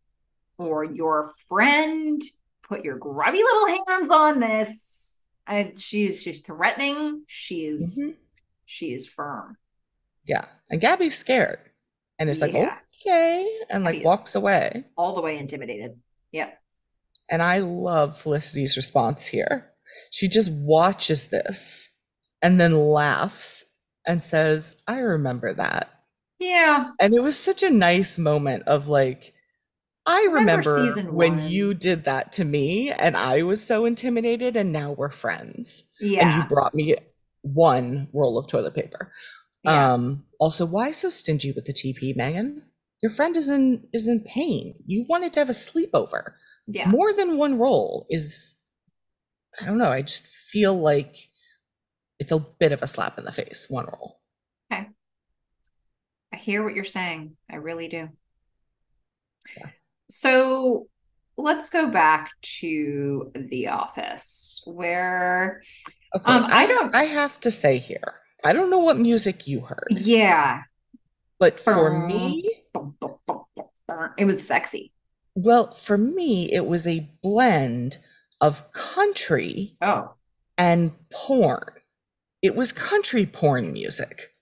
or 0.58 0.84
your 0.84 1.32
friend 1.48 2.22
put 2.62 2.84
your 2.84 2.98
grubby 2.98 3.42
little 3.42 3.82
hands 3.88 4.10
on 4.10 4.40
this, 4.40 5.22
and 5.46 5.80
she's 5.80 6.20
she's 6.22 6.42
threatening, 6.42 7.24
she's 7.26 7.98
Mhm. 7.98 8.16
She 8.70 8.92
is 8.92 9.06
firm. 9.08 9.56
Yeah. 10.28 10.44
And 10.70 10.80
Gabby's 10.80 11.18
scared 11.18 11.58
and 12.18 12.30
is 12.30 12.40
like, 12.40 12.52
Yeah. 12.52 12.76
okay, 13.04 13.48
and 13.68 13.82
like 13.82 13.94
Gabby 13.94 14.02
is- 14.02 14.04
walks 14.06 14.34
away. 14.36 14.84
All 14.96 15.14
the 15.16 15.20
way 15.22 15.38
intimidated. 15.38 15.98
Yep. 16.32 16.56
And 17.28 17.42
I 17.42 17.58
love 17.58 18.16
Felicity's 18.20 18.76
response 18.76 19.26
here. 19.26 19.72
She 20.10 20.28
just 20.28 20.50
watches 20.52 21.28
this 21.28 21.88
and 22.42 22.60
then 22.60 22.74
laughs 22.74 23.64
and 24.06 24.22
says, 24.22 24.76
I 24.86 24.98
remember 25.00 25.52
that. 25.54 25.90
Yeah. 26.38 26.90
And 27.00 27.12
it 27.14 27.20
was 27.20 27.36
such 27.38 27.62
a 27.64 27.70
nice 27.70 28.18
moment 28.18 28.64
of 28.68 28.86
like, 28.88 29.32
I 30.06 30.28
Remember 30.32 30.74
remember 30.74 31.12
when 31.12 31.36
one? 31.38 31.48
you 31.48 31.74
did 31.74 32.04
that 32.04 32.32
to 32.32 32.44
me 32.44 32.90
and 32.90 33.16
I 33.16 33.42
was 33.42 33.64
so 33.64 33.84
intimidated 33.84 34.56
and 34.56 34.72
now 34.72 34.92
we're 34.92 35.10
friends. 35.10 35.90
Yeah. 36.00 36.34
And 36.34 36.42
you 36.42 36.48
brought 36.48 36.74
me 36.74 36.96
one 37.42 38.08
roll 38.12 38.38
of 38.38 38.46
toilet 38.46 38.74
paper. 38.74 39.12
Yeah. 39.64 39.92
Um 39.92 40.24
also 40.38 40.66
why 40.66 40.90
so 40.90 41.10
stingy 41.10 41.52
with 41.52 41.64
the 41.64 41.72
TP, 41.72 42.16
Meghan? 42.16 42.62
Your 43.02 43.10
friend 43.10 43.36
is 43.36 43.48
in 43.48 43.86
is 43.92 44.08
in 44.08 44.20
pain. 44.20 44.74
You 44.86 45.04
wanted 45.08 45.32
to 45.34 45.40
have 45.40 45.50
a 45.50 45.52
sleepover. 45.52 46.32
yeah. 46.66 46.88
More 46.88 47.12
than 47.12 47.36
one 47.36 47.58
roll 47.58 48.06
is 48.10 48.56
I 49.60 49.66
don't 49.66 49.78
know, 49.78 49.90
I 49.90 50.02
just 50.02 50.26
feel 50.26 50.78
like 50.78 51.16
it's 52.18 52.32
a 52.32 52.38
bit 52.38 52.72
of 52.72 52.82
a 52.82 52.86
slap 52.86 53.18
in 53.18 53.24
the 53.24 53.32
face, 53.32 53.66
one 53.68 53.86
roll. 53.86 54.20
Okay. 54.72 54.88
I 56.32 56.36
hear 56.36 56.62
what 56.62 56.74
you're 56.74 56.84
saying. 56.84 57.36
I 57.50 57.56
really 57.56 57.88
do. 57.88 58.08
Yeah. 59.56 59.70
So 60.10 60.86
let's 61.36 61.70
go 61.70 61.88
back 61.88 62.30
to 62.60 63.32
The 63.34 63.68
Office, 63.68 64.62
where, 64.66 65.62
Okay, 66.14 66.32
Um, 66.32 66.46
I 66.48 66.66
don't- 66.66 66.94
I 66.94 67.04
have 67.04 67.38
to 67.40 67.50
say 67.50 67.78
here, 67.78 68.14
I 68.44 68.52
don't 68.52 68.70
know 68.70 68.78
what 68.80 68.98
music 68.98 69.46
you 69.46 69.60
heard, 69.60 69.88
yeah, 69.90 70.62
but 71.38 71.60
for 71.60 71.90
Bum. 71.90 72.06
me, 72.08 72.64
it 74.18 74.24
was 74.24 74.44
sexy. 74.46 74.92
well, 75.34 75.72
for 75.72 75.96
me, 75.96 76.50
it 76.52 76.66
was 76.66 76.86
a 76.86 77.08
blend 77.22 77.96
of 78.40 78.72
country 78.72 79.76
Oh, 79.80 80.14
and 80.58 80.92
porn. 81.10 81.62
It 82.42 82.56
was 82.56 82.72
country 82.72 83.26
porn 83.26 83.72
music. 83.72 84.32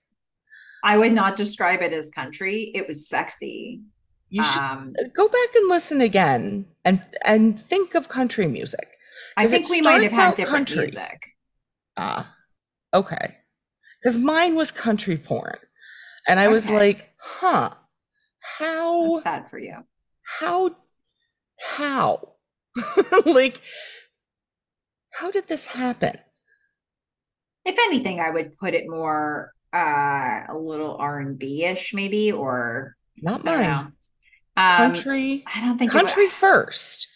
I 0.85 0.97
would 0.97 1.13
not 1.13 1.37
describe 1.37 1.83
it 1.83 1.93
as 1.93 2.11
country. 2.13 2.71
It 2.75 2.87
was 2.89 3.09
sexy. 3.09 3.83
You 4.31 4.45
should 4.45 4.63
Um, 4.63 4.89
go 5.15 5.27
back 5.29 5.55
and 5.57 5.69
listen 5.69 6.01
again 6.01 6.67
and 6.85 7.03
and 7.25 7.59
think 7.61 7.95
of 7.95 8.09
country 8.09 8.47
music. 8.47 8.89
I 9.37 9.47
think 9.47 9.69
we 9.69 9.83
might 9.83 10.03
have 10.03 10.13
had 10.13 10.35
different 10.35 10.69
country. 10.69 10.83
music. 10.85 11.28
Ah, 11.99 12.33
okay. 12.95 13.37
Because 14.01 14.17
mine 14.17 14.55
was 14.55 14.71
country 14.71 15.19
porn. 15.19 15.59
And 16.29 16.39
I 16.39 16.49
was 16.49 16.71
like, 16.71 17.13
huh, 17.19 17.71
how, 18.59 19.13
That's 19.15 19.23
sad 19.25 19.51
for 19.51 19.59
you. 19.59 19.77
how, 20.23 20.77
how? 21.61 22.35
like, 23.27 23.61
how 25.13 25.31
did 25.33 25.49
this 25.49 25.67
happen? 25.67 26.17
If 27.65 27.77
anything, 27.79 28.21
I 28.21 28.31
would 28.31 28.57
put 28.59 28.75
it 28.75 28.85
more 28.89 29.53
uh 29.75 30.45
a 30.49 30.57
little 30.57 30.97
R&B-ish 30.97 31.93
maybe 31.93 32.33
or 32.33 32.97
Not 33.21 33.41
I 33.47 33.57
mine. 33.57 33.65
know. 33.65 33.87
Um, 34.57 34.77
country, 34.77 35.45
I 35.53 35.61
don't 35.61 35.77
think 35.79 35.93
would- 35.93 36.01
country 36.01 36.29
first 36.29 37.09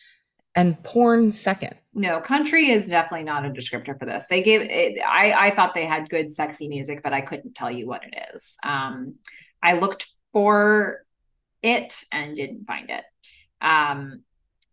and 0.54 0.82
porn 0.82 1.32
second. 1.32 1.76
No, 1.94 2.20
country 2.20 2.70
is 2.70 2.88
definitely 2.88 3.24
not 3.24 3.44
a 3.44 3.50
descriptor 3.50 3.98
for 3.98 4.06
this. 4.06 4.26
They 4.28 4.42
gave 4.42 4.62
it 4.62 4.98
I 5.06 5.32
I 5.48 5.50
thought 5.50 5.74
they 5.74 5.84
had 5.86 6.08
good 6.08 6.32
sexy 6.32 6.68
music, 6.68 7.02
but 7.02 7.12
I 7.12 7.20
couldn't 7.20 7.54
tell 7.54 7.70
you 7.70 7.86
what 7.86 8.02
it 8.04 8.14
is. 8.34 8.56
Um 8.64 9.16
I 9.62 9.74
looked 9.78 10.06
for 10.32 11.04
it 11.62 12.02
and 12.10 12.34
didn't 12.34 12.66
find 12.66 12.90
it. 12.90 13.04
Um 13.60 14.22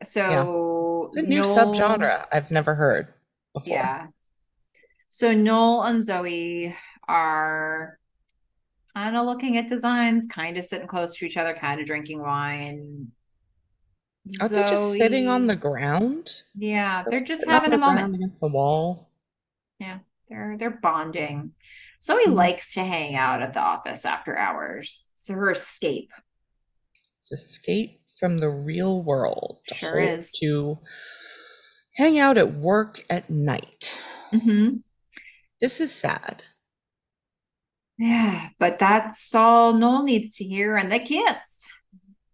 so 0.03 1.03
It's 1.07 1.17
a 1.17 1.21
new 1.21 1.41
Noel- 1.41 1.73
subgenre 1.73 2.25
I've 2.31 2.51
never 2.51 2.73
heard 2.75 3.13
before. 3.53 3.73
Yeah. 3.75 4.07
So 5.09 5.33
Noel 5.33 5.83
and 5.83 6.03
Zoe 6.03 6.75
are 7.07 7.99
kind 8.95 9.17
of 9.17 9.25
looking 9.25 9.57
at 9.57 9.67
designs, 9.67 10.27
kind 10.27 10.57
of 10.57 10.65
sitting 10.65 10.87
close 10.87 11.15
to 11.15 11.25
each 11.25 11.37
other, 11.37 11.53
kind 11.53 11.81
of 11.81 11.87
drinking 11.87 12.21
wine. 12.21 13.11
Are 14.41 14.47
they 14.49 14.63
just 14.63 14.93
sitting 14.93 15.27
on 15.27 15.47
the 15.47 15.55
ground? 15.55 16.43
Yeah, 16.55 17.03
they're 17.07 17.19
just 17.21 17.41
sitting 17.41 17.53
on 17.53 17.61
having 17.61 17.73
a 17.73 17.77
the 17.77 17.85
moment. 17.85 18.15
against 18.15 18.39
the 18.39 18.47
wall. 18.47 19.09
Yeah, 19.79 19.99
they're 20.29 20.55
they're 20.59 20.69
bonding. 20.81 21.53
Zoe 22.01 22.25
Mhm. 22.25 22.33
likes 22.35 22.73
to 22.75 22.83
hang 22.83 23.15
out 23.15 23.41
at 23.41 23.53
the 23.53 23.59
office 23.59 24.05
after 24.05 24.37
hours. 24.37 25.05
It's 25.13 25.29
her 25.29 25.51
escape. 25.51 26.11
It's 27.19 27.31
escape 27.31 28.01
from 28.19 28.39
the 28.39 28.49
real 28.49 29.01
world. 29.03 29.59
to 29.67 29.75
Sure 29.75 29.99
hold- 29.99 30.19
is. 30.19 30.31
To 30.33 30.79
hang 31.95 32.19
out 32.19 32.37
at 32.37 32.53
work 32.55 33.03
at 33.09 33.29
night. 33.29 34.01
hmm 34.31 34.77
This 35.59 35.81
is 35.81 35.93
sad. 35.93 36.43
Yeah, 37.97 38.49
but 38.59 38.79
that's 38.79 39.35
all 39.35 39.73
Noel 39.73 40.03
needs 40.03 40.35
to 40.35 40.45
hear, 40.45 40.77
and 40.77 40.89
the 40.91 40.99
kiss. 40.99 41.67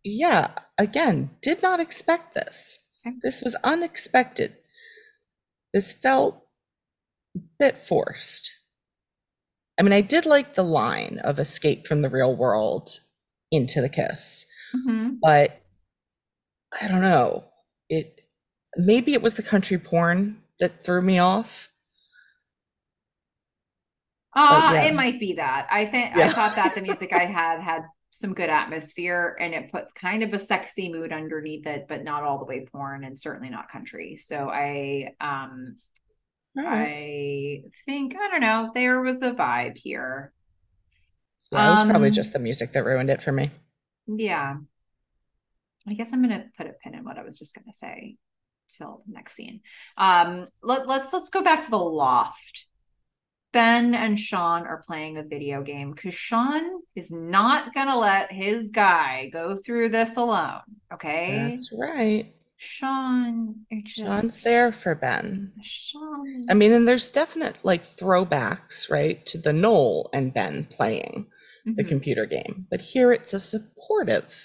Yeah, 0.06 0.52
again, 0.78 1.32
did 1.42 1.64
not 1.64 1.80
expect 1.80 2.36
this. 2.36 2.80
Okay. 3.06 3.16
This 3.24 3.42
was 3.42 3.56
unexpected. 3.64 4.56
This 5.74 5.92
felt 5.92 6.46
a 7.36 7.40
bit 7.58 7.76
forced. 7.76 8.52
I 9.80 9.84
mean, 9.84 9.94
I 9.94 10.02
did 10.02 10.28
like 10.28 10.54
the 10.54 10.64
line 10.64 11.20
of 11.24 11.40
escape 11.40 11.88
from 11.88 12.04
the 12.04 12.10
real 12.10 12.36
world 12.36 12.92
into 13.52 13.82
the 13.82 13.90
kiss, 13.90 14.46
hmm 14.72 15.16
but 15.22 15.60
I 16.80 16.88
don't 16.88 17.02
know. 17.02 17.46
It 17.90 18.22
maybe 18.78 19.14
it 19.14 19.24
was 19.24 19.34
the 19.34 19.44
country 19.44 19.80
porn 19.80 20.42
that 20.60 20.84
threw 20.84 21.02
me 21.02 21.18
off. 21.18 21.70
Uh, 24.36 24.72
yeah. 24.74 24.84
it 24.84 24.94
might 24.94 25.20
be 25.20 25.34
that. 25.34 25.68
I 25.72 25.86
think 25.86 26.16
I 26.16 26.30
thought 26.30 26.56
that 26.58 26.76
the 26.76 26.82
music 26.82 27.12
I 27.12 27.26
had 27.26 27.62
had 27.62 27.86
some 28.16 28.34
good 28.34 28.50
atmosphere 28.50 29.36
and 29.42 29.54
it 29.54 29.70
puts 29.74 29.92
kind 29.92 30.24
of 30.24 30.34
a 30.34 30.40
sexy 30.40 30.90
mood 30.90 31.12
underneath 31.12 31.68
it, 31.68 31.86
but 31.90 32.02
not 32.02 32.24
all 32.24 32.38
the 32.38 32.46
way 32.46 32.66
porn 32.66 33.04
and 33.04 33.20
certainly 33.20 33.50
not 33.50 33.70
country. 33.70 34.16
So 34.16 34.50
I 34.50 35.14
um 35.20 35.76
right. 36.56 37.64
I 37.66 37.70
think 37.86 38.16
I 38.16 38.30
don't 38.30 38.40
know, 38.40 38.72
there 38.74 39.02
was 39.02 39.22
a 39.22 39.32
vibe 39.32 39.76
here. 39.76 40.32
Yeah, 41.52 41.68
it 41.68 41.72
was 41.72 41.84
probably 41.84 42.08
um, 42.08 42.14
just 42.14 42.32
the 42.32 42.40
music 42.40 42.72
that 42.72 42.86
ruined 42.86 43.10
it 43.10 43.22
for 43.22 43.34
me. 43.34 43.52
Yeah. 44.08 44.60
I 45.86 45.94
guess 45.94 46.14
I'm 46.14 46.22
gonna 46.22 46.46
put 46.56 46.68
a 46.68 46.74
pin 46.82 46.96
in 46.96 47.04
what 47.04 47.18
I 47.18 47.24
was 47.24 47.38
just 47.38 47.54
gonna 47.54 47.74
say 47.74 48.16
till 48.78 49.04
the 49.06 49.12
next 49.12 49.34
scene. 49.34 49.60
Um 49.98 50.46
let, 50.64 50.88
let's 50.88 51.12
let's 51.12 51.28
go 51.28 51.44
back 51.44 51.64
to 51.66 51.70
the 51.70 51.78
loft. 51.78 52.66
Ben 53.56 53.96
and 53.96 54.20
Sean 54.20 54.68
are 54.68 54.84
playing 54.86 55.18
a 55.18 55.24
video 55.24 55.64
game 55.64 55.92
because 55.92 56.14
Sean 56.14 56.82
is 56.94 57.10
not 57.10 57.74
gonna 57.74 57.98
let 57.98 58.30
his 58.30 58.70
guy 58.72 59.30
go 59.30 59.56
through 59.56 59.88
this 59.88 60.18
alone. 60.18 60.60
Okay. 60.94 61.38
That's 61.52 61.72
right. 61.72 62.36
Sean, 62.58 63.56
just 63.86 63.96
Sean's 63.96 64.44
there 64.44 64.74
for 64.74 64.94
Ben. 64.94 65.54
Sean. 65.64 66.46
I 66.50 66.54
mean, 66.54 66.74
and 66.74 66.86
there's 66.86 67.10
definite 67.12 67.58
like 67.64 67.86
throwbacks, 67.86 68.92
right, 68.92 69.26
to 69.28 69.38
the 69.38 69.54
Noel 69.54 70.10
and 70.12 70.34
Ben 70.34 70.66
playing 70.66 71.32
the 71.64 71.82
Mhm. 71.84 71.88
computer 71.88 72.26
game. 72.26 72.68
But 72.70 72.82
here 72.82 73.14
it's 73.14 73.34
a 73.34 73.40
supportive 73.40 74.36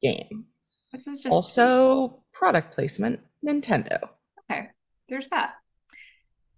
game. 0.00 0.46
This 0.92 1.08
is 1.08 1.20
just 1.22 1.32
Also, 1.32 2.22
product 2.32 2.72
placement, 2.72 3.18
Nintendo. 3.44 4.10
Okay, 4.48 4.68
there's 5.08 5.28
that. 5.30 5.54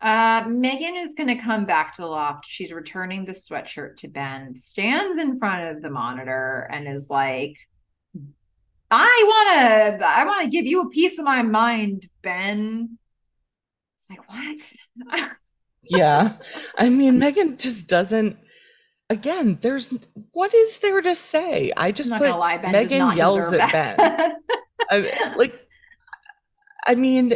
Uh, 0.03 0.43
Meghan 0.45 1.01
is 1.01 1.15
going 1.15 1.29
to 1.29 1.41
come 1.41 1.65
back 1.65 1.95
to 1.95 2.03
the 2.03 2.09
loft. 2.09 2.45
She's 2.45 2.73
returning 2.73 3.24
the 3.24 3.33
sweatshirt 3.33 3.97
to 3.99 4.09
Ben, 4.09 4.57
stands 4.57 5.16
in 5.16 5.39
front 5.39 5.77
of 5.77 5.81
the 5.83 5.91
monitor, 5.91 6.69
and 6.73 6.89
is 6.89 7.09
like, 7.09 7.57
I 8.91 9.24
want 9.24 10.01
to, 10.01 10.07
I 10.07 10.24
want 10.24 10.43
to 10.43 10.51
give 10.51 10.66
you 10.66 10.83
a 10.83 10.89
piece 10.89 11.20
of 11.20 11.24
my 11.24 11.43
mind, 11.43 12.09
Ben. 12.23 12.99
It's 13.99 14.11
like, 14.11 14.29
what? 14.29 15.31
Yeah. 15.83 16.35
I 16.79 16.89
mean, 16.89 17.19
Meghan 17.19 17.61
just 17.61 17.89
doesn't. 17.89 18.37
Again, 19.11 19.59
there's 19.61 19.95
what 20.33 20.55
is 20.55 20.79
there 20.79 21.01
to 21.03 21.15
say? 21.15 21.73
I 21.77 21.89
I'm 21.89 21.95
just 21.95 22.09
not 22.09 22.20
put 22.20 22.31
lie, 22.31 22.57
Ben 22.57 22.73
Meghan 22.73 23.16
yells 23.16 23.53
at 23.53 23.73
Ben. 23.73 24.37
I, 24.91 25.35
like, 25.37 25.69
I 26.87 26.95
mean, 26.95 27.35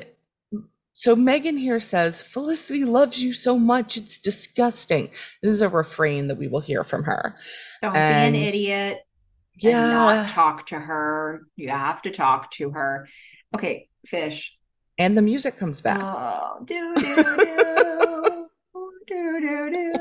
so 0.99 1.15
Meghan 1.15 1.59
here 1.59 1.79
says, 1.79 2.23
Felicity 2.23 2.87
loves 2.87 3.23
you 3.23 3.35
so 3.35 3.59
much, 3.59 3.99
it's 3.99 4.19
disgusting. 4.19 5.11
This 5.43 5.53
is 5.53 5.61
a 5.61 5.69
refrain 5.69 6.27
that 6.29 6.37
we 6.37 6.49
will 6.49 6.63
hear 6.63 6.85
from 6.85 7.05
her. 7.05 7.37
Don't 7.83 7.95
and 7.95 8.33
be 8.33 8.39
an 8.39 8.49
idiot. 8.49 9.01
Yeah. 9.59 9.91
not 9.91 10.31
talk 10.31 10.65
to 10.69 10.79
her. 10.79 11.43
You 11.55 11.69
have 11.69 12.01
to 12.03 12.11
talk 12.11 12.51
to 12.53 12.71
her. 12.71 13.11
Okay, 13.55 13.91
fish. 14.07 14.57
And 14.97 15.15
the 15.15 15.21
music 15.21 15.59
comes 15.59 15.83
back. 15.83 15.99
Oh, 16.01 16.65
do, 16.65 16.95
do, 16.95 17.15
do. 17.15 18.49
do, 19.07 19.41
do, 19.41 19.71
do. 19.71 19.93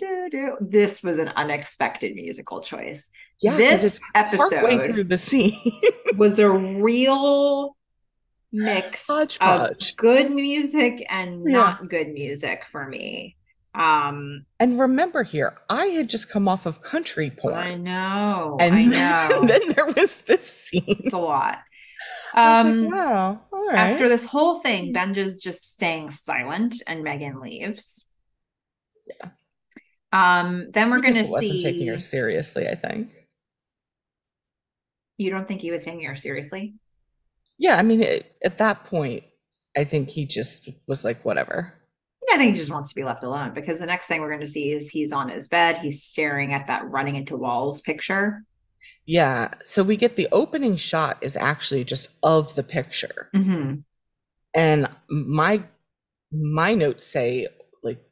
Do, 0.00 0.28
do. 0.28 0.56
This 0.60 1.04
was 1.04 1.20
an 1.20 1.28
unexpected 1.36 2.16
musical 2.16 2.62
choice. 2.62 3.10
Yeah, 3.40 3.56
this 3.56 3.84
it's 3.84 4.00
episode 4.16 4.86
through 4.86 5.04
the 5.04 5.18
scene 5.18 5.54
was 6.16 6.40
a 6.40 6.50
real 6.50 7.76
mix 8.52 9.06
Hodgepodge. 9.06 9.90
of 9.92 9.96
good 9.96 10.30
music 10.30 11.04
and 11.08 11.44
Yeah. 11.46 11.52
not 11.52 11.88
good 11.88 12.08
music 12.12 12.64
for 12.70 12.86
me. 12.86 13.36
Um, 13.74 14.44
and 14.60 14.78
remember 14.78 15.22
here, 15.22 15.56
I 15.70 15.86
had 15.86 16.10
just 16.10 16.28
come 16.30 16.46
off 16.46 16.66
of 16.66 16.82
country 16.82 17.30
porn. 17.30 17.54
I 17.54 17.74
know, 17.74 18.58
and 18.60 18.74
I 18.74 18.88
then, 18.88 19.30
know. 19.30 19.40
then 19.46 19.60
there 19.74 19.86
was 19.86 20.18
this 20.22 20.44
scene. 20.46 20.82
It's 20.86 21.14
a 21.14 21.18
lot. 21.18 21.58
Um, 22.34 22.84
like, 22.84 22.92
wow, 22.92 23.40
all 23.52 23.70
after 23.70 24.08
this 24.08 24.26
whole 24.26 24.60
thing, 24.60 24.92
Benj 24.92 25.16
is 25.18 25.40
just 25.40 25.72
staying 25.72 26.10
silent 26.10 26.82
and 26.86 27.02
Meghan 27.04 27.40
leaves. 27.40 28.08
Yeah. 29.06 29.30
Um, 30.12 30.70
then 30.72 30.90
we're 30.90 30.96
He 30.96 31.02
gonna 31.02 31.14
just 31.14 31.30
wasn't 31.30 31.60
taking 31.62 31.86
her 31.86 31.98
seriously, 31.98 32.68
I 32.68 32.74
think. 32.74 33.10
you 35.16 35.30
don't 35.30 35.46
think 35.48 35.60
he 35.60 35.70
was 35.70 35.84
taking 35.84 36.04
her 36.04 36.16
seriously? 36.16 36.74
Yeah, 37.58 37.76
I 37.76 37.82
mean, 37.82 38.02
it, 38.02 38.36
at 38.44 38.58
that 38.58 38.84
point, 38.84 39.24
I 39.76 39.84
think 39.84 40.10
he 40.10 40.26
just 40.26 40.68
was 40.86 41.04
like, 41.04 41.24
whatever. 41.24 41.72
I 42.30 42.38
think 42.38 42.54
he 42.54 42.58
just 42.58 42.70
wants 42.70 42.88
to 42.88 42.94
be 42.94 43.04
left 43.04 43.22
alone 43.24 43.52
because 43.52 43.78
the 43.78 43.86
next 43.86 44.06
thing 44.06 44.20
we're 44.20 44.28
going 44.28 44.40
to 44.40 44.46
see 44.46 44.70
is 44.70 44.88
he's 44.88 45.12
on 45.12 45.28
his 45.28 45.48
bed. 45.48 45.78
He's 45.78 46.02
staring 46.02 46.54
at 46.54 46.66
that 46.66 46.88
running 46.88 47.16
into 47.16 47.36
walls 47.36 47.82
picture. 47.82 48.42
Yeah, 49.04 49.48
so 49.62 49.82
we 49.82 49.96
get 49.96 50.16
the 50.16 50.28
opening 50.32 50.76
shot 50.76 51.18
is 51.20 51.36
actually 51.36 51.84
just 51.84 52.10
of 52.22 52.54
the 52.54 52.62
picture. 52.62 53.28
Mm-hmm. 53.34 53.74
And 54.54 54.88
my 55.08 55.62
my 56.32 56.74
notes 56.74 57.06
say 57.06 57.48
like 57.82 58.02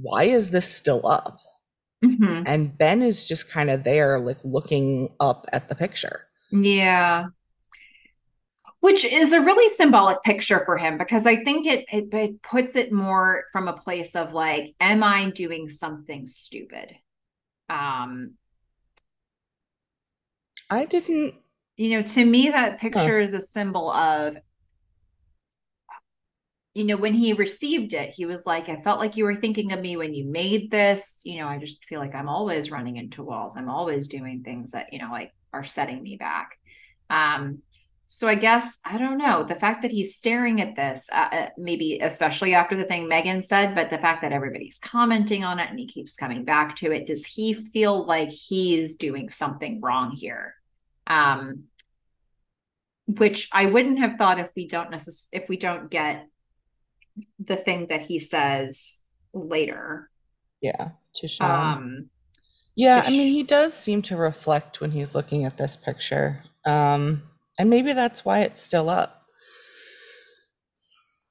why 0.00 0.24
is 0.24 0.50
this 0.50 0.70
still 0.70 1.06
up? 1.06 1.38
Mm-hmm. 2.04 2.42
And 2.46 2.76
Ben 2.76 3.02
is 3.02 3.28
just 3.28 3.50
kind 3.50 3.70
of 3.70 3.84
there 3.84 4.18
like 4.18 4.38
looking 4.42 5.14
up 5.20 5.46
at 5.52 5.68
the 5.68 5.74
picture. 5.74 6.22
Yeah. 6.50 7.26
Which 8.80 9.04
is 9.04 9.32
a 9.32 9.40
really 9.40 9.68
symbolic 9.74 10.22
picture 10.22 10.64
for 10.64 10.78
him 10.78 10.96
because 10.96 11.26
I 11.26 11.44
think 11.44 11.66
it, 11.66 11.84
it 11.92 12.12
it 12.14 12.42
puts 12.42 12.76
it 12.76 12.92
more 12.92 13.44
from 13.52 13.68
a 13.68 13.74
place 13.76 14.16
of 14.16 14.32
like, 14.32 14.74
am 14.80 15.02
I 15.02 15.30
doing 15.30 15.68
something 15.68 16.26
stupid? 16.26 16.94
Um, 17.68 18.34
I 20.70 20.84
didn't 20.86 21.34
you 21.76 21.96
know, 21.96 22.02
to 22.02 22.24
me, 22.26 22.50
that 22.50 22.78
picture 22.78 23.18
is 23.20 23.32
a 23.32 23.40
symbol 23.40 23.90
of, 23.90 24.36
you 26.74 26.84
know, 26.84 26.96
when 26.96 27.14
he 27.14 27.32
received 27.32 27.94
it, 27.94 28.10
he 28.10 28.26
was 28.26 28.46
like, 28.46 28.68
I 28.68 28.80
felt 28.80 29.00
like 29.00 29.16
you 29.16 29.24
were 29.24 29.34
thinking 29.34 29.72
of 29.72 29.80
me 29.80 29.96
when 29.96 30.14
you 30.14 30.24
made 30.26 30.70
this. 30.70 31.22
You 31.24 31.40
know, 31.40 31.48
I 31.48 31.58
just 31.58 31.84
feel 31.86 31.98
like 31.98 32.14
I'm 32.14 32.28
always 32.28 32.70
running 32.70 32.96
into 32.96 33.24
walls. 33.24 33.56
I'm 33.56 33.68
always 33.70 34.08
doing 34.08 34.42
things 34.42 34.72
that, 34.72 34.92
you 34.92 34.98
know, 35.00 35.10
like 35.10 35.32
are 35.52 35.64
setting 35.64 36.02
me 36.02 36.16
back. 36.16 36.50
Um, 37.08 37.62
so 38.12 38.26
I 38.26 38.34
guess, 38.34 38.80
I 38.84 38.98
don't 38.98 39.18
know, 39.18 39.44
the 39.44 39.54
fact 39.54 39.82
that 39.82 39.92
he's 39.92 40.16
staring 40.16 40.60
at 40.60 40.74
this, 40.74 41.08
uh, 41.12 41.28
uh, 41.30 41.48
maybe 41.56 42.00
especially 42.02 42.54
after 42.54 42.74
the 42.74 42.82
thing 42.82 43.08
Meghan 43.08 43.40
said, 43.40 43.76
but 43.76 43.88
the 43.88 43.98
fact 43.98 44.22
that 44.22 44.32
everybody's 44.32 44.80
commenting 44.80 45.44
on 45.44 45.60
it 45.60 45.70
and 45.70 45.78
he 45.78 45.86
keeps 45.86 46.16
coming 46.16 46.44
back 46.44 46.74
to 46.76 46.90
it, 46.90 47.06
does 47.06 47.24
he 47.24 47.54
feel 47.54 48.04
like 48.04 48.28
he's 48.28 48.96
doing 48.96 49.30
something 49.30 49.80
wrong 49.80 50.10
here? 50.10 50.56
Um, 51.06 51.66
which 53.06 53.48
I 53.52 53.66
wouldn't 53.66 54.00
have 54.00 54.16
thought 54.16 54.40
if 54.40 54.50
we 54.56 54.66
don't 54.66 54.90
necess- 54.90 55.28
if 55.30 55.48
we 55.48 55.56
don't 55.56 55.88
get 55.88 56.26
the 57.38 57.56
thing 57.56 57.86
that 57.90 58.00
he 58.00 58.18
says 58.18 59.06
later. 59.32 60.10
yeah, 60.60 60.90
to 61.14 61.28
show. 61.28 61.44
Um, 61.44 62.10
yeah, 62.74 63.02
to 63.02 63.06
I 63.06 63.10
mean 63.12 63.32
he 63.32 63.44
does 63.44 63.72
seem 63.72 64.02
to 64.02 64.16
reflect 64.16 64.80
when 64.80 64.90
he's 64.90 65.14
looking 65.14 65.44
at 65.44 65.56
this 65.56 65.76
picture. 65.76 66.40
Um 66.66 67.22
and 67.58 67.70
maybe 67.70 67.92
that's 67.92 68.24
why 68.24 68.40
it's 68.40 68.60
still 68.60 68.88
up. 68.88 69.16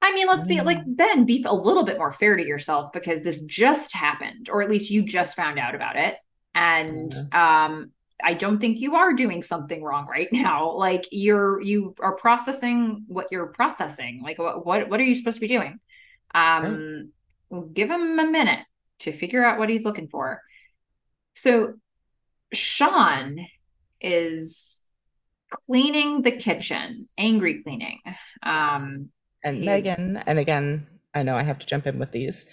I 0.02 0.14
mean, 0.14 0.26
let's 0.28 0.46
be 0.46 0.60
like. 0.60 0.78
Ben, 0.86 1.24
be 1.26 1.44
a 1.46 1.54
little 1.54 1.84
bit 1.84 1.98
more 1.98 2.12
fair 2.12 2.36
to 2.36 2.46
yourself 2.46 2.92
because 2.92 3.22
this 3.22 3.42
just 3.42 3.94
happened, 3.94 4.48
or 4.50 4.62
at 4.62 4.70
least 4.70 4.90
you 4.90 5.02
just 5.02 5.36
found 5.36 5.58
out 5.58 5.74
about 5.74 5.96
it. 5.96 6.16
And 6.54 7.12
um, 7.32 7.92
I 8.24 8.34
don't 8.34 8.58
think 8.58 8.80
you 8.80 8.96
are 8.96 9.12
doing 9.12 9.42
something 9.42 9.82
wrong 9.82 10.06
right 10.06 10.28
now. 10.32 10.72
Like 10.72 11.06
you're 11.10 11.60
you 11.60 11.94
are 12.00 12.16
processing 12.16 13.04
what 13.08 13.28
you're 13.30 13.48
processing. 13.48 14.22
Like 14.22 14.38
what 14.38 14.64
what 14.64 14.88
what 14.88 15.00
are 15.00 15.04
you 15.04 15.14
supposed 15.14 15.36
to 15.36 15.40
be 15.42 15.48
doing? 15.48 15.78
Um, 16.34 17.12
give 17.72 17.90
him 17.90 18.18
a 18.18 18.26
minute 18.30 18.60
to 19.00 19.12
figure 19.12 19.44
out 19.44 19.58
what 19.58 19.68
he's 19.68 19.84
looking 19.84 20.08
for. 20.08 20.40
So 21.34 21.74
Sean 22.52 23.46
is 24.00 24.82
cleaning 25.66 26.22
the 26.22 26.32
kitchen, 26.32 27.06
angry 27.18 27.62
cleaning. 27.62 27.98
Um, 28.42 29.10
And 29.44 29.62
Meghan, 29.62 30.22
and 30.26 30.38
again, 30.38 30.86
I 31.14 31.22
know 31.22 31.36
I 31.36 31.42
have 31.42 31.58
to 31.58 31.66
jump 31.66 31.86
in 31.86 31.98
with 31.98 32.12
these. 32.12 32.46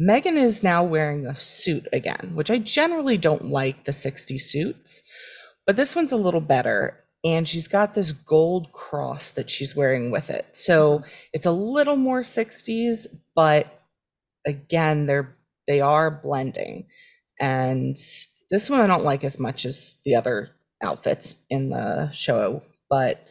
Meghan 0.00 0.36
is 0.36 0.62
now 0.62 0.82
wearing 0.82 1.26
a 1.26 1.34
suit 1.34 1.86
again, 1.92 2.32
which 2.34 2.50
I 2.50 2.58
generally 2.58 3.16
don't 3.16 3.44
like 3.44 3.84
the 3.84 3.92
60 3.92 4.38
suits, 4.38 5.02
but 5.66 5.76
this 5.76 5.94
one's 5.94 6.12
a 6.12 6.16
little 6.16 6.40
better. 6.40 7.00
And 7.24 7.48
she's 7.48 7.68
got 7.68 7.94
this 7.94 8.12
gold 8.12 8.70
cross 8.72 9.30
that 9.32 9.48
she's 9.48 9.74
wearing 9.74 10.10
with 10.10 10.28
it. 10.28 10.46
So 10.52 11.04
it's 11.32 11.46
a 11.46 11.52
little 11.52 11.96
more 11.96 12.20
60s, 12.22 13.06
but 13.34 13.66
again, 14.46 15.06
they're 15.06 15.36
they 15.66 15.80
are 15.80 16.10
blending. 16.10 16.86
And 17.40 17.96
this 18.50 18.68
one 18.68 18.80
I 18.80 18.86
don't 18.86 19.04
like 19.04 19.24
as 19.24 19.40
much 19.40 19.64
as 19.64 20.00
the 20.04 20.16
other 20.16 20.50
outfits 20.82 21.36
in 21.50 21.70
the 21.70 22.10
show, 22.10 22.62
but 22.88 23.26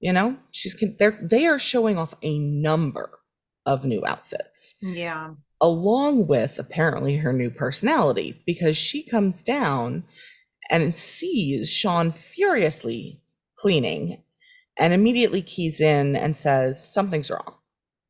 you 0.00 0.12
know, 0.12 0.36
she's 0.52 0.76
they're 0.98 1.18
they 1.22 1.46
are 1.46 1.58
showing 1.58 1.98
off 1.98 2.14
a 2.22 2.38
number 2.38 3.18
of 3.66 3.84
new 3.84 4.04
outfits 4.06 4.76
yeah. 4.80 5.30
along 5.60 6.26
with 6.26 6.58
apparently 6.58 7.16
her 7.16 7.32
new 7.34 7.50
personality 7.50 8.42
because 8.46 8.76
she 8.76 9.02
comes 9.02 9.42
down 9.42 10.02
and 10.70 10.96
sees 10.96 11.70
Sean 11.70 12.10
furiously 12.10 13.20
cleaning 13.56 14.22
and 14.78 14.94
immediately 14.94 15.42
keys 15.42 15.80
in 15.80 16.16
and 16.16 16.34
says 16.36 16.92
something's 16.92 17.30
wrong. 17.30 17.54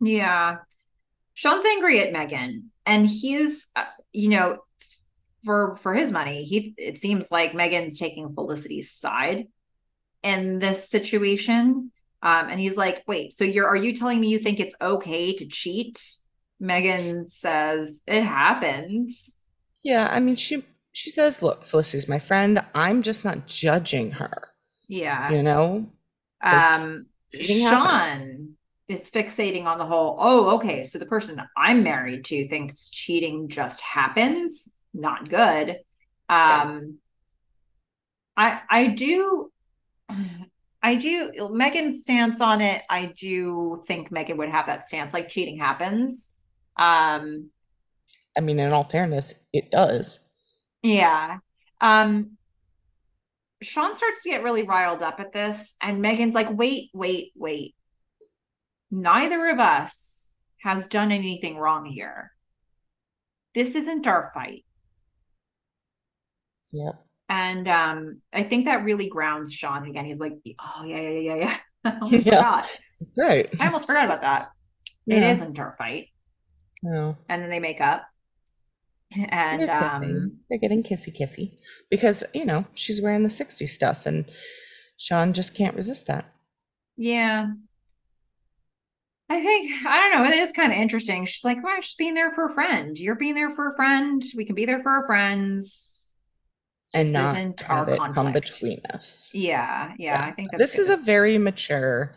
Yeah. 0.01 0.59
Sean's 1.35 1.65
angry 1.65 2.01
at 2.01 2.13
Meghan 2.13 2.65
and 2.87 3.07
he's 3.07 3.71
uh, 3.75 3.85
you 4.13 4.29
know 4.29 4.59
for 5.45 5.77
for 5.83 5.95
his 5.95 6.11
money, 6.11 6.45
he 6.45 6.75
it 6.77 6.99
seems 6.99 7.31
like 7.31 7.53
Meghan's 7.53 7.99
taking 7.99 8.33
Felicity's 8.35 8.93
side 8.93 9.49
in 10.23 10.59
this 10.59 10.89
situation. 10.89 11.93
Um 12.23 12.49
and 12.49 12.61
he's 12.61 12.77
like, 12.77 13.05
"Wait, 13.07 13.33
so 13.33 13.45
you're 13.45 13.67
are 13.69 13.77
you 13.77 13.95
telling 13.95 14.21
me 14.21 14.29
you 14.29 14.39
think 14.39 14.61
it's 14.61 14.77
okay 14.81 15.35
to 15.35 15.47
cheat?" 15.47 16.01
Meghan 16.63 17.31
says, 17.31 18.03
"It 18.07 18.23
happens." 18.25 19.37
Yeah, 19.83 20.09
I 20.11 20.21
mean 20.21 20.37
she 20.37 20.65
she 20.93 21.11
says, 21.11 21.43
"Look, 21.43 21.65
Felicity's 21.65 22.09
my 22.09 22.19
friend. 22.19 22.65
I'm 22.75 23.03
just 23.03 23.25
not 23.25 23.47
judging 23.47 24.11
her." 24.13 24.49
Yeah. 24.89 25.31
You 25.31 25.43
know? 25.43 25.91
Um 26.43 27.07
Sean 27.35 28.09
happens. 28.09 28.49
is 28.89 29.11
fixating 29.11 29.67
on 29.67 29.79
the 29.79 29.87
whole, 29.87 30.17
oh, 30.19 30.57
okay, 30.57 30.85
so 30.85 30.99
the 30.99 31.07
person 31.07 31.43
I'm 31.57 31.83
married 31.83 32.25
to 32.27 32.49
thinks 32.49 32.91
cheating 32.91 33.49
just 33.49 33.81
happens. 33.81 34.75
Not 34.95 35.29
good. 35.29 35.79
Um 36.29 36.99
I 38.37 38.61
I 38.71 38.87
do 38.89 39.51
I 40.83 40.95
do 40.95 41.33
Meghan's 41.39 42.03
stance 42.03 42.41
on 42.41 42.61
it, 42.61 42.83
I 42.89 43.07
do 43.19 43.83
think 43.87 44.11
Meghan 44.11 44.37
would 44.37 44.49
have 44.49 44.67
that 44.67 44.85
stance, 44.85 45.13
like 45.13 45.29
cheating 45.29 45.59
happens. 45.59 46.37
Um 46.77 47.51
I 48.37 48.41
mean, 48.41 48.59
in 48.61 48.73
all 48.73 48.85
fairness, 48.85 49.35
it 49.53 49.71
does. 49.71 50.21
yeah. 50.83 51.39
Um 51.81 52.39
Sean 53.61 53.97
starts 53.97 54.23
to 54.23 54.31
get 54.31 54.45
really 54.45 54.63
riled 54.63 55.03
up 55.03 55.19
at 55.19 55.33
this, 55.33 55.75
and 55.83 56.03
Meghan's 56.03 56.35
like, 56.35 56.49
wait, 56.51 56.91
wait, 56.95 57.33
wait. 57.35 57.75
Neither 58.91 59.49
of 59.49 59.59
us 59.59 60.33
has 60.63 60.87
done 60.87 61.11
anything 61.11 61.57
wrong 61.57 61.85
here. 61.85 62.31
This 63.55 63.75
isn't 63.75 64.07
our 64.07 64.31
fight. 64.33 64.65
Yep. 66.73 66.95
And 67.29 67.69
um, 67.69 68.21
I 68.33 68.43
think 68.43 68.65
that 68.65 68.85
really 68.85 69.09
grounds 69.09 69.53
Sean 69.53 69.87
again. 69.87 70.05
He's 70.07 70.21
like, 70.21 70.35
oh, 70.59 70.85
yeah, 70.85 71.01
yeah, 71.01 71.19
yeah, 71.19 71.35
yeah. 71.35 71.57
I 71.85 71.93
almost 72.01 72.27
Yeah. 72.27 72.37
forgot. 72.37 72.79
Right. 73.17 73.49
I 73.61 73.67
almost 73.67 73.87
forgot 73.87 74.07
about 74.07 74.23
that. 74.23 74.51
It 75.07 75.23
Yeah. 75.23 75.33
isn't 75.33 75.59
our 75.59 75.73
fight. 75.73 76.09
No. 76.83 77.17
And 77.29 77.43
then 77.43 77.51
they 77.51 77.61
make 77.61 77.81
up. 77.81 78.07
And 79.17 79.61
They're 79.63 79.85
um, 79.85 80.39
They're 80.51 80.59
getting 80.59 80.83
kissy 80.83 81.17
kissy 81.19 81.59
because, 81.91 82.25
you 82.35 82.45
know, 82.45 82.67
she's 82.75 83.01
wearing 83.01 83.23
the 83.23 83.31
60s 83.31 83.69
stuff 83.71 84.05
and 84.07 84.27
Sean 84.99 85.33
just 85.33 85.55
can't 85.55 85.75
resist 85.77 86.07
that. 86.09 86.27
Yeah. 86.97 87.47
I 89.31 89.41
think, 89.43 89.71
I 89.87 89.97
don't 90.11 90.23
know, 90.23 90.31
it 90.31 90.37
is 90.37 90.53
kind 90.53 90.73
of 90.73 90.79
interesting. 90.79 91.25
She's 91.27 91.45
like, 91.45 91.63
well, 91.63 91.75
I'm 91.77 91.83
being 91.99 92.15
there 92.15 92.31
for 92.31 92.47
a 92.47 92.53
friend. 92.55 92.99
You're 92.99 93.15
being 93.15 93.35
there 93.35 93.55
for 93.55 93.69
a 93.69 93.77
friend. 93.77 94.23
We 94.37 94.45
can 94.45 94.55
be 94.55 94.65
there 94.67 94.83
for 94.83 94.91
our 94.91 95.07
friends. 95.07 95.98
And 96.95 97.09
This 97.09 97.15
not 97.15 97.37
isn't 97.37 97.61
have 97.63 97.89
our 97.89 97.95
it 97.95 97.99
come 97.99 98.15
conflict. 98.15 98.35
between 98.35 98.81
us. 98.93 99.31
Yeah, 99.35 99.93
yeah, 99.99 100.15
Yeah. 100.15 100.25
I 100.25 100.33
think 100.33 100.51
that's 100.51 100.63
This 100.63 100.79
is 100.79 100.91
a 100.91 100.97
very 100.97 101.37
mature 101.39 102.15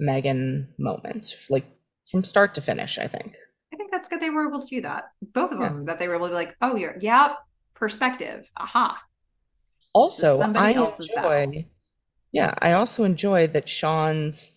Meghan 0.00 0.68
moment, 0.78 1.34
like 1.48 1.64
from 2.10 2.22
start 2.24 2.54
to 2.56 2.60
finish, 2.60 2.98
I 2.98 3.06
think. 3.06 3.34
I 3.72 3.76
think 3.76 3.90
that's 3.90 4.08
good 4.08 4.20
they 4.20 4.30
were 4.30 4.46
able 4.48 4.60
to 4.60 4.66
do 4.66 4.82
that. 4.82 5.04
Both 5.32 5.52
of 5.52 5.60
Yeah. 5.60 5.68
them, 5.70 5.86
that 5.86 5.98
they 5.98 6.08
were 6.08 6.16
able 6.16 6.26
to 6.26 6.32
be 6.32 6.34
like, 6.34 6.56
oh, 6.60 6.76
you're, 6.76 6.96
yeah, 7.00 7.34
perspective. 7.74 8.50
Aha. 8.58 9.02
Also, 9.94 10.40
I 10.40 10.74
battle. 10.74 10.92
enjoy 10.98 11.66
Yeah, 12.32 12.54
I 12.60 12.72
also 12.72 13.04
enjoy 13.04 13.46
that 13.48 13.68
Sean's 13.68 14.50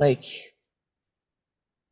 like 0.00 0.24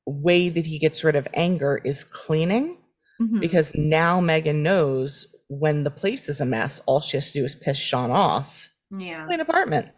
way 0.07 0.49
that 0.49 0.67
he 0.67 0.79
gets 0.79 1.05
rid 1.05 1.17
of 1.17 1.29
anger 1.35 1.81
is 1.85 2.05
cleaning 2.05 2.79
Mhm. 3.21 3.41
because 3.41 3.75
now 3.75 4.21
Meghan 4.21 4.63
knows 4.63 5.35
when 5.61 5.85
the 5.85 5.91
place 5.91 6.29
is 6.29 6.41
a 6.41 6.47
mess, 6.47 6.81
all 6.87 7.01
she 7.01 7.17
has 7.17 7.33
to 7.33 7.39
do 7.41 7.45
is 7.45 7.55
piss 7.55 7.79
Sean 7.79 8.11
off. 8.11 8.69
yeah, 8.91 9.25
Clean 9.25 9.41
apartment. 9.41 9.89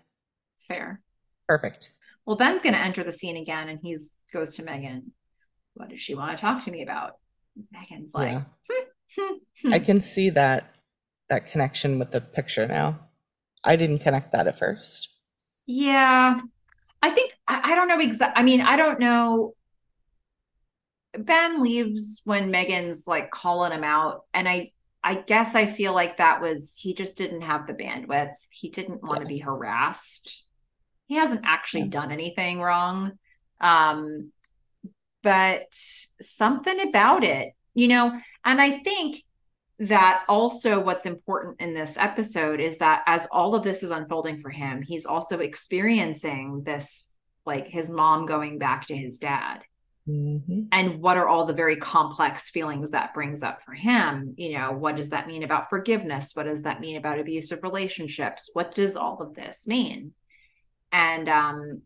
it's 0.56 0.66
fair. 0.66 1.01
Perfect. 1.48 1.90
Well, 2.26 2.36
Ben's 2.36 2.62
going 2.62 2.74
to 2.74 2.81
enter 2.81 3.05
the 3.05 3.12
scene 3.12 3.36
again, 3.36 3.68
and 3.68 3.78
he's 3.82 4.14
goes 4.32 4.55
to 4.55 4.62
Meghan. 4.62 5.02
What 5.74 5.90
does 5.90 6.01
she 6.01 6.14
want 6.14 6.36
to 6.36 6.40
talk 6.40 6.64
to 6.64 6.70
me 6.70 6.82
about? 6.82 7.18
Meghan's 7.74 8.14
like, 8.14 8.32
yeah. 8.32 8.43
"Hmm, 9.62 9.72
I 9.72 9.78
can 9.78 10.01
see 10.01 10.31
that 10.31 10.74
that 11.28 11.47
connection 11.47 11.98
with 11.98 12.10
the 12.10 12.20
picture 12.20 12.66
now. 12.66 12.98
I 13.62 13.76
didn't 13.76 13.98
connect 14.01 14.32
that 14.32 14.47
at 14.47 14.59
first. 14.59 15.09
Yeah, 15.66 16.39
I 17.02 17.10
think 17.10 17.32
I, 17.47 17.72
I 17.72 17.74
don't 17.74 17.89
know 17.89 18.01
exactly. 18.01 18.40
I 18.40 18.44
mean, 18.44 18.60
I 18.60 18.76
don't 18.76 18.98
know. 19.01 19.55
Ben 21.16 21.62
leaves 21.62 22.22
when 22.24 22.51
Meghan's 22.52 23.06
like 23.06 23.31
calling 23.31 23.72
him 23.72 23.85
out, 23.85 24.22
and 24.35 24.48
I 24.48 24.72
I 25.06 25.16
guess 25.16 25.55
I 25.55 25.66
feel 25.66 25.93
like 25.93 26.16
that 26.16 26.40
was 26.40 26.74
he 26.78 26.94
just 26.94 27.18
didn't 27.18 27.43
have 27.43 27.66
the 27.66 27.74
bandwidth. 27.74 28.32
He 28.51 28.70
didn't 28.70 29.02
want 29.02 29.20
to 29.20 29.26
be 29.26 29.39
harassed. 29.39 30.47
He 31.06 31.16
hasn't 31.16 31.43
actually 31.44 31.82
Yeah. 31.82 31.89
done 31.90 32.10
anything 32.10 32.60
wrong. 32.60 33.18
Um, 33.60 34.32
but 35.22 35.66
something 36.20 36.89
about 36.89 37.22
it, 37.22 37.55
you 37.74 37.89
know, 37.89 38.18
and 38.44 38.60
I 38.60 38.78
think 38.78 39.22
that 39.78 40.24
also 40.28 40.81
what's 40.81 41.05
important 41.05 41.60
in 41.60 41.74
this 41.74 41.98
episode 41.98 42.60
is 42.60 42.78
that 42.78 43.02
as 43.06 43.26
all 43.31 43.55
of 43.55 43.62
this 43.62 43.82
is 43.82 43.90
unfolding 43.90 44.39
for 44.39 44.51
him, 44.51 44.81
he's 44.81 45.05
also 45.05 45.40
experiencing 45.40 46.62
this 46.64 47.12
like 47.44 47.68
his 47.68 47.90
mom 47.90 48.24
going 48.24 48.59
back 48.59 48.86
to 48.86 48.97
his 48.97 49.18
dad 49.18 49.60
Mhm. 50.06 50.68
and 50.70 51.01
what 51.01 51.16
are 51.16 51.26
all 51.26 51.47
the 51.47 51.55
very 51.55 51.76
complex 51.76 52.51
feelings 52.51 52.90
that 52.90 53.14
brings 53.14 53.43
up 53.43 53.62
for 53.62 53.72
him? 53.72 54.35
You 54.36 54.59
know 54.59 54.72
what 54.72 54.97
does 54.97 55.10
that 55.10 55.26
mean 55.26 55.43
about 55.43 55.70
forgiveness? 55.70 56.32
What 56.35 56.43
does 56.44 56.64
that 56.64 56.81
mean 56.81 56.97
about 56.97 57.18
abusive 57.18 57.62
relationships? 57.62 58.51
What 58.52 58.74
does 58.74 58.97
all 58.97 59.22
of 59.22 59.35
this 59.35 59.66
mean? 59.66 60.12
And 60.93 61.28
um 61.28 61.82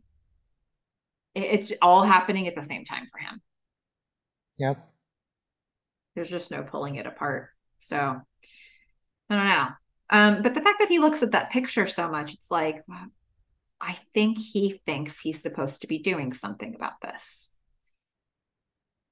it- 1.35 1.43
it's 1.45 1.73
all 1.81 2.03
happening 2.03 2.49
at 2.49 2.55
the 2.57 2.65
same 2.65 2.85
time 2.85 3.07
for 3.07 3.19
him. 3.19 3.41
Yep. 4.59 4.85
there's 6.17 6.31
just 6.31 6.51
no 6.51 6.65
pulling 6.65 6.97
it 6.97 7.07
apart. 7.07 7.51
So 7.79 8.21
i 9.31 9.35
don't 9.37 9.47
know. 9.47 9.69
Um 10.11 10.43
but 10.43 10.55
the 10.55 10.61
fact 10.63 10.81
that 10.81 10.89
he 10.89 10.99
looks 10.99 11.23
at 11.23 11.31
that 11.33 11.51
picture 11.51 11.87
so 11.87 12.11
much 12.11 12.33
it's 12.35 12.51
like 12.51 12.83
i 13.81 13.93
think 14.15 14.39
he 14.39 14.81
thinks 14.87 15.21
he's 15.21 15.41
supposed 15.41 15.83
to 15.83 15.87
be 15.87 16.01
doing 16.01 16.33
something 16.33 16.75
about 16.75 17.01
this 17.01 17.57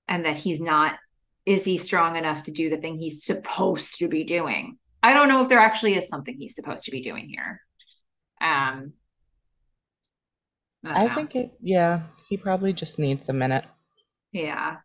and 0.08 0.24
that 0.24 0.36
he's 0.36 0.60
not 0.60 0.96
is 1.44 1.64
he 1.64 1.78
strong 1.78 2.16
enough 2.16 2.42
to 2.44 2.50
do 2.50 2.68
the 2.70 2.76
thing 2.76 2.96
he's 2.96 3.24
supposed 3.24 3.98
to 3.98 4.08
be 4.08 4.24
doing 4.24 4.78
i 5.02 5.14
don't 5.14 5.28
know 5.28 5.42
if 5.42 5.48
there 5.48 5.58
actually 5.58 5.94
is 5.94 6.08
something 6.08 6.36
he's 6.38 6.54
supposed 6.54 6.84
to 6.84 6.90
be 6.90 7.02
doing 7.02 7.28
here 7.28 7.60
um 8.40 8.92
don't 10.86 10.96
I 10.96 11.14
think 11.14 11.34
it, 11.34 11.52
yeah, 11.60 12.02
he 12.28 12.36
probably 12.36 12.72
just 12.72 12.98
needs 12.98 13.28
a 13.28 13.32
minute. 13.32 13.64
Yeah. 14.32 14.76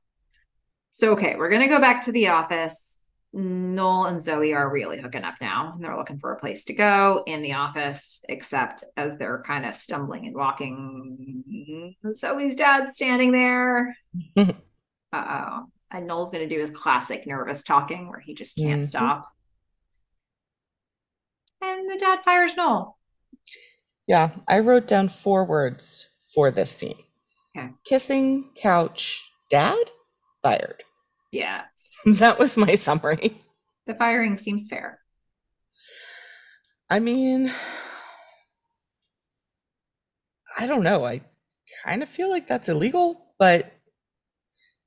So, 0.90 1.12
okay, 1.14 1.36
we're 1.38 1.50
going 1.50 1.62
to 1.62 1.68
go 1.68 1.80
back 1.80 2.06
to 2.06 2.12
the 2.12 2.30
office. 2.30 3.06
Noel 3.34 4.08
and 4.08 4.22
Zoe 4.22 4.54
are 4.54 4.70
really 4.70 5.00
hooking 5.00 5.24
up 5.24 5.36
now. 5.40 5.72
and 5.74 5.84
They're 5.84 5.96
looking 5.96 6.20
for 6.20 6.34
a 6.34 6.40
place 6.40 6.66
to 6.66 6.74
go 6.74 7.24
in 7.26 7.42
the 7.42 7.54
office, 7.54 8.26
except 8.28 8.84
as 8.98 9.18
they're 9.18 9.44
kind 9.46 9.66
of 9.66 9.76
stumbling 9.76 10.28
and 10.28 10.36
walking, 10.36 11.96
Zoe's 12.16 12.56
dad's 12.56 12.96
standing 12.96 13.32
there. 13.32 13.96
uh 15.14 15.24
oh. 15.28 15.66
And 15.94 16.08
Noel's 16.08 16.32
going 16.32 16.48
to 16.48 16.54
do 16.56 16.62
his 16.62 16.72
classic 16.72 17.28
nervous 17.28 17.64
talking 17.64 18.08
where 18.10 18.20
he 18.22 18.34
just 18.34 18.56
can't 18.58 18.84
Mhm. 18.84 18.88
stop. 18.88 19.30
And 21.62 21.90
the 21.90 21.98
dad 21.98 22.22
fires 22.22 22.56
Noel. 22.56 22.98
Yeah, 24.08 24.32
I 24.48 24.60
wrote 24.60 24.88
down 24.88 25.10
four 25.10 25.46
words 25.46 26.08
for 26.34 26.50
this 26.50 26.72
scene. 26.72 26.98
Okay. 27.58 27.70
Kissing, 27.84 28.52
couch, 28.56 29.30
dad, 29.50 29.92
fired. 30.42 30.84
Yeah. 31.32 31.64
that 32.06 32.40
was 32.40 32.58
my 32.58 32.74
summary. 32.76 33.38
The 33.86 33.96
firing 33.96 34.38
seems 34.38 34.68
fair. 34.70 35.00
I 36.90 37.00
mean, 37.00 37.52
I 40.58 40.68
don't 40.68 40.84
know. 40.84 41.06
I 41.06 41.22
kind 41.86 42.04
of 42.04 42.10
feel 42.10 42.30
like 42.30 42.48
that's 42.48 42.70
illegal, 42.70 43.34
but 43.38 43.72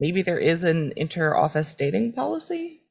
maybe 0.05 0.20
there 0.20 0.39
is 0.39 0.64
an 0.64 0.93
inter-office 0.98 1.74
dating 1.76 2.12
policy. 2.12 2.82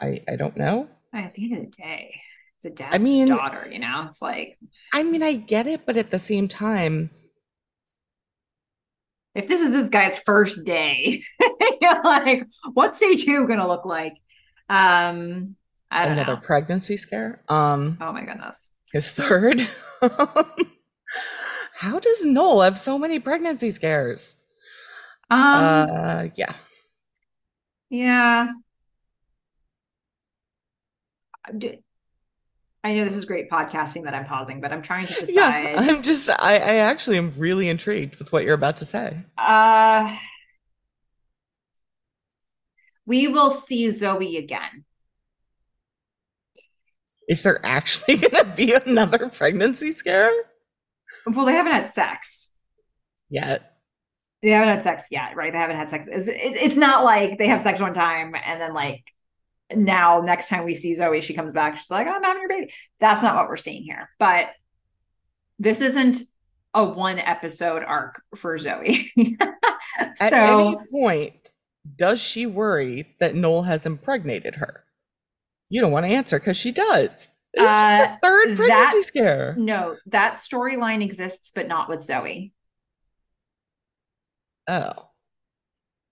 I 0.00 0.20
I 0.28 0.34
don't 0.34 0.56
know. 0.56 0.88
At 1.12 1.34
the 1.34 1.44
end 1.44 1.52
of 1.56 1.70
the 1.70 1.82
day, 1.82 2.20
it's 2.56 2.64
a 2.64 2.70
dad 2.70 2.92
I 2.92 2.98
mean- 2.98 3.28
daughter, 3.28 3.64
you 3.70 3.78
know? 3.78 4.06
It's 4.08 4.20
like, 4.20 4.58
I 4.92 5.04
mean, 5.04 5.22
I 5.22 5.34
get 5.34 5.68
it, 5.68 5.86
but 5.86 5.96
at 5.96 6.10
the 6.10 6.18
same 6.18 6.48
time, 6.48 7.10
if 9.36 9.46
this 9.46 9.60
is 9.60 9.70
this 9.70 9.88
guy's 9.88 10.18
first 10.18 10.64
day, 10.64 11.22
like, 12.04 12.44
what's 12.74 12.98
day 12.98 13.14
two 13.14 13.46
gonna 13.46 13.68
look 13.68 13.84
like? 13.84 14.14
Um, 14.68 15.54
another 15.92 16.34
know. 16.34 16.40
pregnancy 16.40 16.96
scare. 16.96 17.40
Um, 17.48 17.98
Oh 18.00 18.12
my 18.12 18.24
goodness. 18.24 18.74
his 18.92 19.12
third. 19.12 19.60
How 21.78 22.00
does 22.00 22.26
Noel 22.26 22.62
have 22.62 22.78
so 22.80 22.98
many 22.98 23.20
pregnancy 23.20 23.70
scares? 23.70 24.34
Um, 25.28 25.40
uh, 25.40 26.28
yeah. 26.36 26.52
yeah. 27.90 28.52
I 32.84 32.94
know 32.94 33.04
this 33.04 33.14
is 33.14 33.24
great 33.24 33.50
podcasting 33.50 34.04
that 34.04 34.14
I'm 34.14 34.24
pausing, 34.24 34.60
but 34.60 34.72
I'm 34.72 34.82
trying 34.82 35.06
to 35.06 35.14
Yeah, 35.28 35.74
decide. 35.74 35.76
I'm 35.76 36.02
just, 36.02 36.30
I, 36.30 36.54
I 36.54 36.74
actually 36.76 37.18
am 37.18 37.32
really 37.36 37.68
intrigued 37.68 38.16
with 38.16 38.32
what 38.32 38.44
you're 38.44 38.54
about 38.54 38.76
to 38.78 38.84
say. 38.84 39.16
Uh, 39.36 40.16
we 43.06 43.28
will 43.28 43.50
see 43.50 43.90
Zoe 43.90 44.36
again. 44.36 44.84
Is 47.28 47.42
there 47.42 47.58
actually 47.64 48.16
going 48.16 48.44
to 48.44 48.52
be 48.56 48.74
another 48.74 49.28
pregnancy 49.28 49.90
scare? 49.90 50.32
Well, 51.26 51.46
they 51.46 51.52
haven't 51.54 51.72
had 51.72 51.88
sex. 51.88 52.58
Yet. 53.28 53.75
They 54.46 54.52
haven't 54.52 54.68
had 54.68 54.82
sex 54.82 55.06
yet, 55.10 55.34
right? 55.34 55.52
They 55.52 55.58
haven't 55.58 55.76
had 55.76 55.90
sex. 55.90 56.06
It's, 56.10 56.28
it, 56.28 56.36
it's 56.38 56.76
not 56.76 57.02
like 57.04 57.36
they 57.36 57.48
have 57.48 57.62
sex 57.62 57.80
one 57.80 57.94
time 57.94 58.34
and 58.44 58.60
then 58.60 58.72
like 58.72 59.12
now 59.74 60.20
next 60.20 60.48
time 60.48 60.64
we 60.64 60.74
see 60.74 60.94
Zoe, 60.94 61.20
she 61.20 61.34
comes 61.34 61.52
back. 61.52 61.76
She's 61.76 61.90
like, 61.90 62.06
"I'm 62.06 62.22
having 62.22 62.42
your 62.42 62.48
baby." 62.48 62.72
That's 63.00 63.24
not 63.24 63.34
what 63.34 63.48
we're 63.48 63.56
seeing 63.56 63.82
here. 63.82 64.08
But 64.20 64.50
this 65.58 65.80
isn't 65.80 66.18
a 66.74 66.84
one 66.84 67.18
episode 67.18 67.82
arc 67.82 68.22
for 68.36 68.56
Zoe. 68.58 69.10
so, 69.16 69.36
At 70.20 70.32
any 70.32 70.76
point, 70.92 71.50
does 71.96 72.20
she 72.22 72.46
worry 72.46 73.16
that 73.18 73.34
Noel 73.34 73.62
has 73.64 73.84
impregnated 73.86 74.54
her? 74.54 74.84
You 75.70 75.80
don't 75.80 75.90
want 75.90 76.06
to 76.06 76.12
answer 76.12 76.38
because 76.38 76.56
she 76.56 76.70
does. 76.70 77.26
It's 77.54 77.64
Uh, 77.64 78.06
the 78.06 78.16
third 78.22 78.48
that- 78.50 78.56
pregnancy 78.58 79.02
scare. 79.02 79.56
no, 79.58 79.96
that 80.06 80.34
storyline 80.34 81.02
exists, 81.02 81.50
but 81.52 81.66
not 81.66 81.88
with 81.88 82.04
Zoe. 82.04 82.52
Oh, 84.68 84.92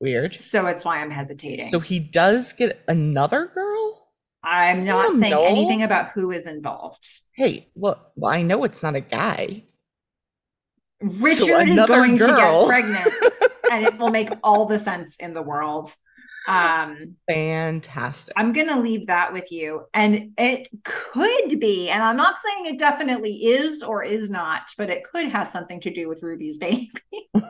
weird. 0.00 0.30
So 0.30 0.66
it's 0.66 0.84
why 0.84 1.00
I'm 1.00 1.10
hesitating. 1.10 1.66
So 1.66 1.80
he 1.80 1.98
does 1.98 2.52
get 2.52 2.82
another 2.88 3.46
girl? 3.46 4.08
I'm 4.42 4.84
not 4.84 5.14
saying 5.14 5.32
Noel. 5.32 5.46
anything 5.46 5.82
about 5.82 6.10
who 6.10 6.30
is 6.30 6.46
involved. 6.46 7.06
Hey, 7.34 7.70
look, 7.74 8.12
well, 8.14 8.32
I 8.32 8.42
know 8.42 8.64
it's 8.64 8.82
not 8.82 8.94
a 8.94 9.00
guy. 9.00 9.64
Richard 11.00 11.68
is 11.68 11.72
another 11.72 11.94
going 11.94 12.18
to 12.18 12.26
get 12.26 12.66
pregnant, 12.66 13.10
and 13.70 13.84
it 13.86 13.98
will 13.98 14.10
make 14.10 14.30
all 14.42 14.66
the 14.66 14.78
sense 14.78 15.16
in 15.16 15.34
the 15.34 15.42
world. 15.42 15.90
Um, 16.46 17.16
Fantastic. 17.30 18.34
I'm 18.36 18.52
going 18.52 18.68
to 18.68 18.80
leave 18.80 19.06
that 19.06 19.32
with 19.32 19.50
you. 19.50 19.84
And 19.94 20.32
it 20.36 20.68
could 20.84 21.58
be, 21.58 21.88
and 21.88 22.02
I'm 22.02 22.16
not 22.16 22.36
saying 22.38 22.66
it 22.66 22.78
definitely 22.78 23.46
is 23.46 23.82
or 23.82 24.02
is 24.04 24.30
not, 24.30 24.62
but 24.76 24.90
it 24.90 25.04
could 25.04 25.28
have 25.28 25.48
something 25.48 25.80
to 25.80 25.90
do 25.90 26.08
with 26.08 26.22
Ruby's 26.22 26.58
baby. 26.58 26.92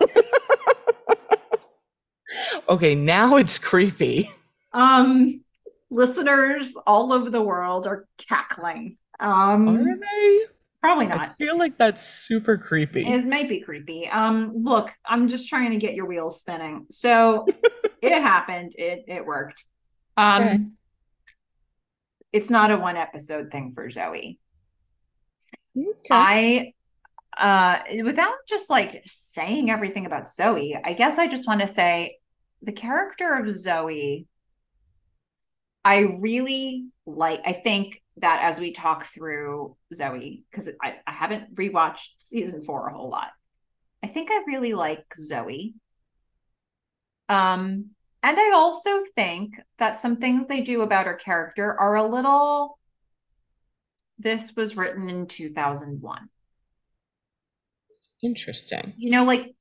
Okay, 2.69 2.95
now 2.95 3.37
it's 3.37 3.59
creepy. 3.59 4.31
Um, 4.73 5.45
listeners 5.91 6.77
all 6.87 7.13
over 7.13 7.31
the 7.31 7.43
world 7.43 7.87
are 7.87 8.07
cackling. 8.19 8.97
Um, 9.21 9.69
Are 9.69 9.97
they? 9.97 10.41
probably 10.81 11.07
not. 11.07 11.21
I 11.21 11.29
feel 11.29 11.59
like 11.59 11.77
that's 11.79 12.03
super 12.03 12.59
creepy. 12.59 13.05
It 13.07 13.27
might 13.27 13.49
be 13.49 13.61
creepy. 13.61 14.09
Um, 14.09 14.53
look, 14.65 14.91
I'm 15.07 15.29
just 15.29 15.49
trying 15.49 15.71
to 15.71 15.77
get 15.77 15.95
your 15.95 16.07
wheels 16.07 16.41
spinning. 16.41 16.87
So 16.91 17.47
it 18.03 18.21
happened. 18.21 18.75
It 18.77 19.05
it 19.07 19.25
worked. 19.25 19.65
Um, 20.17 20.43
Okay. 20.43 20.59
it's 22.33 22.51
not 22.51 22.71
a 22.71 22.77
one 22.77 22.97
episode 22.97 23.51
thing 23.51 23.71
for 23.71 23.89
Zoe. 23.91 24.39
Okay. 25.77 25.95
I 26.11 26.73
uh 27.37 27.81
without 28.03 28.35
just 28.49 28.71
like 28.71 29.03
saying 29.07 29.71
everything 29.71 30.07
about 30.07 30.29
Zoe, 30.29 30.79
I 30.83 30.93
guess 30.93 31.19
I 31.19 31.27
just 31.27 31.47
want 31.47 31.61
to 31.61 31.67
say 31.67 32.19
the 32.63 32.73
character 32.73 33.35
of 33.35 33.51
Zoe 33.51 34.27
I 35.85 36.01
really 36.23 36.87
like 37.07 37.43
I 37.45 37.53
think 37.53 38.03
that 38.19 38.41
as 38.43 38.59
we 38.59 38.73
talk 38.73 39.05
through 39.05 39.77
Zoe 39.93 40.45
because 40.51 40.69
I, 40.83 40.97
I 41.07 41.13
haven't 41.13 41.55
rewatched 41.55 42.09
season 42.17 42.63
4 42.63 42.89
a 42.89 42.95
whole 42.95 43.11
lot. 43.11 43.31
I 44.03 44.07
think 44.07 44.31
I 44.31 44.45
really 44.47 44.73
like 44.73 45.05
Zoe. 45.15 45.75
Um 47.29 47.91
and 48.23 48.39
I 48.39 48.53
also 48.55 49.01
think 49.15 49.61
that 49.77 49.99
some 49.99 50.17
things 50.17 50.47
they 50.47 50.63
do 50.63 50.81
about 50.81 51.07
her 51.07 51.15
character 51.15 51.79
are 51.79 51.97
a 51.97 52.07
little 52.07 52.79
this 54.19 54.55
was 54.57 54.77
written 54.77 55.11
in 55.11 55.27
2001 55.27 56.29
Interesting. 58.25 58.95
you 58.97 59.11
know 59.11 59.25
like 59.25 59.55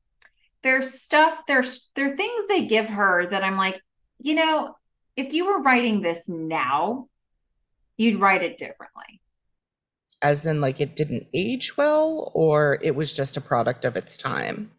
there's 0.64 1.00
stuff 1.00 1.44
there's 1.48 1.90
there 1.96 2.14
are 2.14 2.16
things 2.16 2.48
they 2.48 2.66
give 2.66 2.88
her 2.90 3.26
that 3.28 3.44
i'm 3.44 3.58
like 3.58 3.82
you 4.20 4.36
know 4.36 4.76
if 5.16 5.34
you 5.34 5.46
were 5.46 5.62
writing 5.62 6.02
this 6.02 6.28
now 6.30 7.08
you'd 7.98 8.20
write 8.20 8.42
it 8.44 8.58
differently 8.58 9.22
As 10.24 10.46
in, 10.48 10.60
like, 10.62 10.80
it 10.82 10.96
didn't 10.96 11.28
age 11.34 11.78
well, 11.78 12.32
or 12.34 12.80
it 12.82 12.96
was 12.96 13.14
just 13.14 13.38
a 13.38 13.42
product 13.42 13.86
of 13.86 13.96
its 13.96 14.18
time? 14.18 14.72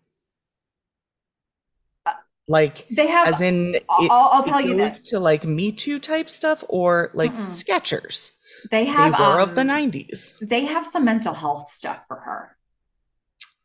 Like, 2.48 2.86
they 2.88 3.06
have 3.06 3.28
as 3.28 3.40
in, 3.40 3.74
it, 3.74 3.84
I'll, 3.88 4.28
I'll 4.32 4.42
tell 4.44 4.60
you 4.60 4.74
this 4.76 5.00
to 5.10 5.18
like 5.18 5.44
Me 5.44 5.72
Too 5.72 5.98
type 5.98 6.28
stuff, 6.30 6.62
or 6.68 7.10
like 7.14 7.32
Mm-mm. 7.32 7.38
Skechers. 7.38 8.32
they 8.70 8.84
They 8.96 9.10
have 9.10 9.18
were 9.18 9.40
of 9.40 9.54
the 9.54 9.62
um, 9.62 9.68
90s. 9.68 10.34
they 10.40 10.64
have 10.66 10.86
some 10.86 11.04
mental 11.04 11.34
health 11.34 11.70
stuff 11.70 12.04
for 12.06 12.16
her 12.20 12.56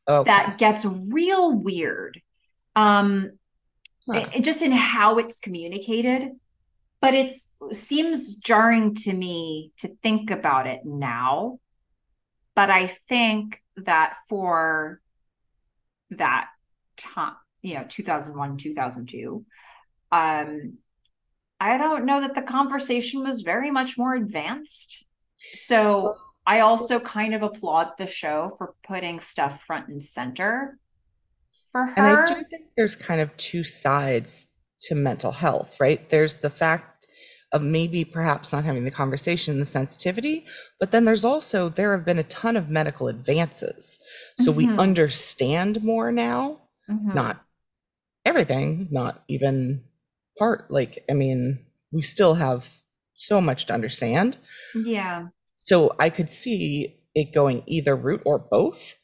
Okay. 0.10 0.30
that 0.31 0.57
gets 0.57 0.86
real 1.14 1.53
weird 1.53 2.22
um 2.76 3.31
Huh. 4.11 4.26
it- 4.34 4.44
just 4.44 4.61
in 4.64 4.72
how 4.72 5.18
it's 5.19 5.40
communicated 5.40 6.31
but 7.02 7.14
it 7.14 7.31
seems 7.72 8.36
jarring 8.38 8.95
to 8.95 9.14
me 9.14 9.72
to 9.77 9.88
think 10.02 10.31
about 10.31 10.65
it 10.68 10.81
now 10.86 11.60
but 12.56 12.69
i 12.72 12.88
think 12.88 13.61
that 13.77 14.15
for 14.27 14.99
that 16.11 16.48
time 16.98 17.36
you 17.61 17.76
know 17.76 17.86
2001 17.88 18.57
2002 18.57 19.45
um 20.11 20.77
i 21.60 21.77
don't 21.77 22.06
know 22.06 22.22
that 22.22 22.34
the 22.36 22.41
conversation 22.41 23.23
was 23.23 23.41
very 23.44 23.69
much 23.69 23.98
more 23.98 24.15
advanced 24.15 25.06
so 25.53 26.15
i 26.50 26.60
also 26.60 27.00
kind 27.00 27.34
of 27.34 27.44
applaud 27.44 27.92
the 27.98 28.08
show 28.08 28.50
for 28.58 28.74
putting 28.84 29.20
stuff 29.20 29.64
front 29.64 29.88
and 29.88 30.02
center 30.04 30.78
for 31.72 31.86
her. 31.86 31.96
And 31.96 32.06
I 32.08 32.16
do 32.16 32.44
think 32.50 32.66
there's 32.76 32.96
kind 32.96 33.22
of 33.22 33.36
two 33.38 33.64
sides 33.64 34.48
to 34.88 34.96
mental 34.96 35.32
health, 35.32 35.80
right? 35.80 36.08
There's 36.10 36.42
the 36.42 36.50
fact 36.50 37.08
of 37.52 37.62
maybe 37.62 38.06
perhaps 38.06 38.54
not 38.54 38.64
having 38.64 38.86
the 38.86 38.92
conversation, 38.92 39.54
and 39.54 39.62
the 39.62 39.66
sensitivity, 39.66 40.46
but 40.80 40.92
then 40.92 41.04
there's 41.04 41.26
also 41.26 41.68
there 41.70 41.92
have 41.96 42.06
been 42.06 42.20
a 42.20 42.24
ton 42.24 42.56
of 42.56 42.70
medical 42.70 43.08
advances. 43.08 44.00
So 44.38 44.52
we 44.52 44.66
Mhm. 44.66 44.80
understand 44.80 45.84
more 45.84 46.12
now, 46.12 46.60
Mhm. 46.88 47.16
not 47.16 47.44
everything, 48.26 48.88
not 48.92 49.24
even 49.28 49.84
part 50.38 50.72
like 50.72 51.06
I 51.10 51.14
mean, 51.14 51.60
we 51.92 52.02
still 52.04 52.36
have 52.36 52.70
so 53.16 53.42
much 53.42 53.66
to 53.68 53.74
understand. 53.74 54.38
yeah 54.74 55.28
So 55.61 55.94
I 55.99 56.10
could 56.10 56.30
see 56.30 56.95
it 57.14 57.34
going 57.34 57.64
either 57.68 57.95
route 57.95 58.23
or 58.26 58.40
both. 58.40 58.95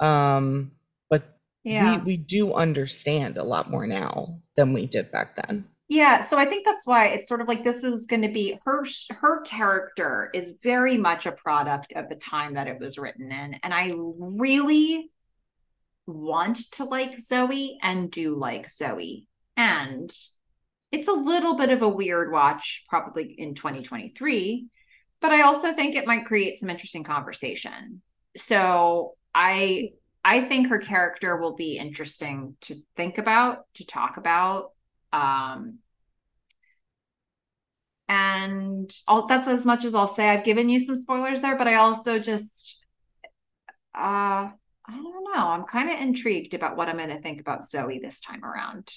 Um, 0.00 0.72
but 1.08 1.38
yeah 1.64 1.96
we 1.96 2.02
we 2.02 2.16
do 2.18 2.52
understand 2.52 3.38
a 3.38 3.42
lot 3.42 3.70
more 3.70 3.86
now 3.86 4.28
than 4.54 4.72
we 4.72 4.86
did 4.86 5.10
back 5.10 5.34
then. 5.34 5.66
Yeah, 5.88 6.20
so 6.20 6.38
I 6.38 6.46
think 6.46 6.64
that's 6.64 6.86
why 6.86 7.08
it's 7.08 7.28
sort 7.28 7.40
of 7.40 7.48
like 7.48 7.62
this 7.62 7.84
is 7.84 8.06
going 8.06 8.22
to 8.22 8.28
be 8.28 8.58
her 8.64 8.84
her 9.10 9.40
character 9.42 10.30
is 10.34 10.58
very 10.62 10.96
much 10.98 11.26
a 11.26 11.32
product 11.32 11.92
of 11.94 12.08
the 12.08 12.16
time 12.16 12.54
that 12.54 12.68
it 12.68 12.78
was 12.78 12.98
written 12.98 13.32
in 13.32 13.54
and 13.62 13.72
I 13.72 13.92
really 13.96 15.10
want 16.06 16.70
to 16.72 16.84
like 16.84 17.18
Zoe 17.18 17.78
and 17.82 18.10
do 18.10 18.34
like 18.34 18.68
Zoe 18.70 19.26
and 19.56 20.14
it's 20.92 21.08
a 21.08 21.12
little 21.12 21.56
bit 21.56 21.70
of 21.70 21.82
a 21.82 21.88
weird 21.88 22.30
watch 22.30 22.84
probably 22.88 23.24
in 23.24 23.54
2023 23.54 24.68
but 25.24 25.32
I 25.32 25.40
also 25.40 25.72
think 25.72 25.94
it 25.94 26.06
might 26.06 26.26
create 26.26 26.58
some 26.58 26.68
interesting 26.68 27.02
conversation. 27.02 28.02
So 28.36 29.14
I 29.34 29.92
I 30.22 30.42
think 30.42 30.68
her 30.68 30.78
character 30.78 31.38
will 31.38 31.54
be 31.54 31.78
interesting 31.78 32.56
to 32.60 32.76
think 32.94 33.16
about, 33.16 33.64
to 33.76 33.86
talk 33.86 34.18
about. 34.18 34.72
Um, 35.14 35.78
and 38.06 38.94
all, 39.08 39.26
that's 39.26 39.48
as 39.48 39.64
much 39.64 39.86
as 39.86 39.94
I'll 39.94 40.06
say. 40.06 40.28
I've 40.28 40.44
given 40.44 40.68
you 40.68 40.78
some 40.78 40.94
spoilers 40.94 41.40
there, 41.40 41.56
but 41.56 41.68
I 41.68 41.76
also 41.76 42.18
just, 42.18 42.78
uh, 43.94 44.52
I 44.52 44.52
don't 44.90 45.24
know. 45.34 45.48
I'm 45.48 45.64
kind 45.64 45.90
of 45.90 45.98
intrigued 46.00 46.52
about 46.52 46.76
what 46.76 46.90
I'm 46.90 46.98
going 46.98 47.08
to 47.08 47.22
think 47.22 47.40
about 47.40 47.66
Zoe 47.66 47.98
this 47.98 48.20
time 48.20 48.44
around. 48.44 48.92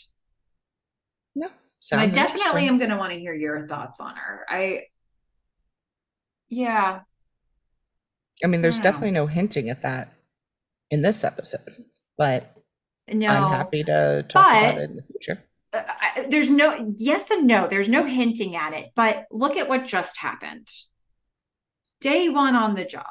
No, 1.36 1.48
I 1.94 2.08
definitely 2.08 2.68
am 2.68 2.80
going 2.80 2.90
to 2.90 2.98
want 2.98 3.14
to 3.14 3.20
hear 3.20 3.34
your 3.34 3.66
thoughts 3.66 4.02
on 4.02 4.18
her. 4.18 4.46
I, 4.50 4.88
yeah, 6.50 7.02
I 8.44 8.48
mean, 8.48 8.62
there's 8.62 8.80
I 8.80 8.84
don't 8.84 8.86
know. 8.86 8.92
definitely 8.92 9.12
no 9.12 9.28
hinting 9.28 9.70
at 9.70 9.82
that 9.82 10.14
in 10.92 11.02
this 11.02 11.24
episode, 11.24 11.76
but 12.18 12.56
no. 13.12 13.28
I'm 13.28 13.52
happy 13.52 13.84
to 13.86 14.26
talk 14.30 14.46
about 14.46 14.76
but- 14.76 14.82
it 14.84 14.90
in 14.90 14.96
the 14.98 15.04
future. 15.04 15.44
uh, 15.74 15.84
I- 15.88 16.28
there's 16.30 16.50
no 16.50 16.94
yes 16.98 17.30
and 17.32 17.46
no 17.48 17.68
there's 17.68 17.90
no 17.90 18.04
hinting 18.06 18.56
at 18.56 18.74
it 18.74 18.90
but 18.96 19.26
look 19.32 19.56
at 19.58 19.70
what 19.70 19.86
just 19.86 20.18
happened 20.18 20.68
day 22.02 22.28
one 22.30 22.56
on 22.56 22.74
the 22.76 22.86
job 22.86 23.06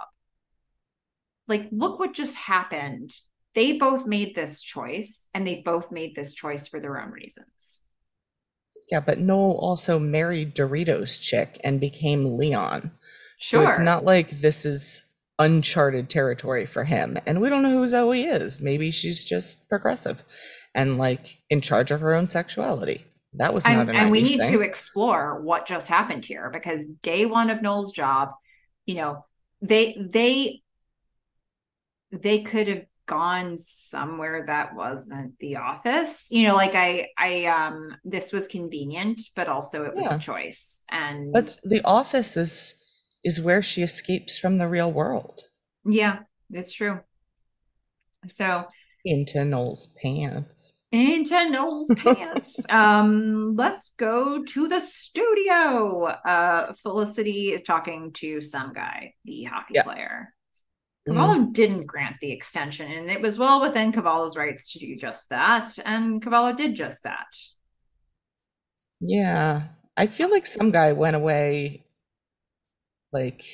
like 1.48 1.68
look 1.70 1.98
what 2.00 2.12
just 2.14 2.34
happened 2.36 3.10
they 3.54 3.72
both 3.78 4.06
made 4.06 4.34
this 4.34 4.60
choice 4.62 5.28
and 5.34 5.46
they 5.46 5.62
both 5.64 5.92
made 5.92 6.14
this 6.14 6.32
choice 6.34 6.66
for 6.66 6.80
their 6.80 7.00
own 7.00 7.10
reasons 7.10 7.84
Yeah, 8.90 9.00
but 9.00 9.18
Noel 9.18 9.58
also 9.58 9.98
married 9.98 10.54
Doritos 10.54 11.20
chick 11.20 11.58
and 11.64 11.80
became 11.80 12.24
Leon. 12.36 12.90
Sure 13.38 13.62
So 13.62 13.62
it's 13.62 13.78
not 13.78 14.04
like 14.04 14.28
this 14.30 14.64
is 14.66 15.02
uncharted 15.38 16.08
territory 16.10 16.66
for 16.66 16.84
him. 16.84 17.16
And 17.26 17.40
we 17.40 17.48
don't 17.48 17.62
know 17.62 17.70
who 17.70 17.86
Zoe 17.86 18.24
is. 18.24 18.60
Maybe 18.60 18.90
she's 18.90 19.24
just 19.24 19.68
progressive 19.68 20.22
and 20.74 20.98
like 20.98 21.38
in 21.50 21.60
charge 21.60 21.90
of 21.90 22.00
her 22.00 22.14
own 22.14 22.28
sexuality. 22.28 23.04
That 23.34 23.54
was 23.54 23.68
not 23.68 23.88
and, 23.88 23.90
an 23.90 23.96
and 23.96 24.10
we 24.10 24.22
need 24.22 24.44
thing. 24.44 24.44
to 24.44 24.60
explore 24.60 25.40
what 25.42 25.66
just 25.66 25.88
happened 25.88 26.24
here 26.24 26.50
because 26.52 26.86
day 27.02 27.26
one 27.26 27.50
of 27.50 27.62
Noel's 27.62 27.92
job, 27.92 28.30
you 28.86 28.94
know, 28.94 29.24
they 29.60 29.96
they 29.98 30.62
they 32.12 32.42
could 32.42 32.68
have 32.68 32.84
gone 33.06 33.56
somewhere 33.58 34.44
that 34.46 34.74
wasn't 34.74 35.38
the 35.38 35.56
office. 35.56 36.28
You 36.30 36.48
know, 36.48 36.54
like 36.56 36.74
I 36.74 37.08
I 37.18 37.46
um 37.46 37.96
this 38.04 38.32
was 38.32 38.48
convenient, 38.48 39.20
but 39.34 39.48
also 39.48 39.84
it 39.84 39.94
was 39.94 40.04
Yeah. 40.04 40.16
a 40.18 40.18
choice. 40.18 40.82
And 40.90 41.32
But 41.32 41.60
the 41.62 41.82
office 41.84 42.36
is 42.36 42.74
is 43.26 43.42
where 43.42 43.62
she 43.62 43.82
escapes 43.82 44.38
from 44.38 44.58
the 44.58 44.68
real 44.68 44.90
world 44.92 45.42
yeah, 45.84 46.20
it's 46.50 46.72
true. 46.72 47.00
So 48.28 48.64
into 49.04 49.44
Noel's 49.44 49.86
pants. 50.02 50.74
into 50.90 51.48
Noel's 51.50 51.92
pants. 51.96 52.64
Um, 52.70 53.54
let's 53.56 53.90
go 53.90 54.42
to 54.42 54.68
the 54.68 54.80
studio. 54.80 56.04
Uh, 56.04 56.72
Felicity 56.82 57.52
is 57.52 57.62
talking 57.62 58.12
to 58.14 58.40
some 58.40 58.72
guy, 58.72 59.14
the 59.24 59.44
hockey 59.44 59.74
Yeah. 59.74 59.82
player. 59.84 60.34
Mm, 61.08 61.52
didn't 61.52 61.86
grant 61.86 62.16
the 62.20 62.32
extension, 62.32 62.90
and 62.90 63.08
it 63.10 63.22
was 63.22 63.38
well 63.38 63.60
within 63.60 63.92
Cavallo's 63.92 64.36
rights 64.36 64.72
to 64.72 64.80
do 64.80 64.96
just 64.96 65.28
that, 65.30 65.78
and 65.84 66.20
Cavallo 66.20 66.52
did 66.52 66.74
just 66.74 67.04
that. 67.04 67.28
yeah. 69.00 69.68
I 69.96 70.06
feel 70.06 70.30
like 70.30 70.44
some 70.46 70.70
guy 70.72 70.92
went 70.92 71.16
away 71.16 71.85
like 73.16 73.44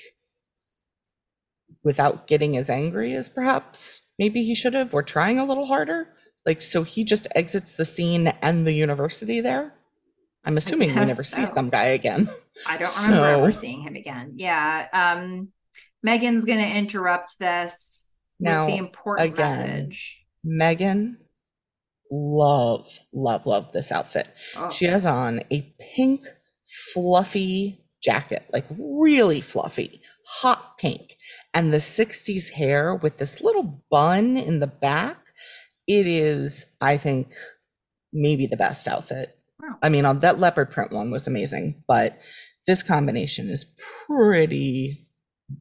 without 1.84 2.26
getting 2.26 2.56
as 2.56 2.70
angry 2.70 3.14
as 3.14 3.28
perhaps 3.28 4.02
maybe 4.18 4.42
he 4.44 4.54
should 4.54 4.74
have 4.74 4.94
or 4.94 5.02
trying 5.02 5.38
a 5.38 5.44
little 5.44 5.66
harder. 5.66 6.08
Like 6.46 6.60
so 6.60 6.82
he 6.82 7.04
just 7.04 7.28
exits 7.34 7.76
the 7.76 7.84
scene 7.84 8.26
and 8.26 8.66
the 8.66 8.72
university 8.72 9.40
there. 9.40 9.72
I'm 10.44 10.56
assuming 10.56 10.88
we 10.94 11.04
never 11.04 11.22
see 11.24 11.46
some 11.46 11.70
guy 11.70 11.84
again. 11.86 12.28
I 12.66 12.78
don't 12.78 13.02
remember 13.06 13.26
ever 13.26 13.52
So- 13.52 13.60
seeing 13.60 13.82
him 13.82 13.94
again. 13.96 14.34
Yeah. 14.36 14.86
Um, 14.92 15.48
Meghan's 16.04 16.44
gonna 16.44 16.62
interrupt 16.66 17.38
this 17.38 18.12
Now, 18.40 18.66
with 18.66 18.74
the 18.74 18.78
important 18.78 19.32
again, 19.34 19.58
message. 19.68 20.24
Megan, 20.42 21.18
love, 22.10 22.88
love, 23.12 23.46
love 23.46 23.70
this 23.70 23.92
outfit. 23.92 24.28
Oh, 24.56 24.68
She 24.70 24.86
has 24.86 25.06
on 25.06 25.42
a 25.52 25.74
pink, 25.94 26.22
fluffy 26.92 27.81
jacket, 28.02 28.44
like 28.52 28.66
really 28.78 29.40
fluffy, 29.40 30.02
hot 30.26 30.78
pink, 30.78 31.16
and 31.54 31.72
the 31.72 31.78
60s 31.78 32.50
hair 32.50 32.94
with 32.94 33.16
this 33.16 33.40
little 33.40 33.82
bun 33.90 34.36
in 34.36 34.58
the 34.58 34.66
back. 34.66 35.18
It 35.86 36.06
is, 36.06 36.66
I 36.80 36.96
think, 36.96 37.34
maybe 38.12 38.46
the 38.46 38.56
best 38.56 38.88
outfit. 38.88 39.36
Wow. 39.60 39.76
I 39.82 39.88
mean, 39.88 40.04
on 40.04 40.20
that 40.20 40.38
leopard 40.38 40.70
print 40.70 40.92
one 40.92 41.10
was 41.10 41.26
amazing, 41.26 41.82
but 41.86 42.18
this 42.66 42.82
combination 42.82 43.48
is 43.48 43.64
pretty 44.06 45.08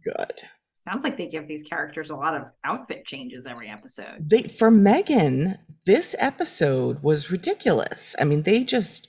good. 0.03 0.41
Sounds 0.88 1.03
like 1.03 1.18
they 1.18 1.27
give 1.27 1.47
these 1.47 1.63
characters 1.63 2.09
a 2.09 2.15
lot 2.15 2.34
of 2.34 2.47
outfit 2.63 3.05
changes 3.05 3.45
every 3.45 3.69
episode. 3.69 4.18
They 4.19 4.43
for 4.43 4.72
Meghan, 4.72 5.57
this 5.85 6.15
episode 6.18 7.03
was 7.03 7.30
ridiculous. 7.30 8.15
I 8.19 8.23
mean, 8.23 8.41
they 8.41 8.63
just 8.63 9.07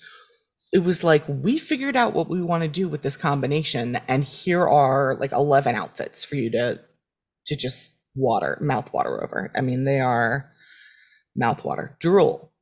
it 0.73 0.83
was 0.83 1.05
like 1.05 1.23
we 1.29 1.59
figured 1.59 1.97
out 1.97 2.15
what 2.15 2.29
we 2.29 2.41
want 2.41 2.63
to 2.63 2.69
do 2.69 2.89
with 2.89 3.03
this 3.03 3.17
combination 3.17 3.97
and 4.09 4.25
here 4.25 4.67
are 4.67 5.17
like 5.17 5.33
11 5.33 5.75
outfits 5.75 6.25
for 6.25 6.37
you 6.37 6.51
to 6.51 6.81
to 7.45 7.57
just 7.57 7.99
water 8.15 8.59
mouth 8.61 8.93
water 8.93 9.23
over. 9.23 9.51
I 9.55 9.61
mean, 9.61 9.85
they 9.85 10.01
are 10.01 10.51
mouth 11.37 11.65
water, 11.65 11.97
drool. 12.01 12.53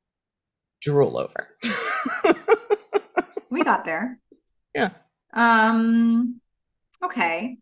Drool 0.82 1.19
over. 1.19 1.49
We 3.51 3.65
got 3.65 3.85
there. 3.85 4.19
Yeah. 4.73 4.91
Um 5.32 6.41
okay. 7.05 7.59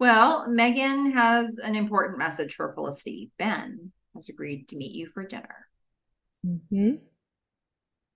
Well, 0.00 0.48
Meghan 0.48 1.12
has 1.12 1.58
an 1.58 1.76
important 1.76 2.18
message 2.18 2.54
for 2.56 2.72
Felicity. 2.74 3.30
Ben 3.38 3.92
has 4.16 4.28
agreed 4.28 4.68
to 4.70 4.76
meet 4.76 4.90
you 4.90 5.06
for 5.06 5.24
dinner. 5.24 5.68
mm-hmm 6.44 6.94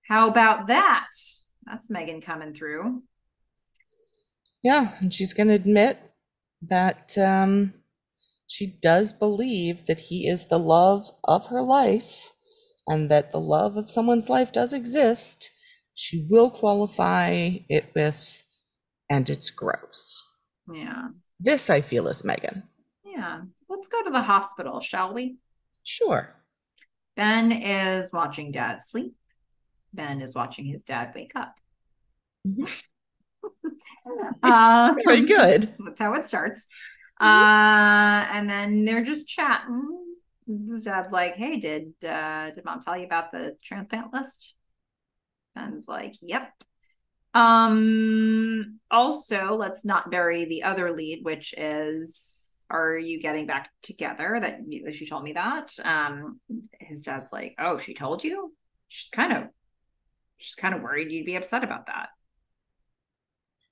How 0.08 0.28
about 0.28 0.66
that? 0.66 1.06
That's 1.66 1.90
Meghan 1.90 2.22
coming 2.22 2.54
through. 2.54 3.02
Yeah, 4.62 4.92
and 5.00 5.12
she's 5.12 5.34
going 5.34 5.48
to 5.48 5.54
admit 5.54 5.98
that 6.62 7.16
um, 7.18 7.74
she 8.46 8.78
does 8.80 9.12
believe 9.12 9.86
that 9.86 10.00
he 10.00 10.28
is 10.28 10.46
the 10.46 10.58
love 10.58 11.10
of 11.24 11.46
her 11.48 11.62
life 11.62 12.30
and 12.86 13.10
that 13.10 13.30
the 13.30 13.40
love 13.40 13.76
of 13.76 13.90
someone's 13.90 14.28
life 14.28 14.52
does 14.52 14.72
exist. 14.72 15.50
She 15.94 16.26
will 16.30 16.50
qualify 16.50 17.58
it 17.68 17.92
with, 17.94 18.42
and 19.10 19.28
it's 19.30 19.50
gross. 19.50 20.22
Yeah. 20.70 21.08
This, 21.40 21.70
I 21.70 21.80
feel, 21.80 22.08
is 22.08 22.22
Meghan. 22.22 22.62
Yeah. 23.04 23.42
Let's 23.68 23.88
go 23.88 24.02
to 24.02 24.10
the 24.10 24.22
hospital, 24.22 24.80
shall 24.80 25.14
we? 25.14 25.36
Sure. 25.84 26.34
Ben 27.16 27.52
is 27.52 28.12
watching 28.12 28.50
dad 28.50 28.82
sleep. 28.82 29.14
Ben 29.94 30.20
is 30.20 30.34
watching 30.34 30.64
his 30.64 30.82
dad 30.82 31.12
wake 31.14 31.32
up. 31.34 31.54
Mhm. 32.46 32.82
Uh, 34.42 34.94
Very 35.04 35.22
good. 35.22 35.74
That's 35.84 35.98
how 35.98 36.14
it 36.14 36.24
starts. 36.24 36.68
Uh, 37.20 38.26
and 38.32 38.48
then 38.48 38.84
they're 38.84 39.04
just 39.04 39.28
chatting. 39.28 39.88
His 40.46 40.84
dad's 40.84 41.12
like, 41.12 41.34
"Hey, 41.34 41.58
did 41.58 41.92
uh, 42.06 42.50
did 42.50 42.64
mom 42.64 42.80
tell 42.80 42.96
you 42.96 43.04
about 43.06 43.32
the 43.32 43.56
transplant 43.62 44.12
list?" 44.12 44.54
Ben's 45.54 45.88
like, 45.88 46.14
"Yep." 46.22 46.50
Um. 47.34 48.78
Also, 48.90 49.54
let's 49.54 49.84
not 49.84 50.10
bury 50.10 50.44
the 50.44 50.62
other 50.62 50.92
lead, 50.92 51.24
which 51.24 51.54
is, 51.56 52.56
"Are 52.70 52.96
you 52.96 53.20
getting 53.20 53.46
back 53.46 53.70
together?" 53.82 54.38
That 54.40 54.60
she 54.92 55.06
told 55.06 55.24
me 55.24 55.32
that. 55.34 55.72
Um. 55.82 56.40
His 56.80 57.04
dad's 57.04 57.32
like, 57.32 57.54
"Oh, 57.58 57.78
she 57.78 57.94
told 57.94 58.22
you?" 58.24 58.54
She's 58.88 59.10
kind 59.10 59.32
of, 59.32 59.44
she's 60.38 60.54
kind 60.54 60.74
of 60.74 60.82
worried 60.82 61.10
you'd 61.10 61.26
be 61.26 61.36
upset 61.36 61.64
about 61.64 61.86
that. 61.86 62.08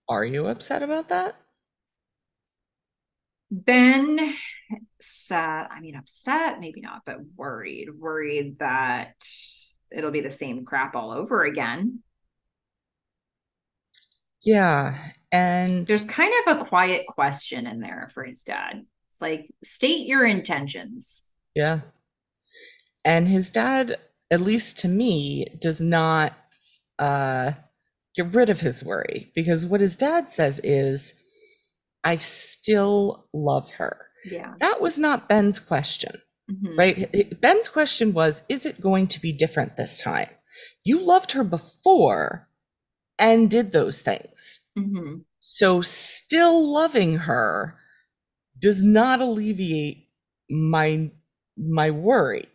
Are 0.09 0.25
you 0.25 0.47
upset 0.47 0.83
about 0.83 1.09
that? 1.09 1.37
Ben 3.51 4.35
sad, 5.01 5.69
I 5.71 5.81
mean, 5.81 5.95
upset, 5.95 6.59
maybe 6.59 6.81
not, 6.81 7.03
but 7.05 7.19
worried, 7.37 7.89
worried 7.95 8.59
that 8.61 9.15
it'll 9.91 10.11
be 10.11 10.23
the 10.23 10.31
same 10.31 10.65
crap 10.65 10.97
all 10.97 11.13
over 11.13 11.45
again. 11.45 12.01
Yeah. 14.43 14.97
And 15.31 15.87
There's 15.87 16.07
kind 16.07 16.33
of 16.47 16.61
a 16.61 16.65
quiet 16.65 17.07
question 17.07 17.67
in 17.67 17.81
there 17.81 18.11
for 18.15 18.25
his 18.25 18.43
dad. 18.43 18.85
It's 19.11 19.21
like, 19.21 19.51
state 19.63 20.07
your 20.07 20.25
intentions. 20.25 21.27
Yeah. 21.55 21.81
And 23.05 23.29
his 23.29 23.51
dad, 23.51 23.99
at 24.31 24.41
least 24.41 24.79
to 24.81 24.89
me, 24.89 25.47
does 25.59 25.81
not 25.81 26.35
uh, 26.99 27.53
get 28.15 28.35
rid 28.35 28.51
of 28.51 28.61
his 28.61 28.85
worry 28.85 29.31
because 29.35 29.65
what 29.65 29.81
his 29.81 29.97
dad 29.97 30.27
says 30.29 30.61
is, 30.63 31.15
I 32.05 32.17
still 32.17 33.27
love 33.33 33.71
her. 33.73 34.07
Yeah. 34.25 34.55
That 34.61 34.81
was 34.81 34.99
not 34.99 35.29
Ben's 35.29 35.61
question, 35.61 36.15
Mhm. 36.51 36.77
right? 36.79 37.41
Ben's 37.41 37.69
question 37.69 38.13
was, 38.13 38.43
is 38.49 38.67
it 38.67 38.81
going 38.81 39.09
to 39.09 39.21
be 39.21 39.33
different 39.33 39.77
this 39.77 39.99
time? 39.99 40.29
You 40.85 41.03
loved 41.05 41.33
her 41.33 41.45
before 41.45 42.49
and 43.19 43.51
did 43.51 43.71
those 43.73 44.03
things. 44.03 44.61
Mhm. 44.79 45.25
So 45.41 45.81
still 45.81 46.73
loving 46.73 47.17
her 47.19 47.79
does 48.59 48.83
not 48.83 49.21
alleviate 49.21 50.09
my 50.51 51.11
my 51.57 51.91
worry. 51.91 52.49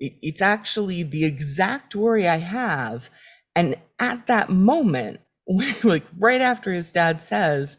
It- 0.00 0.18
It's 0.22 0.42
actually 0.42 1.02
the 1.04 1.24
exact 1.24 1.94
worry 1.94 2.28
I 2.28 2.36
have. 2.38 3.10
And 3.58 3.76
at 3.98 4.26
that 4.28 4.50
moment, 4.50 5.20
like 5.82 6.04
right 6.18 6.40
after 6.40 6.72
his 6.72 6.92
dad 6.92 7.20
says, 7.20 7.76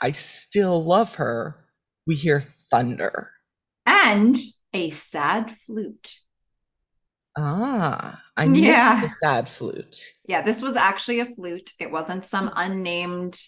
I 0.00 0.12
still 0.12 0.84
love 0.84 1.14
her, 1.16 1.64
we 2.06 2.14
hear 2.14 2.40
thunder. 2.40 3.30
And 3.86 4.36
a 4.72 4.90
sad 4.90 5.50
flute. 5.52 6.20
Ah, 7.36 8.22
I 8.38 8.46
Yeah. 8.46 8.94
missed 8.94 9.00
the 9.02 9.08
sad 9.08 9.48
flute. 9.48 10.14
Yeah, 10.26 10.42
this 10.42 10.62
was 10.62 10.76
actually 10.76 11.20
a 11.20 11.26
flute. 11.26 11.72
It 11.80 11.90
wasn't 11.90 12.24
some 12.24 12.50
unnamed 12.54 13.38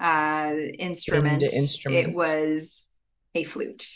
uh 0.00 0.52
instrument. 0.78 1.42
instrument. 1.42 2.08
It 2.08 2.14
was 2.14 2.90
a 3.34 3.44
flute, 3.44 3.86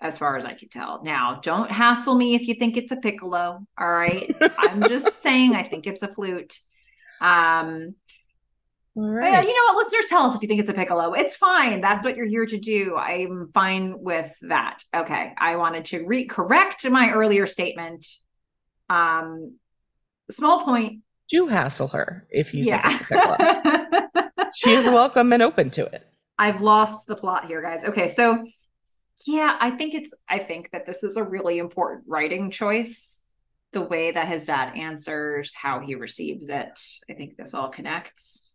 as 0.00 0.18
far 0.18 0.36
as 0.36 0.44
I 0.44 0.54
could 0.54 0.70
tell. 0.70 1.02
Now, 1.02 1.40
don't 1.42 1.70
hassle 1.70 2.14
me 2.14 2.34
if 2.34 2.46
you 2.46 2.54
think 2.54 2.76
it's 2.76 2.92
a 2.92 2.96
piccolo. 2.96 3.60
All 3.78 3.90
right. 3.92 4.34
I'm 4.58 4.84
just 4.84 5.22
saying 5.22 5.54
I 5.54 5.62
think 5.62 5.86
it's 5.86 6.02
a 6.02 6.08
flute. 6.08 6.58
Um 7.20 7.94
but 8.94 9.04
right. 9.04 9.46
you 9.46 9.54
know 9.54 9.74
what, 9.74 9.84
listeners, 9.84 10.06
tell 10.08 10.22
us 10.22 10.34
if 10.34 10.42
you 10.42 10.48
think 10.48 10.58
it's 10.58 10.70
a 10.70 10.74
piccolo. 10.74 11.12
It's 11.12 11.36
fine. 11.36 11.80
That's 11.80 12.02
what 12.02 12.16
you're 12.16 12.26
here 12.26 12.46
to 12.46 12.58
do. 12.58 12.96
I'm 12.96 13.48
fine 13.54 14.02
with 14.02 14.36
that. 14.42 14.82
Okay. 14.92 15.34
I 15.38 15.54
wanted 15.54 15.84
to 15.86 16.04
re 16.04 16.24
correct 16.24 16.88
my 16.88 17.10
earlier 17.10 17.46
statement. 17.46 18.06
Um 18.90 19.56
small 20.30 20.64
point. 20.64 21.02
Do 21.28 21.46
hassle 21.46 21.88
her 21.88 22.26
if 22.30 22.54
you 22.54 22.64
yeah. 22.64 22.82
think 22.82 23.00
it's 23.00 23.00
a 23.02 23.14
piccolo. 23.14 24.48
she 24.54 24.72
is 24.72 24.88
welcome 24.88 25.32
and 25.32 25.42
open 25.42 25.70
to 25.70 25.84
it. 25.86 26.06
I've 26.38 26.62
lost 26.62 27.06
the 27.06 27.16
plot 27.16 27.46
here, 27.46 27.60
guys. 27.60 27.84
Okay, 27.84 28.08
so 28.08 28.44
yeah, 29.26 29.56
I 29.60 29.70
think 29.70 29.94
it's 29.94 30.14
I 30.28 30.38
think 30.38 30.70
that 30.70 30.86
this 30.86 31.02
is 31.02 31.16
a 31.16 31.24
really 31.24 31.58
important 31.58 32.04
writing 32.06 32.50
choice. 32.50 33.24
The 33.72 33.82
way 33.82 34.10
that 34.10 34.28
his 34.28 34.46
dad 34.46 34.76
answers, 34.76 35.54
how 35.54 35.80
he 35.80 35.94
receives 35.94 36.48
it. 36.48 36.78
I 37.10 37.12
think 37.14 37.36
this 37.36 37.54
all 37.54 37.68
connects. 37.68 38.54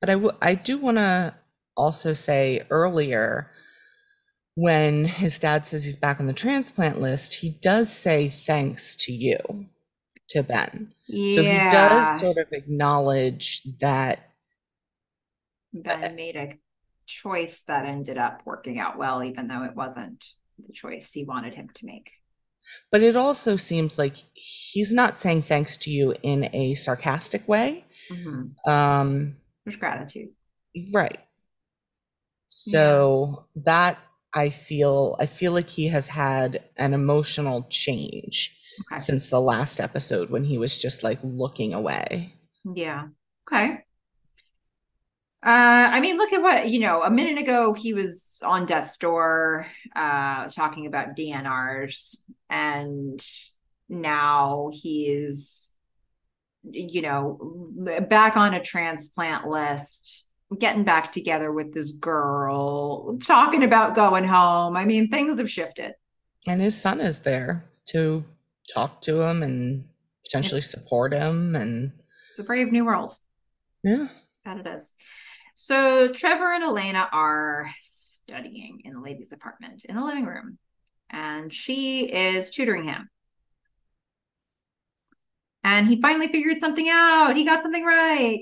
But 0.00 0.10
I, 0.10 0.14
w- 0.14 0.36
I 0.42 0.54
do 0.54 0.78
want 0.78 0.96
to 0.96 1.34
also 1.76 2.12
say 2.12 2.62
earlier, 2.70 3.50
when 4.56 5.04
his 5.04 5.38
dad 5.38 5.64
says 5.64 5.84
he's 5.84 5.96
back 5.96 6.18
on 6.18 6.26
the 6.26 6.32
transplant 6.32 6.98
list, 6.98 7.34
he 7.34 7.50
does 7.62 7.92
say 7.92 8.28
thanks 8.28 8.96
to 8.96 9.12
you, 9.12 9.36
to 10.30 10.42
Ben. 10.42 10.92
Yeah. 11.06 11.28
So 11.28 11.42
he 11.42 11.70
does 11.70 12.20
sort 12.20 12.38
of 12.38 12.46
acknowledge 12.52 13.62
that. 13.80 14.30
Ben 15.72 16.16
made 16.16 16.36
a 16.36 16.54
choice 17.06 17.64
that 17.64 17.86
ended 17.86 18.18
up 18.18 18.42
working 18.44 18.80
out 18.80 18.98
well, 18.98 19.22
even 19.22 19.46
though 19.46 19.62
it 19.62 19.76
wasn't 19.76 20.24
the 20.66 20.72
choice 20.72 21.12
he 21.12 21.24
wanted 21.24 21.54
him 21.54 21.68
to 21.74 21.86
make. 21.86 22.10
But 22.90 23.02
it 23.02 23.16
also 23.16 23.56
seems 23.56 23.98
like 23.98 24.16
he's 24.34 24.92
not 24.92 25.16
saying 25.18 25.42
thanks 25.42 25.76
to 25.78 25.90
you 25.90 26.14
in 26.22 26.50
a 26.54 26.74
sarcastic 26.74 27.46
way. 27.48 27.84
Mhm. 28.10 28.56
Um, 28.66 29.36
There's 29.64 29.76
gratitude. 29.76 30.30
right. 30.92 31.20
So 32.48 33.46
that 33.54 33.98
I 34.34 34.50
feel, 34.50 35.14
I 35.20 35.26
feel 35.26 35.52
like 35.52 35.70
he 35.70 35.86
has 35.88 36.08
had 36.08 36.68
an 36.76 36.92
emotional 36.92 37.68
change 37.70 38.58
Okay. 38.80 39.02
since 39.02 39.28
the 39.28 39.40
last 39.40 39.78
episode 39.78 40.30
when 40.30 40.42
he 40.44 40.58
was 40.58 40.76
just 40.78 41.04
like 41.04 41.20
looking 41.22 41.72
away. 41.72 42.32
Yeah. 42.64 43.08
Okay. 43.46 43.85
Uh, 45.44 45.90
I 45.92 46.00
mean, 46.00 46.16
look 46.16 46.32
at 46.32 46.42
what, 46.42 46.68
you 46.68 46.80
know, 46.80 47.02
a 47.02 47.10
minute 47.10 47.38
ago 47.38 47.72
he 47.72 47.94
was 47.94 48.42
on 48.44 48.66
death's 48.66 48.96
door, 48.96 49.66
uh, 49.94 50.48
talking 50.48 50.86
about 50.86 51.16
DNRs, 51.16 52.22
and 52.50 53.24
now 53.88 54.70
he's, 54.72 55.76
you 56.64 57.02
know, 57.02 57.66
back 58.08 58.36
on 58.36 58.54
a 58.54 58.62
transplant 58.62 59.46
list, 59.46 60.30
getting 60.58 60.84
back 60.84 61.12
together 61.12 61.52
with 61.52 61.72
this 61.72 61.92
girl, 61.92 63.18
talking 63.18 63.62
about 63.62 63.94
going 63.94 64.24
home. 64.24 64.76
I 64.76 64.84
mean, 64.84 65.08
things 65.08 65.38
have 65.38 65.50
shifted. 65.50 65.92
And 66.48 66.60
his 66.60 66.80
son 66.80 67.00
is 67.00 67.20
there 67.20 67.64
to 67.86 68.24
talk 68.72 69.00
to 69.02 69.20
him 69.20 69.42
and 69.42 69.84
potentially 70.24 70.60
support 70.60 71.12
him. 71.12 71.54
And 71.54 71.92
it's 72.30 72.40
a 72.40 72.44
brave 72.44 72.72
new 72.72 72.84
world. 72.84 73.12
Yeah. 73.84 74.08
That 74.44 74.58
it 74.58 74.66
is. 74.66 74.92
So 75.58 76.08
Trevor 76.08 76.52
and 76.52 76.62
Elena 76.62 77.08
are 77.10 77.70
studying 77.80 78.82
in 78.84 78.92
the 78.92 79.00
ladies' 79.00 79.32
apartment 79.32 79.86
in 79.86 79.96
the 79.96 80.04
living 80.04 80.26
room, 80.26 80.58
and 81.08 81.52
she 81.52 82.04
is 82.04 82.50
tutoring 82.50 82.84
him. 82.84 83.08
And 85.64 85.88
he 85.88 86.00
finally 86.02 86.28
figured 86.28 86.60
something 86.60 86.88
out. 86.90 87.36
He 87.36 87.44
got 87.44 87.62
something 87.62 87.84
right. 87.84 88.38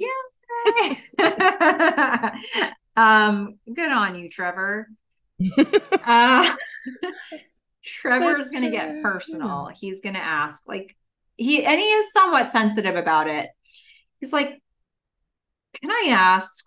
Yay! 0.76 0.98
um, 2.96 3.60
good 3.72 3.92
on 3.92 4.16
you, 4.16 4.28
Trevor. 4.28 4.88
uh, 6.04 6.56
Trevor's 7.84 8.50
going 8.50 8.64
to 8.64 8.70
get 8.72 9.02
personal. 9.02 9.70
He's 9.72 10.00
going 10.00 10.16
to 10.16 10.20
ask, 10.20 10.66
like, 10.66 10.96
he 11.36 11.64
and 11.64 11.78
he 11.80 11.86
is 11.86 12.12
somewhat 12.12 12.50
sensitive 12.50 12.96
about 12.96 13.28
it. 13.28 13.48
He's 14.18 14.32
like, 14.32 14.60
"Can 15.74 15.92
I 15.92 16.08
ask 16.10 16.64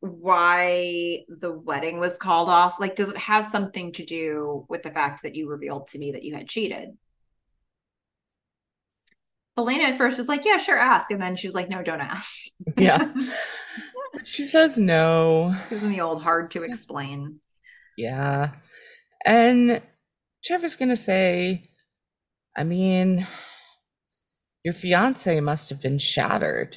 why 0.00 1.24
the 1.28 1.52
wedding 1.52 2.00
was 2.00 2.18
called 2.18 2.48
off? 2.48 2.80
Like, 2.80 2.96
does 2.96 3.10
it 3.10 3.18
have 3.18 3.44
something 3.44 3.92
to 3.92 4.04
do 4.04 4.66
with 4.68 4.82
the 4.82 4.90
fact 4.90 5.22
that 5.22 5.34
you 5.34 5.48
revealed 5.48 5.86
to 5.88 5.98
me 5.98 6.12
that 6.12 6.24
you 6.24 6.34
had 6.34 6.48
cheated?" 6.48 6.96
Elena 9.58 9.84
at 9.84 9.96
first 9.96 10.18
is 10.18 10.28
like, 10.28 10.44
"Yeah, 10.44 10.58
sure, 10.58 10.78
ask," 10.78 11.10
and 11.10 11.20
then 11.20 11.36
she's 11.36 11.54
like, 11.54 11.68
"No, 11.68 11.82
don't 11.82 12.00
ask." 12.00 12.36
yeah, 12.76 13.12
she 14.24 14.42
says 14.42 14.78
no. 14.78 15.54
Gives 15.68 15.82
the 15.82 16.00
old 16.00 16.22
hard 16.22 16.50
to 16.52 16.62
explain. 16.62 17.40
Yeah, 17.96 18.52
and 19.26 19.82
Trevor's 20.44 20.76
gonna 20.76 20.96
say, 20.96 21.70
I 22.56 22.64
mean, 22.64 23.26
your 24.64 24.74
fiance 24.74 25.40
must 25.40 25.70
have 25.70 25.80
been 25.80 25.98
shattered. 25.98 26.76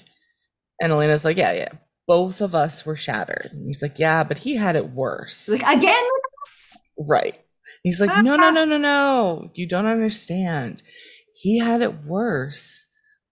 And 0.82 0.92
Elena's 0.92 1.26
like, 1.26 1.38
yeah, 1.38 1.54
yeah, 1.54 1.70
both 2.08 2.42
of 2.42 2.56
us 2.56 2.86
were 2.86 2.96
shattered. 2.96 3.50
And 3.52 3.66
he's 3.66 3.82
like, 3.82 4.00
yeah, 4.00 4.24
but 4.24 4.38
he 4.38 4.56
had 4.56 4.76
it 4.76 4.90
worse. 4.90 5.50
Like, 5.50 5.78
again? 5.78 6.04
Right. 6.98 7.40
He's 7.84 8.00
like, 8.00 8.24
no, 8.24 8.36
no, 8.36 8.50
no, 8.50 8.66
no, 8.66 8.78
no. 8.78 9.52
You 9.54 9.68
don't 9.68 9.86
understand. 9.86 10.82
He 11.36 11.60
had 11.60 11.82
it 11.82 12.06
worse 12.06 12.86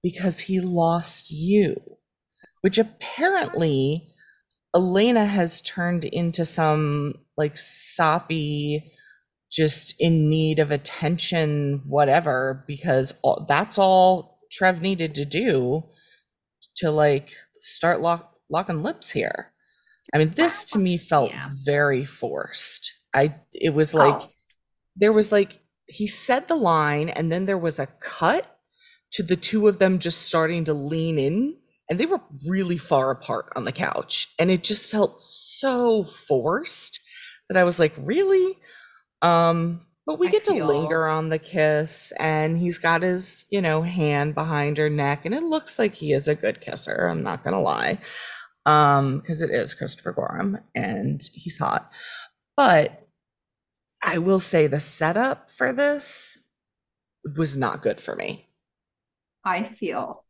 because 0.03 0.39
he 0.39 0.59
lost 0.59 1.31
you, 1.31 1.79
which 2.61 2.77
apparently 2.77 4.09
Elena 4.75 5.25
has 5.25 5.61
turned 5.61 6.05
into 6.05 6.45
some 6.45 7.15
like 7.37 7.57
soppy, 7.57 8.91
just 9.51 9.95
in 9.99 10.29
need 10.29 10.59
of 10.59 10.71
attention, 10.71 11.83
whatever, 11.85 12.63
because 12.67 13.13
all, 13.21 13.45
that's 13.47 13.77
all 13.77 14.39
Trev 14.51 14.81
needed 14.81 15.15
to 15.15 15.25
do 15.25 15.83
to 16.77 16.91
like 16.91 17.33
start 17.59 18.01
lock, 18.51 18.67
locking 18.67 18.83
lips 18.83 19.09
here. 19.09 19.51
I 20.13 20.17
mean, 20.17 20.31
this 20.31 20.65
to 20.65 20.79
me 20.79 20.97
felt 20.97 21.31
yeah. 21.31 21.49
very 21.65 22.05
forced. 22.05 22.93
I 23.13 23.35
it 23.53 23.73
was 23.73 23.93
like 23.93 24.21
oh. 24.21 24.29
there 24.95 25.13
was 25.13 25.31
like 25.31 25.57
he 25.87 26.07
said 26.07 26.47
the 26.47 26.55
line 26.55 27.09
and 27.09 27.31
then 27.31 27.45
there 27.45 27.57
was 27.57 27.79
a 27.79 27.87
cut 27.87 28.45
to 29.11 29.23
the 29.23 29.35
two 29.35 29.67
of 29.67 29.79
them 29.79 29.99
just 29.99 30.21
starting 30.21 30.63
to 30.65 30.73
lean 30.73 31.19
in 31.19 31.57
and 31.89 31.99
they 31.99 32.05
were 32.05 32.21
really 32.47 32.77
far 32.77 33.11
apart 33.11 33.51
on 33.55 33.65
the 33.65 33.71
couch 33.71 34.33
and 34.39 34.49
it 34.49 34.63
just 34.63 34.89
felt 34.89 35.19
so 35.19 36.05
forced 36.05 37.01
that 37.51 37.59
I 37.59 37.65
was 37.65 37.81
like, 37.81 37.93
really? 37.97 38.57
Um, 39.21 39.81
but 40.05 40.19
we 40.19 40.29
get 40.29 40.47
feel... 40.47 40.65
to 40.65 40.73
linger 40.73 41.05
on 41.05 41.27
the 41.27 41.37
kiss, 41.37 42.13
and 42.17 42.57
he's 42.57 42.77
got 42.77 43.01
his, 43.01 43.45
you 43.49 43.61
know, 43.61 43.81
hand 43.81 44.35
behind 44.35 44.77
her 44.77 44.89
neck, 44.89 45.25
and 45.25 45.35
it 45.35 45.43
looks 45.43 45.77
like 45.77 45.93
he 45.93 46.13
is 46.13 46.29
a 46.29 46.35
good 46.35 46.61
kisser. 46.61 47.07
I'm 47.09 47.23
not 47.23 47.43
gonna 47.43 47.61
lie, 47.61 47.99
um, 48.65 49.19
because 49.19 49.41
it 49.41 49.49
is 49.49 49.73
Christopher 49.73 50.11
Gorham, 50.11 50.57
and 50.75 51.21
he's 51.33 51.57
hot. 51.57 51.91
But 52.55 53.07
I 54.03 54.17
will 54.17 54.39
say 54.39 54.67
the 54.67 54.79
setup 54.79 55.51
for 55.51 55.73
this 55.73 56.37
was 57.37 57.57
not 57.57 57.81
good 57.81 58.01
for 58.01 58.15
me. 58.15 58.45
I 59.43 59.63
feel 59.63 60.23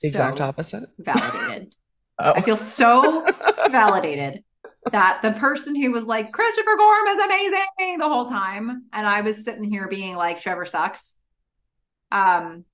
the 0.00 0.08
exact 0.08 0.38
so 0.38 0.44
opposite. 0.44 0.88
Validated. 0.98 1.74
oh. 2.18 2.32
I 2.34 2.40
feel 2.40 2.56
so 2.56 3.24
validated 3.70 4.42
that 4.90 5.20
the 5.22 5.32
person 5.32 5.76
who 5.76 5.92
was 5.92 6.06
like 6.06 6.32
Christopher 6.32 6.76
Gorham 6.76 7.06
is 7.06 7.24
amazing 7.24 7.98
the 7.98 8.08
whole 8.08 8.28
time, 8.28 8.84
and 8.92 9.06
I 9.06 9.20
was 9.20 9.44
sitting 9.44 9.64
here 9.64 9.86
being 9.88 10.16
like 10.16 10.40
Trevor 10.40 10.66
sucks, 10.66 11.16
um, 12.10 12.64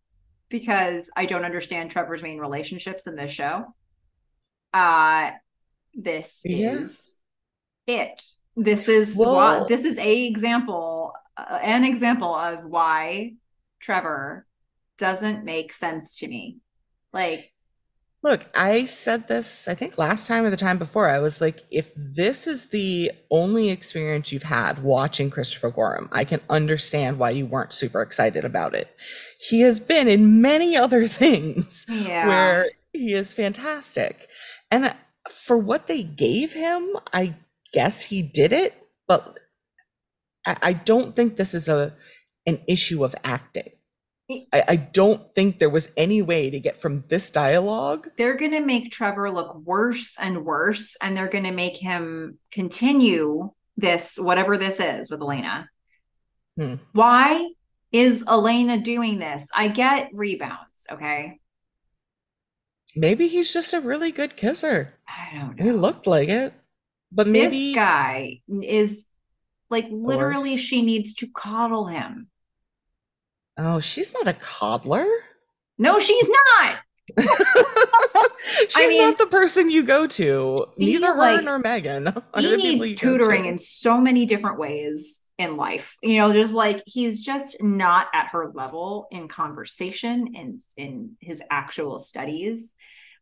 because 0.48 1.10
I 1.16 1.26
don't 1.26 1.44
understand 1.44 1.90
Trevor's 1.90 2.22
main 2.22 2.38
relationships 2.38 3.06
in 3.06 3.16
this 3.16 3.30
show. 3.30 3.66
Uh, 4.72 5.30
this 5.94 6.42
yeah. 6.44 6.72
is 6.72 7.16
it. 7.86 8.22
This 8.56 8.88
is 8.88 9.16
what 9.16 9.68
this 9.68 9.84
is 9.84 9.98
a 9.98 10.26
example, 10.26 11.14
uh, 11.36 11.58
an 11.62 11.84
example 11.84 12.34
of 12.34 12.64
why 12.64 13.34
Trevor 13.80 14.46
doesn't 14.98 15.44
make 15.44 15.72
sense 15.72 16.16
to 16.16 16.28
me. 16.28 16.58
Like 17.12 17.52
Look, 18.22 18.46
I 18.56 18.84
said 18.84 19.28
this, 19.28 19.68
I 19.68 19.74
think 19.74 19.96
last 19.96 20.26
time 20.26 20.44
or 20.44 20.50
the 20.50 20.56
time 20.56 20.78
before. 20.78 21.08
I 21.08 21.20
was 21.20 21.40
like, 21.40 21.62
if 21.70 21.92
this 21.94 22.48
is 22.48 22.66
the 22.66 23.12
only 23.30 23.70
experience 23.70 24.32
you've 24.32 24.42
had 24.42 24.80
watching 24.80 25.30
Christopher 25.30 25.70
Gorham, 25.70 26.08
I 26.10 26.24
can 26.24 26.40
understand 26.50 27.18
why 27.18 27.30
you 27.30 27.46
weren't 27.46 27.72
super 27.72 28.02
excited 28.02 28.44
about 28.44 28.74
it. 28.74 28.88
He 29.38 29.60
has 29.60 29.78
been 29.78 30.08
in 30.08 30.42
many 30.42 30.76
other 30.76 31.06
things 31.08 31.86
yeah. 31.88 32.26
where 32.26 32.70
he 32.92 33.12
is 33.14 33.34
fantastic. 33.34 34.26
And 34.70 34.94
for 35.30 35.56
what 35.56 35.86
they 35.86 36.02
gave 36.02 36.52
him, 36.52 36.96
I 37.12 37.34
guess 37.72 38.02
he 38.02 38.22
did 38.22 38.52
it, 38.52 38.74
but 39.06 39.40
I 40.46 40.72
don't 40.72 41.14
think 41.14 41.36
this 41.36 41.54
is 41.54 41.68
a 41.68 41.94
an 42.46 42.62
issue 42.66 43.04
of 43.04 43.14
acting. 43.24 43.68
I, 44.30 44.64
I 44.68 44.76
don't 44.76 45.34
think 45.34 45.58
there 45.58 45.70
was 45.70 45.90
any 45.96 46.22
way 46.22 46.50
to 46.50 46.60
get 46.60 46.76
from 46.76 47.04
this 47.08 47.30
dialogue. 47.30 48.08
They're 48.16 48.36
going 48.36 48.52
to 48.52 48.60
make 48.60 48.90
Trevor 48.90 49.30
look 49.30 49.54
worse 49.56 50.16
and 50.18 50.44
worse, 50.44 50.96
and 51.02 51.16
they're 51.16 51.28
going 51.28 51.44
to 51.44 51.50
make 51.50 51.76
him 51.76 52.38
continue 52.50 53.50
this, 53.76 54.18
whatever 54.18 54.58
this 54.58 54.80
is 54.80 55.10
with 55.10 55.20
Elena. 55.20 55.68
Hmm. 56.56 56.74
Why 56.92 57.50
is 57.92 58.24
Elena 58.26 58.78
doing 58.78 59.18
this? 59.18 59.50
I 59.54 59.68
get 59.68 60.10
rebounds, 60.12 60.86
okay? 60.90 61.38
Maybe 62.96 63.28
he's 63.28 63.52
just 63.52 63.74
a 63.74 63.80
really 63.80 64.12
good 64.12 64.36
kisser. 64.36 64.94
I 65.06 65.38
don't 65.38 65.58
know. 65.58 65.64
He 65.64 65.72
looked 65.72 66.06
like 66.06 66.28
it. 66.28 66.52
But 67.12 67.26
maybe 67.26 67.68
this 67.68 67.74
guy 67.74 68.40
is 68.62 69.08
like 69.70 69.86
literally 69.90 70.56
she 70.56 70.82
needs 70.82 71.14
to 71.14 71.26
coddle 71.28 71.86
him. 71.86 72.28
Oh, 73.56 73.80
she's 73.80 74.12
not 74.14 74.28
a 74.28 74.34
coddler. 74.34 75.06
No, 75.78 75.98
she's 75.98 76.28
not. 76.28 76.76
she's 77.18 78.76
I 78.76 78.86
mean, 78.86 79.02
not 79.02 79.18
the 79.18 79.26
person 79.30 79.70
you 79.70 79.82
go 79.82 80.06
to. 80.06 80.56
Neither 80.76 81.14
like, 81.14 81.36
her 81.36 81.42
nor 81.42 81.60
Meghan. 81.60 82.22
He 82.36 82.56
needs 82.56 83.00
tutoring 83.00 83.46
in 83.46 83.58
so 83.58 84.00
many 84.00 84.26
different 84.26 84.58
ways 84.58 85.27
in 85.38 85.56
life. 85.56 85.96
You 86.02 86.18
know, 86.18 86.32
just 86.32 86.52
like 86.52 86.82
he's 86.86 87.24
just 87.24 87.62
not 87.62 88.08
at 88.12 88.28
her 88.28 88.50
level 88.54 89.06
in 89.10 89.28
conversation 89.28 90.34
and 90.36 90.60
in 90.76 91.16
his 91.20 91.42
actual 91.50 91.98
studies. 91.98 92.76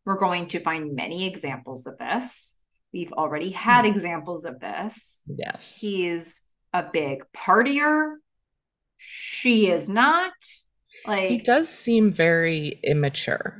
We're 0.05 0.17
going 0.17 0.47
to 0.49 0.59
find 0.59 0.95
many 0.95 1.27
examples 1.27 1.85
of 1.85 1.97
this. 1.97 2.55
We've 2.93 3.11
already 3.13 3.49
had 3.49 3.85
hmm. 3.85 3.91
examples 3.91 4.45
of 4.45 4.59
this. 4.59 5.23
Yes. 5.27 5.79
He's 5.79 6.43
a 6.73 6.83
big 6.91 7.23
partier 7.35 8.15
she 8.97 9.69
is 9.69 9.87
not 9.87 10.33
like 11.05 11.29
he 11.29 11.37
does 11.37 11.69
seem 11.69 12.11
very 12.11 12.79
immature 12.83 13.57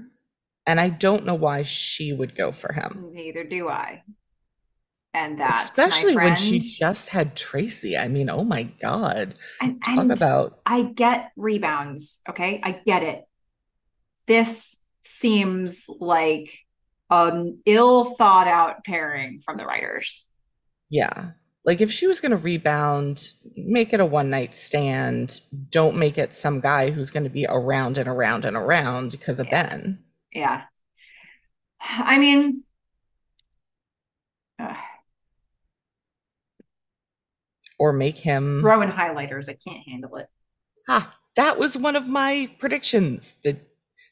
and 0.66 0.80
i 0.80 0.90
don't 0.90 1.26
know 1.26 1.36
why 1.36 1.62
she 1.62 2.14
would 2.14 2.36
go 2.36 2.52
for 2.52 2.74
him 2.74 3.10
neither 3.14 3.44
do 3.44 3.70
i 3.70 4.02
and 5.18 5.40
that 5.40 5.56
especially 5.56 6.16
when 6.16 6.36
she 6.36 6.60
just 6.60 7.10
had 7.10 7.36
tracy 7.36 7.98
i 7.98 8.08
mean 8.08 8.30
oh 8.30 8.44
my 8.44 8.64
god 8.64 9.34
and, 9.62 9.82
talk 9.84 9.98
and 9.98 10.12
about 10.12 10.60
i 10.66 10.84
get 10.84 11.32
rebounds 11.36 12.22
okay 12.30 12.62
i 12.64 12.72
get 12.72 13.04
it 13.04 13.24
this 14.28 14.80
seems 15.04 15.86
like 16.00 16.60
an 17.10 17.60
ill 17.66 18.16
thought 18.16 18.48
out 18.48 18.84
pairing 18.84 19.40
from 19.40 19.58
the 19.58 19.66
writers 19.66 20.28
yeah 20.90 21.32
like 21.66 21.82
if 21.82 21.92
she 21.92 22.08
was 22.08 22.22
going 22.22 22.32
to 22.32 22.38
rebound, 22.38 23.34
make 23.58 23.92
it 23.92 24.00
a 24.00 24.06
one 24.06 24.30
night 24.30 24.56
stand. 24.56 25.42
Don't 25.70 25.98
make 25.98 26.18
it 26.18 26.32
some 26.32 26.62
guy 26.62 26.92
who's 26.92 27.12
going 27.12 27.26
to 27.26 27.30
be 27.30 27.46
around 27.46 27.98
and 27.98 28.08
around 28.08 28.46
and 28.46 28.56
around 28.56 29.12
because 29.12 29.42
of 29.42 29.48
yeah. 29.48 29.68
Ben. 29.68 30.00
Yeah. 30.32 30.62
I 31.82 32.20
mean, 32.20 32.64
or 37.80 37.94
make 37.94 38.18
him 38.18 38.62
throw 38.62 38.82
in 38.82 38.90
highlighters. 38.92 39.50
I 39.50 39.58
can't 39.68 39.88
handle 39.88 40.16
it. 40.18 40.28
ah, 40.90 41.16
that 41.36 41.60
was 41.60 41.78
one 41.78 41.96
of 41.96 42.08
my 42.08 42.50
predictions. 42.60 43.36
that 43.44 43.58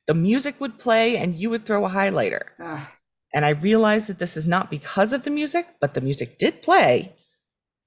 the 0.07 0.13
music 0.13 0.61
would 0.61 0.77
play 0.77 1.17
and 1.17 1.35
you 1.35 1.49
would 1.49 1.65
throw 1.65 1.85
a 1.85 1.89
highlighter. 1.89 2.41
Ugh. 2.63 2.87
And 3.33 3.43
I 3.43 3.49
realized 3.49 4.07
that 4.07 4.19
this 4.19 4.37
is 4.37 4.47
not 4.47 4.69
because 4.69 5.13
of 5.13 5.23
the 5.23 5.31
music, 5.31 5.67
but 5.81 5.93
the 5.93 6.01
music 6.01 6.37
did 6.37 6.61
play 6.61 7.13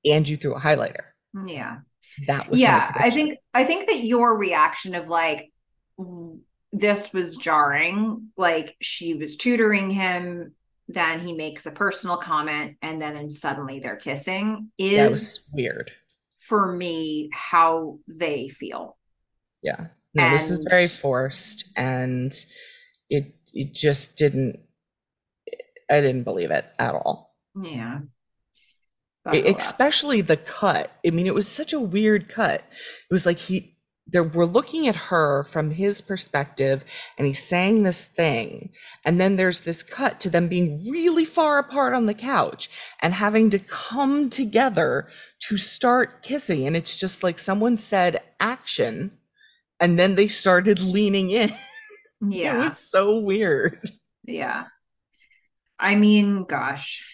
and 0.04 0.28
you 0.28 0.36
threw 0.36 0.54
a 0.54 0.60
highlighter. 0.60 1.04
Yeah. 1.46 1.78
That 2.26 2.50
was 2.50 2.60
yeah. 2.60 2.92
I 2.96 3.10
think 3.10 3.38
I 3.54 3.64
think 3.64 3.86
that 3.86 4.04
your 4.04 4.36
reaction 4.36 4.94
of 4.94 5.08
like 5.08 5.52
this 6.72 7.12
was 7.12 7.36
jarring. 7.36 8.28
Like 8.36 8.76
she 8.80 9.14
was 9.14 9.36
tutoring 9.36 9.90
him, 9.90 10.54
then 10.88 11.20
he 11.20 11.34
makes 11.34 11.66
a 11.66 11.70
personal 11.70 12.16
comment, 12.16 12.76
and 12.82 13.00
then 13.00 13.28
suddenly 13.30 13.78
they're 13.78 13.96
kissing 13.96 14.70
is 14.78 14.96
that 14.96 15.10
was 15.10 15.50
weird. 15.54 15.92
for 16.40 16.72
me 16.72 17.28
how 17.32 17.98
they 18.08 18.48
feel. 18.48 18.96
Yeah. 19.62 19.88
No, 20.14 20.30
this 20.30 20.50
is 20.50 20.64
very 20.68 20.88
forced 20.88 21.68
and 21.76 22.32
it 23.10 23.34
it 23.52 23.74
just 23.74 24.16
didn't 24.16 24.58
I 25.90 26.00
didn't 26.00 26.24
believe 26.24 26.50
it 26.50 26.64
at 26.78 26.94
all. 26.94 27.34
Yeah. 27.62 28.00
Up. 29.26 29.34
especially 29.34 30.22
the 30.22 30.38
cut. 30.38 30.90
I 31.06 31.10
mean, 31.10 31.26
it 31.26 31.34
was 31.34 31.46
such 31.46 31.74
a 31.74 31.80
weird 31.80 32.28
cut. 32.28 32.60
It 32.60 33.12
was 33.12 33.26
like 33.26 33.38
he 33.38 33.76
there 34.10 34.24
we're 34.24 34.44
looking 34.44 34.88
at 34.88 34.96
her 34.96 35.44
from 35.44 35.70
his 35.70 36.00
perspective 36.00 36.84
and 37.16 37.26
he's 37.26 37.42
saying 37.42 37.82
this 37.82 38.06
thing 38.06 38.70
and 39.04 39.20
then 39.20 39.36
there's 39.36 39.60
this 39.60 39.82
cut 39.82 40.20
to 40.20 40.30
them 40.30 40.48
being 40.48 40.90
really 40.90 41.24
far 41.24 41.58
apart 41.58 41.94
on 41.94 42.06
the 42.06 42.14
couch 42.14 42.70
and 43.00 43.12
having 43.12 43.50
to 43.50 43.58
come 43.58 44.30
together 44.30 45.08
to 45.40 45.56
start 45.56 46.22
kissing 46.22 46.66
and 46.66 46.76
it's 46.76 46.96
just 46.96 47.22
like 47.22 47.38
someone 47.38 47.76
said 47.76 48.22
action 48.40 49.10
and 49.80 49.98
then 49.98 50.14
they 50.14 50.28
started 50.28 50.80
leaning 50.80 51.30
in. 51.30 51.52
yeah. 52.20 52.54
It 52.54 52.58
was 52.58 52.78
so 52.78 53.18
weird. 53.20 53.90
Yeah. 54.24 54.64
I 55.78 55.94
mean, 55.94 56.44
gosh. 56.44 57.06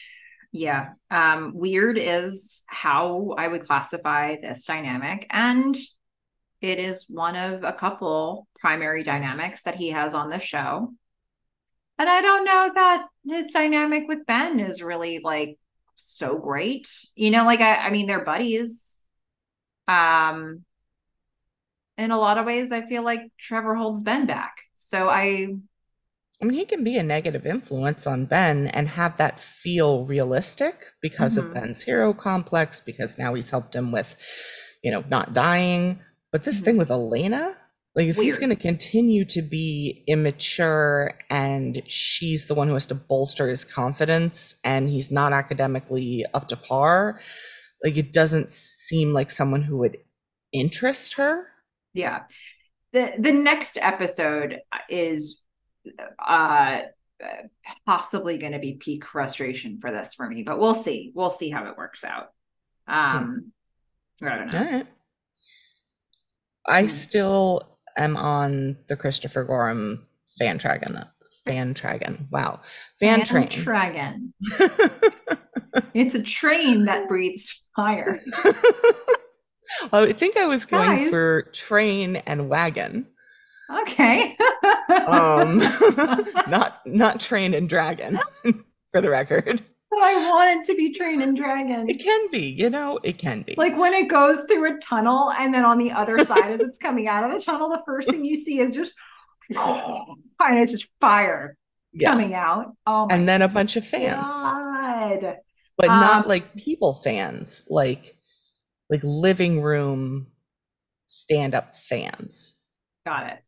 Yeah. 0.53 0.93
Um, 1.11 1.53
weird 1.55 1.99
is 1.99 2.65
how 2.69 3.35
I 3.37 3.49
would 3.49 3.66
classify 3.66 4.37
this 4.41 4.65
dynamic. 4.65 5.27
And 5.31 5.77
it 6.65 6.78
is 6.78 7.07
one 7.09 7.36
of 7.36 7.65
a 7.65 7.73
couple 7.73 8.49
primary 8.59 9.03
dynamics 9.03 9.62
that 9.65 9.77
he 9.77 9.91
has 9.91 10.15
on 10.15 10.28
the 10.28 10.39
show. 10.39 10.93
And 11.99 12.09
I 12.09 12.20
don't 12.23 12.45
know 12.45 12.70
that 12.74 13.07
his 13.27 13.47
dynamic 13.53 14.09
with 14.09 14.27
Ben 14.27 14.59
is 14.61 14.82
really 14.82 15.20
like 15.23 15.59
so 15.95 16.39
great. 16.39 16.89
You 17.15 17.31
know, 17.31 17.45
like 17.45 17.61
I, 17.61 17.77
I 17.77 17.91
mean, 17.91 18.07
they're 18.07 18.24
buddies. 18.24 19.03
Um, 19.86 20.65
in 21.97 22.11
a 22.11 22.19
lot 22.19 22.39
of 22.39 22.47
ways, 22.47 22.73
I 22.73 22.85
feel 22.86 23.05
like 23.05 23.20
Trevor 23.39 23.74
holds 23.74 24.03
Ben 24.03 24.27
back. 24.27 24.57
So 24.77 25.09
I 25.09 25.55
I 26.43 26.45
mean, 26.47 26.59
he 26.59 26.65
can 26.65 26.85
be 26.85 26.97
a 26.99 27.03
negative 27.03 27.47
influence 27.47 28.07
on 28.07 28.27
Ben 28.27 28.66
and 28.69 28.89
have 28.89 29.16
that 29.16 29.41
feel 29.41 30.05
realistic 30.07 30.93
because 31.01 31.36
Mhm. 31.36 31.39
of 31.39 31.55
Ben's 31.55 31.82
hero 31.82 32.12
complex, 32.12 32.81
because 32.81 33.19
now 33.19 33.35
he's 33.35 33.51
helped 33.51 33.74
him 33.74 33.91
with, 33.93 34.15
you 34.82 34.91
know, 34.91 35.05
not 35.09 35.32
dying. 35.32 36.01
But 36.35 36.43
this 36.43 36.61
Mhm. 36.61 36.65
thing 36.65 36.77
with 36.78 36.90
Elena, 36.90 37.56
like 37.94 38.09
if 38.09 38.16
he's 38.16 38.40
going 38.40 38.51
to 38.51 38.56
continue 38.56 39.24
to 39.27 39.40
be 39.40 40.02
immature 40.09 41.16
and 41.31 41.81
she's 41.86 42.47
the 42.47 42.56
one 42.56 42.66
who 42.66 42.74
has 42.74 42.89
to 42.89 42.97
bolster 42.97 43.47
his 43.47 43.65
confidence 43.65 44.56
and 44.65 44.89
he's 44.89 45.12
not 45.12 45.32
academically 45.32 46.24
up 46.35 46.48
to 46.48 46.56
par, 46.56 47.20
like 47.85 47.97
it 47.97 48.12
doesn't 48.12 48.51
seem 48.51 49.12
like 49.12 49.31
someone 49.31 49.62
who 49.62 49.77
would 49.77 49.97
interest 50.51 51.15
her. 51.15 51.47
Yeah. 51.93 52.24
The 52.93 53.15
the 53.16 53.31
next 53.31 53.77
episode 53.77 54.61
is 54.89 55.40
uh 56.19 56.81
possibly 57.86 58.39
going 58.39 58.55
to 58.55 58.59
be 58.59 58.74
peak 58.74 59.06
frustration 59.06 59.78
for 59.78 59.93
this 59.93 60.15
for 60.15 60.28
me, 60.28 60.43
but 60.43 60.59
we'll 60.59 60.74
see. 60.74 61.12
We'll 61.15 61.31
see 61.31 61.51
how 61.51 61.66
it 61.66 61.78
works 61.78 62.02
out. 62.02 62.32
Um 62.89 63.52
I 64.20 64.36
don't 64.36 64.52
know. 64.52 64.82
I 66.66 66.82
Hmm. 66.82 66.89
still 66.89 67.78
am 67.97 68.16
on 68.16 68.77
the 68.89 68.97
Christopher 68.97 69.45
Gorham 69.45 70.07
fan 70.39 70.57
dragon. 70.57 70.99
Fan 71.47 71.73
dragon. 71.74 72.27
Wow. 72.32 72.61
Fan 73.01 73.24
train. 73.24 73.49
Dragon. 73.49 74.32
It's 75.93 76.15
a 76.15 76.23
train 76.23 76.85
that 76.85 77.09
breathes 77.09 77.65
fire. 77.74 78.19
I 79.93 80.12
think 80.12 80.36
I 80.36 80.47
was 80.47 80.66
going 80.66 80.89
Guys. 80.99 81.11
for 81.11 81.43
train 81.53 82.16
and 82.16 82.49
wagon. 82.49 83.07
Okay. 83.70 84.36
Um, 85.07 85.59
not 86.49 86.81
not 86.86 87.19
train 87.20 87.55
and 87.55 87.69
dragon, 87.69 88.20
for 88.93 89.01
the 89.01 89.11
record. 89.11 89.62
But 89.90 90.01
I 90.02 90.31
want 90.31 90.51
it 90.61 90.65
to 90.73 90.77
be 90.77 90.93
train 90.93 91.23
and 91.23 91.36
dragon. 91.36 91.89
It 91.89 92.01
can 92.02 92.31
be, 92.31 92.40
you 92.40 92.70
know, 92.70 92.98
it 93.02 93.19
can 93.19 93.43
be. 93.43 93.55
Like 93.56 93.77
when 93.77 93.94
it 93.94 94.09
goes 94.09 94.43
through 94.43 94.77
a 94.77 94.78
tunnel, 94.78 95.31
and 95.32 95.55
then 95.55 95.65
on 95.65 95.78
the 95.78 95.93
other 95.93 96.19
side, 96.24 96.51
as 96.51 96.61
it's 96.61 96.78
coming 96.78 97.09
out 97.09 97.24
of 97.24 97.32
the 97.32 97.40
tunnel, 97.44 97.69
the 97.69 97.82
first 97.86 98.11
thing 98.11 98.24
you 98.24 98.36
see 98.36 98.59
is 98.59 98.74
just, 98.74 98.93
and 99.51 100.59
it's 100.59 100.73
just 100.73 100.89
fire 101.01 101.56
yeah. 101.93 102.11
coming 102.11 102.35
out. 102.35 102.77
Oh 102.86 103.06
my 103.06 103.15
And 103.15 103.28
then 103.28 103.43
a 103.43 103.48
bunch 103.48 103.77
of 103.77 103.86
fans, 103.86 104.32
god! 104.32 105.39
but 105.77 105.86
not 105.86 106.24
Um, 106.24 106.28
like 106.28 106.55
people 106.56 106.94
fans, 106.94 107.65
like 107.69 108.16
like 108.90 109.01
living 109.02 109.62
room 109.62 110.27
stand 111.06 111.55
up 111.55 111.77
fans. 111.77 112.61
Got 113.06 113.28
it. 113.32 113.39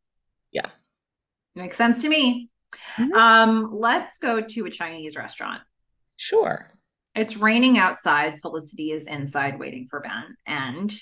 Yeah. 0.53 0.67
makes 1.55 1.77
sense 1.77 2.01
to 2.03 2.09
me. 2.09 2.51
Mhm. 2.99 3.13
Um, 3.15 3.71
let's 3.73 4.19
go 4.19 4.41
to 4.41 4.67
a 4.67 4.71
Chinese 4.71 5.17
restaurant. 5.17 5.63
Sure. 6.17 6.69
It's 7.15 7.37
raining 7.37 7.79
outside. 7.79 8.41
Felicity 8.41 8.91
is 8.91 9.07
inside 9.07 9.59
waiting 9.59 9.87
for 9.89 10.01
Ben, 10.01 10.37
and 10.47 10.93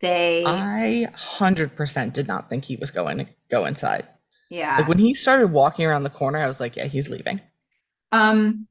they, 0.00 0.42
I 0.44 1.06
100% 1.14 2.12
did 2.12 2.26
not 2.26 2.50
think 2.50 2.64
he 2.64 2.76
was 2.76 2.90
going 2.90 3.18
to 3.18 3.26
go 3.50 3.64
inside. 3.66 4.08
yeah. 4.50 4.78
Like 4.78 4.88
when 4.88 4.98
he 4.98 5.14
started 5.14 5.48
walking 5.48 5.86
around 5.86 6.02
the 6.02 6.10
corner, 6.10 6.38
I 6.38 6.46
was 6.48 6.58
like, 6.60 6.76
yeah, 6.76 6.86
he's 6.86 7.08
leaving. 7.08 7.40
Um, 8.10 8.66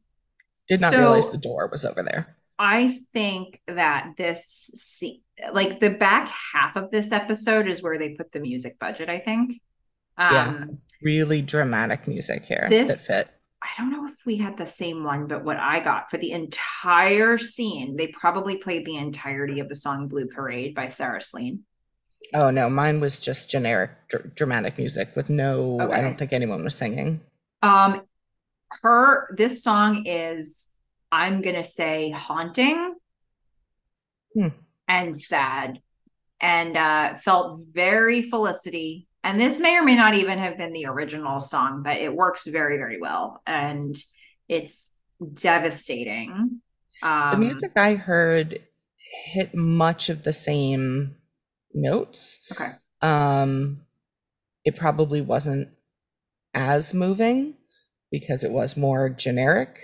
Did 0.67 0.81
not 0.81 0.93
realize 0.93 1.29
the 1.29 1.37
door 1.37 1.67
was 1.71 1.85
over 1.85 2.03
there. 2.03 2.35
I 2.59 2.99
think 3.13 3.59
that 3.67 4.11
this 4.17 4.45
scene, 4.75 5.21
like 5.51 5.79
the 5.79 5.89
back 5.89 6.27
half 6.29 6.75
of 6.75 6.91
this 6.91 7.11
episode, 7.11 7.67
is 7.67 7.81
where 7.81 7.97
they 7.97 8.13
put 8.13 8.31
the 8.33 8.39
music 8.39 8.77
budget. 8.79 9.09
I 9.09 9.17
think. 9.19 9.61
Yeah. 10.19 10.47
Um, 10.47 10.77
Really 11.01 11.41
dramatic 11.41 12.07
music 12.07 12.45
here 12.45 12.67
that 12.69 12.69
This- 12.69 13.07
fit. 13.07 13.29
I 13.63 13.67
don't 13.77 13.91
know 13.91 14.07
if 14.07 14.15
we 14.25 14.37
had 14.37 14.57
the 14.57 14.65
same 14.65 15.03
one, 15.03 15.27
but 15.27 15.43
what 15.43 15.57
I 15.57 15.79
got 15.81 16.09
for 16.09 16.17
the 16.17 16.31
entire 16.31 17.37
scene, 17.37 17.95
they 17.95 18.07
probably 18.07 18.57
played 18.57 18.85
the 18.85 18.97
entirety 18.97 19.59
of 19.59 19.69
the 19.69 19.75
song 19.75 20.07
"Blue 20.07 20.25
Parade" 20.27 20.73
by 20.73 20.87
Sarah 20.87 21.21
Slean. 21.21 21.63
Oh 22.33 22.49
no, 22.49 22.69
mine 22.69 22.99
was 22.99 23.19
just 23.19 23.49
generic 23.51 23.91
dr- 24.09 24.33
dramatic 24.35 24.77
music 24.77 25.15
with 25.15 25.29
no, 25.29 25.79
I 25.91 26.01
don't 26.01 26.17
think 26.17 26.33
anyone 26.33 26.63
was 26.63 26.75
singing. 26.75 27.21
Um, 27.61 28.01
her 28.81 29.33
this 29.37 29.63
song 29.63 30.05
is, 30.05 30.73
I'm 31.11 31.41
gonna 31.41 31.63
say, 31.63 32.09
haunting 32.09 32.95
Hmm. 34.33 34.47
and 34.87 35.15
sad, 35.15 35.81
and 36.39 36.77
uh, 36.77 37.15
felt 37.17 37.59
very 37.73 38.21
Felicity. 38.21 39.07
And 39.23 39.39
this 39.39 39.59
may 39.59 39.77
or 39.77 39.83
may 39.83 39.95
not 39.95 40.15
even 40.15 40.39
have 40.39 40.57
been 40.57 40.73
the 40.73 40.87
original 40.87 41.41
song, 41.41 41.83
but 41.83 41.97
it 41.97 42.13
works 42.13 42.45
very, 42.45 42.77
very 42.77 42.99
well, 42.99 43.41
and 43.45 43.95
it's 44.49 44.97
devastating. 45.33 46.61
Um, 47.03 47.31
The 47.31 47.37
music 47.37 47.71
I 47.75 47.95
heard 47.95 48.61
hit 49.25 49.53
much 49.53 50.09
of 50.09 50.23
the 50.23 50.33
same 50.33 51.15
notes. 51.73 52.39
Okay. 52.51 52.71
Um, 53.01 53.81
it 54.65 54.75
probably 54.75 55.21
wasn't 55.21 55.69
as 56.53 56.93
moving 56.93 57.55
because 58.11 58.43
it 58.43 58.51
was 58.51 58.75
more 58.75 59.09
generic, 59.09 59.79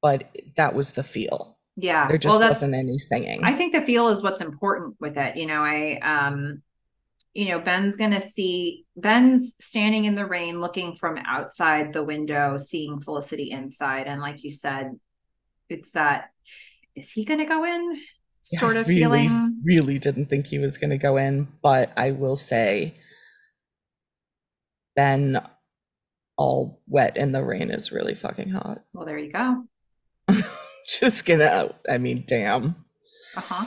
but 0.00 0.36
that 0.56 0.74
was 0.74 0.92
the 0.92 1.02
feel. 1.02 1.58
Yeah. 1.76 2.08
There 2.08 2.18
just 2.18 2.38
well, 2.38 2.48
wasn't 2.48 2.74
any 2.74 2.98
singing. 2.98 3.42
I 3.42 3.54
think 3.54 3.72
the 3.72 3.82
feel 3.82 4.08
is 4.08 4.22
what's 4.22 4.40
important 4.40 4.96
with 5.00 5.16
it. 5.16 5.36
You 5.36 5.46
know, 5.46 5.62
I 5.62 5.98
um 6.02 6.62
you 7.34 7.48
know, 7.48 7.58
Ben's 7.60 7.96
gonna 7.96 8.20
see 8.20 8.84
Ben's 8.96 9.56
standing 9.60 10.04
in 10.04 10.14
the 10.14 10.26
rain 10.26 10.60
looking 10.60 10.96
from 10.96 11.18
outside 11.18 11.92
the 11.92 12.04
window, 12.04 12.58
seeing 12.58 13.00
Felicity 13.00 13.50
inside. 13.50 14.06
And 14.06 14.20
like 14.20 14.44
you 14.44 14.50
said, 14.50 14.92
it's 15.68 15.92
that 15.92 16.30
is 16.94 17.10
he 17.12 17.24
gonna 17.24 17.46
go 17.46 17.64
in? 17.64 18.00
Yeah, 18.52 18.60
Sort 18.60 18.76
of 18.76 18.88
really, 18.88 19.28
feeling. 19.28 19.64
really 19.64 19.98
didn't 19.98 20.26
think 20.26 20.46
he 20.46 20.58
was 20.58 20.78
going 20.78 20.90
to 20.90 20.98
go 20.98 21.16
in, 21.16 21.48
but 21.62 21.92
I 21.96 22.12
will 22.12 22.36
say 22.36 22.94
Ben 24.96 25.38
all 26.36 26.80
wet 26.86 27.16
in 27.16 27.32
the 27.32 27.44
rain 27.44 27.70
is 27.70 27.92
really 27.92 28.14
fucking 28.14 28.50
hot. 28.50 28.84
Well, 28.92 29.04
there 29.06 29.18
you 29.18 29.30
go. 29.32 29.64
Just 30.86 31.26
gonna, 31.26 31.74
I 31.88 31.98
mean, 31.98 32.24
damn. 32.26 32.74
Uh-huh. 33.36 33.66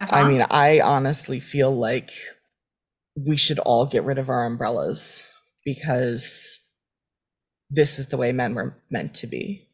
I 0.00 0.04
Uh-huh. 0.04 0.16
I 0.16 0.24
mean, 0.24 0.42
I 0.50 0.80
honestly 0.80 1.40
feel 1.40 1.74
like 1.74 2.10
we 3.26 3.36
should 3.36 3.58
all 3.60 3.86
get 3.86 4.04
rid 4.04 4.18
of 4.18 4.28
our 4.28 4.44
umbrellas 4.44 5.22
because 5.64 6.62
this 7.70 7.98
is 7.98 8.08
the 8.08 8.16
way 8.16 8.32
men 8.32 8.54
were 8.54 8.76
meant 8.90 9.14
to 9.14 9.26
be. 9.26 9.68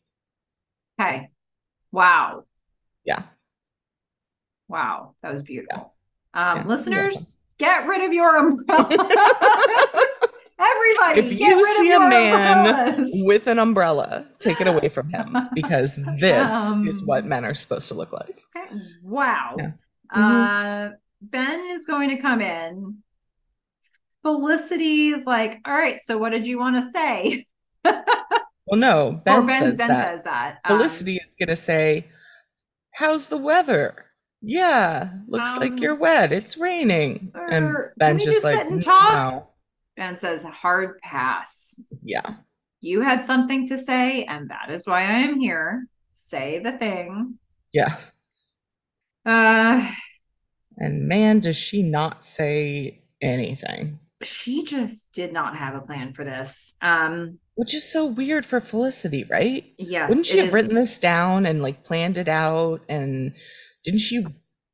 Okay. 1.01 1.29
Wow. 1.91 2.45
Yeah. 3.05 3.23
Wow. 4.69 5.15
That 5.23 5.33
was 5.33 5.43
beautiful. 5.43 5.93
Um, 6.35 6.59
Yeah, 6.59 6.65
listeners, 6.67 7.43
get 7.59 7.87
rid 7.87 8.03
of 8.03 8.13
your 8.13 8.37
umbrellas. 8.37 8.97
Everybody, 10.59 11.21
If 11.21 11.41
you 11.41 11.65
see 11.75 11.93
a 11.93 11.99
man 11.99 12.69
umbrellas. 12.69 13.11
with 13.25 13.47
an 13.49 13.59
umbrella, 13.59 14.27
take 14.39 14.61
it 14.61 14.69
away 14.69 14.89
from 14.89 15.09
him 15.11 15.37
because 15.55 15.97
this 16.21 16.53
is 16.53 17.01
Um, 17.01 17.07
what 17.07 17.25
men 17.27 17.45
are 17.45 17.55
supposed 17.55 17.89
to 17.89 17.95
look 17.95 18.13
like. 18.13 18.41
Okay. 18.57 18.73
Wow. 19.03 19.57
Yeah. 19.59 19.73
Uh, 20.15 20.91
Ben 21.21 21.71
is 21.73 21.85
going 21.87 22.11
to 22.11 22.17
come 22.17 22.41
in. 22.41 22.99
Felicity 24.23 25.09
is 25.11 25.27
like, 25.27 25.59
all 25.67 25.75
right, 25.75 26.01
so 26.01 26.17
what 26.19 26.31
did 26.31 26.47
you 26.47 26.59
want 26.59 26.77
to 26.77 26.91
say? 26.91 27.47
Well, 28.69 28.79
no, 28.81 29.21
Ben, 29.25 29.45
Ben, 29.45 29.61
says 29.61 29.79
ben 29.79 29.89
that. 29.89 30.07
says 30.07 30.25
that. 30.25 30.59
Um, 30.65 30.79
Felicity 30.79 31.17
is 31.17 31.35
going 31.39 31.49
to 31.49 31.57
say, 31.57 32.07
How's 32.93 33.29
the 33.29 33.37
weather? 33.37 34.07
Yeah, 34.41 35.11
looks 35.27 35.57
like 35.59 35.73
Um, 35.73 35.79
you're 35.79 35.97
wet. 35.97 36.33
It's 36.33 36.57
raining. 36.57 37.33
And 37.51 37.75
Ben's 37.99 38.25
just 38.25 38.37
just 38.41 38.45
like, 38.45 38.57
sit 38.59 38.69
and 38.73 38.83
talk? 38.83 39.13
No. 39.13 39.49
Ben 39.97 40.17
says, 40.17 40.45
hard 40.45 41.01
pass. 41.01 41.85
Yeah. 42.03 42.37
You 42.81 43.03
had 43.03 43.25
something 43.25 43.67
to 43.69 43.79
say, 43.79 44.25
and 44.25 44.49
that 44.51 44.71
is 44.71 44.87
why 44.87 45.01
I 45.01 45.19
am 45.19 45.39
here. 45.39 45.87
Say 46.15 46.61
the 46.61 46.73
thing. 46.73 47.39
Yeah. 47.73 47.97
Uh, 49.27 49.87
And 50.79 51.09
man, 51.09 51.41
does 51.41 51.57
she 51.57 51.83
not 51.83 52.25
say 52.25 53.03
anything, 53.21 53.99
she 54.25 54.65
just 54.65 55.13
did 55.13 55.33
not 55.33 55.57
have 55.57 55.75
a 55.75 55.81
plan 55.81 56.13
for 56.13 56.25
this. 56.25 56.77
Um, 56.83 57.39
which 57.55 57.75
is 57.75 57.91
so 57.91 58.07
weird 58.07 58.47
for 58.47 58.61
Felicity, 58.61 59.25
right? 59.31 59.65
yes, 59.79 60.09
Wouldn't 60.09 60.27
she 60.27 60.39
have 60.39 60.53
written 60.55 60.75
this 60.75 60.99
down 60.99 61.47
and 61.47 61.63
like 61.63 61.85
planned 61.85 62.19
it 62.19 62.29
out? 62.29 62.81
And 62.89 63.35
didn't 63.85 64.01
she 64.01 64.25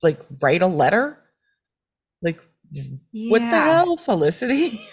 like 0.02 0.20
write 0.40 0.62
a 0.62 0.66
letter? 0.66 1.18
Like, 2.22 2.40
what 3.12 3.40
the 3.40 3.46
hell, 3.60 3.96
Felicity? 3.96 4.80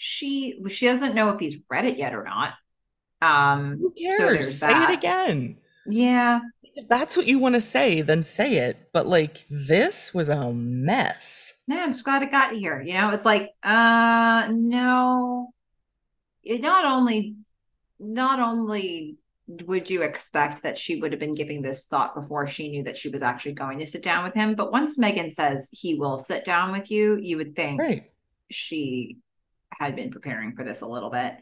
She 0.00 0.62
she 0.68 0.86
doesn't 0.86 1.16
know 1.16 1.30
if 1.30 1.40
he's 1.40 1.58
read 1.68 1.84
it 1.84 1.98
yet 1.98 2.14
or 2.14 2.22
not. 2.22 2.52
Um, 3.20 3.78
Who 3.80 3.92
cares? 4.00 4.18
there's 4.18 4.58
say 4.60 4.68
that. 4.68 4.90
it 4.90 4.94
again. 4.98 5.58
Yeah, 5.88 6.38
If 6.80 6.86
that's 6.86 7.16
what 7.16 7.26
you 7.26 7.40
want 7.40 7.56
to 7.56 7.60
say, 7.60 8.02
then 8.02 8.22
say 8.22 8.54
it. 8.68 8.90
But 8.92 9.06
like, 9.08 9.44
this 9.50 10.14
was 10.14 10.28
a 10.28 10.52
mess. 10.52 11.52
no, 11.66 11.82
I'm 11.82 11.92
just 11.92 12.04
glad 12.04 12.22
it 12.22 12.30
got 12.30 12.52
here. 12.52 12.80
You 12.80 12.94
know, 12.94 13.10
it's 13.10 13.24
like, 13.24 13.50
uh, 13.64 14.46
no. 14.52 15.50
It 16.44 16.62
not 16.62 16.84
only, 16.84 17.34
not 17.98 18.38
only 18.38 19.16
would 19.66 19.90
you 19.90 20.02
expect 20.02 20.62
that 20.62 20.78
she 20.78 21.00
would 21.00 21.12
have 21.12 21.18
been 21.18 21.34
giving 21.34 21.62
this 21.62 21.88
thought 21.88 22.14
before 22.14 22.46
she 22.46 22.68
knew 22.70 22.84
that 22.84 22.96
she 22.96 23.08
was 23.08 23.22
actually 23.22 23.54
going 23.54 23.80
to 23.80 23.86
sit 23.86 24.04
down 24.04 24.22
with 24.22 24.34
him, 24.34 24.54
but 24.54 24.70
once 24.70 24.98
Meghan 24.98 25.32
says 25.32 25.68
he 25.72 25.96
will 25.96 26.16
sit 26.16 26.44
down 26.44 26.70
with 26.70 26.90
you, 26.92 27.18
you 27.20 27.38
would 27.38 27.56
think 27.56 27.80
Right. 27.80 28.04
she 28.50 29.16
had 29.80 29.96
been 29.96 30.10
preparing 30.10 30.54
for 30.54 30.64
this 30.64 30.82
a 30.82 30.86
little 30.86 31.10
bit. 31.10 31.34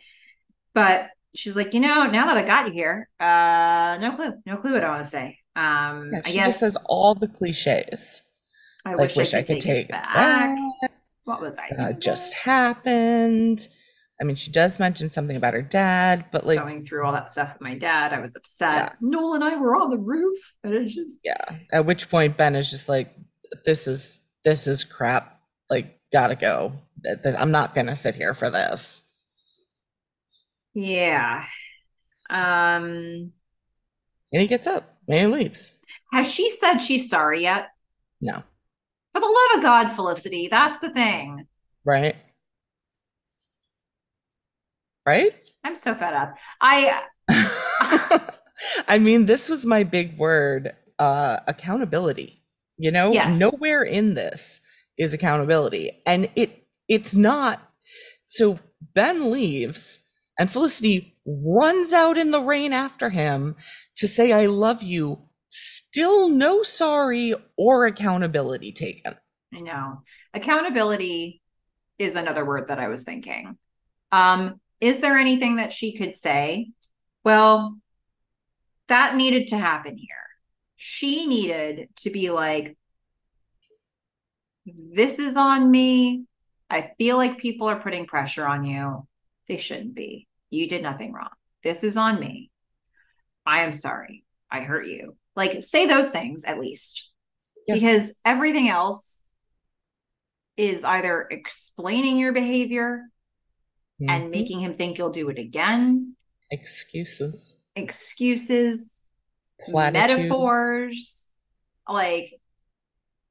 But 0.73 1.11
she's 1.35 1.57
like, 1.57 1.75
you 1.75 1.81
know, 1.81 2.07
now 2.07 2.27
that 2.27 2.37
I 2.37 2.43
got 2.43 2.67
you 2.67 2.73
here, 2.73 3.09
uh, 3.21 3.99
no 4.01 4.13
clue, 4.17 4.35
no 4.47 4.57
clue 4.57 4.73
what 4.73 4.85
I 4.85 4.89
want 4.89 5.05
to 5.05 5.11
say. 5.11 5.39
Um, 5.55 6.11
Yeah, 6.13 6.21
I 6.25 6.29
she 6.29 6.35
guess 6.35 6.47
just 6.47 6.61
says 6.61 6.87
all 6.89 7.15
the 7.15 7.29
cliches. 7.29 8.23
I 8.85 8.95
like, 8.95 9.17
wish, 9.17 9.35
I 9.35 9.43
could, 9.43 9.61
take, 9.61 9.87
it 9.87 9.89
back. 9.91 10.57
What 11.25 11.41
was 11.41 11.59
I? 11.59 11.75
Uh, 11.77 11.93
just 11.93 12.35
happened. 12.35 13.67
I 14.21 14.25
mean, 14.25 14.37
she 14.37 14.51
does 14.51 14.79
mention 14.79 15.11
something 15.11 15.37
about 15.37 15.55
her 15.55 15.63
dad, 15.63 16.27
but 16.31 16.47
like, 16.47 16.59
going 16.59 16.87
through 16.87 17.05
all 17.05 17.13
that 17.13 17.31
stuff 17.31 17.55
with 17.55 17.63
my 17.63 17.77
dad. 17.77 18.13
I 18.13 18.21
was 18.21 18.37
upset. 18.37 18.75
Yeah. 18.75 18.89
Noel 19.01 19.35
and 19.35 19.45
I 19.45 19.57
were 19.57 19.77
on 19.77 19.91
the 19.91 19.99
roof, 19.99 20.39
and 20.63 20.73
it's 20.73 20.95
just 20.95 21.19
yeah. 21.25 21.57
At 21.73 21.85
which 21.85 22.09
point, 22.09 22.37
Ben 22.37 22.55
is 22.55 22.71
just 22.71 22.89
like, 22.89 23.15
"This 23.65 23.87
is 23.89 24.23
this 24.45 24.67
is 24.67 24.85
crap. 24.85 25.41
Like, 25.69 25.99
gotta 26.13 26.37
go. 26.37 26.73
I'm 27.39 27.51
not 27.51 27.75
gonna 27.75 27.97
sit 27.97 28.15
here 28.15 28.33
for 28.33 28.49
this." 28.51 29.03
Yeah. 30.77 31.45
Um, 32.29 33.33
And 34.33 34.43
he 34.43 34.47
gets 34.47 34.67
up 34.67 34.97
and 35.09 35.17
he 35.19 35.27
leaves. 35.27 35.73
has 36.13 36.31
she 36.31 36.51
said 36.51 36.79
she's 36.79 37.09
sorry 37.09 37.43
yet? 37.43 37.69
No, 38.21 38.43
For 39.15 39.21
the 39.21 39.27
love 39.27 39.57
of 39.59 39.63
God, 39.63 39.89
Felicity, 39.91 40.49
that's 40.51 40.79
the 40.81 40.91
thing. 40.91 41.47
right? 41.85 42.17
Right? 45.07 45.35
I'm 45.65 45.77
so 45.77 45.95
fed 45.95 46.15
up. 46.15 46.35
I 46.61 47.03
I 48.89 48.99
mean, 48.99 49.27
this 49.27 49.49
was 49.49 49.67
my 49.67 49.83
big 49.85 50.17
word, 50.19 50.75
uh, 50.99 51.39
accountability. 51.47 52.43
You 52.79 52.91
know, 52.91 53.13
Yes. 53.13 53.39
nowhere 53.41 53.83
in 53.83 54.15
this 54.15 54.61
is 54.99 55.15
accountability. 55.15 56.03
And 56.07 56.29
it 56.37 56.67
it's 56.89 57.15
not 57.15 57.61
so 58.29 58.57
Ben 58.95 59.31
leaves 59.31 60.06
and 60.39 60.51
Felicity 60.51 61.17
runs 61.27 61.93
out 61.93 62.19
in 62.19 62.31
the 62.31 62.41
rain 62.41 62.73
after 62.73 63.09
him 63.09 63.57
to 63.97 64.07
say 64.07 64.33
I 64.33 64.47
love 64.47 64.83
you. 64.83 65.21
Still 65.49 66.29
no 66.29 66.63
sorry 66.63 67.35
or 67.57 67.87
accountability 67.87 68.73
taken. 68.73 69.15
I 69.55 69.61
know. 69.61 70.03
Accountability 70.35 71.41
is 71.99 72.15
another 72.15 72.45
word 72.45 72.69
that 72.69 72.79
I 72.79 72.89
was 72.89 73.05
thinking. 73.05 73.57
Um, 74.13 74.61
is 74.81 75.01
there 75.01 75.17
anything 75.17 75.57
that 75.57 75.73
she 75.73 75.97
could 75.97 76.15
say? 76.15 76.71
Well, 77.25 77.79
that 78.89 79.17
needed 79.17 79.49
to 79.49 79.59
happen 79.59 79.97
here. 79.97 80.09
She 80.77 81.27
needed 81.27 81.89
to 81.99 82.11
be 82.11 82.31
like, 82.31 82.77
this 84.67 85.19
is 85.19 85.37
on 85.37 85.71
me. 85.71 86.25
I 86.69 86.93
feel 86.99 87.17
like 87.17 87.39
people 87.39 87.69
are 87.69 87.81
putting 87.81 88.07
pressure 88.07 88.47
on 88.47 88.65
you. 88.65 89.07
They 89.49 89.57
shouldn't 89.57 89.95
be. 89.95 90.27
You 90.51 90.69
did 90.69 90.83
nothing 90.83 91.13
wrong. 91.13 91.31
This 91.63 91.85
is 91.85 91.97
on 91.97 92.19
me. 92.21 92.51
I 93.45 93.61
am 93.61 93.73
sorry. 93.73 94.25
I 94.51 94.61
hurt 94.61 94.87
you. 94.87 95.17
Like, 95.35 95.63
say 95.63 95.87
those 95.87 96.11
things 96.11 96.45
at 96.45 96.59
least. 96.61 97.11
Yeah. 97.67 97.75
Because 97.75 98.15
everything 98.25 98.69
else 98.69 99.25
is 100.57 100.85
either 100.85 101.27
explaining 101.31 102.19
your 102.19 102.33
behavior 102.33 103.03
and 104.01 104.25
Mhm. 104.25 104.31
making 104.31 104.61
him 104.61 104.75
think 104.75 104.99
you'll 104.99 105.11
do 105.11 105.29
it 105.29 105.39
again, 105.39 106.17
excuses, 106.51 107.63
excuses, 107.75 109.07
platitudes. 109.61 110.17
metaphors. 110.17 111.29
Like, 111.89 112.41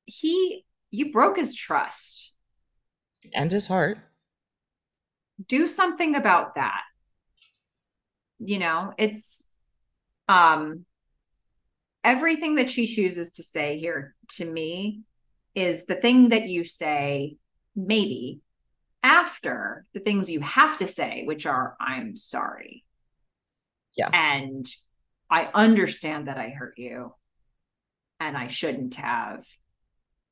he, 0.06 0.66
you 0.92 1.12
broke 1.12 1.38
his 1.38 1.56
trust. 1.56 2.34
and 3.34 3.52
his 3.52 3.66
heart. 3.68 3.98
Do 5.48 5.68
something 5.68 6.16
about 6.16 6.56
that. 6.56 6.82
You 8.40 8.60
know 8.60 8.94
it's 8.98 9.50
um 10.28 10.86
everything 12.04 12.56
that 12.56 12.70
she 12.70 12.88
chooses 12.88 13.32
to 13.34 13.44
say 13.44 13.80
here 13.80 14.16
to 14.30 14.46
me 14.46 15.02
is 15.56 15.86
the 15.86 15.96
thing 15.96 16.30
that 16.30 16.48
you 16.48 16.64
say 16.64 17.38
maybe 17.76 18.42
after 19.04 19.86
the 19.94 20.00
things 20.00 20.30
you 20.30 20.40
have 20.42 20.78
to 20.78 20.88
say 20.88 21.24
which 21.26 21.46
are 21.46 21.76
i'm 21.80 22.18
sorry. 22.18 22.84
Yeah. 23.96 24.10
and 24.12 24.68
i 25.30 25.50
understand 25.54 26.28
that 26.28 26.38
i 26.38 26.50
hurt 26.50 26.78
you 26.78 27.14
and 28.20 28.36
i 28.38 28.48
shouldn't 28.48 28.96
have 28.96 29.46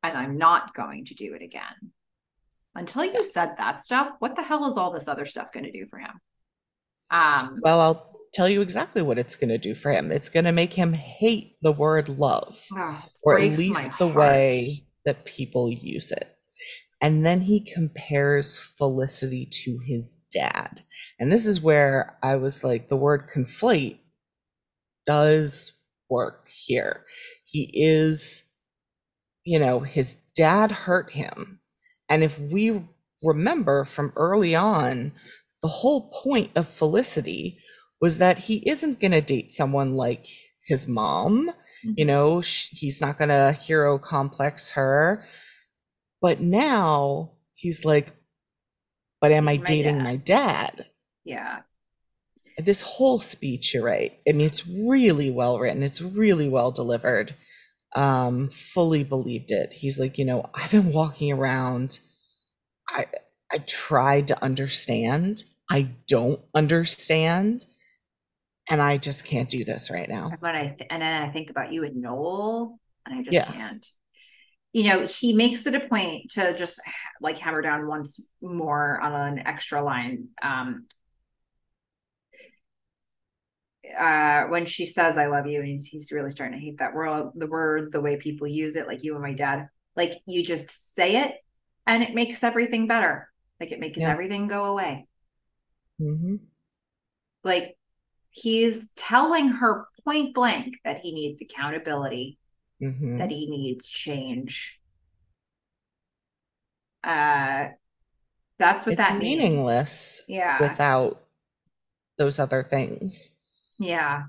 and 0.03 0.17
i'm 0.17 0.37
not 0.37 0.73
going 0.73 1.05
to 1.05 1.15
do 1.15 1.33
it 1.33 1.41
again 1.41 1.91
until 2.75 3.05
you 3.05 3.23
said 3.25 3.55
that 3.57 3.79
stuff 3.79 4.11
what 4.19 4.35
the 4.35 4.43
hell 4.43 4.65
is 4.65 4.77
all 4.77 4.91
this 4.91 5.07
other 5.07 5.25
stuff 5.25 5.51
going 5.51 5.65
to 5.65 5.71
do 5.71 5.85
for 5.87 5.99
him 5.99 6.11
um 7.11 7.59
Well, 7.63 7.79
I'll 7.79 8.13
tell 8.33 8.49
you 8.49 8.61
exactly 8.61 9.01
what 9.01 9.19
it's 9.19 9.35
going 9.35 9.49
to 9.49 9.57
do 9.57 9.75
for 9.75 9.91
him. 9.91 10.11
It's 10.11 10.29
going 10.29 10.45
to 10.45 10.51
make 10.51 10.73
him 10.73 10.93
hate 10.93 11.57
the 11.61 11.71
word 11.71 12.09
love, 12.09 12.59
ah, 12.73 13.05
or 13.23 13.39
at 13.39 13.57
least 13.57 13.97
the 13.99 14.07
heart. 14.07 14.17
way 14.17 14.85
that 15.05 15.25
people 15.25 15.71
use 15.71 16.11
it. 16.11 16.35
And 17.01 17.25
then 17.25 17.41
he 17.41 17.59
compares 17.59 18.55
Felicity 18.57 19.45
to 19.65 19.77
his 19.85 20.15
dad. 20.31 20.81
And 21.19 21.31
this 21.31 21.45
is 21.45 21.61
where 21.61 22.17
I 22.23 22.37
was 22.37 22.63
like, 22.63 22.87
the 22.87 22.95
word 22.95 23.29
conflate 23.29 23.99
does 25.05 25.73
work 26.09 26.47
here. 26.47 27.05
He 27.45 27.69
is, 27.73 28.43
you 29.43 29.59
know, 29.59 29.79
his 29.81 30.15
dad 30.35 30.71
hurt 30.71 31.11
him. 31.11 31.59
And 32.13 32.23
if 32.23 32.39
we 32.39 32.79
remember 33.23 33.85
from 33.85 34.13
early 34.15 34.53
on, 34.53 35.13
the 35.63 35.67
whole 35.67 36.11
point 36.11 36.51
of 36.55 36.67
Felicity 36.67 37.57
was 37.99 38.19
that 38.19 38.37
he 38.37 38.57
isn't 38.69 38.99
going 38.99 39.13
to 39.13 39.21
date 39.21 39.49
someone 39.49 39.95
like 39.95 40.27
his 40.67 40.87
mom. 40.87 41.49
Mm-hmm. 41.49 41.93
You 41.97 42.05
know, 42.05 42.39
he's 42.39 43.01
not 43.01 43.17
going 43.17 43.29
to 43.29 43.53
hero 43.53 43.97
complex 43.97 44.69
her. 44.69 45.23
But 46.21 46.39
now 46.39 47.31
he's 47.55 47.83
like, 47.83 48.13
but 49.19 49.31
am 49.31 49.47
I 49.47 49.57
my 49.57 49.63
dating 49.63 49.97
dad. 49.97 50.03
my 50.03 50.15
dad? 50.17 50.85
Yeah. 51.23 51.61
This 52.59 52.83
whole 52.83 53.17
speech, 53.17 53.73
you're 53.73 53.83
right. 53.83 54.19
I 54.29 54.33
mean, 54.33 54.45
it's 54.45 54.67
really 54.67 55.31
well 55.31 55.57
written. 55.57 55.81
It's 55.81 55.99
really 55.99 56.47
well 56.47 56.69
delivered. 56.69 57.33
Um, 57.95 58.49
fully 58.49 59.03
believed 59.03 59.51
it. 59.51 59.73
He's 59.73 59.99
like, 59.99 60.17
you 60.17 60.25
know, 60.25 60.43
I've 60.53 60.71
been 60.71 60.91
walking 60.91 61.31
around. 61.31 61.99
I 62.89 63.05
I 63.51 63.59
tried 63.59 64.29
to 64.29 64.43
understand. 64.43 65.43
I 65.69 65.89
don't 66.07 66.41
understand 66.55 67.65
and 68.69 68.81
I 68.81 68.97
just 68.97 69.25
can't 69.25 69.49
do 69.49 69.65
this 69.65 69.91
right 69.91 70.07
now. 70.07 70.31
But 70.41 70.55
I 70.55 70.75
th- 70.77 70.87
and 70.89 71.01
then 71.01 71.23
I 71.23 71.31
think 71.31 71.49
about 71.49 71.71
you 71.71 71.83
and 71.83 71.97
Noel, 71.97 72.79
and 73.05 73.19
I 73.19 73.23
just 73.23 73.33
yeah. 73.33 73.45
can't. 73.45 73.85
You 74.71 74.85
know, 74.85 75.05
he 75.05 75.33
makes 75.33 75.67
it 75.67 75.75
a 75.75 75.81
point 75.81 76.31
to 76.31 76.57
just 76.57 76.79
like 77.21 77.37
hammer 77.37 77.61
down 77.61 77.87
once 77.87 78.19
more 78.41 78.99
on 78.99 79.37
an 79.37 79.39
extra 79.45 79.83
line. 79.83 80.29
Um, 80.41 80.87
uh, 83.97 84.45
when 84.45 84.65
she 84.65 84.85
says 84.85 85.17
"I 85.17 85.27
love 85.27 85.47
you," 85.47 85.59
and 85.59 85.67
he's 85.67 85.85
he's 85.85 86.11
really 86.11 86.31
starting 86.31 86.57
to 86.57 86.63
hate 86.63 86.77
that 86.77 86.93
word, 86.93 87.31
the 87.35 87.47
word, 87.47 87.91
the 87.91 88.01
way 88.01 88.17
people 88.17 88.47
use 88.47 88.75
it, 88.75 88.87
like 88.87 89.03
you 89.03 89.13
and 89.13 89.23
my 89.23 89.33
dad. 89.33 89.67
Like 89.95 90.13
you 90.25 90.43
just 90.43 90.95
say 90.95 91.17
it, 91.17 91.35
and 91.85 92.01
it 92.01 92.15
makes 92.15 92.43
everything 92.43 92.87
better. 92.87 93.29
Like 93.59 93.71
it 93.71 93.79
makes 93.79 93.99
yeah. 93.99 94.09
everything 94.09 94.47
go 94.47 94.65
away. 94.65 95.07
Mm-hmm. 96.01 96.35
Like 97.43 97.77
he's 98.29 98.89
telling 98.95 99.49
her 99.49 99.85
point 100.03 100.33
blank 100.33 100.77
that 100.83 100.99
he 100.99 101.13
needs 101.13 101.41
accountability, 101.41 102.39
mm-hmm. 102.81 103.17
that 103.17 103.31
he 103.31 103.49
needs 103.49 103.87
change. 103.87 104.79
Uh, 107.03 107.67
that's 108.57 108.85
what 108.85 108.93
it's 108.93 108.97
that 108.97 109.17
meaningless. 109.17 110.23
Means. 110.27 110.39
Yeah, 110.39 110.61
without 110.61 111.21
those 112.17 112.39
other 112.39 112.63
things. 112.63 113.29
Yeah. 113.79 114.23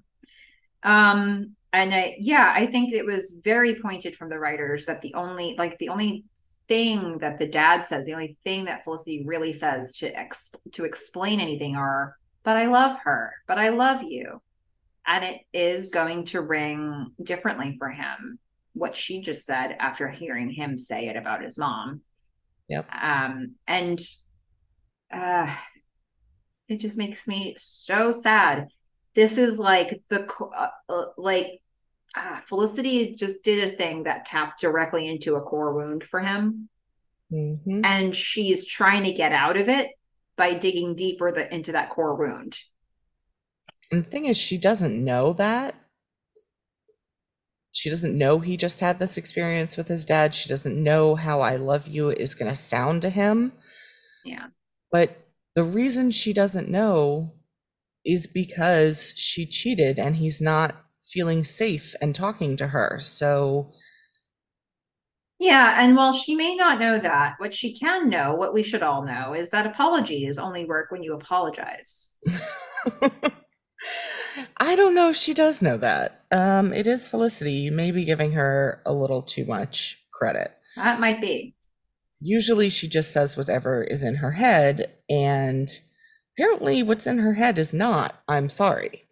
Um, 0.83 1.57
and 1.73 1.95
I, 1.95 2.17
yeah, 2.19 2.53
I 2.55 2.67
think 2.67 2.93
it 2.93 3.05
was 3.05 3.41
very 3.45 3.75
pointed 3.81 4.17
from 4.17 4.29
the 4.29 4.39
writers 4.39 4.87
that 4.87 5.01
the 5.01 5.15
only, 5.15 5.57
like, 5.59 5.79
the 5.79 5.89
only 5.89 6.25
thing 6.69 7.19
that 7.19 7.39
the 7.39 7.49
dad 7.49 7.85
says, 7.85 8.07
the 8.07 8.15
only 8.15 8.37
thing 8.45 8.67
that 8.67 8.85
Felicity 8.85 9.25
really 9.27 9.53
says 9.53 9.93
to 9.99 10.07
ex- 10.17 10.55
to 10.73 10.85
explain 10.85 11.41
anything 11.41 11.77
are 11.77 12.17
but 12.45 12.57
I 12.59 12.67
love 12.67 12.99
her, 13.05 13.33
but 13.49 13.59
I 13.59 13.71
love 13.71 14.03
you. 14.03 14.41
And 15.07 15.25
it 15.25 15.41
is 15.53 15.91
going 15.91 16.27
to 16.27 16.41
ring 16.41 17.11
differently 17.23 17.77
for 17.79 17.89
him, 17.89 18.39
what 18.75 18.95
she 18.97 19.21
just 19.21 19.45
said 19.45 19.75
after 19.81 20.09
hearing 20.09 20.51
him 20.51 20.79
say 20.79 21.09
it 21.09 21.17
about 21.17 21.43
his 21.43 21.59
mom. 21.59 22.03
Yep. 22.69 22.87
Um, 22.95 23.55
and 23.67 24.01
uh, 25.11 25.55
it 26.69 26.77
just 26.77 26.97
makes 26.97 27.27
me 27.27 27.55
so 27.59 28.13
sad. 28.13 28.69
This 29.15 29.39
is 29.39 29.59
like 29.59 30.03
the, 30.09 30.29
uh, 30.57 30.69
uh, 30.89 31.05
like, 31.17 31.61
uh, 32.17 32.41
Felicity 32.41 33.15
just 33.15 33.45
did 33.45 33.65
a 33.65 33.77
thing 33.77 34.05
that 34.05 34.27
tapped 34.27 34.61
directly 34.61 35.09
into 35.09 35.37
a 35.37 35.43
core 35.43 35.75
wound 35.75 36.05
for 36.05 36.21
him. 36.21 36.69
Mm-hmm. 37.33 37.85
And 37.85 38.15
she's 38.15 38.67
trying 38.67 39.05
to 39.05 39.13
get 39.13 39.33
out 39.33 39.57
of 39.57 39.69
it 39.69 39.91
by 40.37 40.55
digging 40.55 40.95
deeper 40.95 41.33
the, 41.33 41.53
into 41.53 41.73
that 41.73 41.91
core 41.91 42.15
wound. 42.15 42.59
And 43.91 44.05
the 44.05 44.09
thing 44.09 44.27
is, 44.27 44.37
she 44.37 44.59
doesn't 44.59 45.03
know 45.05 45.33
that. 45.35 45.75
She 47.73 47.91
doesn't 47.91 48.17
know 48.17 48.39
he 48.39 48.57
just 48.57 48.79
had 48.79 49.01
this 49.01 49.17
experience 49.17 49.77
with 49.77 49.89
his 49.89 50.05
dad. 50.05 50.33
She 50.35 50.49
doesn't 50.49 50.81
know 50.81 51.17
how 51.17 51.41
I 51.41 51.57
love 51.57 51.89
you 51.89 52.11
is 52.11 52.37
going 52.37 52.51
to 52.51 52.57
sound 52.57 53.03
to 53.03 53.11
him. 53.11 53.53
Yeah. 54.25 54.47
But 54.93 55.17
the 55.57 55.65
reason 55.65 56.13
she 56.13 56.33
doesn't 56.33 56.69
know 56.69 57.33
is 58.05 58.27
because 58.27 59.15
she 59.17 59.47
cheated 59.47 59.99
and 59.99 60.17
he's 60.17 60.41
not 60.41 60.75
feeling 61.03 61.45
safe 61.45 61.95
and 62.01 62.15
talking 62.15 62.57
to 62.57 62.67
her. 62.67 62.99
So 63.01 63.73
yeah, 65.39 65.83
and 65.83 65.97
while 65.97 66.13
she 66.13 66.37
may 66.37 66.55
not 66.55 66.79
know 66.79 66.99
that, 66.99 67.35
what 67.39 67.53
she 67.53 67.77
can 67.77 68.09
know, 68.09 68.35
what 68.35 68.55
we 68.55 68.63
should 68.63 68.83
all 68.83 69.05
know, 69.05 69.35
is 69.35 69.51
that 69.51 69.67
apologies 69.67 70.39
only 70.39 70.65
work 70.65 70.91
when 70.91 71.03
you 71.03 71.13
apologize. 71.15 72.15
I 74.57 74.77
don't 74.77 74.95
know 74.95 75.11
if 75.11 75.17
she 75.17 75.35
does 75.35 75.61
know 75.61 75.77
that. 75.79 76.25
Um, 76.31 76.73
it 76.73 76.87
is 76.87 77.09
Felicity. 77.09 77.53
You 77.53 77.73
may 77.73 77.91
be 77.91 78.05
giving 78.05 78.33
her 78.33 78.81
a 78.87 78.93
little 78.93 79.23
too 79.23 79.45
much 79.45 80.03
credit. 80.13 80.53
That 80.77 81.01
might 81.01 81.21
be. 81.21 81.55
Usually 82.21 82.71
she 82.71 82.89
just 82.89 83.13
says 83.13 83.37
whatever 83.37 83.83
is 83.83 84.03
in 84.03 84.15
her 84.15 84.31
head, 84.31 84.95
and 85.11 85.69
apparently 86.37 86.83
what's 86.83 87.07
in 87.07 87.19
her 87.19 87.33
head 87.33 87.59
is 87.59 87.75
not, 87.75 88.15
I'm 88.29 88.49
sorry. 88.49 89.05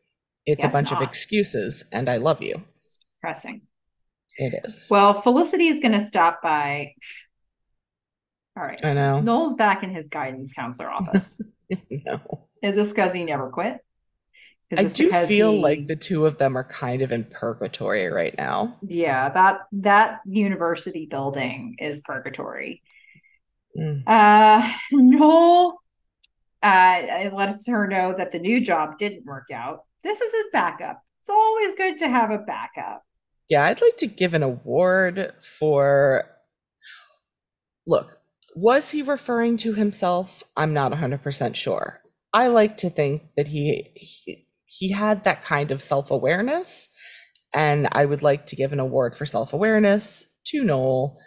It's 0.46 0.62
Guess 0.62 0.72
a 0.72 0.76
bunch 0.76 0.90
not. 0.90 1.02
of 1.02 1.08
excuses, 1.08 1.84
and 1.92 2.08
I 2.08 2.16
love 2.16 2.42
you. 2.42 2.62
It's 2.82 3.00
depressing. 3.16 3.62
It 4.38 4.64
is. 4.64 4.88
Well, 4.90 5.14
Felicity 5.14 5.68
is 5.68 5.80
going 5.80 5.92
to 5.92 6.04
stop 6.04 6.42
by. 6.42 6.94
All 8.56 8.64
right. 8.64 8.84
I 8.84 8.94
know. 8.94 9.20
Noel's 9.20 9.54
back 9.54 9.82
in 9.82 9.90
his 9.90 10.08
guidance 10.08 10.52
counselor 10.52 10.90
office. 10.90 11.40
no. 11.90 12.20
Is 12.62 12.76
this 12.76 12.92
because 12.92 13.12
he 13.12 13.24
never 13.24 13.50
quit? 13.50 13.78
I 14.76 14.84
do 14.84 15.10
feel 15.26 15.52
he... 15.52 15.58
like 15.58 15.86
the 15.86 15.96
two 15.96 16.26
of 16.26 16.38
them 16.38 16.56
are 16.56 16.64
kind 16.64 17.02
of 17.02 17.12
in 17.12 17.24
purgatory 17.24 18.06
right 18.08 18.34
now. 18.36 18.78
Yeah, 18.82 19.28
that 19.28 19.60
that 19.72 20.20
university 20.24 21.06
building 21.06 21.76
is 21.78 22.00
purgatory. 22.00 22.82
Mm. 23.78 24.02
Uh, 24.06 24.72
Noel 24.92 25.81
uh, 26.62 27.30
lets 27.32 27.66
her 27.68 27.86
know 27.86 28.14
that 28.16 28.32
the 28.32 28.38
new 28.38 28.60
job 28.60 28.98
didn't 28.98 29.24
work 29.24 29.50
out. 29.52 29.80
This 30.02 30.20
is 30.20 30.32
his 30.32 30.50
backup. 30.52 31.02
It's 31.20 31.30
always 31.30 31.74
good 31.74 31.98
to 31.98 32.08
have 32.08 32.30
a 32.30 32.38
backup. 32.38 33.04
Yeah, 33.48 33.64
I'd 33.64 33.80
like 33.80 33.96
to 33.98 34.06
give 34.06 34.34
an 34.34 34.42
award 34.42 35.32
for. 35.58 36.24
Look, 37.86 38.16
was 38.54 38.90
he 38.90 39.02
referring 39.02 39.56
to 39.58 39.72
himself? 39.72 40.42
I'm 40.56 40.72
not 40.72 40.92
100% 40.92 41.54
sure. 41.54 42.00
I 42.32 42.46
like 42.46 42.78
to 42.78 42.90
think 42.90 43.22
that 43.36 43.48
he, 43.48 43.90
he 43.94 44.46
he 44.72 44.90
had 44.90 45.24
that 45.24 45.42
kind 45.42 45.70
of 45.70 45.82
self-awareness 45.82 46.88
and 47.54 47.88
I 47.92 48.06
would 48.06 48.22
like 48.22 48.46
to 48.46 48.56
give 48.56 48.72
an 48.72 48.80
award 48.80 49.14
for 49.14 49.26
self-awareness 49.26 50.24
to 50.46 50.64
Noel 50.64 51.18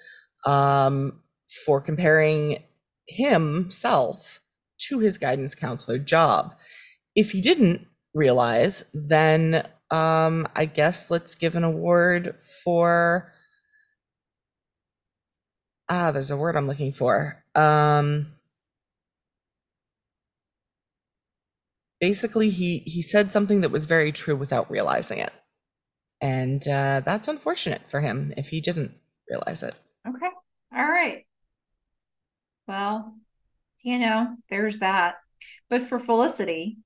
um, 0.45 1.21
for 1.65 1.79
comparing 1.79 2.63
himself 3.07 4.39
to 4.77 4.99
his 4.99 5.17
guidance 5.17 5.55
counselor 5.55 5.97
job. 5.97 6.55
If 7.15 7.31
he 7.31 7.41
didn't 7.41 7.87
realize, 8.13 8.85
then 8.93 9.67
um, 9.91 10.47
I 10.55 10.65
guess 10.65 11.11
let's 11.11 11.35
give 11.35 11.55
an 11.55 11.63
award 11.63 12.35
for. 12.63 13.31
Ah, 15.87 16.11
there's 16.11 16.31
a 16.31 16.37
word 16.37 16.55
I'm 16.55 16.67
looking 16.67 16.91
for. 16.91 17.43
Um, 17.53 18.27
basically, 22.01 22.49
he 22.49 22.79
he 22.79 23.01
said 23.01 23.31
something 23.31 23.61
that 23.61 23.71
was 23.71 23.85
very 23.85 24.11
true 24.11 24.35
without 24.35 24.71
realizing 24.71 25.19
it, 25.19 25.33
and 26.21 26.65
uh, 26.67 27.01
that's 27.05 27.27
unfortunate 27.27 27.87
for 27.89 28.01
him 28.01 28.33
if 28.37 28.49
he 28.49 28.61
didn't 28.61 28.93
realize 29.29 29.63
it. 29.63 29.75
Okay, 30.07 30.29
all 30.75 30.85
right. 30.85 31.25
Well, 32.67 33.15
you 33.85 33.99
know, 33.99 34.35
there's 34.49 34.79
that. 34.79 35.15
But 35.69 35.87
for 35.87 35.99
Felicity, 35.99 36.77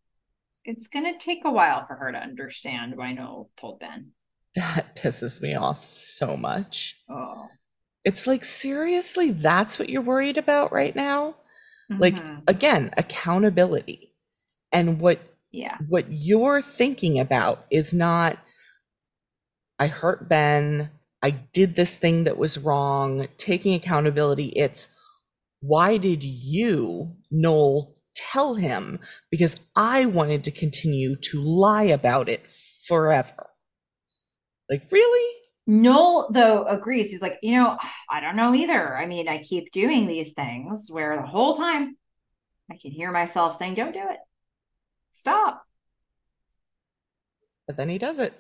it's 0.66 0.88
going 0.88 1.06
to 1.06 1.18
take 1.18 1.46
a 1.46 1.52
while 1.52 1.84
for 1.84 1.96
her 1.96 2.12
to 2.12 2.18
understand 2.18 2.96
why 2.96 3.14
Noel 3.14 3.50
told 3.58 3.80
Ben. 3.80 4.12
That 4.56 4.96
pisses 4.96 5.42
me 5.42 5.56
off 5.56 5.84
so 5.84 6.36
much. 6.36 6.98
Oh. 7.10 7.48
It's 8.04 8.28
like, 8.28 8.44
seriously, 8.44 9.32
that's 9.32 9.80
what 9.80 9.90
you're 9.90 10.02
worried 10.02 10.38
about 10.38 10.74
right 10.74 10.96
now? 10.96 11.36
Mm-hmm. 11.90 12.02
Like, 12.02 12.18
again, 12.48 12.92
accountability. 12.98 14.14
And 14.72 15.00
what 15.00 15.20
yeah 15.52 15.78
what 15.88 16.06
you're 16.12 16.62
thinking 16.62 17.20
about 17.20 17.66
is 17.72 17.92
not 17.92 18.38
I 19.80 19.88
hurt 19.88 20.30
Ben, 20.30 20.92
I 21.24 21.32
did 21.32 21.76
this 21.76 21.98
thing 21.98 22.26
that 22.26 22.38
was 22.38 22.60
wrong, 22.60 23.28
taking 23.38 23.74
accountability. 23.74 24.48
It's 24.50 24.90
why 25.62 25.98
did 25.98 26.24
you, 26.24 27.16
Noel, 27.32 27.96
tell 28.16 28.56
him 28.56 29.00
because 29.30 29.60
I 29.76 30.06
wanted 30.06 30.44
to 30.46 30.52
continue 30.52 31.16
to 31.16 31.42
lie 31.42 31.84
about 31.84 32.30
it 32.30 32.48
forever. 32.88 33.48
Like, 34.70 34.84
really? 34.92 35.36
Noel, 35.68 36.30
though, 36.32 36.64
agrees. 36.66 37.12
He's 37.12 37.22
like, 37.22 37.38
you 37.42 37.54
know, 37.54 37.78
I 38.10 38.20
don't 38.20 38.36
know 38.36 38.56
either. 38.56 38.98
I 38.98 39.06
mean, 39.06 39.28
I 39.28 39.38
keep 39.44 39.72
doing 39.72 40.08
these 40.08 40.34
things 40.34 40.90
where 40.92 41.16
the 41.18 41.28
whole 41.28 41.56
time 41.56 41.96
I 42.72 42.78
can 42.82 42.92
hear 42.92 43.12
myself 43.12 43.56
saying, 43.56 43.76
don't 43.76 43.94
do 43.94 44.00
it. 44.00 44.18
Stop. 45.12 45.64
But 47.68 47.78
then 47.78 47.90
he 47.90 47.98
does 47.98 48.20
it. 48.20 48.34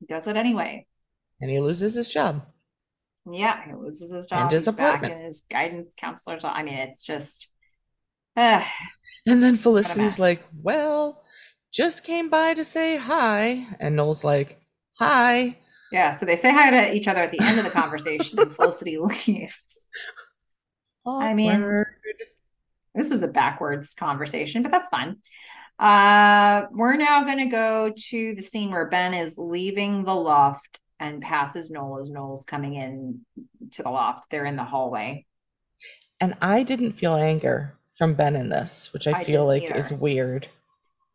He 0.00 0.06
does 0.06 0.26
it 0.26 0.36
anyway. 0.36 0.86
and 1.40 1.50
he 1.50 1.60
loses 1.60 1.94
his 1.94 2.08
job. 2.08 2.46
Yeah, 3.30 3.64
he 3.66 3.72
loses 3.74 4.12
his 4.12 4.26
job. 4.26 4.42
And 4.42 4.52
his 4.52 4.68
back 4.68 5.02
in 5.02 5.18
his 5.20 5.40
guidance 5.50 5.94
counselor's. 5.96 6.44
I 6.44 6.62
mean, 6.62 6.74
it's 6.74 7.02
just. 7.02 7.48
Uh, 8.36 8.64
And 9.26 9.40
then 9.40 9.56
Felicity's 9.56 10.18
like. 10.18 10.38
Well, 10.60 11.22
just 11.72 12.02
came 12.02 12.30
by 12.30 12.54
to 12.54 12.64
say 12.64 12.96
hi. 12.96 13.64
And 13.78 13.94
Noel's 13.94 14.24
like, 14.24 14.60
Hi. 14.98 15.56
yeah, 15.92 16.10
so 16.10 16.26
they 16.26 16.34
say 16.36 16.52
hi 16.52 16.70
to 16.70 16.92
each 16.94 17.06
other 17.06 17.20
at 17.22 17.30
the 17.30 17.40
end 17.40 17.58
of 17.58 17.64
the 17.64 17.70
conversation, 17.70 18.38
and 18.40 18.52
Felicity 18.56 18.98
leaves. 19.26 19.86
I 21.06 21.32
mean- 21.34 21.84
This 22.94 23.10
was 23.10 23.22
a 23.22 23.28
backwards 23.28 23.94
conversation, 23.94 24.62
but 24.64 24.72
that's 24.72 24.88
fine. 24.88 25.16
Uh, 25.78 26.66
we're 26.72 26.96
now 26.96 27.24
going 27.24 27.38
to 27.38 27.46
go 27.46 27.92
to 27.96 28.34
the 28.34 28.42
scene 28.42 28.70
where 28.70 28.86
Ben 28.88 29.14
is 29.14 29.38
leaving 29.38 30.04
the 30.04 30.14
loft 30.14 30.80
and 31.00 31.22
passes 31.22 31.70
Noel 31.70 32.00
as 32.00 32.10
Noel's 32.10 32.44
coming 32.44 32.74
in 32.74 33.24
to 33.72 33.82
the 33.82 33.90
loft. 33.90 34.30
They're 34.30 34.46
in 34.46 34.56
the 34.56 34.64
hallway. 34.64 35.26
And 36.20 36.36
I 36.40 36.62
didn't 36.62 36.92
feel 36.92 37.14
anger 37.14 37.76
from 37.98 38.14
Ben 38.14 38.36
in 38.36 38.48
this, 38.48 38.92
which 38.92 39.06
I, 39.06 39.20
I 39.20 39.24
feel 39.24 39.46
like 39.46 39.62
didn't 39.62 39.76
is 39.76 39.92
weird. 39.92 40.48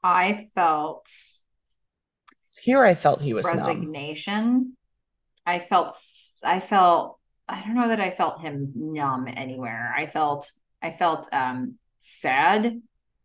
I 0.03 0.47
felt 0.55 1.09
Here 2.61 2.83
I 2.83 2.95
felt 2.95 3.21
he 3.21 3.33
was 3.33 3.53
numb. 3.53 3.57
resignation. 3.57 4.75
I 5.45 5.59
felt, 5.59 5.95
I 6.43 6.59
felt, 6.59 7.17
I 7.47 7.61
don't 7.61 7.75
know 7.75 7.87
that 7.87 7.99
I 8.01 8.11
felt 8.11 8.41
him 8.41 8.71
numb 8.75 9.27
anywhere. 9.27 9.93
I 9.95 10.05
felt, 10.05 10.51
I 10.81 10.91
felt 10.91 11.27
um 11.33 11.75
sad 11.97 12.81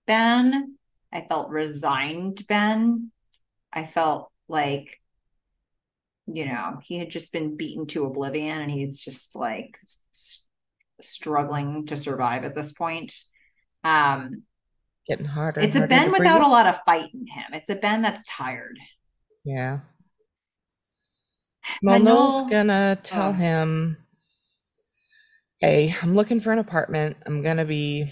Ben. 0.06 0.76
I 1.12 1.20
felt 1.28 1.50
resigned 1.50 2.46
Ben. 2.46 3.10
I 3.72 3.84
felt 3.84 4.30
like, 4.48 5.00
you 6.26 6.46
know, 6.46 6.78
he 6.82 6.98
had 6.98 7.10
just 7.10 7.32
been 7.32 7.56
beaten 7.56 7.86
to 7.88 8.04
oblivion 8.06 8.62
and 8.62 8.70
he's 8.70 8.98
just 8.98 9.36
like 9.36 9.78
s- 10.12 10.42
struggling 11.00 11.86
to 11.86 11.96
survive 11.96 12.44
at 12.44 12.54
this 12.54 12.72
point. 12.72 13.12
Um, 13.82 14.44
Getting 15.06 15.26
harder. 15.26 15.60
it's 15.60 15.74
and 15.76 15.84
a 15.84 15.88
Ben 15.88 16.10
without 16.12 16.40
a 16.40 16.46
lot 16.48 16.66
of 16.66 16.80
fight 16.86 17.12
in 17.12 17.26
him. 17.26 17.52
It's 17.52 17.68
a 17.68 17.74
Ben 17.74 18.00
that's 18.00 18.24
tired. 18.24 18.78
Yeah. 19.44 19.80
Well, 21.82 21.98
But 21.98 22.02
Noel's 22.04 22.40
Noel- 22.42 22.50
gonna 22.50 22.98
tell 23.02 23.28
uh, 23.30 23.32
him, 23.32 23.96
"Hey, 25.60 25.94
I'm 26.02 26.14
looking 26.14 26.40
for 26.40 26.52
an 26.52 26.58
apartment. 26.58 27.16
I'm 27.26 27.42
gonna 27.42 27.64
be 27.64 28.06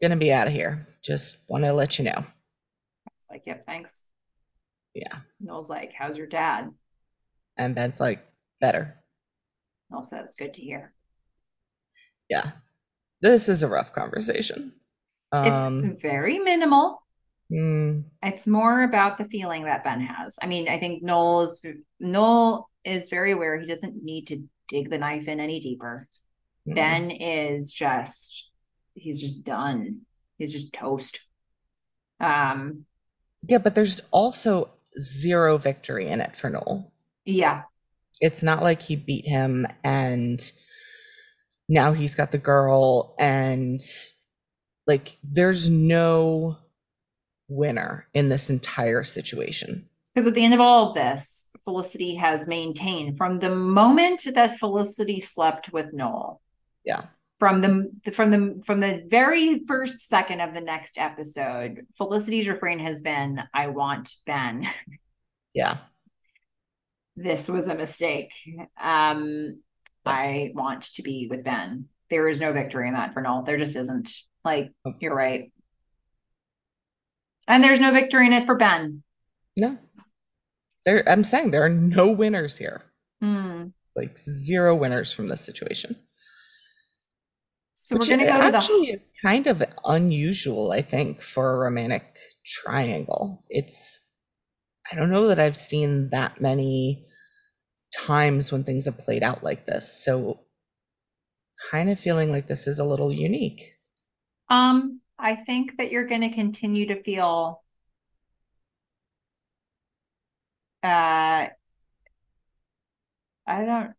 gonna 0.00 0.16
be 0.16 0.32
out 0.32 0.46
of 0.48 0.52
here. 0.52 0.86
Just 1.02 1.44
want 1.48 1.62
to 1.64 1.72
let 1.72 1.98
you 1.98 2.04
know." 2.06 2.24
It's 3.06 3.30
like, 3.30 3.42
yep, 3.46 3.64
thanks. 3.66 4.04
Yeah. 4.94 5.16
Noel's 5.40 5.70
like, 5.70 5.92
how's 5.92 6.16
your 6.18 6.26
dad? 6.26 6.70
And 7.56 7.74
Ben's 7.74 8.00
like, 8.00 8.26
"Better." 8.60 8.94
Noel 9.90 10.04
says, 10.04 10.34
good 10.36 10.54
to 10.54 10.62
hear. 10.62 10.94
Yeah. 12.30 12.52
This 13.20 13.48
is 13.48 13.62
a 13.62 13.68
rough 13.68 13.92
conversation. 13.92 14.72
Um, 15.32 15.84
It's 15.84 16.02
very 16.02 16.38
minimal. 16.38 17.02
mm, 17.50 18.04
It's 18.22 18.46
more 18.48 18.82
about 18.84 19.18
the 19.18 19.26
feeling 19.26 19.64
that 19.64 19.84
Ben 19.84 20.00
has. 20.00 20.38
I 20.42 20.46
mean, 20.46 20.68
I 20.68 20.78
think 20.78 21.02
Noel 21.02 21.42
is 21.42 21.64
Noel 22.00 22.70
is 22.84 23.08
very 23.10 23.32
aware 23.32 23.58
he 23.60 23.66
doesn't 23.66 24.02
need 24.02 24.28
to 24.28 24.42
dig 24.68 24.90
the 24.90 24.98
knife 24.98 25.28
in 25.28 25.40
any 25.40 25.60
deeper. 25.60 26.08
mm. 26.66 26.74
Ben 26.74 27.10
is 27.10 27.70
just 27.72 28.50
he's 28.94 29.20
just 29.20 29.44
done. 29.44 30.00
He's 30.38 30.52
just 30.52 30.72
toast. 30.72 31.20
Um 32.18 32.86
Yeah, 33.42 33.58
but 33.58 33.74
there's 33.74 34.00
also 34.10 34.70
zero 34.98 35.58
victory 35.58 36.08
in 36.08 36.20
it 36.20 36.34
for 36.36 36.48
Noel. 36.50 36.91
Yeah, 37.24 37.62
It's 38.20 38.42
not 38.42 38.62
like 38.62 38.82
he 38.82 38.96
beat 38.96 39.26
him 39.26 39.66
and 39.84 40.40
now 41.68 41.92
he's 41.92 42.14
got 42.14 42.30
the 42.30 42.38
girl 42.38 43.14
and 43.18 43.80
like 44.86 45.16
there's 45.22 45.70
no 45.70 46.56
winner 47.48 48.06
in 48.14 48.28
this 48.28 48.50
entire 48.50 49.02
situation. 49.04 49.88
because 50.14 50.26
at 50.26 50.34
the 50.34 50.44
end 50.44 50.54
of 50.54 50.60
all 50.60 50.88
of 50.88 50.94
this, 50.94 51.54
Felicity 51.64 52.14
has 52.16 52.46
maintained 52.48 53.16
from 53.16 53.38
the 53.38 53.54
moment 53.54 54.26
that 54.34 54.58
Felicity 54.58 55.20
slept 55.20 55.72
with 55.72 55.92
Noel, 55.94 56.40
Yeah. 56.84 57.04
from 57.38 57.60
the 57.60 57.90
from 58.12 58.30
the 58.30 58.60
from 58.66 58.80
the 58.80 59.04
very 59.08 59.64
first 59.66 60.00
second 60.00 60.40
of 60.40 60.52
the 60.54 60.60
next 60.60 60.98
episode, 60.98 61.86
Felicity's 61.96 62.48
refrain 62.48 62.78
has 62.80 63.00
been, 63.02 63.40
"I 63.54 63.68
want 63.68 64.14
Ben." 64.26 64.66
Yeah. 65.54 65.78
This 67.16 67.48
was 67.48 67.68
a 67.68 67.74
mistake. 67.74 68.32
Um, 68.80 69.60
I 70.04 70.52
want 70.54 70.82
to 70.94 71.02
be 71.02 71.28
with 71.30 71.44
Ben. 71.44 71.86
There 72.10 72.28
is 72.28 72.40
no 72.40 72.52
victory 72.52 72.88
in 72.88 72.94
that 72.94 73.14
for 73.14 73.22
Noel. 73.22 73.42
There 73.42 73.58
just 73.58 73.76
isn't. 73.76 74.10
Like, 74.44 74.72
you're 75.00 75.14
right. 75.14 75.52
And 77.46 77.62
there's 77.62 77.80
no 77.80 77.92
victory 77.92 78.26
in 78.26 78.32
it 78.32 78.46
for 78.46 78.56
Ben. 78.56 79.02
No. 79.56 79.78
There 80.84 81.08
I'm 81.08 81.24
saying 81.24 81.50
there 81.50 81.64
are 81.64 81.68
no 81.68 82.10
winners 82.10 82.56
here. 82.56 82.82
Hmm. 83.20 83.66
Like 83.94 84.18
zero 84.18 84.74
winners 84.74 85.12
from 85.12 85.28
this 85.28 85.42
situation. 85.44 85.96
So 87.74 87.96
Which 87.96 88.08
we're 88.08 88.16
gonna 88.16 88.28
go 88.28 88.40
to 88.40 88.50
the 88.50 88.56
actually 88.56 88.90
is 88.90 89.08
kind 89.24 89.46
of 89.46 89.62
unusual, 89.84 90.72
I 90.72 90.82
think, 90.82 91.20
for 91.20 91.54
a 91.54 91.58
romantic 91.58 92.04
triangle. 92.44 93.42
It's 93.48 94.00
I 94.90 94.94
don't 94.96 95.10
know 95.10 95.28
that 95.28 95.38
I've 95.40 95.56
seen 95.56 96.08
that 96.10 96.40
many 96.40 97.04
times 97.94 98.52
when 98.52 98.64
things 98.64 98.86
have 98.86 98.98
played 98.98 99.22
out 99.22 99.44
like 99.44 99.66
this. 99.66 100.04
So 100.04 100.40
kind 101.70 101.88
of 101.90 101.98
feeling 101.98 102.30
like 102.30 102.46
this 102.46 102.66
is 102.66 102.78
a 102.78 102.84
little 102.84 103.12
unique. 103.12 103.72
Um, 104.48 105.00
I 105.18 105.34
think 105.36 105.78
that 105.78 105.90
you're 105.90 106.06
going 106.06 106.20
to 106.22 106.34
continue 106.34 106.86
to 106.86 107.02
feel 107.02 107.62
uh 110.82 111.48
I 113.46 113.64
don't 113.64 113.94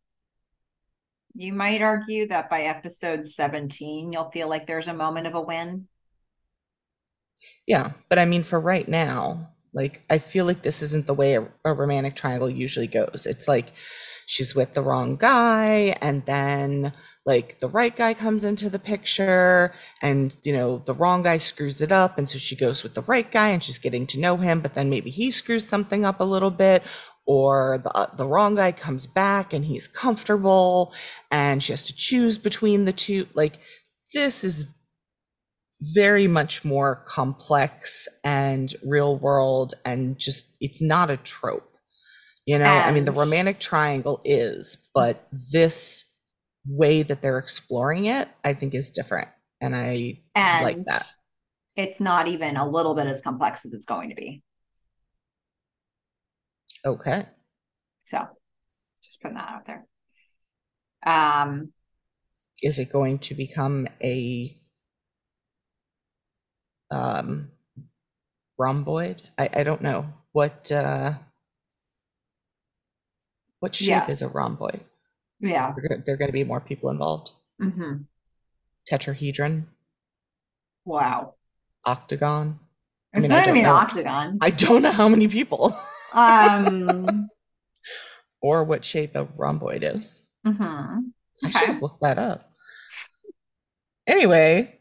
you 1.35 1.53
might 1.53 1.81
argue 1.81 2.27
that 2.27 2.49
by 2.49 2.63
episode 2.63 3.25
17 3.25 4.13
you'll 4.13 4.31
feel 4.31 4.47
like 4.49 4.67
there's 4.67 4.87
a 4.87 4.93
moment 4.93 5.27
of 5.27 5.35
a 5.35 5.41
win. 5.41 5.87
Yeah, 7.67 7.91
but 8.09 8.19
I 8.19 8.25
mean 8.25 8.43
for 8.43 8.59
right 8.59 8.87
now, 8.87 9.52
like 9.73 10.03
I 10.09 10.17
feel 10.19 10.45
like 10.45 10.61
this 10.61 10.81
isn't 10.81 11.07
the 11.07 11.13
way 11.13 11.35
a, 11.35 11.47
a 11.65 11.73
romantic 11.73 12.15
triangle 12.15 12.49
usually 12.49 12.87
goes. 12.87 13.25
It's 13.29 13.47
like 13.47 13.73
she's 14.25 14.55
with 14.55 14.73
the 14.73 14.81
wrong 14.81 15.15
guy 15.15 15.95
and 16.01 16.25
then 16.25 16.93
like 17.25 17.59
the 17.59 17.67
right 17.67 17.95
guy 17.95 18.13
comes 18.13 18.45
into 18.45 18.69
the 18.69 18.79
picture 18.79 19.73
and 20.01 20.35
you 20.43 20.53
know 20.53 20.77
the 20.85 20.93
wrong 20.93 21.23
guy 21.23 21.37
screws 21.37 21.81
it 21.81 21.91
up 21.91 22.17
and 22.17 22.27
so 22.27 22.37
she 22.37 22.55
goes 22.55 22.83
with 22.83 22.93
the 22.93 23.01
right 23.03 23.31
guy 23.31 23.49
and 23.49 23.63
she's 23.63 23.79
getting 23.79 24.07
to 24.07 24.19
know 24.19 24.37
him 24.37 24.61
but 24.61 24.73
then 24.73 24.89
maybe 24.89 25.09
he 25.09 25.31
screws 25.31 25.67
something 25.67 26.05
up 26.05 26.19
a 26.19 26.25
little 26.25 26.51
bit 26.51 26.83
or 27.25 27.79
the 27.79 27.91
uh, 27.91 28.15
the 28.15 28.25
wrong 28.25 28.55
guy 28.55 28.71
comes 28.71 29.07
back 29.07 29.53
and 29.53 29.63
he's 29.65 29.87
comfortable 29.87 30.93
and 31.31 31.61
she 31.61 31.71
has 31.73 31.83
to 31.83 31.95
choose 31.95 32.37
between 32.37 32.85
the 32.85 32.93
two 32.93 33.25
like 33.33 33.59
this 34.13 34.43
is 34.43 34.67
very 35.93 36.27
much 36.27 36.63
more 36.63 37.03
complex 37.05 38.07
and 38.23 38.73
real 38.85 39.17
world 39.17 39.73
and 39.85 40.17
just 40.17 40.55
it's 40.61 40.81
not 40.81 41.09
a 41.09 41.17
trope 41.17 41.75
you 42.45 42.57
know 42.57 42.65
i 42.65 42.91
mean 42.91 43.05
the 43.05 43.11
romantic 43.11 43.59
triangle 43.59 44.21
is 44.23 44.89
but 44.93 45.27
this 45.51 46.05
way 46.65 47.03
that 47.03 47.21
they're 47.21 47.39
exploring 47.39 48.05
it 48.05 48.29
i 48.43 48.53
think 48.53 48.73
is 48.73 48.91
different 48.91 49.27
and 49.61 49.75
i 49.75 50.17
And 50.35 50.63
like 50.63 50.83
that 50.85 51.05
it's 51.75 51.99
not 51.99 52.27
even 52.27 52.55
a 52.57 52.69
little 52.69 52.95
bit 52.95 53.07
as 53.07 53.21
complex 53.21 53.65
as 53.65 53.73
it's 53.73 53.85
going 53.85 54.09
to 54.09 54.15
be. 54.15 54.43
okay 56.85 57.25
So 58.03 58.19
just 59.03 59.21
putting 59.21 59.37
that 59.37 59.49
out 59.49 59.65
there. 59.65 59.85
Um, 61.05 61.73
is 62.61 62.79
it 62.79 62.91
going 62.91 63.19
to 63.19 63.35
become 63.35 63.87
a 64.01 64.55
um 66.93 67.51
rhomboid 68.57 69.21
i 69.37 69.49
i 69.55 69.63
don't 69.63 69.81
know 69.81 70.05
what 70.31 70.71
uh 70.71 71.13
what 73.59 73.73
shape 73.75 73.87
Yeah. 73.87 74.09
is 74.09 74.21
a 74.21 74.27
rhomboid 74.27 74.79
yeah. 75.39 75.73
there 76.05 76.13
are 76.13 76.17
going 76.17 76.29
to 76.29 76.33
be 76.33 76.43
more 76.43 76.61
people 76.61 76.89
involved 76.89 77.31
hmm 77.59 78.03
tetrahedron 78.89 79.65
Wow. 80.85 81.35
octagon 81.85 82.59
I 83.15 83.19
mean, 83.19 83.31
I 83.31 83.35
not 83.35 83.45
gonna 83.45 83.45
don't 83.45 83.53
be 83.53 83.59
an 83.59 83.65
know. 83.67 83.75
octagon. 83.75 84.37
I 84.41 84.49
don't 84.49 84.81
know 84.81 84.91
how 84.91 85.07
many 85.07 85.27
people 85.27 85.77
Um, 86.13 87.29
or 88.41 88.63
what 88.63 88.83
shape 88.83 89.15
a 89.15 89.25
rhomboid 89.25 89.83
is. 89.83 90.23
mhm. 90.45 91.11
I 91.43 91.49
should 91.49 91.61
Okay. 91.61 91.73
have 91.73 91.81
looked 91.81 92.01
that 92.01 92.17
up. 92.17 92.49
Anyway, 94.07 94.79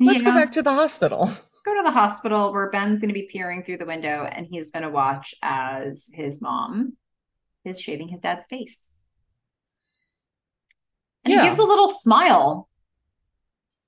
let's 0.00 0.22
Yeah. 0.22 0.30
go 0.30 0.36
back 0.36 0.50
to 0.52 0.62
the 0.62 0.72
hospital. 0.72 1.26
Let's 1.26 1.62
go 1.64 1.74
to 1.74 1.82
the 1.84 1.90
hospital 1.92 2.52
where 2.52 2.70
Ben's 2.70 3.00
going 3.00 3.08
to 3.08 3.14
be 3.14 3.28
peering 3.30 3.62
through 3.64 3.78
the 3.78 3.86
window 3.86 4.24
and 4.30 4.46
he's 4.50 4.70
going 4.70 4.82
to 4.82 4.90
watch 4.90 5.34
as 5.42 6.10
his 6.12 6.40
mom 6.42 6.96
is 7.64 7.80
shaving 7.80 8.08
his 8.08 8.20
dad's 8.20 8.46
face. 8.46 8.98
And 11.24 11.32
Yeah. 11.32 11.42
he 11.42 11.48
gives 11.48 11.58
a 11.58 11.64
little 11.64 11.88
smile. 11.88 12.68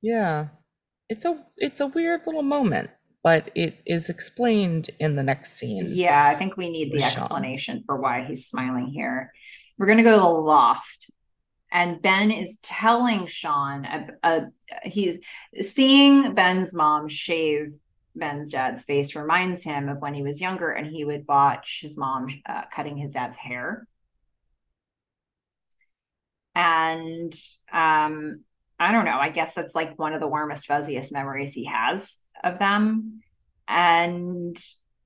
Yeah. 0.01 0.49
It's 1.09 1.24
a 1.24 1.45
it's 1.57 1.81
a 1.81 1.87
weird 1.87 2.23
little 2.27 2.43
moment, 2.43 2.91
but 3.23 3.51
it 3.55 3.78
is 3.87 4.09
explained 4.11 4.91
in 4.99 5.15
the 5.16 5.23
next 5.23 5.53
scene. 5.53 5.87
Yeah, 5.91 6.27
I 6.27 6.35
think 6.35 6.57
we 6.57 6.69
need 6.70 6.93
the 6.93 7.01
Sean. 7.01 7.09
explanation 7.23 7.83
for 7.85 8.01
why 8.01 8.24
he's 8.24 8.47
smiling 8.49 8.89
here. 8.89 9.33
We're 9.78 9.87
going 9.87 9.99
to 9.99 10.05
go 10.05 10.16
to 10.16 10.20
the 10.23 10.28
loft. 10.28 11.11
And 11.77 12.01
Ben 12.01 12.31
is 12.31 12.57
telling 12.62 13.27
Sean, 13.27 13.85
uh, 13.85 14.07
uh, 14.23 14.40
he's 14.82 15.19
seeing 15.61 16.32
Ben's 16.32 16.74
mom 16.74 17.07
shave 17.07 17.74
Ben's 18.15 18.51
dad's 18.51 18.82
face 18.82 19.15
reminds 19.15 19.62
him 19.62 19.90
of 19.90 19.98
when 19.98 20.15
he 20.15 20.23
was 20.23 20.40
younger 20.40 20.70
and 20.70 20.86
he 20.86 21.05
would 21.05 21.27
watch 21.28 21.81
his 21.82 21.98
mom 21.98 22.28
uh, 22.47 22.62
cutting 22.74 22.97
his 22.97 23.12
dad's 23.12 23.36
hair. 23.36 23.86
And 26.55 27.35
um, 27.70 28.43
I 28.81 28.90
don't 28.90 29.05
know, 29.05 29.19
I 29.19 29.28
guess 29.28 29.55
that's 29.55 29.74
like 29.74 29.98
one 29.98 30.15
of 30.15 30.23
the 30.23 30.28
warmest, 30.28 30.66
fuzziest 30.66 31.12
memories 31.12 31.53
he 31.53 31.66
has 31.66 32.20
of 32.43 32.59
them. 32.59 33.20
And 33.69 34.59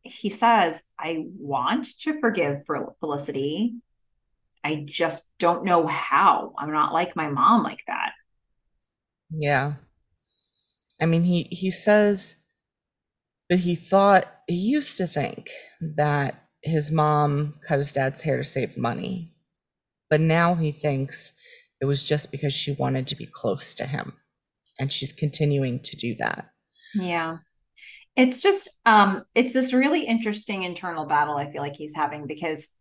he 0.02 0.30
says, 0.30 0.84
I 0.96 1.24
want 1.36 1.88
to 2.02 2.20
forgive 2.20 2.64
for 2.64 2.94
Felicity. 3.00 3.74
I 4.62 4.84
just 4.86 5.24
don't 5.38 5.64
know 5.64 5.86
how. 5.86 6.52
I'm 6.58 6.72
not 6.72 6.92
like 6.92 7.16
my 7.16 7.28
mom 7.28 7.62
like 7.62 7.82
that. 7.86 8.12
Yeah. 9.30 9.74
I 11.00 11.06
mean, 11.06 11.22
he 11.22 11.44
he 11.44 11.70
says 11.70 12.36
that 13.48 13.58
he 13.58 13.74
thought 13.74 14.32
he 14.46 14.54
used 14.54 14.98
to 14.98 15.06
think 15.06 15.50
that 15.96 16.48
his 16.62 16.90
mom 16.90 17.54
cut 17.66 17.78
his 17.78 17.92
dad's 17.92 18.20
hair 18.20 18.36
to 18.36 18.44
save 18.44 18.76
money, 18.76 19.30
but 20.10 20.20
now 20.20 20.54
he 20.54 20.72
thinks 20.72 21.32
it 21.80 21.86
was 21.86 22.04
just 22.04 22.30
because 22.30 22.52
she 22.52 22.72
wanted 22.72 23.08
to 23.08 23.16
be 23.16 23.26
close 23.26 23.74
to 23.76 23.86
him, 23.86 24.12
and 24.78 24.92
she's 24.92 25.12
continuing 25.12 25.80
to 25.80 25.96
do 25.96 26.14
that. 26.16 26.50
Yeah. 26.94 27.38
It's 28.16 28.42
just 28.42 28.68
um 28.84 29.24
it's 29.34 29.52
this 29.52 29.72
really 29.72 30.04
interesting 30.04 30.64
internal 30.64 31.06
battle 31.06 31.36
I 31.36 31.50
feel 31.50 31.62
like 31.62 31.76
he's 31.76 31.94
having 31.94 32.26
because 32.26 32.74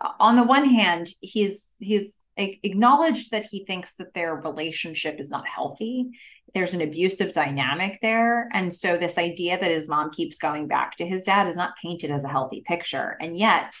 on 0.00 0.36
the 0.36 0.44
one 0.44 0.68
hand 0.68 1.08
he's 1.20 1.74
he's 1.78 2.20
acknowledged 2.36 3.32
that 3.32 3.44
he 3.44 3.64
thinks 3.64 3.96
that 3.96 4.14
their 4.14 4.36
relationship 4.36 5.18
is 5.18 5.28
not 5.28 5.48
healthy. 5.48 6.08
There's 6.54 6.72
an 6.72 6.82
abusive 6.82 7.32
dynamic 7.32 7.98
there 8.00 8.48
and 8.52 8.72
so 8.72 8.96
this 8.96 9.18
idea 9.18 9.58
that 9.58 9.70
his 9.70 9.88
mom 9.88 10.10
keeps 10.10 10.38
going 10.38 10.68
back 10.68 10.96
to 10.96 11.06
his 11.06 11.24
dad 11.24 11.48
is 11.48 11.56
not 11.56 11.76
painted 11.82 12.10
as 12.10 12.24
a 12.24 12.28
healthy 12.28 12.62
picture 12.66 13.16
and 13.20 13.36
yet 13.36 13.74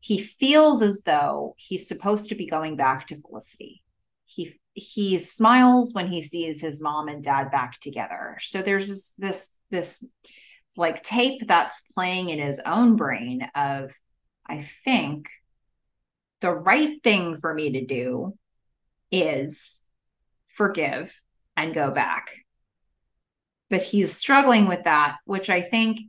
he 0.00 0.18
feels 0.18 0.82
as 0.82 1.02
though 1.02 1.54
he's 1.58 1.88
supposed 1.88 2.28
to 2.28 2.34
be 2.34 2.46
going 2.46 2.76
back 2.76 3.06
to 3.08 3.16
Felicity. 3.16 3.82
He 4.24 4.54
he 4.74 5.18
smiles 5.18 5.94
when 5.94 6.08
he 6.08 6.20
sees 6.20 6.60
his 6.60 6.82
mom 6.82 7.08
and 7.08 7.24
dad 7.24 7.50
back 7.50 7.80
together. 7.80 8.36
So 8.40 8.62
there's 8.62 8.88
this 8.88 9.14
this 9.14 9.54
this 9.70 10.04
like 10.76 11.02
tape 11.02 11.46
that's 11.46 11.90
playing 11.92 12.28
in 12.28 12.38
his 12.38 12.60
own 12.60 12.96
brain 12.96 13.48
of 13.54 13.92
I 14.48 14.62
think 14.84 15.28
the 16.40 16.52
right 16.52 17.02
thing 17.02 17.36
for 17.36 17.52
me 17.52 17.72
to 17.72 17.84
do 17.84 18.36
is 19.10 19.86
forgive 20.46 21.18
and 21.56 21.74
go 21.74 21.90
back. 21.90 22.30
But 23.68 23.82
he's 23.82 24.16
struggling 24.16 24.66
with 24.66 24.84
that, 24.84 25.16
which 25.24 25.50
I 25.50 25.60
think 25.60 26.00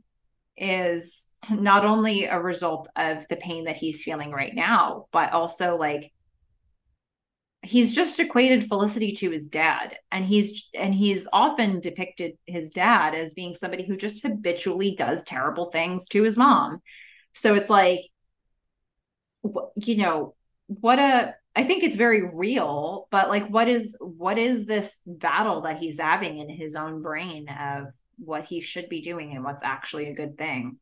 is 0.56 1.34
not 1.50 1.84
only 1.84 2.24
a 2.24 2.38
result 2.38 2.88
of 2.96 3.26
the 3.28 3.36
pain 3.36 3.64
that 3.64 3.76
he's 3.76 4.02
feeling 4.02 4.30
right 4.30 4.54
now, 4.54 5.06
but 5.12 5.32
also 5.32 5.76
like 5.76 6.12
he's 7.62 7.92
just 7.92 8.20
equated 8.20 8.64
Felicity 8.64 9.12
to 9.12 9.30
his 9.30 9.48
dad 9.48 9.96
and 10.12 10.24
he's 10.24 10.68
and 10.74 10.94
he's 10.94 11.28
often 11.32 11.80
depicted 11.80 12.38
his 12.46 12.70
dad 12.70 13.14
as 13.14 13.34
being 13.34 13.54
somebody 13.54 13.84
who 13.84 13.96
just 13.96 14.22
habitually 14.22 14.94
does 14.94 15.22
terrible 15.24 15.66
things 15.66 16.06
to 16.06 16.22
his 16.22 16.36
mom. 16.36 16.80
So 17.34 17.54
it's 17.54 17.70
like 17.70 18.00
you 19.76 19.96
know, 19.96 20.34
what 20.66 20.98
a 20.98 21.34
I 21.56 21.64
think 21.64 21.82
it's 21.82 21.96
very 21.96 22.22
real, 22.22 23.08
but 23.10 23.28
like 23.28 23.48
what 23.48 23.68
is 23.68 23.96
what 24.00 24.38
is 24.38 24.66
this 24.66 25.00
battle 25.06 25.62
that 25.62 25.78
he's 25.78 25.98
having 25.98 26.38
in 26.38 26.48
his 26.48 26.76
own 26.76 27.02
brain 27.02 27.48
of 27.48 27.86
what 28.18 28.44
he 28.44 28.60
should 28.60 28.88
be 28.88 29.00
doing 29.00 29.34
and 29.34 29.44
what's 29.44 29.62
actually 29.62 30.08
a 30.08 30.14
good 30.14 30.38
thing? 30.38 30.78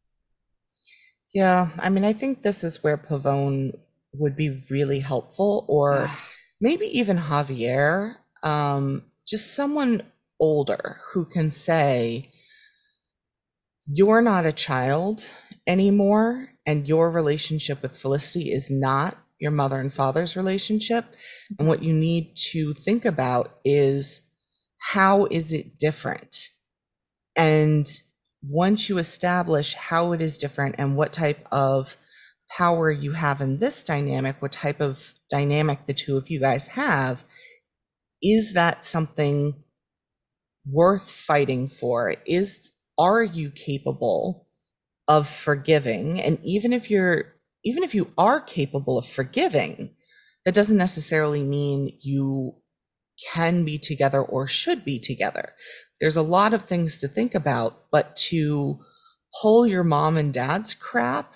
Yeah, 1.32 1.68
I 1.78 1.88
mean, 1.88 2.04
I 2.04 2.12
think 2.12 2.42
this 2.42 2.64
is 2.64 2.82
where 2.82 2.96
Pavone 2.96 3.78
would 4.14 4.36
be 4.36 4.62
really 4.70 5.00
helpful, 5.00 5.64
or 5.68 6.10
maybe 6.60 6.98
even 6.98 7.18
Javier, 7.18 8.16
um, 8.42 9.02
just 9.26 9.54
someone 9.54 10.02
older 10.40 11.00
who 11.12 11.24
can 11.24 11.50
say, 11.50 12.30
You're 13.86 14.22
not 14.22 14.46
a 14.46 14.52
child 14.52 15.28
anymore, 15.66 16.48
and 16.66 16.88
your 16.88 17.10
relationship 17.10 17.80
with 17.82 17.96
Felicity 17.96 18.52
is 18.52 18.70
not 18.70 19.16
your 19.38 19.52
mother 19.52 19.78
and 19.78 19.92
father's 19.92 20.36
relationship. 20.36 21.04
And 21.58 21.68
what 21.68 21.82
you 21.82 21.92
need 21.92 22.36
to 22.52 22.74
think 22.74 23.04
about 23.04 23.58
is 23.64 24.22
how 24.78 25.26
is 25.26 25.52
it 25.52 25.78
different? 25.78 26.50
And 27.36 27.86
once 28.42 28.88
you 28.88 28.98
establish 28.98 29.74
how 29.74 30.12
it 30.12 30.22
is 30.22 30.38
different 30.38 30.76
and 30.78 30.96
what 30.96 31.12
type 31.12 31.46
of 31.52 31.96
power 32.48 32.90
you 32.90 33.12
have 33.12 33.40
in 33.40 33.58
this 33.58 33.82
dynamic, 33.82 34.40
what 34.40 34.52
type 34.52 34.80
of 34.80 35.14
dynamic 35.30 35.86
the 35.86 35.94
two 35.94 36.16
of 36.16 36.30
you 36.30 36.40
guys 36.40 36.66
have, 36.68 37.24
is 38.22 38.54
that 38.54 38.84
something 38.84 39.54
worth 40.66 41.10
fighting 41.10 41.68
for? 41.68 42.14
Is 42.26 42.72
are 42.98 43.22
you 43.22 43.50
capable 43.50 44.45
of 45.08 45.28
forgiving? 45.28 46.20
And 46.20 46.38
even 46.44 46.72
if 46.72 46.90
you're 46.90 47.34
even 47.64 47.82
if 47.82 47.94
you 47.94 48.12
are 48.16 48.40
capable 48.40 48.98
of 48.98 49.06
forgiving, 49.06 49.96
that 50.44 50.54
doesn't 50.54 50.76
necessarily 50.78 51.42
mean 51.42 51.98
you 52.00 52.54
can 53.32 53.64
be 53.64 53.78
together 53.78 54.22
or 54.22 54.46
should 54.46 54.84
be 54.84 54.98
together. 55.00 55.54
There's 56.00 56.16
a 56.16 56.22
lot 56.22 56.54
of 56.54 56.64
things 56.64 56.98
to 56.98 57.08
think 57.08 57.34
about, 57.34 57.90
but 57.90 58.16
to 58.28 58.78
pull 59.40 59.66
your 59.66 59.84
mom 59.84 60.16
and 60.16 60.32
dad's 60.34 60.74
crap 60.74 61.34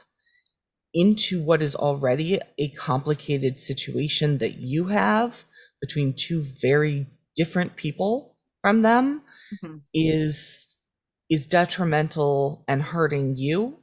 into 0.93 1.43
what 1.43 1.63
is 1.63 1.77
already 1.77 2.41
a 2.59 2.69
complicated 2.71 3.57
situation 3.59 4.39
that 4.39 4.57
you 4.59 4.87
have 4.87 5.45
between 5.81 6.15
two 6.15 6.43
very 6.61 7.07
different 7.37 7.77
people 7.77 8.37
from 8.63 8.83
them 8.83 9.23
Mhm. 9.63 9.83
is 9.95 10.77
is 11.31 11.47
detrimental 11.47 12.65
and 12.67 12.83
hurting 12.83 13.37
you 13.37 13.79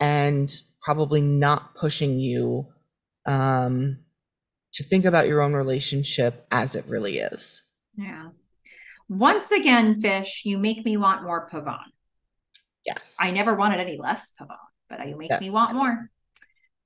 and 0.00 0.52
probably 0.82 1.20
not 1.20 1.74
pushing 1.74 2.18
you 2.18 2.66
um, 3.26 3.98
to 4.72 4.82
think 4.82 5.04
about 5.04 5.28
your 5.28 5.40
own 5.40 5.54
relationship 5.54 6.46
as 6.50 6.74
it 6.74 6.84
really 6.88 7.18
is. 7.18 7.62
Yeah. 7.96 8.28
Once 9.08 9.52
again, 9.52 10.00
Fish, 10.00 10.42
you 10.44 10.58
make 10.58 10.84
me 10.84 10.96
want 10.96 11.22
more 11.22 11.48
Pavone. 11.48 11.78
Yes. 12.84 13.16
I 13.20 13.30
never 13.30 13.54
wanted 13.54 13.80
any 13.80 13.96
less 13.96 14.32
Pavone, 14.40 14.56
but 14.88 15.06
you 15.08 15.16
make 15.16 15.30
Yeah. 15.30 15.40
me 15.40 15.50
want 15.50 15.74
more. 15.74 16.10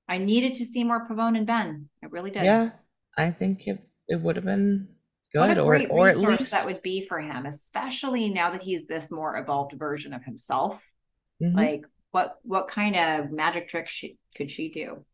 I 0.07 0.17
needed 0.19 0.55
to 0.55 0.65
see 0.65 0.83
more 0.83 1.07
Pavone 1.07 1.37
and 1.37 1.47
Ben. 1.47 1.89
I 2.03 2.07
really 2.07 2.31
did. 2.31 2.43
Yeah, 2.43 2.71
I 3.17 3.31
think 3.31 3.67
it, 3.67 3.79
it 4.07 4.21
would 4.21 4.35
have 4.35 4.45
been 4.45 4.89
good, 5.33 5.57
a 5.57 5.61
or 5.61 5.75
great 5.77 5.89
or 5.89 6.09
at 6.09 6.17
least 6.17 6.51
that 6.51 6.65
would 6.65 6.81
be 6.81 7.05
for 7.07 7.19
him, 7.19 7.45
especially 7.45 8.29
now 8.29 8.51
that 8.51 8.61
he's 8.61 8.87
this 8.87 9.11
more 9.11 9.37
evolved 9.37 9.73
version 9.73 10.13
of 10.13 10.23
himself. 10.23 10.85
Mhm. 11.41 11.55
Like, 11.55 11.85
what 12.11 12.37
what 12.43 12.67
kind 12.67 12.95
of 12.95 13.31
magic 13.31 13.67
trick 13.67 13.87
she, 13.87 14.17
could 14.35 14.49
she 14.49 14.69
do? 14.69 15.05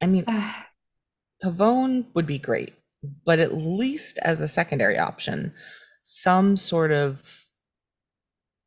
I 0.00 0.06
mean, 0.06 0.24
Pavone 1.44 2.06
would 2.14 2.26
be 2.26 2.38
great, 2.38 2.74
but 3.24 3.38
at 3.38 3.54
least 3.54 4.18
as 4.22 4.40
a 4.40 4.48
secondary 4.48 4.98
option, 4.98 5.54
some 6.02 6.56
sort 6.56 6.92
of 6.92 7.22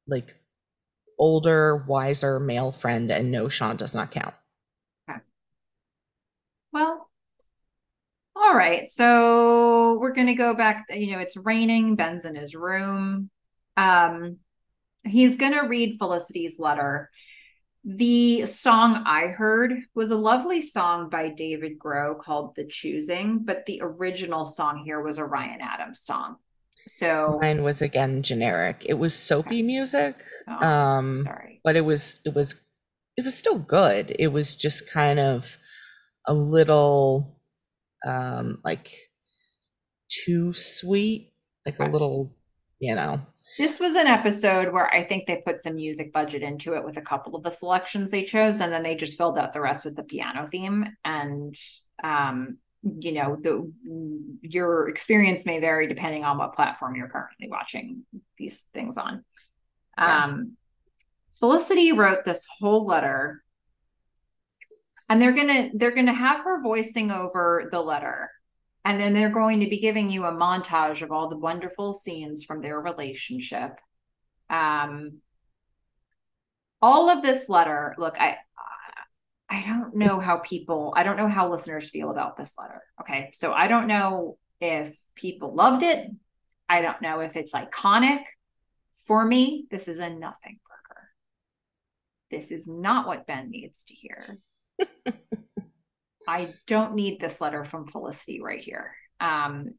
like 0.08 0.36
older, 1.18 1.78
wiser 1.78 2.40
male 2.40 2.72
friend, 2.72 3.12
and 3.12 3.32
no, 3.32 3.48
Sean 3.48 3.78
does 3.78 3.96
not 3.96 4.12
count. 4.12 4.34
Well, 6.72 7.10
all 8.54 8.60
right. 8.60 8.88
So 8.88 9.98
we're 10.00 10.14
gonna 10.14 10.36
go 10.36 10.54
back. 10.54 10.86
You 10.94 11.14
know, 11.14 11.20
it's 11.20 11.36
raining. 11.36 11.96
Ben's 11.96 12.24
in 12.24 12.36
his 12.36 12.54
room. 12.54 13.32
Um, 13.78 14.38
he's 15.04 15.38
gonna 15.38 15.68
read 15.68 15.98
Felicity's 15.98 16.60
letter. 16.60 17.10
The 17.84 18.46
song 18.46 19.04
I 19.08 19.28
heard 19.28 19.74
was 19.96 20.12
a 20.12 20.16
lovely 20.16 20.62
song 20.62 21.10
by 21.10 21.30
David 21.30 21.80
Groh 21.80 22.18
called 22.18 22.56
The 22.56 22.66
Choosing, 22.66 23.40
but 23.40 23.66
the 23.66 23.82
original 23.82 24.46
song 24.46 24.84
here 24.86 25.02
was 25.02 25.18
a 25.18 25.26
Ryan 25.26 25.60
Adams 25.60 26.02
song. 26.02 26.36
So, 26.88 27.40
Mine 27.42 27.64
was 27.64 27.82
again 27.82 28.22
generic. 28.22 28.86
It 28.88 28.94
was 28.94 29.16
soapy 29.16 29.64
music, 29.64 30.22
oh, 30.48 30.68
um, 30.68 31.24
sorry. 31.24 31.60
but 31.64 31.76
it 31.76 31.82
was 31.82 32.20
it 32.24 32.36
was 32.36 32.62
it 33.18 33.26
was 33.26 33.36
still 33.36 33.58
good. 33.58 34.16
It 34.20 34.28
was 34.28 34.54
just 34.54 34.92
kind 34.92 35.20
of 35.20 35.58
a 36.28 36.34
little 36.36 37.28
um 38.06 38.60
like 38.64 38.92
too 40.10 40.54
sweet, 40.54 41.34
like 41.66 41.80
a 41.80 41.86
little, 41.86 42.36
you 42.80 42.96
know. 42.96 43.20
This 43.58 43.80
was 43.80 43.96
an 43.96 44.08
episode 44.08 44.74
where 44.74 44.92
I 44.94 45.04
think 45.04 45.26
they 45.26 45.44
put 45.46 45.60
some 45.60 45.76
music 45.76 46.12
budget 46.12 46.42
into 46.42 46.76
it 46.76 46.84
with 46.84 46.98
a 46.98 47.02
couple 47.02 47.36
of 47.36 47.44
the 47.44 47.52
selections 47.52 48.10
they 48.10 48.24
chose, 48.24 48.60
and 48.60 48.72
then 48.72 48.84
they 48.84 48.96
just 48.96 49.18
filled 49.18 49.38
out 49.38 49.54
the 49.54 49.62
rest 49.62 49.86
with 49.86 49.96
the 49.96 50.04
piano 50.04 50.48
theme. 50.48 50.86
And 51.06 51.56
um, 52.04 52.58
you 52.82 53.14
know, 53.14 53.38
the 53.42 53.72
your 54.42 54.90
experience 54.90 55.46
may 55.46 55.60
vary 55.60 55.88
depending 55.88 56.24
on 56.24 56.38
what 56.38 56.56
platform 56.56 56.96
you're 56.96 57.10
currently 57.10 57.48
watching 57.50 58.04
these 58.38 58.66
things 58.74 58.98
on. 58.98 59.24
Yeah. 59.98 60.24
Um, 60.26 60.58
Felicity 61.40 61.92
wrote 61.92 62.24
this 62.24 62.48
whole 62.60 62.86
letter 62.86 63.43
and 65.14 65.22
they're 65.22 65.32
gonna 65.32 65.70
they're 65.76 65.92
gonna 65.92 66.12
have 66.12 66.44
her 66.44 66.60
voicing 66.60 67.12
over 67.12 67.70
the 67.72 67.80
letter. 67.80 68.32
And 68.84 69.00
then 69.00 69.14
they're 69.14 69.30
going 69.30 69.60
to 69.60 69.70
be 69.70 69.78
giving 69.78 70.10
you 70.10 70.26
a 70.26 70.32
montage 70.32 71.04
of 71.04 71.12
all 71.12 71.30
the 71.30 71.38
wonderful 71.38 71.94
scenes 71.94 72.44
from 72.44 72.64
their 72.64 72.80
relationship. 72.80 73.74
Um 74.50 75.20
all 76.82 77.12
of 77.12 77.22
this 77.22 77.48
letter 77.48 77.94
look 78.00 78.20
i 78.20 78.36
i 79.50 79.64
don't 79.68 79.96
know 79.96 80.20
how 80.20 80.38
people 80.38 80.94
i 80.98 81.04
don't 81.04 81.16
know 81.16 81.30
how 81.30 81.50
listeners 81.50 81.92
feel 81.92 82.10
about 82.10 82.36
this 82.36 82.56
letter 82.60 82.82
okay? 83.00 83.30
So 83.34 83.54
i 83.54 83.68
don't 83.68 83.88
know 83.88 84.38
if 84.60 84.96
people 85.14 85.54
loved 85.54 85.84
it. 85.84 86.10
I 86.68 86.82
don't 86.82 87.02
know 87.02 87.20
if 87.20 87.36
it's 87.36 87.54
iconic. 87.54 88.24
For 89.06 89.24
me 89.24 89.68
this 89.70 89.88
is 89.88 90.00
a 90.00 90.10
nothing 90.10 90.60
burger. 90.68 91.02
This 92.32 92.50
is 92.52 92.68
not 92.68 93.06
what 93.06 93.28
ben 93.28 93.52
needs 93.52 93.84
to 93.84 93.94
hear 93.94 94.18
I 96.28 96.50
don't 96.68 96.96
need 96.96 97.20
this 97.20 97.42
letter 97.42 97.66
from 97.66 97.88
Felicity 97.88 98.42
right 98.42 98.62
here. 98.62 98.96
Um, 99.20 99.70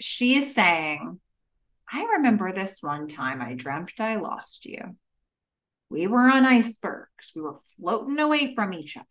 she 0.00 0.36
is 0.36 0.54
saying, 0.54 1.18
I 1.90 2.02
remember 2.16 2.52
this 2.52 2.82
one 2.82 3.08
time 3.08 3.40
I 3.40 3.54
dreamt 3.54 4.00
I 4.00 4.16
lost 4.16 4.64
you. 4.66 4.96
We 5.90 6.06
were 6.06 6.28
on 6.30 6.44
icebergs. 6.44 7.32
We 7.34 7.42
were 7.42 7.56
floating 7.76 8.18
away 8.18 8.54
from 8.54 8.74
each 8.74 8.96
other. 8.96 9.06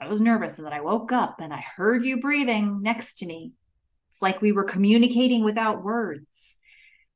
I 0.00 0.08
was 0.08 0.20
nervous 0.20 0.58
and 0.58 0.66
then 0.66 0.72
I 0.72 0.80
woke 0.80 1.12
up 1.12 1.40
and 1.40 1.52
I 1.52 1.64
heard 1.76 2.04
you 2.04 2.20
breathing 2.20 2.82
next 2.82 3.16
to 3.18 3.26
me. 3.26 3.52
It's 4.08 4.22
like 4.22 4.42
we 4.42 4.52
were 4.52 4.64
communicating 4.64 5.44
without 5.44 5.84
words. 5.84 6.60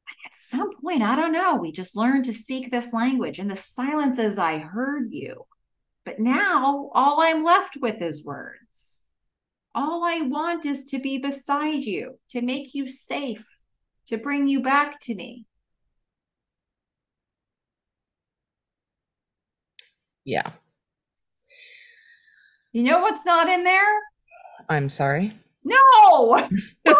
And 0.09 0.17
at 0.27 0.39
some 0.39 0.71
point, 0.81 1.03
I 1.03 1.17
don't 1.17 1.33
know, 1.33 1.57
we 1.57 1.73
just 1.73 1.97
learned 1.97 2.27
to 2.27 2.33
speak 2.33 2.71
this 2.71 2.93
language. 2.93 3.39
In 3.39 3.49
the 3.49 3.57
silences, 3.57 4.39
I 4.39 4.59
heard 4.59 5.13
you. 5.13 5.47
But 6.05 6.21
now 6.21 6.91
all 6.95 7.21
I'm 7.21 7.45
left 7.45 7.77
with 7.81 8.01
is 8.03 8.25
words. 8.25 9.07
All 9.75 10.05
I 10.05 10.21
want 10.21 10.67
is 10.67 10.85
to 10.87 10.99
be 10.99 11.19
beside 11.19 11.85
you, 11.85 12.19
to 12.31 12.43
make 12.43 12.75
you 12.75 12.89
safe, 12.89 13.59
to 14.09 14.19
bring 14.19 14.47
you 14.47 14.61
back 14.61 15.01
to 15.01 15.15
me. 15.15 15.47
Yeah. 20.25 20.51
You 22.73 22.83
know 22.83 23.01
what's 23.01 23.27
not 23.27 23.49
in 23.49 23.65
there? 23.65 23.93
I'm 24.69 24.89
sorry. 24.89 25.33
No. 25.65 26.49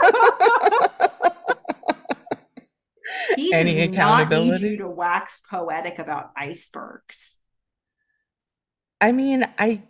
he 3.37 3.53
Any 3.53 3.75
does 3.77 3.89
accountability? 3.89 4.51
not 4.51 4.61
need 4.63 4.71
you 4.71 4.77
to 4.79 4.89
wax 4.89 5.43
poetic 5.49 5.99
about 5.99 6.31
icebergs. 6.37 7.39
I 9.05 9.13
mean, 9.13 9.45
I 9.59 9.83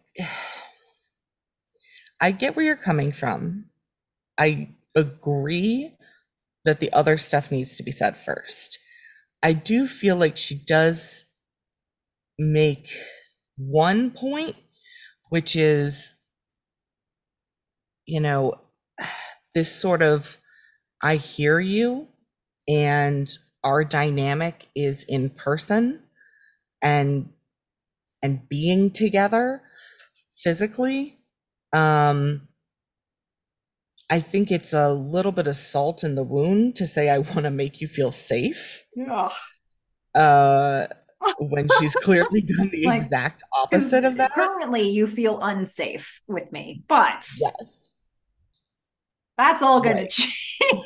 I 2.20 2.32
get 2.32 2.56
where 2.56 2.64
you're 2.64 2.74
coming 2.74 3.12
from. 3.12 3.70
I 4.36 4.70
agree 4.96 5.96
that 6.64 6.80
the 6.80 6.92
other 6.92 7.16
stuff 7.16 7.52
needs 7.52 7.76
to 7.76 7.84
be 7.84 7.92
said 7.92 8.16
first. 8.16 8.80
I 9.40 9.52
do 9.52 9.86
feel 9.86 10.16
like 10.16 10.36
she 10.36 10.56
does 10.56 11.26
make 12.40 12.90
one 13.56 14.10
point, 14.10 14.56
which 15.28 15.54
is, 15.54 16.16
you 18.06 18.18
know, 18.18 18.54
this 19.54 19.70
sort 19.70 20.02
of 20.02 20.36
I 21.00 21.16
hear 21.16 21.60
you 21.60 22.08
and 22.66 23.30
our 23.62 23.84
dynamic 23.84 24.66
is 24.74 25.04
in 25.04 25.30
person 25.30 26.02
and 26.82 27.30
and 28.24 28.48
being 28.48 28.90
together 28.90 29.62
physically 30.42 31.16
um 31.74 32.48
i 34.10 34.18
think 34.18 34.50
it's 34.50 34.72
a 34.72 34.92
little 34.92 35.30
bit 35.30 35.46
of 35.46 35.54
salt 35.54 36.02
in 36.02 36.14
the 36.14 36.24
wound 36.24 36.76
to 36.76 36.86
say 36.86 37.10
i 37.10 37.18
want 37.18 37.44
to 37.44 37.50
make 37.50 37.80
you 37.80 37.86
feel 37.86 38.10
safe. 38.10 38.82
Yeah 38.96 39.28
uh 40.14 40.86
when 41.38 41.68
she's 41.78 41.94
clearly 41.96 42.40
done 42.40 42.70
the 42.70 42.84
like, 42.86 43.02
exact 43.02 43.42
opposite 43.52 44.04
of 44.04 44.16
that. 44.16 44.32
currently 44.32 44.88
you 44.88 45.06
feel 45.06 45.40
unsafe 45.42 46.22
with 46.26 46.50
me 46.52 46.82
but 46.88 47.28
yes. 47.40 47.94
that's 49.36 49.62
all 49.62 49.80
going 49.80 49.96
right. 49.96 50.10
to 50.10 50.22
change 50.22 50.84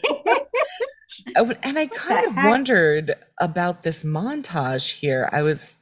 and 1.63 1.79
i 1.79 1.87
kind 1.87 2.27
of 2.27 2.33
heck? 2.33 2.51
wondered 2.51 3.15
about 3.41 3.83
this 3.83 4.05
montage 4.05 4.91
here. 4.91 5.29
I 5.33 5.43
was 5.43 5.79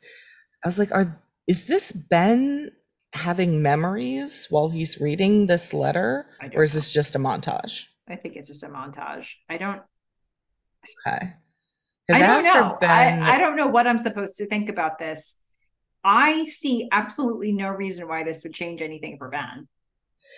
i 0.64 0.68
was 0.68 0.78
like 0.78 0.92
are 0.92 1.16
is 1.46 1.66
this 1.66 1.92
Ben 1.92 2.70
having 3.12 3.62
memories 3.62 4.46
while 4.50 4.68
he's 4.68 5.00
reading 5.00 5.46
this 5.46 5.72
letter, 5.72 6.26
or 6.54 6.62
is 6.62 6.74
this 6.74 6.92
just 6.92 7.14
a 7.14 7.18
montage? 7.18 7.84
I 8.08 8.16
think 8.16 8.36
it's 8.36 8.48
just 8.48 8.62
a 8.62 8.68
montage. 8.68 9.32
I 9.48 9.56
don't. 9.56 9.82
Okay. 11.06 11.34
I 12.10 12.18
don't 12.20 12.44
know. 12.44 12.78
Ben... 12.80 13.22
I, 13.22 13.34
I 13.34 13.38
don't 13.38 13.56
know 13.56 13.66
what 13.66 13.86
I'm 13.86 13.98
supposed 13.98 14.36
to 14.36 14.46
think 14.46 14.68
about 14.68 14.98
this. 14.98 15.42
I 16.04 16.44
see 16.44 16.88
absolutely 16.92 17.52
no 17.52 17.68
reason 17.68 18.06
why 18.06 18.22
this 18.22 18.44
would 18.44 18.54
change 18.54 18.80
anything 18.80 19.18
for 19.18 19.28
Ben. 19.28 19.66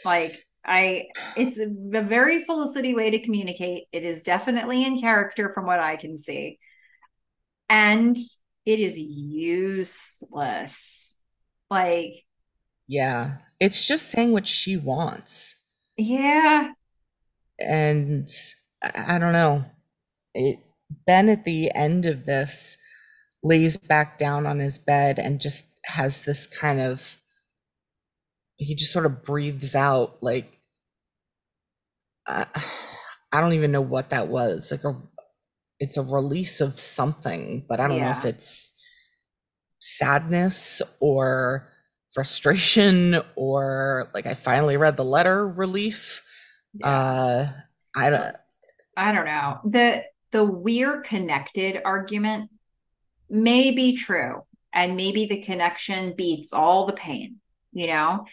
Like, 0.05 0.33
I, 0.65 1.09
it's 1.37 1.59
a, 1.59 1.67
a 1.67 2.03
very 2.03 2.43
Felicity 2.43 2.95
way 2.95 3.11
to 3.11 3.19
communicate. 3.19 3.85
It 3.93 4.03
is 4.03 4.23
definitely 4.23 4.85
in 4.85 4.99
character 4.99 5.51
from 5.51 5.67
what 5.67 5.81
I 5.81 5.97
can 5.97 6.17
see. 6.17 6.59
And 7.69 8.17
it 8.69 8.79
is 8.81 8.99
useless. 8.99 10.31
Like, 11.71 12.27
yeah, 12.87 13.37
it's 13.59 13.89
just 13.89 14.11
saying 14.11 14.33
what 14.33 14.47
she 14.47 14.77
wants. 14.77 15.57
Yeah. 15.97 16.73
And 17.59 18.29
I, 18.83 19.19
don't 19.19 19.33
know. 19.33 19.65
It, 20.35 20.59
ben 21.07 21.31
at 21.31 21.47
the 21.47 21.73
end 21.75 22.05
of 22.05 22.27
this 22.27 22.77
lays 23.43 23.79
back 23.79 24.19
down 24.19 24.47
on 24.47 24.59
his 24.59 24.77
bed 24.77 25.19
and 25.19 25.41
just 25.41 25.81
has 25.87 26.21
this 26.23 26.47
kind 26.47 26.81
of 26.81 27.17
he 28.57 28.75
just 28.75 28.93
sort 28.93 29.07
of 29.07 29.23
breathes 29.23 29.75
out 29.75 30.23
like 30.23 30.59
I, 32.27 32.45
I 33.33 33.41
don't 33.41 33.55
even 33.55 33.73
know 33.73 33.81
what 33.81 34.11
that 34.11 34.29
was 34.29 34.71
like 34.73 34.85
a 34.85 34.95
it's 35.81 35.97
a 35.97 36.03
release 36.03 36.61
of 36.61 36.79
something, 36.79 37.65
but 37.69 37.81
I 37.81 37.89
don't 37.89 37.99
yeah. 37.99 38.13
know 38.13 38.19
if 38.19 38.25
it's 38.25 38.73
sadness 39.81 40.83
or 41.01 41.69
frustration 42.13 43.21
or 43.37 44.11
like 44.15 44.27
I 44.27 44.35
finally 44.35 44.77
read 44.77 44.97
the 44.97 45.05
letter 45.05 45.47
relief. 45.47 46.23
Yeah. 46.75 46.89
Uh 46.89 47.53
I 47.95 48.11
don't 48.11 48.37
I 48.97 49.13
don't 49.13 49.27
know. 49.27 49.61
The 49.65 50.05
the 50.33 50.45
we're 50.45 51.01
connected 51.03 51.81
argument 51.85 52.51
may 53.31 53.71
be 53.71 53.97
true 53.97 54.43
and 54.73 54.97
maybe 54.97 55.27
the 55.27 55.43
connection 55.43 56.15
beats 56.17 56.53
all 56.53 56.87
the 56.87 56.93
pain, 56.93 57.37
you 57.73 57.87
know? 57.87 58.27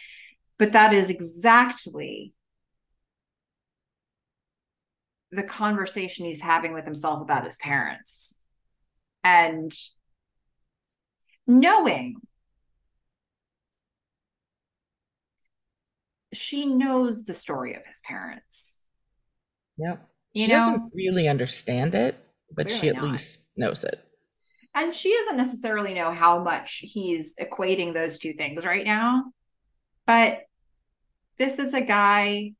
But 0.58 0.72
that 0.72 0.92
is 0.92 1.10
exactly 1.10 2.32
the 5.32 5.42
conversation 5.42 6.24
he's 6.24 6.40
having 6.40 6.72
with 6.72 6.84
himself 6.84 7.20
about 7.20 7.44
his 7.44 7.56
parents 7.56 8.42
and 9.24 9.72
knowing 11.46 12.16
she 16.32 16.66
knows 16.66 17.24
the 17.24 17.34
story 17.34 17.74
of 17.74 17.84
his 17.86 18.00
parents. 18.06 18.84
Yep. 19.78 20.06
You 20.32 20.46
she 20.46 20.52
know? 20.52 20.58
doesn't 20.58 20.92
really 20.94 21.28
understand 21.28 21.94
it, 21.94 22.16
but 22.52 22.68
Clearly 22.68 22.80
she 22.80 22.88
at 22.88 22.96
not. 22.96 23.04
least 23.04 23.46
knows 23.56 23.84
it. 23.84 24.02
And 24.74 24.94
she 24.94 25.14
doesn't 25.16 25.38
necessarily 25.38 25.94
know 25.94 26.10
how 26.10 26.42
much 26.42 26.80
he's 26.82 27.36
equating 27.36 27.94
those 27.94 28.18
two 28.18 28.34
things 28.34 28.66
right 28.66 28.84
now. 28.84 29.24
But 30.06 30.42
this 31.38 31.58
is 31.58 31.72
a 31.72 31.80
guy 31.80 32.52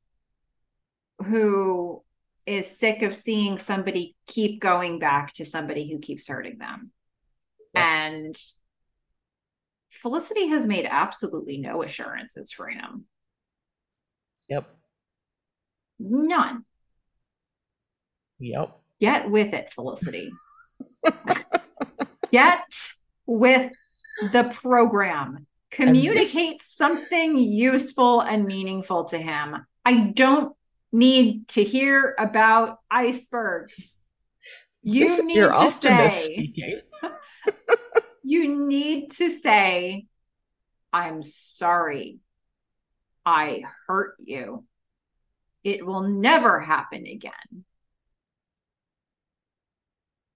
who 1.19 2.03
is 2.47 2.79
sick 2.79 3.01
of 3.01 3.13
seeing 3.13 3.57
somebody 3.57 4.15
keep 4.25 4.61
going 4.61 4.99
back 4.99 5.33
to 5.33 5.45
somebody 5.45 5.91
who 5.91 5.99
keeps 5.99 6.27
hurting 6.27 6.57
them. 6.57 6.91
Yeah. 7.73 8.05
And 8.05 8.41
Felicity 9.91 10.47
has 10.47 10.65
made 10.65 10.87
absolutely 10.89 11.57
no 11.57 11.83
assurances 11.83 12.51
for 12.51 12.67
him. 12.69 13.05
Yep. 14.49 14.73
None. 15.99 16.63
Yep. 18.39 18.79
Get 19.01 19.29
with 19.29 19.53
it, 19.53 19.73
Felicity. 19.73 20.31
Get 22.31 22.89
with 23.25 23.73
the 24.31 24.45
program. 24.61 25.47
Communicate 25.69 26.59
this... 26.59 26.65
something 26.65 27.37
useful 27.37 28.21
and 28.21 28.45
meaningful 28.45 29.05
to 29.05 29.17
him. 29.17 29.65
I 29.83 29.99
don't 29.99 30.55
need 30.91 31.47
to 31.49 31.63
hear 31.63 32.15
about 32.17 32.79
icebergs. 32.89 33.99
You 34.83 35.07
this 35.07 35.23
need 35.23 35.35
your 35.35 35.51
to 35.51 35.71
say, 35.71 36.53
you 38.23 38.67
need 38.67 39.11
to 39.11 39.29
say, 39.29 40.05
I'm 40.93 41.23
sorry. 41.23 42.19
I 43.25 43.63
hurt 43.87 44.15
you. 44.19 44.65
It 45.63 45.85
will 45.85 46.03
never 46.03 46.61
happen 46.61 47.05
again. 47.05 47.65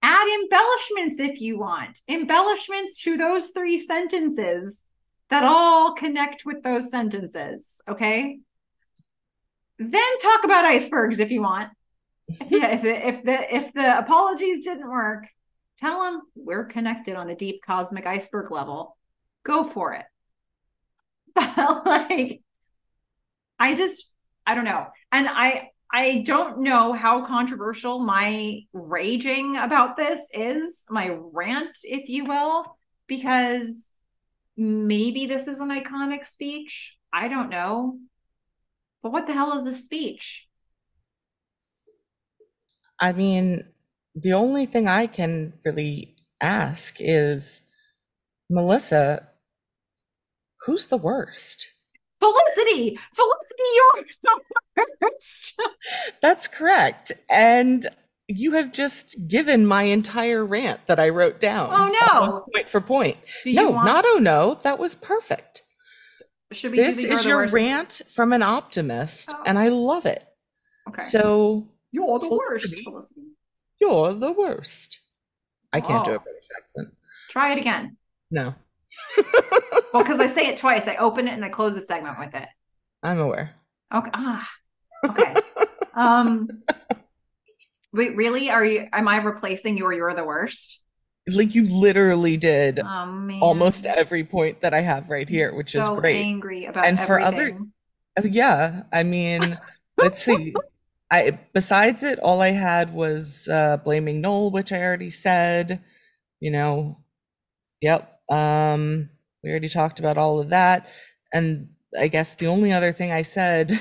Add 0.02 0.40
embellishments 0.42 1.20
if 1.20 1.40
you 1.40 1.58
want. 1.58 2.00
Embellishments 2.08 3.02
to 3.04 3.16
those 3.16 3.50
three 3.50 3.78
sentences 3.78 4.84
that 5.30 5.44
all 5.44 5.94
connect 5.94 6.44
with 6.44 6.62
those 6.62 6.90
sentences. 6.90 7.80
Okay. 7.88 8.40
Then 9.90 10.18
talk 10.18 10.44
about 10.44 10.64
icebergs 10.64 11.20
if 11.20 11.30
you 11.30 11.42
want. 11.42 11.70
yeah, 12.48 12.68
if 12.68 12.82
the, 12.82 13.08
if 13.08 13.24
the 13.24 13.54
if 13.54 13.72
the 13.72 13.98
apologies 13.98 14.64
didn't 14.64 14.88
work, 14.88 15.26
tell 15.78 16.02
them 16.02 16.22
we're 16.34 16.64
connected 16.64 17.16
on 17.16 17.28
a 17.28 17.36
deep 17.36 17.62
cosmic 17.64 18.06
iceberg 18.06 18.50
level. 18.50 18.96
Go 19.44 19.64
for 19.64 19.94
it. 19.94 20.04
like 21.36 22.42
I 23.58 23.74
just 23.74 24.10
I 24.46 24.54
don't 24.54 24.64
know. 24.64 24.86
And 25.10 25.28
I 25.28 25.70
I 25.92 26.22
don't 26.26 26.60
know 26.60 26.94
how 26.94 27.24
controversial 27.24 27.98
my 27.98 28.60
raging 28.72 29.56
about 29.56 29.96
this 29.96 30.28
is, 30.32 30.86
my 30.88 31.18
rant, 31.20 31.76
if 31.84 32.08
you 32.08 32.24
will, 32.24 32.78
because 33.06 33.90
maybe 34.56 35.26
this 35.26 35.48
is 35.48 35.60
an 35.60 35.68
iconic 35.68 36.24
speech. 36.24 36.96
I 37.12 37.28
don't 37.28 37.50
know. 37.50 37.98
But 39.02 39.12
what 39.12 39.26
the 39.26 39.32
hell 39.32 39.52
is 39.52 39.64
this 39.64 39.84
speech? 39.84 40.46
I 43.00 43.12
mean, 43.12 43.64
the 44.14 44.34
only 44.34 44.66
thing 44.66 44.86
I 44.86 45.06
can 45.06 45.54
really 45.64 46.14
ask 46.40 46.96
is 47.00 47.62
Melissa, 48.48 49.28
who's 50.60 50.86
the 50.86 50.98
worst? 50.98 51.68
Felicity, 52.20 52.96
Felicity, 53.14 53.62
you're 53.74 54.04
the 54.22 54.40
worst. 55.00 55.60
That's 56.20 56.46
correct. 56.46 57.12
And 57.28 57.86
you 58.28 58.52
have 58.52 58.72
just 58.72 59.16
given 59.26 59.66
my 59.66 59.82
entire 59.82 60.44
rant 60.44 60.86
that 60.86 61.00
I 61.00 61.08
wrote 61.08 61.40
down. 61.40 61.70
Oh 61.72 61.88
no. 61.88 62.52
point 62.52 62.68
for 62.68 62.80
point. 62.80 63.18
No, 63.44 63.70
want... 63.70 63.86
not 63.86 64.04
oh 64.06 64.18
no. 64.18 64.54
That 64.62 64.78
was 64.78 64.94
perfect. 64.94 65.61
Should 66.52 66.72
we 66.72 66.78
this 66.78 67.04
is 67.04 67.24
your 67.24 67.42
worst? 67.42 67.54
rant 67.54 68.02
from 68.08 68.32
an 68.32 68.42
optimist, 68.42 69.32
oh. 69.34 69.42
and 69.46 69.58
I 69.58 69.68
love 69.68 70.06
it. 70.06 70.24
Okay. 70.88 71.02
So 71.02 71.68
you're 71.90 72.18
the 72.18 72.28
worst, 72.28 72.74
You're 73.80 74.12
the 74.14 74.32
worst. 74.32 75.00
I 75.72 75.80
can't 75.80 76.02
oh. 76.02 76.10
do 76.10 76.14
a 76.16 76.20
British 76.20 76.48
accent. 76.56 76.94
Try 77.30 77.52
it 77.52 77.58
again. 77.58 77.96
No 78.30 78.54
well, 79.92 80.02
because 80.02 80.20
I 80.20 80.26
say 80.26 80.48
it 80.48 80.56
twice. 80.56 80.86
I 80.86 80.96
open 80.96 81.28
it 81.28 81.34
and 81.34 81.44
I 81.44 81.48
close 81.48 81.74
the 81.74 81.80
segment 81.80 82.18
with 82.18 82.34
it. 82.34 82.48
I'm 83.02 83.18
aware. 83.18 83.54
Okay. 83.94 84.10
Ah. 84.14 84.48
Okay. 85.04 85.34
um. 85.94 86.48
Wait, 87.92 88.16
really? 88.16 88.50
Are 88.50 88.64
you? 88.64 88.88
Am 88.92 89.08
I 89.08 89.18
replacing 89.18 89.76
you 89.76 89.84
or 89.84 89.92
you're 89.92 90.14
the 90.14 90.24
worst? 90.24 90.81
Like 91.28 91.54
you 91.54 91.64
literally 91.64 92.36
did 92.36 92.80
oh, 92.80 93.38
almost 93.40 93.86
every 93.86 94.24
point 94.24 94.62
that 94.62 94.74
I 94.74 94.80
have 94.80 95.08
right 95.08 95.28
here, 95.28 95.50
I'm 95.50 95.56
which 95.56 95.72
so 95.72 95.78
is 95.78 95.88
great. 96.00 96.20
Angry 96.20 96.64
about 96.66 96.84
and 96.84 96.98
for 96.98 97.20
other, 97.20 97.58
oh, 98.18 98.24
yeah. 98.24 98.82
I 98.92 99.04
mean, 99.04 99.56
let's 99.96 100.22
see. 100.22 100.54
I 101.10 101.38
besides 101.52 102.02
it, 102.02 102.18
all 102.18 102.40
I 102.40 102.50
had 102.50 102.92
was 102.92 103.48
uh, 103.48 103.76
blaming 103.76 104.20
Noel, 104.20 104.50
which 104.50 104.72
I 104.72 104.82
already 104.82 105.10
said. 105.10 105.80
You 106.40 106.50
know, 106.50 106.98
yep. 107.80 108.18
Um, 108.28 109.10
we 109.42 109.50
already 109.50 109.68
talked 109.68 110.00
about 110.00 110.18
all 110.18 110.40
of 110.40 110.50
that. 110.50 110.86
And 111.32 111.70
I 111.98 112.08
guess 112.08 112.34
the 112.34 112.46
only 112.46 112.72
other 112.72 112.92
thing 112.92 113.12
I 113.12 113.22
said 113.22 113.72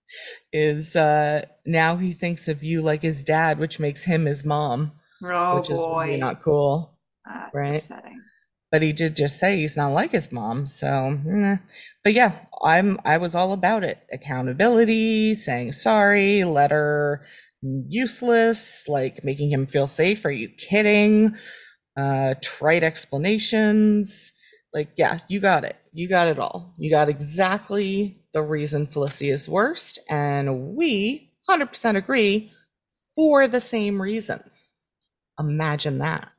is 0.52 0.96
uh, 0.96 1.44
now 1.64 1.96
he 1.96 2.12
thinks 2.12 2.48
of 2.48 2.64
you 2.64 2.82
like 2.82 3.02
his 3.02 3.24
dad, 3.24 3.58
which 3.58 3.78
makes 3.78 4.02
him 4.02 4.24
his 4.24 4.44
mom, 4.44 4.92
oh, 5.24 5.56
which 5.56 5.70
is 5.70 5.78
boy. 5.78 6.04
really 6.06 6.18
not 6.18 6.42
cool. 6.42 6.98
That's 7.24 7.54
right? 7.54 7.76
upsetting. 7.76 8.20
But 8.72 8.82
he 8.82 8.92
did 8.92 9.16
just 9.16 9.38
say 9.40 9.56
he's 9.56 9.76
not 9.76 9.88
like 9.88 10.12
his 10.12 10.30
mom. 10.30 10.66
So, 10.66 11.18
but 12.04 12.12
yeah, 12.12 12.32
I'm 12.62 12.98
I 13.04 13.18
was 13.18 13.34
all 13.34 13.52
about 13.52 13.82
it. 13.82 13.98
Accountability, 14.12 15.34
saying 15.34 15.72
sorry, 15.72 16.44
letter 16.44 17.26
useless, 17.62 18.86
like 18.88 19.24
making 19.24 19.50
him 19.50 19.66
feel 19.66 19.86
safe. 19.88 20.24
Are 20.24 20.30
you 20.30 20.48
kidding? 20.48 21.36
uh, 21.96 22.34
trite 22.40 22.82
explanations. 22.82 24.32
Like, 24.72 24.92
yeah, 24.96 25.18
you 25.28 25.40
got 25.40 25.64
it. 25.64 25.76
You 25.92 26.08
got 26.08 26.28
it 26.28 26.38
all. 26.38 26.74
You 26.78 26.90
got 26.90 27.08
exactly 27.08 28.22
the 28.32 28.42
reason 28.42 28.86
Felicity 28.86 29.30
is 29.30 29.48
worst. 29.48 29.98
And 30.08 30.76
we 30.76 31.32
100% 31.48 31.96
agree 31.96 32.52
for 33.16 33.48
the 33.48 33.60
same 33.60 34.00
reasons. 34.00 34.74
Imagine 35.40 35.98
that. 35.98 36.32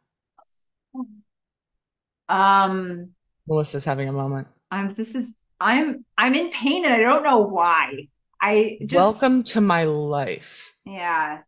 Um, 2.30 3.09
Melissa's 3.47 3.83
having 3.83 4.07
a 4.07 4.13
moment. 4.13 4.47
I'm, 4.69 4.88
this 4.89 5.15
is, 5.15 5.38
I'm, 5.59 6.05
I'm 6.17 6.35
in 6.35 6.51
pain 6.51 6.85
and 6.85 6.93
I 6.93 6.99
don't 6.99 7.23
know 7.23 7.39
why. 7.39 8.07
I 8.39 8.77
just, 8.81 8.93
welcome 8.93 9.43
to 9.43 9.61
my 9.61 9.83
life. 9.83 10.73
Yeah. 10.85 11.39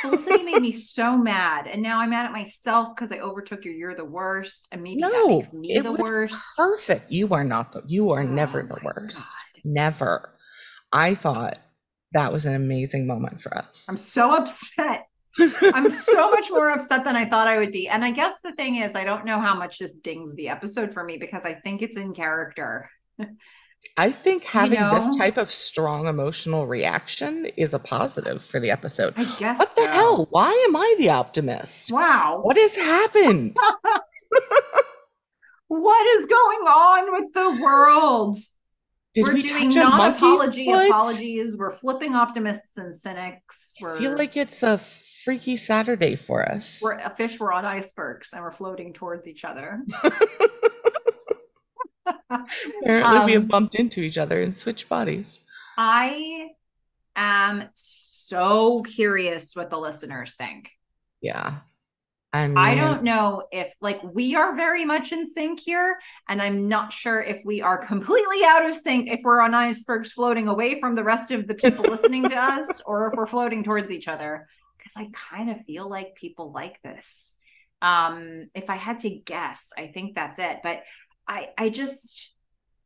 Felicity 0.00 0.42
made 0.42 0.60
me 0.60 0.72
so 0.72 1.16
mad, 1.16 1.68
and 1.68 1.80
now 1.80 2.00
I'm 2.00 2.10
mad 2.10 2.26
at 2.26 2.32
myself 2.32 2.94
because 2.94 3.12
I 3.12 3.20
overtook 3.20 3.64
your 3.64 3.74
"You're 3.74 3.94
the 3.94 4.04
worst," 4.04 4.66
and 4.72 4.82
maybe 4.82 5.00
no, 5.00 5.10
that 5.10 5.28
makes 5.28 5.52
me 5.52 5.78
the 5.78 5.92
worst. 5.92 6.42
Perfect. 6.56 7.12
You 7.12 7.32
are 7.32 7.44
not 7.44 7.70
the. 7.70 7.82
You 7.86 8.10
are 8.10 8.22
oh, 8.22 8.26
never 8.26 8.64
the 8.64 8.78
worst. 8.82 9.32
God. 9.54 9.62
Never. 9.64 10.34
I 10.92 11.14
thought 11.14 11.58
that 12.12 12.32
was 12.32 12.46
an 12.46 12.56
amazing 12.56 13.06
moment 13.06 13.40
for 13.40 13.56
us. 13.56 13.86
I'm 13.88 13.96
so 13.96 14.34
upset. 14.34 15.06
I'm 15.40 15.90
so 15.90 16.30
much 16.30 16.50
more 16.50 16.70
upset 16.70 17.04
than 17.04 17.16
I 17.16 17.24
thought 17.24 17.48
I 17.48 17.58
would 17.58 17.72
be. 17.72 17.88
And 17.88 18.04
I 18.04 18.10
guess 18.10 18.42
the 18.42 18.52
thing 18.52 18.76
is, 18.76 18.94
I 18.94 19.04
don't 19.04 19.24
know 19.24 19.40
how 19.40 19.54
much 19.54 19.78
this 19.78 19.94
dings 19.94 20.34
the 20.34 20.48
episode 20.48 20.92
for 20.92 21.04
me 21.04 21.16
because 21.16 21.44
I 21.44 21.54
think 21.54 21.82
it's 21.82 21.96
in 21.96 22.12
character. 22.12 22.90
I 23.96 24.10
think 24.10 24.44
having 24.44 24.72
you 24.72 24.80
know, 24.80 24.94
this 24.94 25.16
type 25.16 25.36
of 25.36 25.50
strong 25.50 26.06
emotional 26.06 26.66
reaction 26.66 27.46
is 27.56 27.74
a 27.74 27.78
positive 27.78 28.44
for 28.44 28.60
the 28.60 28.70
episode. 28.70 29.14
I 29.16 29.24
guess. 29.38 29.58
What 29.58 29.68
so. 29.68 29.84
the 29.84 29.92
hell? 29.92 30.26
Why 30.30 30.50
am 30.68 30.76
I 30.76 30.94
the 30.98 31.10
optimist? 31.10 31.92
Wow. 31.92 32.40
What 32.42 32.56
has 32.56 32.76
happened? 32.76 33.56
what 35.68 36.06
is 36.18 36.26
going 36.26 36.68
on 36.68 37.12
with 37.12 37.32
the 37.32 37.62
world? 37.62 38.36
Did 39.14 39.24
We're 39.24 39.34
we 39.34 39.42
doing 39.42 39.68
non-apology 39.70 40.70
apologies. 40.70 41.56
We're 41.56 41.72
flipping 41.72 42.14
optimists 42.14 42.78
and 42.78 42.96
cynics. 42.96 43.76
We're, 43.78 43.96
I 43.96 43.98
feel 43.98 44.16
like 44.16 44.38
it's 44.38 44.62
a 44.62 44.78
freaky 45.24 45.56
Saturday 45.56 46.16
for 46.16 46.42
us. 46.42 46.80
We're 46.82 46.98
a 46.98 47.10
fish. 47.10 47.38
We're 47.38 47.52
on 47.52 47.64
icebergs 47.64 48.30
and 48.32 48.42
we're 48.42 48.50
floating 48.50 48.92
towards 48.92 49.28
each 49.28 49.44
other. 49.44 49.82
Apparently, 52.30 53.18
um, 53.18 53.26
we 53.26 53.32
have 53.32 53.42
um, 53.42 53.48
bumped 53.48 53.74
into 53.74 54.00
each 54.00 54.18
other 54.18 54.42
and 54.42 54.54
switched 54.54 54.88
bodies. 54.88 55.40
I 55.76 56.48
am 57.14 57.68
so 57.74 58.82
curious 58.82 59.54
what 59.54 59.70
the 59.70 59.78
listeners 59.78 60.34
think. 60.34 60.70
Yeah. 61.20 61.58
I, 62.34 62.48
mean, 62.48 62.56
I 62.56 62.74
don't 62.74 63.02
know 63.02 63.44
if 63.52 63.74
like 63.82 64.02
we 64.02 64.34
are 64.36 64.56
very 64.56 64.86
much 64.86 65.12
in 65.12 65.28
sync 65.28 65.60
here, 65.60 65.98
and 66.28 66.40
I'm 66.40 66.66
not 66.66 66.90
sure 66.90 67.20
if 67.20 67.42
we 67.44 67.60
are 67.60 67.76
completely 67.76 68.42
out 68.46 68.64
of 68.66 68.74
sync 68.74 69.10
if 69.10 69.20
we're 69.22 69.42
on 69.42 69.52
icebergs 69.52 70.12
floating 70.12 70.48
away 70.48 70.80
from 70.80 70.94
the 70.94 71.04
rest 71.04 71.30
of 71.30 71.46
the 71.46 71.54
people 71.54 71.84
listening 71.84 72.26
to 72.30 72.36
us, 72.42 72.80
or 72.86 73.08
if 73.08 73.14
we're 73.14 73.26
floating 73.26 73.62
towards 73.62 73.92
each 73.92 74.08
other. 74.08 74.48
Because 74.82 74.96
I 74.96 75.08
kind 75.12 75.50
of 75.50 75.64
feel 75.64 75.88
like 75.88 76.14
people 76.14 76.52
like 76.52 76.80
this. 76.82 77.38
Um, 77.80 78.48
if 78.54 78.70
I 78.70 78.76
had 78.76 79.00
to 79.00 79.10
guess, 79.10 79.70
I 79.76 79.88
think 79.88 80.14
that's 80.14 80.38
it. 80.38 80.58
But 80.62 80.82
I 81.28 81.50
I 81.56 81.68
just 81.68 82.32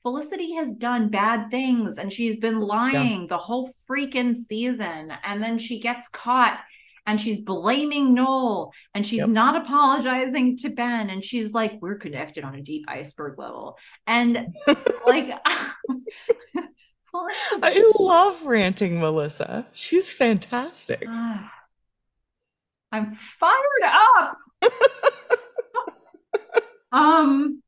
Felicity 0.07 0.55
has 0.55 0.73
done 0.73 1.09
bad 1.09 1.51
things 1.51 1.99
and 1.99 2.13
she's 2.13 2.39
been 2.39 2.61
lying 2.61 3.23
yeah. 3.23 3.27
the 3.27 3.39
whole 3.39 3.69
freaking 3.91 4.37
season. 4.37 5.13
And 5.25 5.43
then 5.43 5.59
she 5.59 5.81
gets 5.81 6.07
caught 6.07 6.61
and 7.07 7.21
she's 7.21 7.41
blaming 7.41 8.15
Noel 8.15 8.73
and 8.95 9.05
she's 9.05 9.19
yep. 9.19 9.31
not 9.31 9.57
apologizing 9.57 10.59
to 10.59 10.69
Ben. 10.69 11.11
And 11.11 11.25
she's 11.25 11.55
like, 11.55 11.83
we're 11.83 11.97
connected 11.97 12.45
on 12.45 12.55
a 12.55 12.63
deep 12.63 12.85
iceberg 12.87 13.37
level. 13.37 13.79
And 14.07 14.47
like, 15.05 15.37
I 17.13 17.93
love 17.99 18.47
ranting 18.47 19.01
Melissa. 19.01 19.67
She's 19.73 20.13
fantastic. 20.13 21.03
Ah. 21.09 21.53
I'm 22.93 23.13
fired 23.13 23.85
up. 23.85 24.39
um 26.93 27.63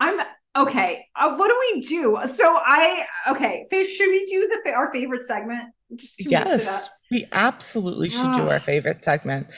I'm 0.00 0.20
okay. 0.56 1.06
Uh, 1.14 1.36
what 1.36 1.48
do 1.48 1.56
we 1.60 1.82
do? 1.82 2.18
So 2.26 2.58
I 2.64 3.04
okay, 3.28 3.66
should 3.70 4.08
we 4.08 4.24
do 4.26 4.50
the 4.64 4.72
our 4.72 4.90
favorite 4.92 5.22
segment? 5.22 5.74
Just 5.94 6.24
yes, 6.24 6.88
we 7.10 7.26
absolutely 7.32 8.08
should 8.08 8.32
do 8.34 8.48
our 8.48 8.60
favorite 8.60 9.02
segment. 9.02 9.48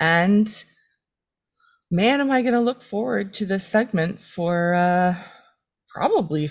And 0.00 0.64
man, 1.90 2.20
am 2.20 2.30
I 2.30 2.42
going 2.42 2.54
to 2.54 2.60
look 2.60 2.82
forward 2.82 3.34
to 3.34 3.46
this 3.46 3.66
segment 3.66 4.20
for 4.20 4.74
uh 4.74 5.14
probably 5.88 6.50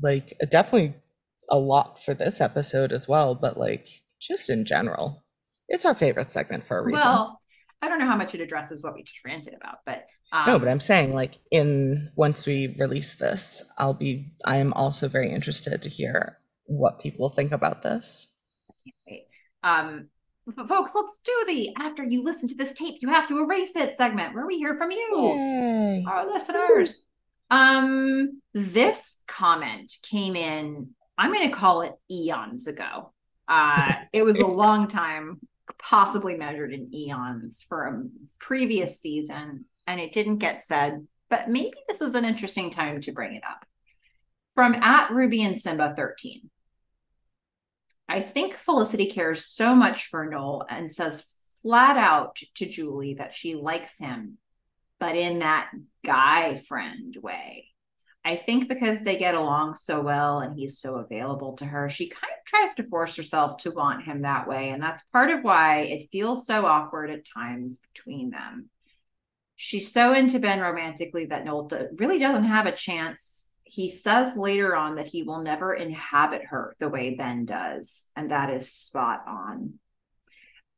like 0.00 0.32
definitely 0.50 0.94
a 1.50 1.58
lot 1.58 2.02
for 2.02 2.14
this 2.14 2.40
episode 2.40 2.92
as 2.92 3.06
well, 3.06 3.34
but 3.34 3.58
like 3.58 3.88
just 4.20 4.48
in 4.48 4.64
general. 4.64 5.21
It's 5.68 5.84
our 5.84 5.94
favorite 5.94 6.30
segment 6.30 6.64
for 6.64 6.78
a 6.78 6.82
reason. 6.82 7.08
Well, 7.08 7.40
I 7.80 7.88
don't 7.88 7.98
know 7.98 8.06
how 8.06 8.16
much 8.16 8.34
it 8.34 8.40
addresses 8.40 8.82
what 8.82 8.94
we 8.94 9.02
just 9.02 9.24
ranted 9.24 9.54
about, 9.54 9.78
but 9.84 10.06
um, 10.32 10.46
no, 10.46 10.58
but 10.58 10.68
I'm 10.68 10.80
saying 10.80 11.12
like 11.14 11.38
in 11.50 12.10
once 12.14 12.46
we 12.46 12.76
release 12.78 13.16
this, 13.16 13.62
I'll 13.76 13.94
be 13.94 14.32
I 14.44 14.58
am 14.58 14.72
also 14.74 15.08
very 15.08 15.30
interested 15.30 15.82
to 15.82 15.88
hear 15.88 16.38
what 16.66 17.00
people 17.00 17.28
think 17.28 17.50
about 17.50 17.82
this. 17.82 18.38
Um, 19.64 20.08
folks, 20.66 20.94
let's 20.94 21.20
do 21.24 21.44
the 21.48 21.74
after 21.78 22.04
you 22.04 22.22
listen 22.22 22.48
to 22.50 22.54
this 22.54 22.74
tape, 22.74 22.96
you 23.00 23.08
have 23.08 23.28
to 23.28 23.38
erase 23.42 23.74
it 23.76 23.96
segment 23.96 24.34
where 24.34 24.46
we 24.46 24.58
hear 24.58 24.76
from 24.76 24.90
you, 24.90 25.16
Yay. 25.16 26.04
our 26.06 26.30
listeners. 26.32 27.04
Um, 27.50 28.40
this 28.54 29.22
comment 29.28 29.92
came 30.02 30.36
in, 30.36 30.90
I'm 31.18 31.32
going 31.32 31.50
to 31.50 31.54
call 31.54 31.82
it 31.82 31.92
eons 32.10 32.66
ago. 32.66 33.12
Uh, 33.46 33.92
it 34.12 34.22
was 34.22 34.38
a 34.38 34.46
long 34.64 34.88
time, 34.88 35.38
possibly 35.78 36.36
measured 36.36 36.72
in 36.72 36.94
eons 36.94 37.64
for 37.66 37.84
a 37.84 38.02
previous 38.38 39.00
season, 39.00 39.64
and 39.86 40.00
it 40.00 40.12
didn't 40.12 40.38
get 40.38 40.62
said, 40.62 41.06
but 41.28 41.48
maybe 41.48 41.76
this 41.88 42.00
is 42.00 42.14
an 42.14 42.24
interesting 42.24 42.70
time 42.70 43.00
to 43.02 43.12
bring 43.12 43.34
it 43.34 43.44
up. 43.44 43.64
From 44.54 44.74
at 44.74 45.10
Ruby 45.10 45.42
and 45.42 45.58
Simba 45.58 45.94
13. 45.96 46.50
I 48.08 48.20
think 48.20 48.54
Felicity 48.54 49.06
cares 49.06 49.46
so 49.46 49.74
much 49.74 50.06
for 50.06 50.26
Noel 50.26 50.66
and 50.68 50.90
says 50.90 51.24
flat 51.62 51.96
out 51.96 52.36
to 52.56 52.66
Julie 52.66 53.14
that 53.14 53.32
she 53.32 53.54
likes 53.54 53.98
him 53.98 54.38
but 55.02 55.16
in 55.16 55.40
that 55.40 55.68
guy 56.04 56.54
friend 56.54 57.16
way. 57.20 57.66
I 58.24 58.36
think 58.36 58.68
because 58.68 59.02
they 59.02 59.16
get 59.16 59.34
along 59.34 59.74
so 59.74 60.00
well 60.00 60.40
and 60.40 60.56
he's 60.56 60.78
so 60.78 60.96
available 60.96 61.54
to 61.56 61.64
her, 61.64 61.88
she 61.88 62.08
kind 62.08 62.32
of 62.32 62.44
tries 62.46 62.74
to 62.74 62.84
force 62.84 63.16
herself 63.16 63.56
to 63.58 63.72
want 63.72 64.04
him 64.04 64.22
that 64.22 64.46
way. 64.46 64.70
And 64.70 64.80
that's 64.80 65.02
part 65.12 65.30
of 65.30 65.42
why 65.42 65.80
it 65.80 66.08
feels 66.12 66.46
so 66.46 66.64
awkward 66.64 67.10
at 67.10 67.26
times 67.26 67.78
between 67.92 68.30
them. 68.30 68.68
She's 69.56 69.92
so 69.92 70.12
into 70.14 70.38
Ben 70.38 70.60
romantically 70.60 71.26
that 71.26 71.44
Noel 71.44 71.68
really 71.96 72.18
doesn't 72.18 72.44
have 72.44 72.66
a 72.66 72.72
chance. 72.72 73.50
He 73.64 73.88
says 73.88 74.36
later 74.36 74.76
on 74.76 74.96
that 74.96 75.06
he 75.06 75.24
will 75.24 75.42
never 75.42 75.74
inhabit 75.74 76.42
her 76.46 76.76
the 76.78 76.88
way 76.88 77.16
Ben 77.16 77.44
does. 77.44 78.08
And 78.14 78.30
that 78.30 78.50
is 78.50 78.72
spot 78.72 79.22
on. 79.26 79.74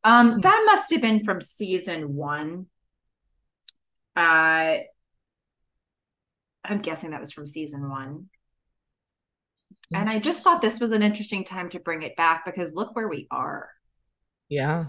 Um, 0.02 0.32
hmm. 0.32 0.40
that 0.40 0.62
must 0.66 0.92
have 0.92 1.02
been 1.02 1.24
from 1.24 1.40
season 1.40 2.14
one 2.14 2.66
uh, 4.16 4.76
I'm 6.64 6.78
guessing 6.78 7.10
that 7.10 7.20
was 7.20 7.32
from 7.32 7.46
season 7.46 7.88
one. 7.88 8.28
And 9.92 10.08
I 10.08 10.18
just 10.18 10.42
thought 10.42 10.62
this 10.62 10.80
was 10.80 10.92
an 10.92 11.02
interesting 11.02 11.44
time 11.44 11.68
to 11.70 11.80
bring 11.80 12.02
it 12.02 12.16
back 12.16 12.44
because 12.44 12.74
look 12.74 12.96
where 12.96 13.08
we 13.08 13.26
are. 13.30 13.70
Yeah. 14.48 14.86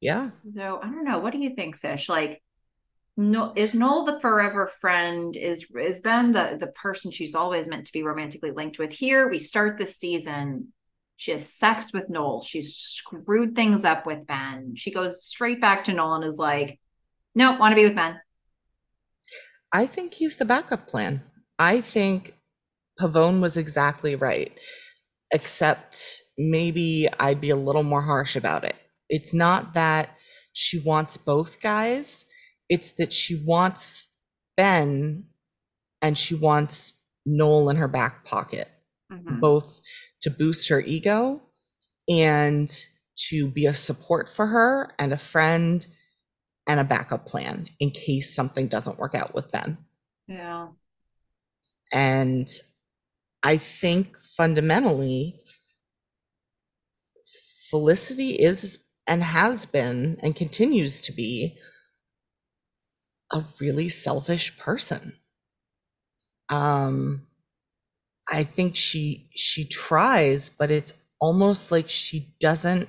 Yeah. 0.00 0.30
So 0.54 0.80
I 0.82 0.86
don't 0.86 1.04
know. 1.04 1.18
What 1.18 1.32
do 1.32 1.38
you 1.38 1.54
think, 1.54 1.76
Fish? 1.76 2.08
Like, 2.08 2.42
no, 3.16 3.52
is 3.54 3.74
Noel 3.74 4.04
the 4.04 4.20
forever 4.20 4.66
friend? 4.66 5.36
Is 5.36 5.66
is 5.78 6.00
Ben 6.00 6.32
the 6.32 6.56
the 6.58 6.68
person 6.68 7.10
she's 7.10 7.34
always 7.34 7.68
meant 7.68 7.86
to 7.86 7.92
be 7.92 8.02
romantically 8.02 8.50
linked 8.50 8.78
with? 8.78 8.92
Here 8.92 9.28
we 9.28 9.38
start 9.38 9.78
the 9.78 9.86
season. 9.86 10.72
She 11.16 11.30
has 11.30 11.48
sex 11.48 11.92
with 11.92 12.10
Noel. 12.10 12.42
She's 12.42 12.74
screwed 12.74 13.54
things 13.54 13.84
up 13.84 14.04
with 14.04 14.26
Ben. 14.26 14.74
She 14.74 14.90
goes 14.90 15.24
straight 15.24 15.60
back 15.60 15.84
to 15.84 15.92
Noel 15.92 16.14
and 16.14 16.24
is 16.24 16.38
like, 16.38 16.80
no, 17.34 17.56
want 17.56 17.72
to 17.72 17.76
be 17.76 17.84
with 17.84 17.94
Ben. 17.94 18.20
I 19.74 19.86
think 19.86 20.12
he's 20.12 20.36
the 20.36 20.44
backup 20.44 20.86
plan. 20.86 21.20
I 21.58 21.80
think 21.80 22.32
Pavone 22.98 23.42
was 23.42 23.56
exactly 23.56 24.14
right, 24.14 24.56
except 25.32 26.22
maybe 26.38 27.08
I'd 27.18 27.40
be 27.40 27.50
a 27.50 27.56
little 27.56 27.82
more 27.82 28.00
harsh 28.00 28.36
about 28.36 28.64
it. 28.64 28.76
It's 29.08 29.34
not 29.34 29.74
that 29.74 30.16
she 30.52 30.78
wants 30.78 31.16
both 31.16 31.60
guys, 31.60 32.24
it's 32.68 32.92
that 32.92 33.12
she 33.12 33.42
wants 33.44 34.06
Ben 34.56 35.24
and 36.00 36.16
she 36.16 36.36
wants 36.36 36.92
Noel 37.26 37.70
in 37.70 37.76
her 37.76 37.88
back 37.88 38.24
pocket, 38.24 38.70
mm-hmm. 39.12 39.40
both 39.40 39.80
to 40.22 40.30
boost 40.30 40.68
her 40.68 40.80
ego 40.80 41.42
and 42.08 42.70
to 43.16 43.48
be 43.48 43.66
a 43.66 43.74
support 43.74 44.28
for 44.28 44.46
her 44.46 44.92
and 45.00 45.12
a 45.12 45.16
friend 45.18 45.84
and 46.66 46.80
a 46.80 46.84
backup 46.84 47.26
plan 47.26 47.68
in 47.80 47.90
case 47.90 48.34
something 48.34 48.68
doesn't 48.68 48.98
work 48.98 49.14
out 49.14 49.34
with 49.34 49.50
Ben. 49.50 49.78
Yeah. 50.26 50.68
And 51.92 52.48
I 53.42 53.58
think 53.58 54.16
fundamentally, 54.18 55.40
Felicity 57.70 58.30
is 58.30 58.84
and 59.06 59.22
has 59.22 59.66
been 59.66 60.18
and 60.22 60.34
continues 60.34 61.00
to 61.02 61.12
be 61.12 61.58
a 63.32 63.42
really 63.60 63.88
selfish 63.88 64.56
person. 64.56 65.12
Um, 66.48 67.26
I 68.28 68.44
think 68.44 68.76
she 68.76 69.28
she 69.34 69.64
tries, 69.64 70.48
but 70.48 70.70
it's 70.70 70.94
almost 71.20 71.70
like 71.72 71.88
she 71.88 72.34
doesn't 72.38 72.88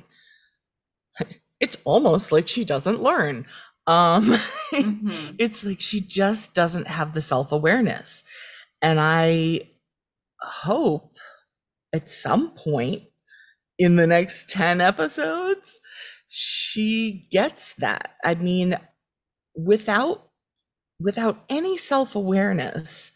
it's 1.66 1.77
almost 1.84 2.32
like 2.32 2.48
she 2.48 2.64
doesn't 2.64 3.02
learn. 3.02 3.48
Um, 3.88 4.26
mm-hmm. 4.72 5.35
it's 5.40 5.66
like 5.66 5.82
she 5.82 6.00
just 6.00 6.53
doesn't 6.53 6.88
have 6.88 7.14
the 7.14 7.22
self 7.22 7.52
awareness. 7.52 8.24
And 8.82 9.00
I 9.00 9.61
hope 10.40 11.16
at 11.92 12.08
some 12.08 12.52
point 12.52 13.03
in 13.80 13.95
the 13.95 14.08
next 14.08 14.50
10 14.50 14.80
episodes, 14.80 15.82
she 16.27 17.27
gets 17.32 17.76
that. 17.76 18.14
I 18.24 18.35
mean, 18.35 18.77
without 19.56 20.30
without 21.00 21.44
any 21.50 21.77
self-awareness, 21.77 23.11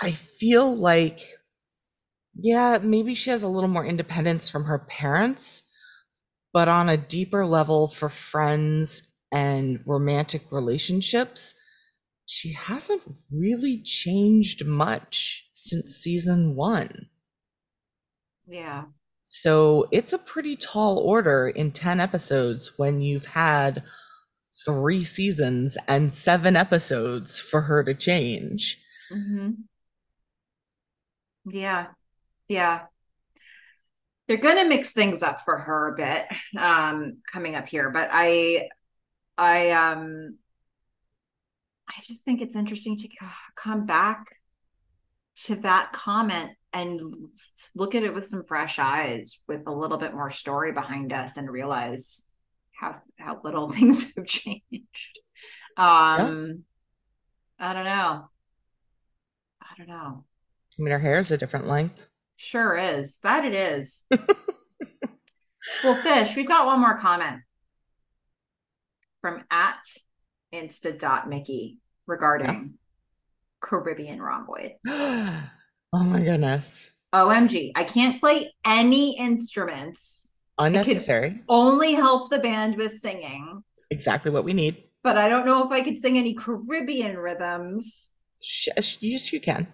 I 0.00 0.10
feel 0.12 0.76
like 0.76 1.20
yeah, 2.34 2.78
maybe 2.82 3.14
she 3.14 3.30
has 3.30 3.42
a 3.42 3.48
little 3.48 3.68
more 3.68 3.84
independence 3.84 4.48
from 4.48 4.64
her 4.64 4.78
parents, 4.78 5.69
but 6.52 6.68
on 6.68 6.88
a 6.88 6.96
deeper 6.96 7.46
level 7.46 7.88
for 7.88 8.08
friends 8.08 9.08
and 9.32 9.80
romantic 9.86 10.50
relationships, 10.50 11.54
she 12.26 12.52
hasn't 12.52 13.02
really 13.32 13.82
changed 13.82 14.66
much 14.66 15.48
since 15.52 15.96
season 15.96 16.56
one. 16.56 17.08
Yeah. 18.46 18.84
So 19.24 19.86
it's 19.92 20.12
a 20.12 20.18
pretty 20.18 20.56
tall 20.56 20.98
order 20.98 21.48
in 21.48 21.70
10 21.70 22.00
episodes 22.00 22.78
when 22.78 23.00
you've 23.00 23.26
had 23.26 23.84
three 24.64 25.04
seasons 25.04 25.78
and 25.86 26.10
seven 26.10 26.56
episodes 26.56 27.38
for 27.38 27.60
her 27.60 27.84
to 27.84 27.94
change. 27.94 28.82
Mm-hmm. 29.12 29.50
Yeah. 31.52 31.86
Yeah 32.48 32.86
they're 34.30 34.38
going 34.38 34.58
to 34.58 34.68
mix 34.68 34.92
things 34.92 35.24
up 35.24 35.40
for 35.40 35.58
her 35.58 35.88
a 35.88 35.96
bit 35.96 36.24
um, 36.56 37.16
coming 37.26 37.56
up 37.56 37.66
here 37.66 37.90
but 37.90 38.08
i 38.12 38.68
i 39.36 39.70
um 39.70 40.38
i 41.88 41.94
just 42.02 42.22
think 42.22 42.40
it's 42.40 42.54
interesting 42.54 42.96
to 42.96 43.08
come 43.56 43.86
back 43.86 44.24
to 45.34 45.56
that 45.56 45.90
comment 45.92 46.52
and 46.72 47.00
look 47.74 47.96
at 47.96 48.04
it 48.04 48.14
with 48.14 48.24
some 48.24 48.44
fresh 48.46 48.78
eyes 48.78 49.40
with 49.48 49.62
a 49.66 49.72
little 49.72 49.98
bit 49.98 50.14
more 50.14 50.30
story 50.30 50.70
behind 50.70 51.12
us 51.12 51.36
and 51.36 51.50
realize 51.50 52.32
how 52.70 53.00
how 53.18 53.40
little 53.42 53.68
things 53.72 54.14
have 54.14 54.26
changed. 54.26 55.18
Um 55.76 56.62
yeah. 57.58 57.70
i 57.70 57.72
don't 57.72 57.84
know. 57.84 58.28
I 59.60 59.74
don't 59.76 59.88
know. 59.88 60.24
I 60.78 60.82
mean 60.82 60.92
her 60.92 61.00
hair 61.00 61.18
is 61.18 61.32
a 61.32 61.38
different 61.38 61.66
length 61.66 62.06
Sure 62.42 62.74
is. 62.74 63.20
That 63.20 63.44
it 63.44 63.54
is. 63.54 64.06
well, 65.84 65.94
Fish, 65.96 66.34
we've 66.34 66.48
got 66.48 66.64
one 66.64 66.80
more 66.80 66.96
comment 66.96 67.42
from 69.20 69.44
at 69.50 69.84
insta.mickey 70.50 71.76
regarding 72.06 72.46
yeah. 72.46 72.62
Caribbean 73.60 74.20
rhomboid. 74.20 74.72
Oh 75.92 76.04
my 76.04 76.22
goodness. 76.22 76.88
OMG. 77.12 77.72
I 77.74 77.82
can't 77.82 78.20
play 78.20 78.54
any 78.64 79.18
instruments. 79.18 80.34
Unnecessary. 80.56 81.42
Only 81.48 81.94
help 81.94 82.30
the 82.30 82.38
band 82.38 82.76
with 82.76 82.92
singing. 82.92 83.64
Exactly 83.90 84.30
what 84.30 84.44
we 84.44 84.52
need. 84.52 84.84
But 85.02 85.18
I 85.18 85.28
don't 85.28 85.46
know 85.46 85.66
if 85.66 85.72
I 85.72 85.80
could 85.80 85.98
sing 85.98 86.16
any 86.16 86.34
Caribbean 86.34 87.18
rhythms. 87.18 88.14
Sh- 88.40 88.68
yes, 89.00 89.32
you 89.32 89.40
can. 89.40 89.66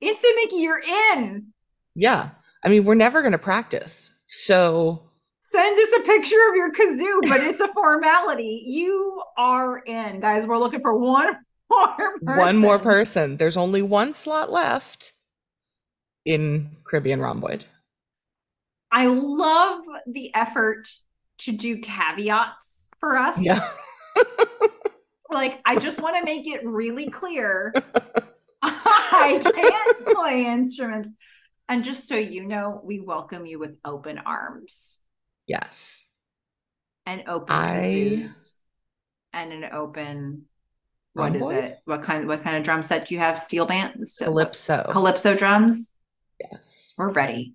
Instant 0.00 0.34
Mickey, 0.34 0.56
you're 0.56 0.82
in. 1.14 1.51
Yeah. 1.94 2.30
I 2.64 2.68
mean, 2.68 2.84
we're 2.84 2.94
never 2.94 3.22
going 3.22 3.32
to 3.32 3.38
practice. 3.38 4.18
So 4.26 5.02
send 5.40 5.78
us 5.78 6.00
a 6.00 6.02
picture 6.02 6.48
of 6.48 6.56
your 6.56 6.72
kazoo, 6.72 7.28
but 7.28 7.40
it's 7.42 7.60
a 7.60 7.68
formality. 7.72 8.64
You 8.66 9.22
are 9.36 9.78
in, 9.78 10.20
guys. 10.20 10.46
We're 10.46 10.58
looking 10.58 10.80
for 10.80 10.96
one 10.96 11.36
more 11.70 12.18
person. 12.20 12.38
One 12.38 12.56
more 12.56 12.78
person. 12.78 13.36
There's 13.36 13.56
only 13.56 13.82
one 13.82 14.12
slot 14.12 14.50
left 14.50 15.12
in 16.24 16.70
Caribbean 16.84 17.20
Rhomboid. 17.20 17.64
I 18.90 19.06
love 19.06 19.80
the 20.06 20.34
effort 20.34 20.88
to 21.38 21.52
do 21.52 21.78
caveats 21.78 22.88
for 23.00 23.16
us. 23.16 23.38
Yeah. 23.40 23.68
like, 25.30 25.60
I 25.64 25.76
just 25.76 26.00
want 26.00 26.16
to 26.18 26.24
make 26.24 26.46
it 26.46 26.64
really 26.64 27.08
clear 27.08 27.74
I 28.62 29.40
can't 29.42 30.16
play 30.16 30.46
instruments. 30.46 31.10
And 31.72 31.84
just 31.84 32.06
so 32.06 32.16
you 32.16 32.44
know, 32.44 32.82
we 32.84 33.00
welcome 33.00 33.46
you 33.46 33.58
with 33.58 33.78
open 33.82 34.18
arms. 34.18 35.00
Yes. 35.46 36.06
And 37.06 37.24
open 37.26 37.46
I... 37.48 37.78
kazoos 37.80 38.56
and 39.32 39.54
an 39.54 39.64
open 39.72 40.44
what 41.14 41.34
is 41.34 41.50
it? 41.50 41.78
What 41.86 42.02
kind 42.02 42.28
what 42.28 42.42
kind 42.42 42.58
of 42.58 42.62
drum 42.62 42.82
set 42.82 43.06
do 43.06 43.14
you 43.14 43.20
have? 43.20 43.38
Steel 43.38 43.64
band? 43.64 43.94
Calypso. 44.18 44.86
Calypso 44.90 45.34
drums? 45.34 45.96
Yes. 46.38 46.92
We're 46.98 47.10
ready. 47.10 47.54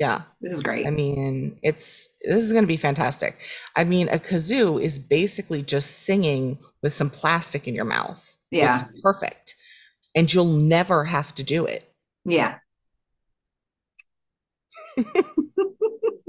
Yeah. 0.00 0.22
This 0.40 0.54
is 0.54 0.60
great. 0.60 0.88
I 0.88 0.90
mean, 0.90 1.60
it's 1.62 2.16
this 2.22 2.42
is 2.42 2.50
going 2.50 2.64
to 2.64 2.68
be 2.68 2.76
fantastic. 2.76 3.42
I 3.76 3.84
mean, 3.84 4.08
a 4.08 4.18
kazoo 4.18 4.82
is 4.82 4.98
basically 4.98 5.62
just 5.62 6.00
singing 6.00 6.58
with 6.82 6.92
some 6.92 7.08
plastic 7.08 7.68
in 7.68 7.74
your 7.76 7.84
mouth. 7.84 8.36
Yeah. 8.50 8.72
It's 8.72 8.82
perfect. 9.00 9.54
And 10.16 10.32
you'll 10.32 10.46
never 10.46 11.04
have 11.04 11.32
to 11.36 11.44
do 11.44 11.66
it. 11.66 11.88
Yeah. 12.24 12.58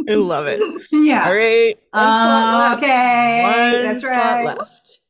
I 0.07 0.15
love 0.15 0.47
it. 0.47 0.61
Yeah. 0.91 1.27
All 1.27 1.35
right. 1.35 1.75
Uh. 1.93 2.75
Okay. 2.77 3.41
One 3.43 3.83
That's 3.83 4.01
slot 4.01 4.13
right. 4.13 4.57
left. 4.57 5.01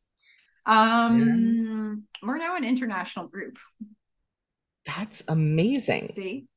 Um, 0.66 2.06
yeah. 2.22 2.28
we're 2.28 2.38
now 2.38 2.56
an 2.56 2.64
international 2.64 3.28
group. 3.28 3.58
That's 4.86 5.24
amazing. 5.28 6.10
See? 6.10 6.48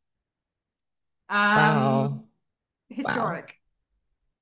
Um, 1.28 1.38
wow. 1.38 2.24
Historic. 2.88 3.44
Wow. 3.46 3.52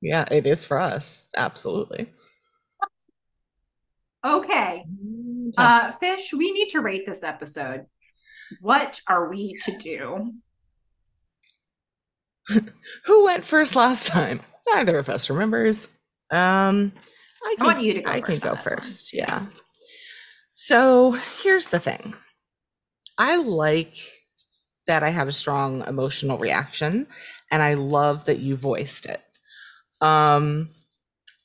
Yeah, 0.02 0.24
it 0.31 0.47
is 0.47 0.65
for 0.65 0.78
us. 0.78 1.31
Absolutely. 1.36 2.08
Okay. 4.24 4.84
Uh, 5.56 5.92
Fish, 5.92 6.32
we 6.32 6.52
need 6.52 6.68
to 6.70 6.81
rate 6.81 7.06
this 7.06 7.23
episode. 7.23 7.86
What 8.60 9.00
are 9.08 9.28
we 9.28 9.58
to 9.65 9.76
do? 9.78 10.32
Who 13.05 13.25
went 13.25 13.44
first 13.44 13.76
last 13.76 14.08
time? 14.08 14.41
Neither 14.68 14.99
of 14.99 15.08
us 15.08 15.31
remembers. 15.31 15.89
Um, 16.31 16.92
I, 17.44 17.49
think, 17.50 17.60
I 17.60 17.65
want 17.65 17.83
you 17.83 17.94
to 17.94 18.00
go. 18.02 18.10
I 18.10 18.20
can 18.20 18.39
go 18.39 18.57
first. 18.57 19.15
One. 19.15 19.25
Yeah. 19.26 19.47
So 20.55 21.12
here's 21.42 21.68
the 21.68 21.78
thing. 21.78 22.15
I 23.18 23.36
like 23.36 23.97
that 24.86 25.02
I 25.02 25.10
had 25.10 25.28
a 25.28 25.33
strong 25.33 25.86
emotional 25.86 26.39
reaction, 26.39 27.07
and 27.50 27.62
I 27.62 27.75
love 27.75 28.26
that 28.26 28.39
you 28.39 28.57
voiced 28.57 29.07
it. 29.07 29.23
Um, 30.00 30.70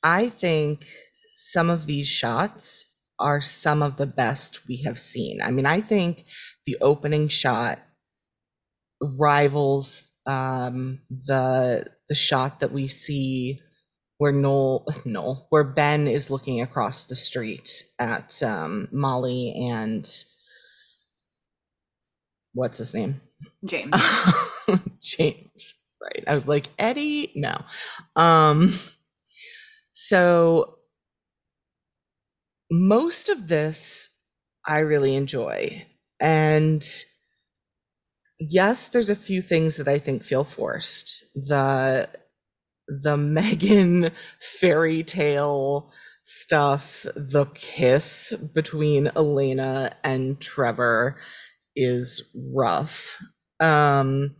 I 0.02 0.28
think 0.28 0.86
some 1.34 1.70
of 1.70 1.86
these 1.86 2.08
shots 2.08 2.86
are 3.18 3.40
some 3.40 3.82
of 3.82 3.96
the 3.96 4.06
best 4.06 4.66
we 4.68 4.78
have 4.82 4.98
seen. 4.98 5.40
I 5.42 5.50
mean, 5.50 5.66
I 5.66 5.80
think 5.80 6.24
the 6.66 6.76
opening 6.80 7.28
shot 7.28 7.80
rivals 9.18 10.11
um, 10.26 11.00
the 11.10 11.86
the 12.08 12.14
shot 12.14 12.60
that 12.60 12.72
we 12.72 12.86
see 12.86 13.60
where 14.18 14.32
Noel 14.32 14.86
Noel 15.04 15.46
where 15.50 15.64
Ben 15.64 16.08
is 16.08 16.30
looking 16.30 16.60
across 16.60 17.04
the 17.04 17.16
street 17.16 17.84
at 17.98 18.42
um, 18.42 18.88
Molly 18.92 19.54
and 19.68 20.08
what's 22.54 22.78
his 22.78 22.94
name? 22.94 23.20
James. 23.64 23.90
James 25.02 25.74
right. 26.02 26.24
I 26.26 26.34
was 26.34 26.48
like 26.48 26.68
Eddie? 26.78 27.32
No. 27.34 27.56
Um 28.16 28.72
so 29.92 30.78
most 32.70 33.28
of 33.28 33.48
this 33.48 34.08
I 34.66 34.80
really 34.80 35.14
enjoy. 35.14 35.86
And 36.20 36.84
yes, 38.50 38.88
there's 38.88 39.10
a 39.10 39.16
few 39.16 39.42
things 39.42 39.76
that 39.76 39.88
I 39.88 39.98
think 39.98 40.24
feel 40.24 40.44
forced. 40.44 41.24
The 41.34 42.08
the 42.88 43.16
Meghan 43.18 44.12
fairy 44.40 45.04
tale 45.04 45.92
stuff, 46.24 47.06
the 47.16 47.46
kiss 47.54 48.32
between 48.54 49.08
Elena 49.16 49.92
and 50.04 50.40
Trevor 50.40 51.16
is 51.76 52.22
rough. 52.54 53.18
Um 53.60 54.36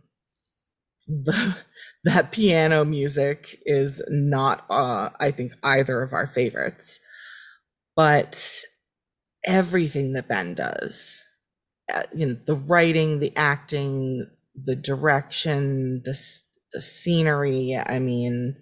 the 1.07 1.55
that 2.05 2.31
piano 2.31 2.85
music 2.85 3.59
is 3.65 4.01
not 4.09 4.65
uh 4.69 5.09
I 5.19 5.31
think 5.31 5.53
either 5.63 6.01
of 6.01 6.13
our 6.13 6.27
favorites. 6.27 6.99
But 7.95 8.63
everything 9.45 10.13
that 10.13 10.27
Ben 10.27 10.55
does 10.55 11.23
you 12.13 12.25
know 12.25 12.37
the 12.45 12.55
writing 12.55 13.19
the 13.19 13.33
acting 13.35 14.27
the 14.55 14.75
direction 14.75 16.01
the 16.03 16.13
the 16.73 16.81
scenery 16.81 17.77
i 17.77 17.99
mean 17.99 18.55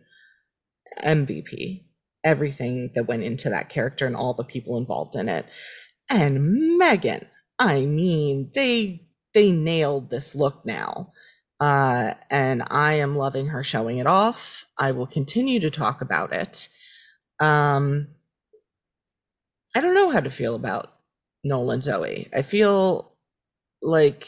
mvp 1.03 1.83
everything 2.23 2.91
that 2.93 3.07
went 3.07 3.23
into 3.23 3.49
that 3.49 3.69
character 3.69 4.05
and 4.05 4.15
all 4.15 4.33
the 4.33 4.43
people 4.43 4.77
involved 4.77 5.15
in 5.15 5.29
it. 5.29 5.45
And 6.09 6.79
meghan 6.79 7.25
i 7.59 7.85
mean 7.85 8.51
they 8.53 9.07
they 9.33 9.51
nailed 9.51 10.09
this 10.09 10.35
look 10.35 10.65
now. 10.65 11.13
Uh, 11.59 12.15
and 12.31 12.63
i 12.67 12.95
am 12.95 13.15
loving 13.15 13.47
her 13.47 13.63
showing 13.63 13.97
it 13.99 14.07
off. 14.07 14.65
I 14.77 14.91
will 14.91 15.07
continue 15.07 15.59
to 15.61 15.69
talk 15.69 16.01
about 16.01 16.33
it. 16.33 16.69
Um, 17.39 18.09
i 19.75 19.81
don't 19.81 19.95
know 19.95 20.09
how 20.09 20.19
to 20.19 20.29
feel 20.29 20.55
about 20.55 20.93
Noel 21.43 21.71
and 21.71 21.83
zoe. 21.83 22.29
I 22.35 22.41
feel 22.43 23.10
like 23.81 24.27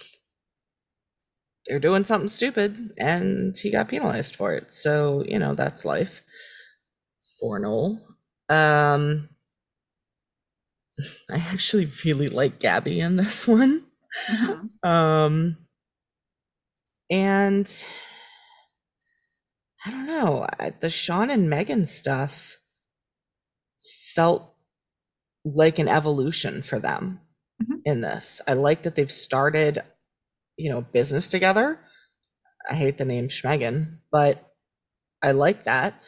they're 1.66 1.80
doing 1.80 2.04
something 2.04 2.28
stupid 2.28 2.78
and 2.98 3.56
he 3.58 3.72
got 3.72 3.88
penalized 3.88 4.36
for 4.36 4.54
it. 4.54 4.74
So, 4.74 5.24
you 5.28 5.40
know, 5.40 5.56
that's 5.56 5.86
life 5.86 6.22
for 7.40 7.60
Noel. 7.60 8.00
Um 8.50 9.30
I 11.32 11.38
actually 11.38 11.88
really 12.06 12.30
like 12.30 12.60
Gabby 12.60 13.00
in 13.00 13.16
this 13.16 13.48
one. 13.48 13.86
Mm-hmm. 14.30 14.90
Um 14.90 15.58
and 17.10 17.86
I 19.86 19.92
don't 19.92 20.08
know, 20.08 20.48
the 20.80 20.90
Sean 20.90 21.30
and 21.30 21.50
Meghan 21.52 21.86
stuff 21.88 22.58
felt 24.16 24.54
like 25.46 25.80
an 25.80 25.88
evolution 25.88 26.62
for 26.62 26.80
them. 26.80 27.20
In 27.86 28.02
this. 28.02 28.42
I 28.48 28.54
like 28.54 28.84
that 28.84 28.96
they've 28.96 29.12
started, 29.12 29.84
you 30.58 30.70
know, 30.72 30.82
business 30.82 31.28
together. 31.28 31.80
I 32.70 32.76
hate 32.76 32.98
the 32.98 33.06
name 33.06 33.30
Schmegan, 33.30 34.00
but 34.12 34.54
I 35.24 35.32
like 35.34 35.66
that. 35.66 36.02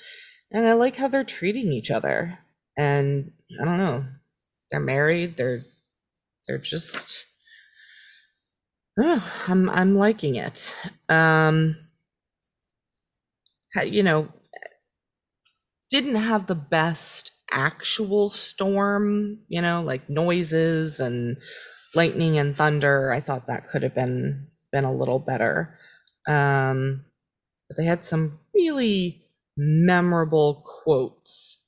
And 0.52 0.68
I 0.68 0.74
like 0.74 0.96
how 0.96 1.08
they're 1.08 1.24
treating 1.26 1.72
each 1.74 1.92
other. 1.92 2.40
And 2.78 3.32
I 3.62 3.66
don't 3.66 3.78
know. 3.80 4.06
They're 4.72 4.80
married. 4.82 5.36
They're 5.38 5.62
they're 6.48 6.58
just 6.60 7.26
oh, 9.00 9.44
I'm 9.48 9.70
I'm 9.70 9.96
liking 9.96 10.36
it. 10.36 10.76
Um 11.10 11.76
you 13.84 14.04
know, 14.04 14.30
didn't 15.90 16.16
have 16.16 16.46
the 16.46 16.56
best 16.56 17.32
actual 17.56 18.30
storm, 18.30 19.40
you 19.48 19.62
know, 19.62 19.82
like 19.82 20.10
noises 20.10 21.00
and 21.00 21.38
lightning 21.96 22.38
and 22.38 22.56
thunder. 22.56 23.12
I 23.12 23.22
thought 23.22 23.48
that 23.48 23.68
could 23.68 23.84
have 23.84 23.96
been 23.96 24.48
been 24.72 24.84
a 24.86 24.94
little 24.94 25.20
better. 25.20 25.78
Um, 26.28 27.06
but 27.70 27.78
they 27.78 27.86
had 27.86 28.04
some 28.04 28.40
really 28.54 29.24
memorable 29.58 30.64
quotes 30.66 31.64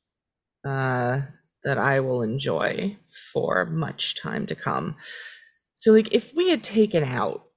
uh, 0.65 1.21
that 1.63 1.77
I 1.77 2.01
will 2.01 2.23
enjoy 2.23 2.97
for 3.33 3.65
much 3.65 4.21
time 4.21 4.47
to 4.47 4.55
come. 4.55 4.97
So, 5.75 5.93
like, 5.93 6.13
if 6.13 6.33
we 6.35 6.49
had 6.49 6.63
taken 6.63 7.03
out 7.03 7.47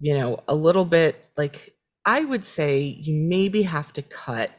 you 0.00 0.16
know, 0.18 0.42
a 0.48 0.54
little 0.54 0.84
bit 0.84 1.16
like 1.36 1.74
I 2.04 2.24
would 2.24 2.44
say 2.44 2.80
you 2.80 3.26
maybe 3.28 3.62
have 3.62 3.92
to 3.94 4.02
cut 4.02 4.50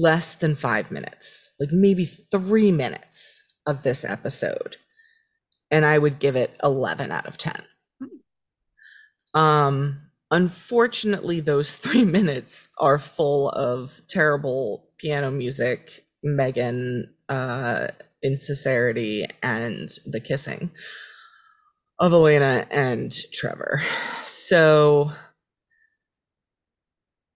less 0.00 0.36
than 0.36 0.54
five 0.54 0.90
minutes, 0.90 1.50
like 1.58 1.70
maybe 1.72 2.04
three 2.04 2.72
minutes 2.72 3.42
of 3.66 3.82
this 3.82 4.04
episode. 4.04 4.76
And 5.70 5.84
I 5.84 5.98
would 5.98 6.18
give 6.18 6.36
it 6.36 6.56
11 6.62 7.10
out 7.10 7.26
of 7.26 7.38
10. 7.38 7.62
Um, 9.34 10.00
unfortunately, 10.30 11.40
those 11.40 11.76
three 11.78 12.04
minutes 12.04 12.68
are 12.78 12.98
full 12.98 13.50
of 13.50 14.00
terrible 14.08 14.88
piano 14.98 15.30
music, 15.30 16.04
Meghan, 16.24 17.04
uh, 17.28 17.88
insincerity, 18.22 19.26
and 19.42 19.90
the 20.06 20.20
kissing 20.20 20.70
of 21.98 22.12
Elena 22.12 22.66
and 22.70 23.12
Trevor. 23.32 23.82
So 24.22 25.10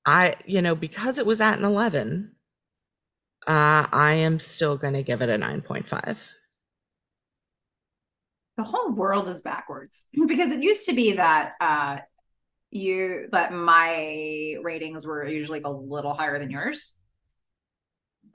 I, 0.05 0.34
you 0.47 0.62
know, 0.62 0.75
because 0.75 1.18
it 1.18 1.26
was 1.26 1.41
at 1.41 1.58
an 1.58 1.65
11, 1.65 2.35
uh, 3.47 3.86
I 3.92 4.15
am 4.15 4.41
still 4.41 4.76
going 4.76 4.94
to 4.94 5.02
give 5.02 5.23
it 5.23 5.28
a 5.28 5.39
9.5. 5.39 6.33
The 8.57 8.65
whole 8.65 8.91
world 8.91 9.28
is 9.28 9.42
backwards 9.42 10.05
because 10.26 10.50
it 10.50 10.62
used 10.62 10.86
to 10.86 10.94
be 10.94 11.12
that 11.12 11.52
uh, 11.60 11.99
you 12.70 13.28
but 13.31 13.52
my 13.52 14.57
ratings 14.62 15.07
were 15.07 15.25
usually 15.26 15.62
a 15.62 15.70
little 15.70 16.15
higher 16.15 16.39
than 16.39 16.50
yours. 16.50 16.92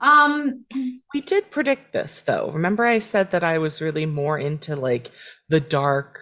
Um, 0.00 0.64
we 1.14 1.20
did 1.20 1.50
predict 1.50 1.92
this 1.92 2.22
though. 2.22 2.50
Remember, 2.50 2.84
I 2.84 2.98
said 2.98 3.32
that 3.32 3.44
I 3.44 3.58
was 3.58 3.82
really 3.82 4.06
more 4.06 4.38
into 4.38 4.76
like 4.76 5.10
the 5.48 5.60
dark, 5.60 6.20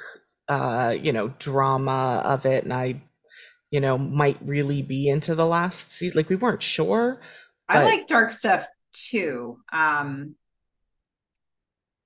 uh, 0.48 0.96
you 1.00 1.12
know, 1.12 1.28
drama 1.38 2.22
of 2.24 2.44
it, 2.46 2.64
and 2.64 2.72
I, 2.72 3.02
you 3.70 3.80
know, 3.80 3.96
might 3.96 4.38
really 4.42 4.82
be 4.82 5.08
into 5.08 5.34
the 5.36 5.46
last 5.46 5.92
season. 5.92 6.16
Like 6.16 6.28
we 6.28 6.36
weren't 6.36 6.62
sure. 6.62 7.20
I 7.68 7.84
like 7.84 8.08
dark 8.08 8.32
stuff 8.32 8.66
too. 8.92 9.58
Um, 9.72 10.34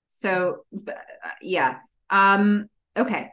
so 0.08 0.64
uh, 0.88 0.92
yeah. 1.42 1.78
Um, 2.10 2.68
okay. 2.96 3.30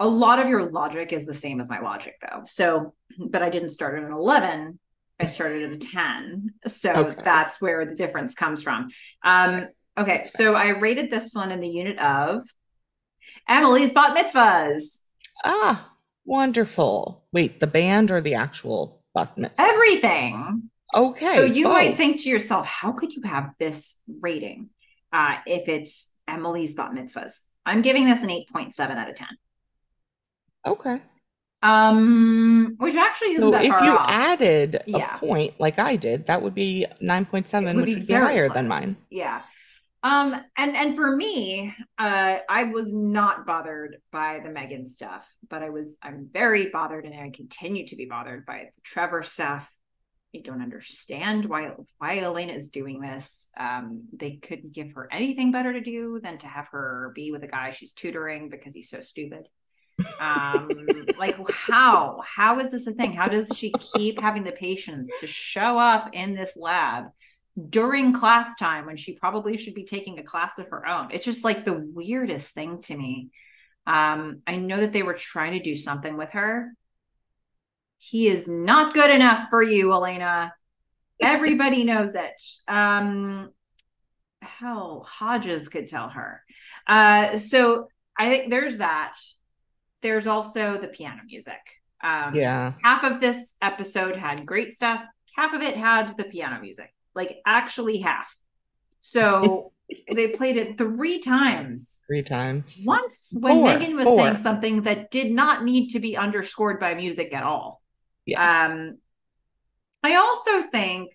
A 0.00 0.06
lot 0.06 0.38
of 0.38 0.48
your 0.48 0.70
logic 0.70 1.12
is 1.12 1.26
the 1.26 1.34
same 1.34 1.60
as 1.60 1.68
my 1.68 1.80
logic 1.80 2.14
though. 2.20 2.44
So, 2.46 2.94
but 3.18 3.42
I 3.42 3.50
didn't 3.50 3.70
start 3.70 3.98
at 3.98 4.04
an 4.04 4.12
11. 4.12 4.78
I 5.18 5.26
started 5.26 5.62
at 5.62 5.72
a 5.72 5.78
10. 5.78 6.54
So 6.68 6.92
okay. 6.92 7.22
that's 7.24 7.60
where 7.60 7.84
the 7.84 7.94
difference 7.94 8.34
comes 8.34 8.62
from. 8.62 8.90
Um, 9.24 9.66
okay. 9.98 10.22
So 10.22 10.54
I 10.54 10.68
rated 10.78 11.10
this 11.10 11.32
one 11.32 11.50
in 11.50 11.60
the 11.60 11.68
unit 11.68 11.98
of 11.98 12.44
Emily's 13.48 13.92
bat 13.92 14.16
mitzvahs. 14.16 15.00
Ah, 15.44 15.92
wonderful. 16.24 17.24
Wait, 17.32 17.58
the 17.58 17.66
band 17.66 18.10
or 18.10 18.20
the 18.20 18.34
actual 18.34 19.02
bat 19.14 19.36
mitzvahs? 19.36 19.58
Everything. 19.58 20.70
Okay. 20.94 21.34
So 21.34 21.44
you 21.44 21.64
both. 21.64 21.72
might 21.74 21.96
think 21.96 22.22
to 22.22 22.28
yourself, 22.28 22.66
how 22.66 22.92
could 22.92 23.12
you 23.12 23.22
have 23.22 23.52
this 23.58 24.00
rating 24.20 24.70
uh, 25.12 25.36
if 25.46 25.68
it's 25.68 26.10
Emily's 26.26 26.74
bat 26.74 26.92
mitzvahs? 26.92 27.40
I'm 27.66 27.82
giving 27.82 28.06
this 28.06 28.22
an 28.22 28.30
8.7 28.30 28.80
out 28.96 29.10
of 29.10 29.16
10. 29.16 29.28
Okay. 30.66 31.02
Um, 31.62 32.76
which 32.78 32.94
actually 32.94 33.34
isn't 33.34 33.52
so 33.52 33.58
if 33.58 33.64
you 33.64 33.72
off. 33.72 34.06
added 34.08 34.82
yeah. 34.86 35.16
a 35.16 35.18
point 35.18 35.58
like 35.58 35.78
I 35.78 35.96
did, 35.96 36.26
that 36.26 36.40
would 36.40 36.54
be 36.54 36.86
9.7, 37.02 37.64
would 37.74 37.76
which 37.76 37.86
be 37.86 37.94
would 37.96 38.06
be 38.06 38.14
higher 38.14 38.46
close. 38.46 38.54
than 38.54 38.68
mine. 38.68 38.96
Yeah. 39.10 39.42
Um, 40.04 40.40
and 40.56 40.76
and 40.76 40.94
for 40.94 41.16
me, 41.16 41.74
uh, 41.98 42.36
I 42.48 42.64
was 42.64 42.94
not 42.94 43.44
bothered 43.44 43.96
by 44.12 44.38
the 44.38 44.48
Meghan 44.48 44.86
stuff, 44.86 45.28
but 45.50 45.62
I 45.62 45.70
was 45.70 45.98
I'm 46.02 46.28
very 46.32 46.70
bothered, 46.70 47.04
and 47.04 47.14
I 47.14 47.30
continue 47.30 47.86
to 47.88 47.96
be 47.96 48.04
bothered 48.04 48.46
by 48.46 48.68
the 48.76 48.80
Trevor 48.84 49.24
stuff. 49.24 49.68
I 50.34 50.40
don't 50.44 50.62
understand 50.62 51.46
why 51.46 51.72
why 51.98 52.18
Elena 52.18 52.52
is 52.52 52.68
doing 52.68 53.00
this. 53.00 53.50
Um, 53.58 54.04
they 54.12 54.36
couldn't 54.36 54.74
give 54.74 54.92
her 54.92 55.08
anything 55.10 55.52
better 55.52 55.72
to 55.72 55.80
do 55.80 56.20
than 56.22 56.38
to 56.38 56.46
have 56.46 56.68
her 56.68 57.12
be 57.14 57.32
with 57.32 57.44
a 57.44 57.48
guy 57.48 57.70
she's 57.70 57.92
tutoring 57.92 58.50
because 58.50 58.74
he's 58.74 58.90
so 58.90 59.00
stupid. 59.00 59.48
Um, 60.20 60.68
like 61.18 61.36
how 61.50 62.20
how 62.24 62.60
is 62.60 62.70
this 62.70 62.86
a 62.86 62.92
thing? 62.92 63.12
How 63.12 63.28
does 63.28 63.50
she 63.56 63.72
keep 63.96 64.20
having 64.20 64.44
the 64.44 64.52
patience 64.52 65.12
to 65.20 65.26
show 65.26 65.78
up 65.78 66.10
in 66.12 66.34
this 66.34 66.56
lab 66.56 67.06
during 67.70 68.12
class 68.12 68.56
time 68.56 68.86
when 68.86 68.96
she 68.96 69.14
probably 69.14 69.56
should 69.56 69.74
be 69.74 69.84
taking 69.84 70.18
a 70.18 70.22
class 70.22 70.58
of 70.58 70.68
her 70.68 70.86
own. 70.86 71.08
It's 71.10 71.24
just 71.24 71.44
like 71.44 71.64
the 71.64 71.84
weirdest 71.92 72.54
thing 72.54 72.82
to 72.82 72.96
me. 72.96 73.30
Um, 73.86 74.42
I 74.46 74.56
know 74.56 74.78
that 74.80 74.92
they 74.92 75.02
were 75.02 75.14
trying 75.14 75.52
to 75.52 75.60
do 75.60 75.74
something 75.74 76.16
with 76.16 76.30
her. 76.30 76.72
He 77.98 78.28
is 78.28 78.48
not 78.48 78.94
good 78.94 79.10
enough 79.10 79.48
for 79.50 79.62
you, 79.62 79.92
Elena. 79.92 80.52
Everybody 81.20 81.84
knows 81.84 82.14
it. 82.14 82.42
Um, 82.68 83.50
hell, 84.40 85.06
Hodges 85.08 85.68
could 85.68 85.88
tell 85.88 86.08
her. 86.08 86.42
Uh, 86.86 87.38
so 87.38 87.88
I 88.16 88.30
think 88.30 88.50
there's 88.50 88.78
that. 88.78 89.14
There's 90.00 90.26
also 90.26 90.78
the 90.78 90.88
piano 90.88 91.22
music. 91.26 91.60
Um, 92.02 92.34
yeah. 92.34 92.74
Half 92.82 93.04
of 93.04 93.20
this 93.20 93.56
episode 93.60 94.16
had 94.16 94.46
great 94.46 94.72
stuff. 94.72 95.02
Half 95.36 95.54
of 95.54 95.62
it 95.62 95.76
had 95.76 96.16
the 96.16 96.24
piano 96.24 96.60
music 96.60 96.92
like 97.18 97.40
actually 97.44 97.98
half. 97.98 98.34
So 99.02 99.72
they 100.14 100.28
played 100.28 100.56
it 100.56 100.78
three 100.78 101.20
times. 101.20 102.02
Three 102.06 102.22
times. 102.22 102.84
Once 102.86 103.34
when 103.38 103.52
four, 103.52 103.68
Meghan 103.68 103.94
was 103.94 104.04
four. 104.04 104.18
saying 104.18 104.36
something 104.36 104.82
that 104.82 105.10
did 105.10 105.32
not 105.32 105.64
need 105.64 105.90
to 105.90 106.00
be 106.00 106.16
underscored 106.16 106.80
by 106.80 106.94
music 106.94 107.34
at 107.34 107.42
all. 107.42 107.82
Yeah. 108.28 108.66
Um, 108.66 108.98
I 110.02 110.16
also 110.16 110.68
think 110.70 111.08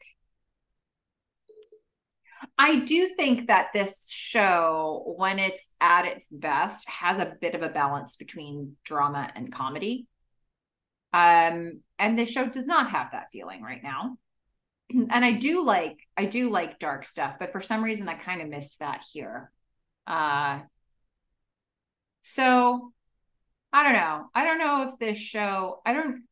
I 2.58 2.80
do 2.80 3.08
think 3.16 3.48
that 3.48 3.68
this 3.74 4.10
show, 4.12 5.14
when 5.18 5.38
it's 5.38 5.70
at 5.80 6.06
its 6.06 6.30
best, 6.30 6.90
has 6.90 7.20
a 7.20 7.36
bit 7.40 7.54
of 7.54 7.62
a 7.62 7.70
balance 7.70 8.16
between 8.16 8.76
drama 8.84 9.32
and 9.36 9.52
comedy. 9.52 10.08
Um, 11.14 11.82
and 12.00 12.18
this 12.18 12.32
show 12.32 12.48
does 12.48 12.66
not 12.66 12.90
have 12.90 13.12
that 13.12 13.28
feeling 13.32 13.62
right 13.62 13.84
now. 13.84 14.18
and 14.90 15.24
I 15.24 15.34
do 15.34 15.64
like 15.64 16.00
I 16.18 16.26
do 16.26 16.50
like 16.50 16.80
dark 16.80 17.06
stuff, 17.06 17.36
but 17.40 17.52
for 17.52 17.62
some 17.62 17.84
reason 17.84 18.10
I 18.10 18.16
kind 18.16 18.42
of 18.42 18.50
missed 18.50 18.80
that 18.80 19.04
here. 19.12 19.52
Uh 20.08 20.62
so 22.22 22.92
I 23.72 23.84
don't 23.84 23.94
know. 23.94 24.26
I 24.34 24.44
don't 24.46 24.58
know 24.60 24.88
if 24.88 24.98
this 24.98 25.18
show 25.18 25.82
I 25.86 25.94
don't 25.94 26.24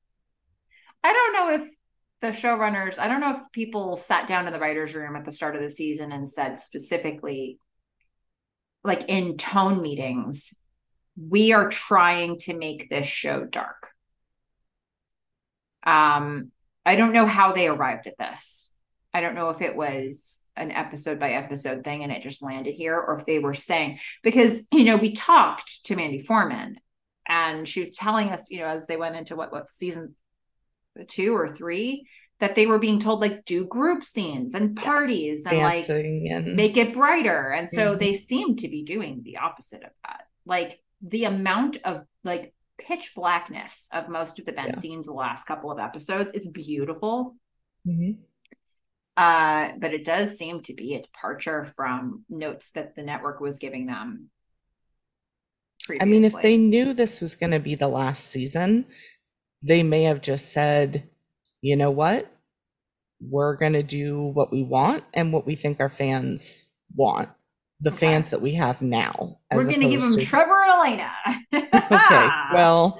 I 1.03 1.13
don't 1.13 1.33
know 1.33 1.55
if 1.55 1.67
the 2.21 2.27
showrunners, 2.27 2.99
I 2.99 3.07
don't 3.07 3.19
know 3.19 3.35
if 3.35 3.51
people 3.51 3.95
sat 3.95 4.27
down 4.27 4.47
in 4.47 4.53
the 4.53 4.59
writers' 4.59 4.93
room 4.93 5.15
at 5.15 5.25
the 5.25 5.31
start 5.31 5.55
of 5.55 5.61
the 5.61 5.69
season 5.69 6.11
and 6.11 6.29
said 6.29 6.59
specifically, 6.59 7.59
like 8.83 9.05
in 9.09 9.37
tone 9.37 9.81
meetings, 9.81 10.53
we 11.17 11.53
are 11.53 11.69
trying 11.69 12.37
to 12.39 12.57
make 12.57 12.89
this 12.89 13.07
show 13.07 13.45
dark. 13.45 13.89
Um, 15.83 16.51
I 16.85 16.95
don't 16.95 17.13
know 17.13 17.25
how 17.25 17.53
they 17.53 17.67
arrived 17.67 18.07
at 18.07 18.17
this. 18.17 18.77
I 19.13 19.21
don't 19.21 19.35
know 19.35 19.49
if 19.49 19.61
it 19.61 19.75
was 19.75 20.41
an 20.55 20.71
episode 20.71 21.19
by 21.19 21.31
episode 21.31 21.83
thing 21.83 22.03
and 22.03 22.11
it 22.11 22.21
just 22.21 22.43
landed 22.43 22.73
here 22.73 22.97
or 22.97 23.17
if 23.17 23.25
they 23.25 23.39
were 23.39 23.53
saying 23.53 23.99
because 24.21 24.67
you 24.71 24.83
know 24.83 24.97
we 24.97 25.13
talked 25.13 25.85
to 25.85 25.95
Mandy 25.95 26.19
Foreman 26.19 26.77
and 27.27 27.67
she 27.67 27.79
was 27.79 27.95
telling 27.95 28.29
us 28.29 28.51
you 28.51 28.59
know 28.59 28.65
as 28.65 28.85
they 28.85 28.97
went 28.97 29.15
into 29.15 29.35
what 29.35 29.51
what 29.51 29.69
season 29.69 30.15
2 31.07 31.35
or 31.35 31.47
3 31.47 32.05
that 32.39 32.55
they 32.55 32.65
were 32.65 32.79
being 32.79 32.99
told 32.99 33.21
like 33.21 33.45
do 33.45 33.65
group 33.65 34.03
scenes 34.03 34.55
and 34.55 34.75
parties 34.75 35.43
yes, 35.45 35.51
and 35.51 35.57
like 35.61 35.89
and... 35.89 36.55
make 36.55 36.75
it 36.77 36.93
brighter 36.93 37.51
and 37.51 37.69
so 37.69 37.91
mm-hmm. 37.91 37.99
they 37.99 38.13
seem 38.13 38.55
to 38.55 38.67
be 38.67 38.83
doing 38.83 39.21
the 39.23 39.37
opposite 39.37 39.83
of 39.83 39.91
that 40.03 40.25
like 40.45 40.81
the 41.01 41.25
amount 41.25 41.77
of 41.83 42.01
like 42.23 42.53
pitch 42.77 43.13
blackness 43.15 43.89
of 43.93 44.09
most 44.09 44.39
of 44.39 44.45
the 44.45 44.51
Ben 44.51 44.69
yeah. 44.69 44.75
scenes 44.77 45.05
the 45.05 45.13
last 45.13 45.45
couple 45.45 45.71
of 45.71 45.79
episodes. 45.79 46.33
It's 46.33 46.47
beautiful. 46.47 47.35
Mm-hmm. 47.87 48.21
Uh, 49.17 49.73
but 49.77 49.93
it 49.93 50.05
does 50.05 50.37
seem 50.37 50.61
to 50.63 50.73
be 50.73 50.95
a 50.95 51.01
departure 51.01 51.65
from 51.65 52.23
notes 52.29 52.71
that 52.71 52.95
the 52.95 53.03
network 53.03 53.39
was 53.39 53.59
giving 53.59 53.85
them. 53.85 54.29
Previously. 55.83 56.07
I 56.07 56.11
mean, 56.11 56.23
if 56.23 56.41
they 56.41 56.57
knew 56.57 56.93
this 56.93 57.19
was 57.19 57.35
going 57.35 57.51
to 57.51 57.59
be 57.59 57.75
the 57.75 57.87
last 57.87 58.27
season, 58.27 58.85
they 59.63 59.83
may 59.83 60.03
have 60.03 60.21
just 60.21 60.51
said, 60.51 61.09
you 61.61 61.75
know 61.75 61.91
what? 61.91 62.27
We're 63.19 63.55
going 63.55 63.73
to 63.73 63.83
do 63.83 64.21
what 64.21 64.51
we 64.51 64.63
want 64.63 65.03
and 65.13 65.31
what 65.31 65.45
we 65.45 65.55
think 65.55 65.79
our 65.79 65.89
fans 65.89 66.63
want 66.95 67.29
the 67.81 67.89
okay. 67.89 67.97
fans 67.97 68.29
that 68.29 68.41
we 68.41 68.53
have 68.53 68.81
now. 68.81 69.37
We're 69.51 69.63
going 69.63 69.81
to 69.81 69.89
give 69.89 70.01
them 70.01 70.17
Trevor 70.17 70.63
and 70.63 70.73
Elena. 70.73 71.11
okay. 71.53 72.29
Well, 72.53 72.99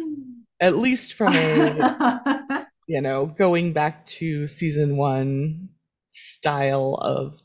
at 0.60 0.76
least 0.76 1.14
from 1.14 1.34
a, 1.34 2.66
you 2.86 3.00
know, 3.00 3.26
going 3.26 3.72
back 3.72 4.06
to 4.06 4.46
season 4.46 4.96
one 4.96 5.68
style 6.06 6.94
of 7.02 7.42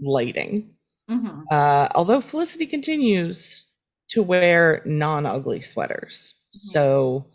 lighting. 0.00 0.70
Mm-hmm. 1.08 1.42
Uh, 1.50 1.88
although 1.94 2.20
Felicity 2.20 2.66
continues 2.66 3.66
to 4.08 4.22
wear 4.22 4.82
non-ugly 4.84 5.60
sweaters. 5.60 6.34
So 6.50 7.26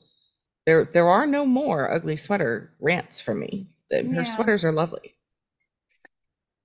there 0.66 0.86
there 0.86 1.08
are 1.08 1.26
no 1.26 1.46
more 1.46 1.92
ugly 1.92 2.16
sweater 2.16 2.74
rants 2.80 3.20
from 3.20 3.40
me. 3.40 3.68
The- 3.90 4.04
Yeah. 4.04 4.14
Her 4.14 4.24
sweaters 4.24 4.66
are 4.66 4.72
lovely. 4.72 5.16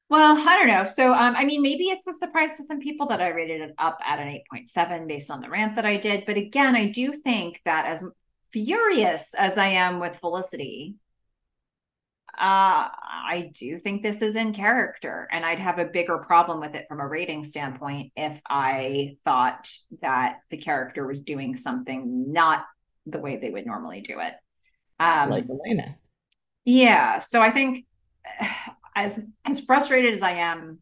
Well, 0.09 0.37
I 0.37 0.59
don't 0.59 0.67
know. 0.67 0.83
So, 0.85 1.15
um, 1.15 1.37
I 1.37 1.45
mean, 1.45 1.63
maybe 1.63 1.85
it's 1.85 2.09
a 2.09 2.13
surprise 2.13 2.57
to 2.57 2.65
some 2.65 2.81
people 2.81 3.07
that 3.09 3.21
I 3.21 3.29
rated 3.29 3.61
it 3.61 3.75
up 3.79 4.01
at 4.05 4.19
an 4.19 4.27
8.7 4.27 5.07
based 5.07 5.31
on 5.31 5.41
the 5.41 5.49
rant 5.49 5.77
that 5.77 5.87
I 5.87 5.99
did. 5.99 6.27
But 6.27 6.37
again, 6.37 6.75
I 6.75 6.87
do 6.91 7.13
think 7.13 7.61
that 7.65 7.87
as 7.87 8.03
furious 8.53 9.35
as 9.35 9.57
I 9.57 9.67
am 9.69 10.01
with 10.01 10.17
Felicity, 10.17 10.97
uh, 12.37 12.89
I 12.91 13.53
do 13.55 13.79
think 13.79 14.03
this 14.03 14.21
is 14.21 14.35
in 14.35 14.53
character, 14.53 15.29
and 15.31 15.45
I'd 15.45 15.61
have 15.61 15.79
a 15.79 15.85
bigger 15.85 16.19
problem 16.19 16.59
with 16.59 16.75
it 16.75 16.89
from 16.89 16.99
a 16.99 17.07
rating 17.07 17.45
standpoint 17.45 18.13
if 18.17 18.41
I 18.49 19.17
thought 19.25 19.71
that 20.01 20.39
the 20.51 20.57
character 20.57 21.07
was 21.07 21.21
doing 21.21 21.55
something 21.57 22.33
not 22.33 22.65
the 23.13 23.21
way 23.21 23.37
they 23.37 23.51
would 23.51 23.67
normally 23.67 24.01
do 24.01 24.21
it. 24.21 24.35
Um, 24.99 25.31
like 25.31 25.47
Elena. 25.49 25.97
yeah, 26.65 27.19
so 27.19 27.41
I 27.41 27.51
think 27.51 27.87
as 28.95 29.25
as 29.45 29.61
frustrated 29.61 30.15
as 30.15 30.23
I 30.23 30.33
am, 30.33 30.79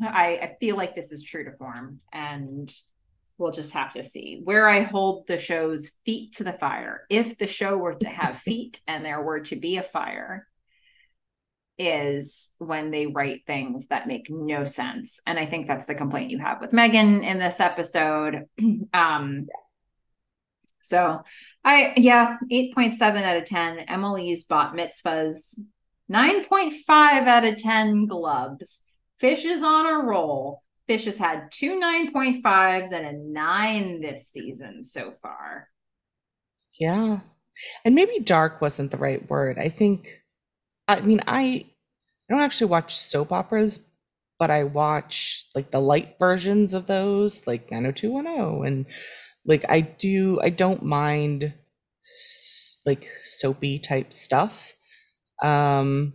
I, 0.00 0.38
I 0.42 0.56
feel 0.60 0.76
like 0.76 0.94
this 0.94 1.12
is 1.12 1.22
true 1.22 1.44
to 1.44 1.56
form, 1.56 2.00
and 2.12 2.72
we'll 3.38 3.52
just 3.52 3.72
have 3.72 3.92
to 3.94 4.04
see 4.04 4.40
where 4.44 4.68
I 4.68 4.80
hold 4.80 5.26
the 5.26 5.38
show's 5.38 5.90
feet 6.04 6.34
to 6.34 6.44
the 6.44 6.52
fire. 6.52 7.06
If 7.08 7.38
the 7.38 7.46
show 7.46 7.76
were 7.76 7.94
to 7.94 8.08
have 8.08 8.38
feet 8.40 8.80
and 8.86 9.04
there 9.04 9.22
were 9.22 9.40
to 9.40 9.56
be 9.56 9.76
a 9.76 9.82
fire, 9.82 10.46
is 11.78 12.54
when 12.58 12.90
they 12.90 13.06
write 13.06 13.46
things 13.46 13.88
that 13.88 14.06
make 14.06 14.26
no 14.30 14.64
sense. 14.64 15.20
And 15.26 15.38
I 15.38 15.46
think 15.46 15.66
that's 15.66 15.86
the 15.86 15.94
complaint 15.94 16.30
you 16.30 16.38
have 16.38 16.60
with 16.60 16.72
Meghan 16.72 17.22
in 17.24 17.38
this 17.38 17.60
episode. 17.60 18.44
um 18.94 19.46
so 20.84 21.22
I 21.64 21.94
yeah, 21.96 22.36
8.7 22.52 23.22
out 23.22 23.38
of 23.38 23.46
10. 23.46 23.78
Emily's 23.88 24.44
bat 24.44 24.74
mitzvahs, 24.74 25.58
9.5 26.12 26.90
out 27.26 27.44
of 27.46 27.56
10 27.56 28.06
gloves. 28.06 28.82
Fish 29.18 29.46
is 29.46 29.62
on 29.62 29.86
a 29.86 30.04
roll. 30.04 30.62
Fish 30.86 31.06
has 31.06 31.16
had 31.16 31.50
two 31.50 31.80
9.5s 31.80 32.92
and 32.92 33.06
a 33.06 33.12
nine 33.14 34.02
this 34.02 34.28
season 34.28 34.84
so 34.84 35.12
far. 35.22 35.68
Yeah. 36.78 37.20
And 37.86 37.94
maybe 37.94 38.18
dark 38.18 38.60
wasn't 38.60 38.90
the 38.90 38.98
right 38.98 39.26
word. 39.30 39.58
I 39.58 39.70
think 39.70 40.08
I 40.86 41.00
mean 41.00 41.22
I 41.26 41.64
I 42.28 42.34
don't 42.34 42.42
actually 42.42 42.68
watch 42.68 42.94
soap 42.94 43.32
operas, 43.32 43.80
but 44.38 44.50
I 44.50 44.64
watch 44.64 45.46
like 45.54 45.70
the 45.70 45.80
light 45.80 46.16
versions 46.18 46.74
of 46.74 46.86
those, 46.86 47.46
like 47.46 47.70
90210 47.70 48.66
and 48.66 48.86
like 49.46 49.64
I 49.68 49.80
do 49.80 50.40
I 50.40 50.50
don't 50.50 50.82
mind 50.82 51.52
like 52.86 53.08
soapy 53.24 53.78
type 53.78 54.12
stuff. 54.12 54.74
Um 55.42 56.14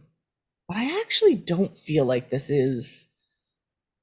but 0.68 0.78
I 0.78 1.02
actually 1.02 1.36
don't 1.36 1.76
feel 1.76 2.06
like 2.06 2.30
this 2.30 2.50
is 2.50 3.14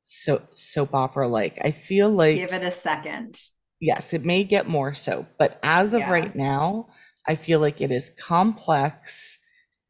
so 0.02 0.42
soap 0.55 0.94
opera 0.94 1.28
like. 1.28 1.58
I 1.64 1.70
feel 1.70 2.10
like 2.10 2.38
Give 2.38 2.52
it 2.55 2.62
a 2.64 2.70
second. 2.70 3.40
yes, 3.80 4.14
it 4.14 4.24
may 4.24 4.44
get 4.44 4.68
more 4.68 4.94
so, 4.94 5.26
but 5.38 5.58
as 5.62 5.94
of 5.94 6.00
Yeah. 6.00 6.10
right 6.10 6.34
now, 6.34 6.88
I 7.26 7.34
feel 7.34 7.60
like 7.60 7.80
it 7.80 7.90
is 7.90 8.10
complex 8.10 9.38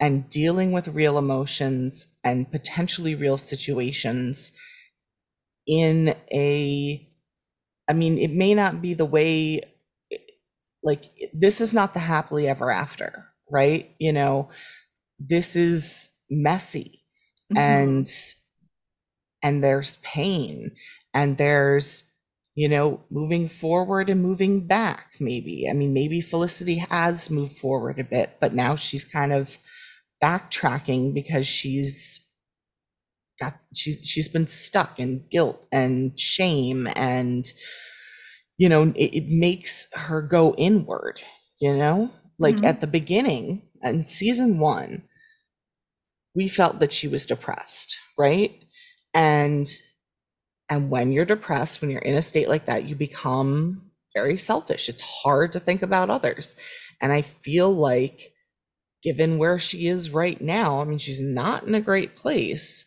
and 0.00 0.28
dealing 0.28 0.72
with 0.72 0.88
real 0.88 1.18
emotions 1.18 2.16
and 2.24 2.50
potentially 2.50 3.14
real 3.14 3.38
situations 3.38 4.52
in 5.66 6.14
a 6.32 7.08
I 7.88 7.92
mean, 7.92 8.18
it 8.18 8.30
may 8.32 8.54
not 8.54 8.82
be 8.82 8.94
the 8.94 9.04
way 9.04 9.60
like 10.82 11.04
this 11.32 11.60
is 11.60 11.74
not 11.74 11.94
the 11.94 12.00
happily 12.00 12.48
ever 12.48 12.70
after, 12.70 13.26
right? 13.50 13.94
You 13.98 14.12
know, 14.12 14.50
this 15.18 15.56
is 15.56 16.12
messy 16.30 17.04
Mhm. 17.50 17.56
and 17.58 18.06
and 19.42 19.62
there's 19.62 19.96
pain 19.96 20.70
and 21.14 21.36
there's 21.38 22.12
you 22.54 22.68
know 22.68 23.04
moving 23.10 23.48
forward 23.48 24.08
and 24.10 24.22
moving 24.22 24.66
back 24.66 25.12
maybe 25.20 25.66
i 25.70 25.72
mean 25.72 25.92
maybe 25.92 26.20
felicity 26.20 26.76
has 26.90 27.30
moved 27.30 27.52
forward 27.52 27.98
a 27.98 28.04
bit 28.04 28.36
but 28.40 28.54
now 28.54 28.74
she's 28.74 29.04
kind 29.04 29.32
of 29.32 29.56
backtracking 30.22 31.14
because 31.14 31.46
she's 31.46 32.25
got 33.40 33.54
she's 33.74 34.00
she's 34.04 34.28
been 34.28 34.46
stuck 34.46 34.98
in 34.98 35.24
guilt 35.30 35.66
and 35.72 36.18
shame 36.18 36.88
and 36.96 37.52
you 38.58 38.68
know 38.68 38.82
it, 38.96 39.14
it 39.16 39.24
makes 39.28 39.88
her 39.94 40.22
go 40.22 40.54
inward 40.56 41.20
you 41.58 41.74
know? 41.74 42.10
Like 42.38 42.58
Mhm. 42.58 42.66
at 42.66 42.80
the 42.82 42.86
beginning 42.86 43.62
in 43.82 44.04
season 44.04 44.58
one 44.58 45.02
we 46.34 46.48
felt 46.48 46.78
that 46.78 46.92
she 46.92 47.08
was 47.08 47.26
depressed 47.26 47.96
right? 48.18 48.62
And 49.14 49.66
and 50.70 50.90
when 50.90 51.12
you're 51.12 51.24
depressed 51.24 51.80
when 51.80 51.90
you're 51.90 52.00
in 52.00 52.16
a 52.16 52.22
state 52.22 52.48
like 52.48 52.66
that 52.66 52.88
you 52.88 52.96
become 52.96 53.90
very 54.14 54.36
selfish. 54.36 54.88
It's 54.88 55.02
hard 55.02 55.52
to 55.52 55.60
think 55.60 55.82
about 55.82 56.10
others. 56.10 56.56
And 57.00 57.12
i 57.12 57.22
feel 57.22 57.72
like 57.72 58.20
given 59.02 59.38
where 59.38 59.58
she 59.58 59.88
is 59.88 60.10
right 60.10 60.40
now 60.40 60.80
i 60.80 60.84
mean 60.84 60.98
she's 60.98 61.20
not 61.22 61.64
in 61.64 61.74
a 61.74 61.80
great 61.80 62.16
place 62.16 62.86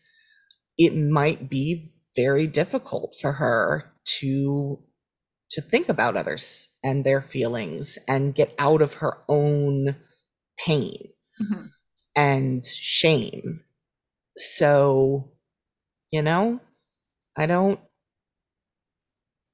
it 0.80 0.96
might 0.96 1.50
be 1.52 1.92
very 2.18 2.48
difficult 2.48 3.16
for 3.22 3.34
her 3.34 3.94
to 4.06 4.80
to 5.52 5.62
think 5.62 5.90
about 5.90 6.18
others 6.18 6.70
and 6.84 7.06
their 7.06 7.22
feelings 7.22 8.00
and 8.08 8.36
get 8.36 8.56
out 8.60 8.82
of 8.82 8.96
her 8.96 9.20
own 9.30 9.96
pain 10.60 11.14
Mhm. 11.42 11.74
and 12.16 12.66
shame. 12.66 13.64
So, 14.38 15.32
you 16.12 16.22
know, 16.24 16.62
I 17.38 17.48
don't, 17.48 17.80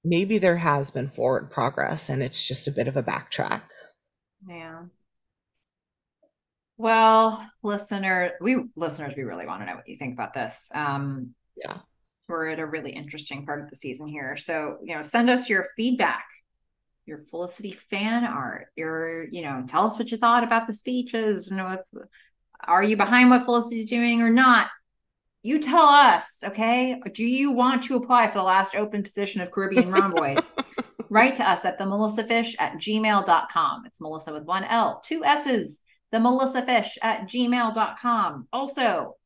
maybe 0.06 0.38
there 0.38 0.56
has 0.56 0.90
been 0.90 1.10
forward 1.10 1.52
progress 1.52 2.10
and 2.10 2.24
it's 2.24 2.48
just 2.48 2.68
a 2.68 2.72
bit 2.72 2.88
of 2.88 2.96
a 2.96 3.04
backtrack. 3.04 3.64
Yeah. 4.48 4.86
Well, 6.78 7.46
listener, 7.64 8.34
we 8.42 8.66
listeners, 8.76 9.14
we 9.16 9.24
really 9.24 9.46
want 9.46 9.62
to 9.62 9.66
know 9.66 9.76
what 9.76 9.88
you 9.88 9.98
think 9.98 10.14
about 10.14 10.34
this. 10.34 10.72
Um, 10.74 11.34
Yeah. 11.56 11.78
we're 12.28 12.50
at 12.50 12.60
a 12.60 12.66
really 12.66 12.92
interesting 12.92 13.46
part 13.46 13.64
of 13.64 13.70
the 13.70 13.76
season 13.76 14.08
here. 14.08 14.36
So, 14.36 14.78
you 14.84 14.96
know, 14.96 15.02
send 15.02 15.30
us 15.30 15.50
your 15.50 15.66
feedback, 15.78 16.26
your 17.06 17.20
Felicity 17.20 17.72
fan 17.72 18.26
art, 18.26 18.68
your, 18.76 19.26
you 19.30 19.42
know, 19.44 19.64
tell 19.68 19.86
us 19.86 19.98
what 19.98 20.12
you 20.12 20.18
thought 20.18 20.44
about 20.44 20.68
the 20.68 20.74
speeches. 20.74 21.50
You 21.50 21.58
know, 21.58 21.70
if, 21.72 21.80
are 22.68 22.84
you 22.84 22.98
behind 22.98 23.30
what 23.30 23.46
Felicity's 23.46 23.90
doing 23.90 24.22
or 24.22 24.30
not? 24.30 24.70
You 25.44 25.60
tell 25.60 25.86
us, 25.86 26.44
okay? 26.44 27.00
Do 27.14 27.24
you 27.24 27.52
want 27.52 27.84
to 27.84 27.96
apply 27.96 28.28
for 28.28 28.40
the 28.40 28.44
last 28.44 28.76
open 28.76 29.04
position 29.04 29.42
of 29.42 29.52
Caribbean 29.52 29.90
Romboy? 29.92 30.44
Write 31.10 31.36
to 31.36 31.48
us 31.48 31.64
at 31.64 31.78
the 31.78 31.86
melissafish 31.86 32.56
at 32.58 32.78
gmail.com. 32.78 33.86
It's 33.86 34.02
Melissa 34.02 34.34
with 34.34 34.44
one 34.46 34.64
L, 34.64 35.00
two 35.06 35.24
S's, 35.24 35.82
the 36.16 36.22
melissafish 36.22 36.98
at 37.02 37.24
gmail.com. 37.24 38.48
Also, 38.54 39.18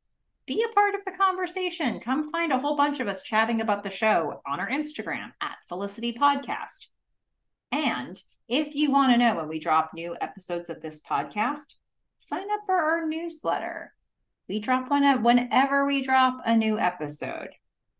be 0.47 0.63
a 0.63 0.73
part 0.73 0.95
of 0.95 1.05
the 1.05 1.11
conversation. 1.11 1.99
Come 1.99 2.31
find 2.31 2.51
a 2.51 2.57
whole 2.57 2.75
bunch 2.75 2.99
of 2.99 3.07
us 3.07 3.21
chatting 3.21 3.61
about 3.61 3.83
the 3.83 3.91
show 3.91 4.41
on 4.47 4.59
our 4.59 4.67
Instagram 4.67 5.31
at 5.39 5.57
Felicity 5.67 6.13
Podcast. 6.13 6.87
And 7.71 8.19
if 8.47 8.73
you 8.73 8.89
want 8.89 9.11
to 9.11 9.19
know 9.19 9.35
when 9.35 9.47
we 9.47 9.59
drop 9.59 9.91
new 9.93 10.15
episodes 10.19 10.71
of 10.71 10.81
this 10.81 10.99
podcast, 10.99 11.75
sign 12.17 12.49
up 12.51 12.61
for 12.65 12.75
our 12.75 13.05
newsletter. 13.05 13.93
We 14.47 14.57
drop 14.57 14.89
one 14.89 15.21
whenever 15.21 15.85
we 15.85 16.01
drop 16.01 16.41
a 16.43 16.57
new 16.57 16.79
episode. 16.79 17.49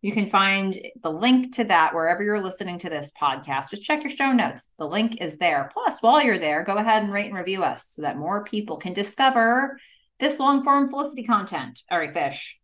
You 0.02 0.14
can 0.14 0.30
find 0.30 0.78
the 1.03 1.11
link 1.11 1.56
to 1.56 1.66
that 1.66 1.94
wherever 1.94 2.24
you're 2.24 2.42
listening 2.42 2.80
to 2.80 2.90
this 2.90 3.11
podcast. 3.11 3.69
Just 3.69 3.84
check 3.84 4.03
your 4.03 4.11
show 4.11 4.32
notes. 4.32 4.69
The 4.80 4.88
link 4.88 5.22
is 5.22 5.38
there. 5.38 5.69
Plus, 5.74 6.02
while 6.02 6.24
you're 6.24 6.38
there, 6.38 6.64
go 6.64 6.76
ahead 6.76 7.03
and 7.03 7.11
rate 7.11 7.26
and 7.26 7.36
review 7.36 7.64
us 7.64 7.88
so 7.88 8.03
that 8.03 8.18
more 8.18 8.45
people 8.45 8.78
can 8.78 8.94
discover 8.94 9.78
this 10.19 10.40
long 10.40 10.64
form 10.64 10.88
Felicity 10.88 11.24
content. 11.24 11.82
All 11.92 12.00
right, 12.00 12.14
Fish. 12.14 12.60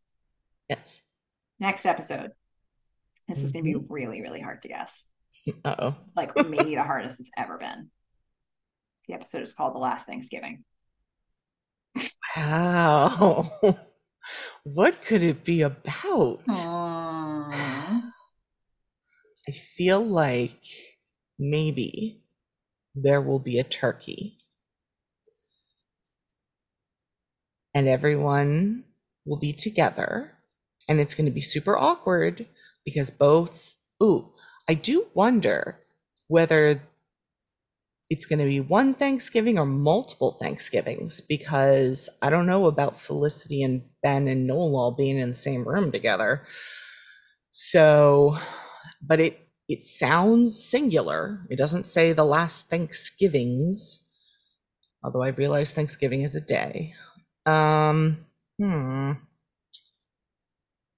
Yes. 0.70 1.02
Next 1.60 1.86
episode. 1.86 2.32
This 3.28 3.44
is 3.44 3.52
going 3.52 3.66
to 3.66 3.80
be 3.80 3.86
really, 3.90 4.22
really 4.22 4.42
hard 4.42 4.62
to 4.62 4.68
guess. 4.68 5.06
Uh 5.64 5.76
oh. 5.78 5.96
Like 6.16 6.36
maybe 6.48 6.74
the 6.74 6.84
hardest 6.84 7.20
it's 7.20 7.30
ever 7.38 7.60
been. 7.60 7.92
The 9.08 9.14
episode 9.14 9.44
is 9.44 9.54
called 9.54 9.76
The 9.76 9.80
Last 9.80 10.08
Thanksgiving. 10.08 10.64
Wow. 12.36 13.48
what 14.64 15.00
could 15.02 15.22
it 15.22 15.44
be 15.44 15.62
about? 15.62 16.46
Aww. 16.48 17.05
I 19.48 19.52
feel 19.52 20.02
like 20.02 20.60
maybe 21.38 22.24
there 22.96 23.22
will 23.22 23.40
be 23.40 23.60
a 23.60 23.64
turkey. 23.64 24.38
And 27.74 27.88
everyone 27.88 28.86
will 29.26 29.38
be 29.38 29.54
together. 29.54 30.32
And 30.88 31.00
it's 31.00 31.16
going 31.16 31.26
to 31.26 31.32
be 31.32 31.42
super 31.42 31.78
awkward 31.78 32.46
because 32.86 33.12
both, 33.12 33.76
ooh, 34.02 34.32
I 34.68 34.76
do 34.76 35.08
wonder 35.14 35.80
whether 36.28 36.82
it's 38.10 38.26
going 38.26 38.40
to 38.40 38.46
be 38.46 38.60
one 38.60 38.94
Thanksgiving 38.94 39.58
or 39.58 39.66
multiple 39.66 40.32
Thanksgivings 40.32 41.22
because 41.22 42.10
I 42.22 42.30
don't 42.30 42.46
know 42.46 42.68
about 42.68 43.00
Felicity 43.00 43.64
and 43.64 43.84
Ben 44.04 44.28
and 44.28 44.48
Noel 44.48 44.76
all 44.76 44.92
being 44.92 45.18
in 45.18 45.30
the 45.30 45.34
same 45.36 45.68
room 45.68 45.92
together. 45.92 46.44
So, 47.52 48.38
but 49.02 49.20
it 49.20 49.46
it 49.68 49.84
sounds 49.84 50.64
singular. 50.64 51.46
It 51.50 51.58
doesn't 51.58 51.84
say 51.84 52.14
the 52.14 52.26
last 52.26 52.70
Thanksgivings, 52.70 54.08
although 55.04 55.24
I 55.24 55.30
realize 55.30 55.74
Thanksgiving 55.74 56.22
is 56.22 56.36
a 56.36 56.42
day. 56.42 56.94
Um, 57.46 58.18
hmm. 58.60 59.14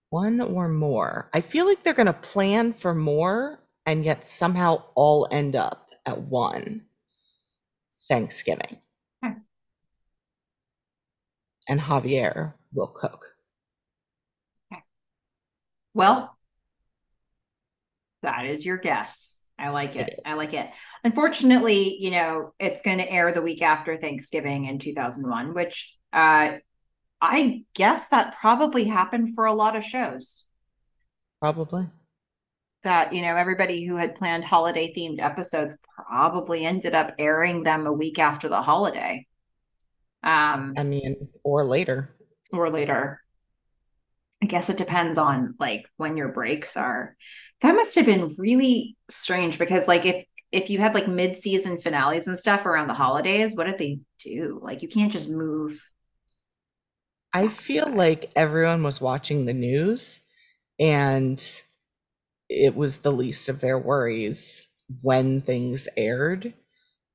One 0.09 0.41
or 0.41 0.67
more. 0.67 1.29
I 1.33 1.41
feel 1.41 1.65
like 1.65 1.83
they're 1.83 1.93
going 1.93 2.07
to 2.07 2.13
plan 2.13 2.73
for 2.73 2.93
more 2.93 3.59
and 3.85 4.03
yet 4.03 4.25
somehow 4.25 4.83
all 4.95 5.27
end 5.31 5.55
up 5.55 5.91
at 6.05 6.19
one 6.19 6.85
Thanksgiving. 8.07 8.81
Okay. 9.23 9.35
And 11.67 11.79
Javier 11.79 12.53
will 12.73 12.87
cook. 12.87 13.25
Okay. 14.71 14.83
Well, 15.93 16.36
that 18.27 18.45
is 18.45 18.65
your 18.65 18.77
guess. 18.77 19.41
I 19.57 19.69
like 19.69 19.95
it. 19.95 20.09
It 20.09 20.19
I 20.25 20.35
like 20.35 20.53
it. 20.53 20.69
Unfortunately, 21.05 21.95
you 21.97 22.11
know, 22.11 22.53
it's 22.59 22.81
going 22.81 22.97
to 22.97 23.09
air 23.09 23.31
the 23.31 23.41
week 23.41 23.61
after 23.61 23.95
Thanksgiving 23.95 24.65
in 24.65 24.79
2001, 24.79 25.53
which 25.53 25.95
uh 26.11 26.57
I 27.21 27.63
guess 27.73 28.09
that 28.09 28.35
probably 28.39 28.83
happened 28.83 29.33
for 29.33 29.45
a 29.45 29.53
lot 29.53 29.75
of 29.77 29.83
shows. 29.83 30.45
Probably. 31.41 31.87
That, 32.83 33.13
you 33.13 33.21
know, 33.21 33.35
everybody 33.35 33.85
who 33.85 33.95
had 33.95 34.15
planned 34.15 34.43
holiday 34.43 34.93
themed 34.93 35.19
episodes 35.19 35.77
probably 35.95 36.65
ended 36.65 36.93
up 36.93 37.15
airing 37.17 37.63
them 37.63 37.87
a 37.87 37.93
week 37.93 38.19
after 38.19 38.49
the 38.49 38.61
holiday. 38.61 39.25
Um 40.21 40.73
I 40.77 40.83
mean, 40.83 41.29
or 41.43 41.63
later. 41.63 42.13
or 42.51 42.69
later. 42.69 43.21
I 44.41 44.45
guess 44.45 44.69
it 44.69 44.77
depends 44.77 45.17
on 45.17 45.55
like 45.59 45.85
when 45.97 46.17
your 46.17 46.29
breaks 46.29 46.77
are. 46.77 47.15
That 47.61 47.75
must 47.75 47.95
have 47.95 48.05
been 48.05 48.35
really 48.37 48.95
strange 49.09 49.57
because 49.57 49.87
like 49.87 50.05
if 50.05 50.25
if 50.51 50.69
you 50.69 50.79
had 50.79 50.93
like 50.93 51.07
mid-season 51.07 51.77
finales 51.77 52.27
and 52.27 52.37
stuff 52.39 52.65
around 52.65 52.87
the 52.87 52.93
holidays, 52.93 53.55
what 53.55 53.65
did 53.65 53.77
they 53.77 53.99
do? 54.19 54.59
Like 54.61 54.81
you 54.81 54.87
can't 54.87 55.11
just 55.11 55.29
move. 55.29 55.79
I 57.33 57.47
feel 57.47 57.87
like 57.87 58.31
everyone 58.35 58.83
was 58.83 58.99
watching 59.01 59.45
the 59.45 59.53
news 59.53 60.19
and 60.79 61.41
it 62.49 62.75
was 62.75 62.99
the 62.99 63.11
least 63.11 63.49
of 63.49 63.59
their 63.61 63.77
worries 63.77 64.73
when 65.01 65.41
things 65.41 65.87
aired. 65.97 66.53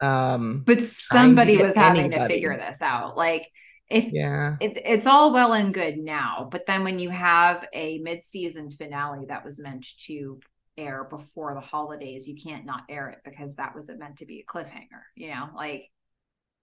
Um, 0.01 0.65
But 0.67 0.81
somebody 0.81 1.59
was 1.59 1.75
having 1.75 2.11
to 2.13 2.21
figure 2.21 2.57
this 2.57 2.83
out. 2.83 3.17
Like 3.17 3.49
if 3.93 4.13
yeah. 4.13 4.57
it, 4.61 4.81
it's 4.85 5.07
all 5.07 5.33
well 5.33 5.53
and 5.53 5.73
good 5.75 5.99
now, 5.99 6.49
but 6.51 6.67
then 6.67 6.85
when 6.85 6.99
you 6.99 7.11
have 7.11 7.67
a 7.73 7.99
mid-season 7.99 8.71
finale 8.71 9.27
that 9.27 9.45
was 9.45 9.61
meant 9.61 9.87
to 10.07 10.41
air 10.77 11.05
before 11.05 11.55
the 11.55 11.61
holidays, 11.61 12.27
you 12.27 12.35
can't 12.35 12.65
not 12.65 12.83
air 12.89 13.11
it 13.11 13.19
because 13.25 13.57
that 13.57 13.75
was 13.75 13.91
meant 13.99 14.19
to 14.19 14.27
be 14.27 14.41
a 14.41 14.45
cliffhanger, 14.45 15.03
you 15.17 15.29
know, 15.29 15.49
like 15.55 15.91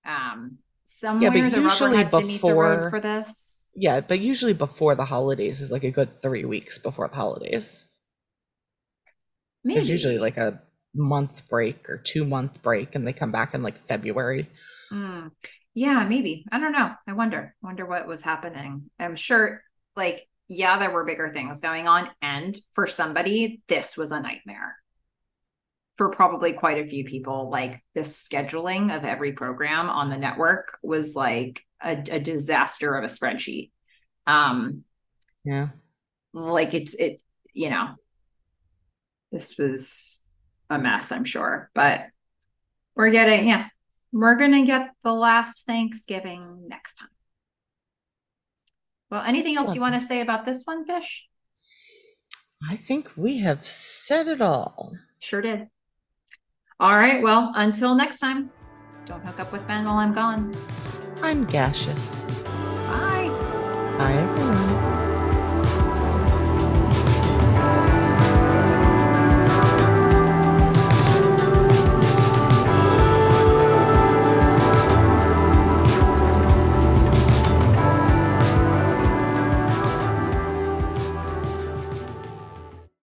um 0.06 0.58
somewhere 0.86 1.30
the 1.30 1.60
rubber 1.60 1.60
usually 1.60 1.98
had 1.98 2.12
to 2.12 2.22
meet 2.22 2.42
the 2.42 2.54
road 2.54 2.76
before- 2.78 2.90
for 2.90 3.00
this. 3.00 3.70
Yeah, 3.76 4.02
but 4.02 4.20
usually 4.20 4.54
before 4.54 4.96
the 4.96 5.06
holidays 5.06 5.62
is 5.62 5.72
like 5.72 5.84
a 5.84 5.92
good 5.92 6.22
three 6.22 6.46
weeks 6.46 6.80
before 6.80 7.08
the 7.08 7.16
holidays. 7.16 7.84
Maybe 9.64 9.76
There's 9.76 9.90
usually 9.90 10.18
like 10.18 10.38
a 10.38 10.62
month 10.96 11.48
break 11.50 11.90
or 11.90 11.98
two 11.98 12.26
month 12.26 12.62
break 12.62 12.96
and 12.96 13.08
they 13.08 13.14
come 13.14 13.32
back 13.32 13.54
in 13.54 13.62
like 13.62 13.78
February. 13.78 14.50
Mm. 14.92 15.32
Yeah, 15.74 16.06
maybe. 16.08 16.46
I 16.52 16.60
don't 16.60 16.72
know. 16.72 16.94
I 17.08 17.14
wonder. 17.14 17.56
Wonder 17.62 17.86
what 17.86 18.08
was 18.08 18.22
happening. 18.22 18.90
I'm 19.00 19.16
sure, 19.16 19.62
like, 19.96 20.28
yeah, 20.48 20.78
there 20.80 20.92
were 20.92 21.06
bigger 21.06 21.32
things 21.34 21.62
going 21.62 21.88
on, 21.88 22.10
and 22.22 22.60
for 22.74 22.88
somebody, 22.88 23.62
this 23.68 23.96
was 23.96 24.12
a 24.12 24.20
nightmare. 24.20 24.76
For 25.98 26.10
probably 26.10 26.54
quite 26.54 26.80
a 26.84 26.88
few 26.88 27.04
people, 27.04 27.50
like 27.50 27.84
the 27.94 28.02
scheduling 28.02 28.96
of 28.96 29.04
every 29.04 29.34
program 29.34 29.90
on 29.90 30.10
the 30.10 30.18
network 30.18 30.78
was 30.82 31.16
like 31.16 31.62
a, 31.84 31.92
a 31.92 32.20
disaster 32.20 32.96
of 32.96 33.04
a 33.04 33.08
spreadsheet. 33.08 33.72
Um, 34.26 34.86
Yeah. 35.44 35.70
like 36.34 36.74
it's 36.74 36.94
it, 36.96 37.22
you 37.54 37.70
know, 37.70 37.90
this 39.32 39.58
was 39.58 40.26
a 40.70 40.80
mess, 40.80 41.12
I'm 41.12 41.26
sure, 41.26 41.70
but 41.76 42.06
we're 42.96 43.12
getting, 43.12 43.48
yeah, 43.48 43.68
we're 44.12 44.36
gonna 44.36 44.66
get 44.66 44.92
the 45.04 45.14
last 45.14 45.66
Thanksgiving 45.66 46.68
next 46.68 46.96
time. 46.96 47.10
Well, 49.10 49.24
anything 49.24 49.58
else 49.58 49.74
you 49.74 49.82
want 49.82 49.96
to 49.96 50.02
say 50.02 50.22
about 50.22 50.46
this 50.46 50.64
one, 50.66 50.86
Fish? 50.86 51.28
I 52.70 52.76
think 52.76 53.12
we 53.16 53.40
have 53.40 53.66
said 53.66 54.28
it 54.28 54.42
all. 54.42 54.92
Sure 55.20 55.42
did. 55.42 55.68
All 56.80 56.96
right, 56.96 57.22
well, 57.22 57.52
until 57.56 57.96
next 57.96 58.20
time, 58.20 58.52
don't 59.06 59.26
hook 59.26 59.40
up 59.40 59.52
with 59.52 59.68
Ben 59.68 59.86
while 59.86 59.98
I'm 59.98 60.14
gone. 60.14 60.54
I'm 61.22 61.44
gaseous. 61.44 62.22
Bye. 62.22 63.30
Bye, 63.98 64.14
everyone. 64.14 64.89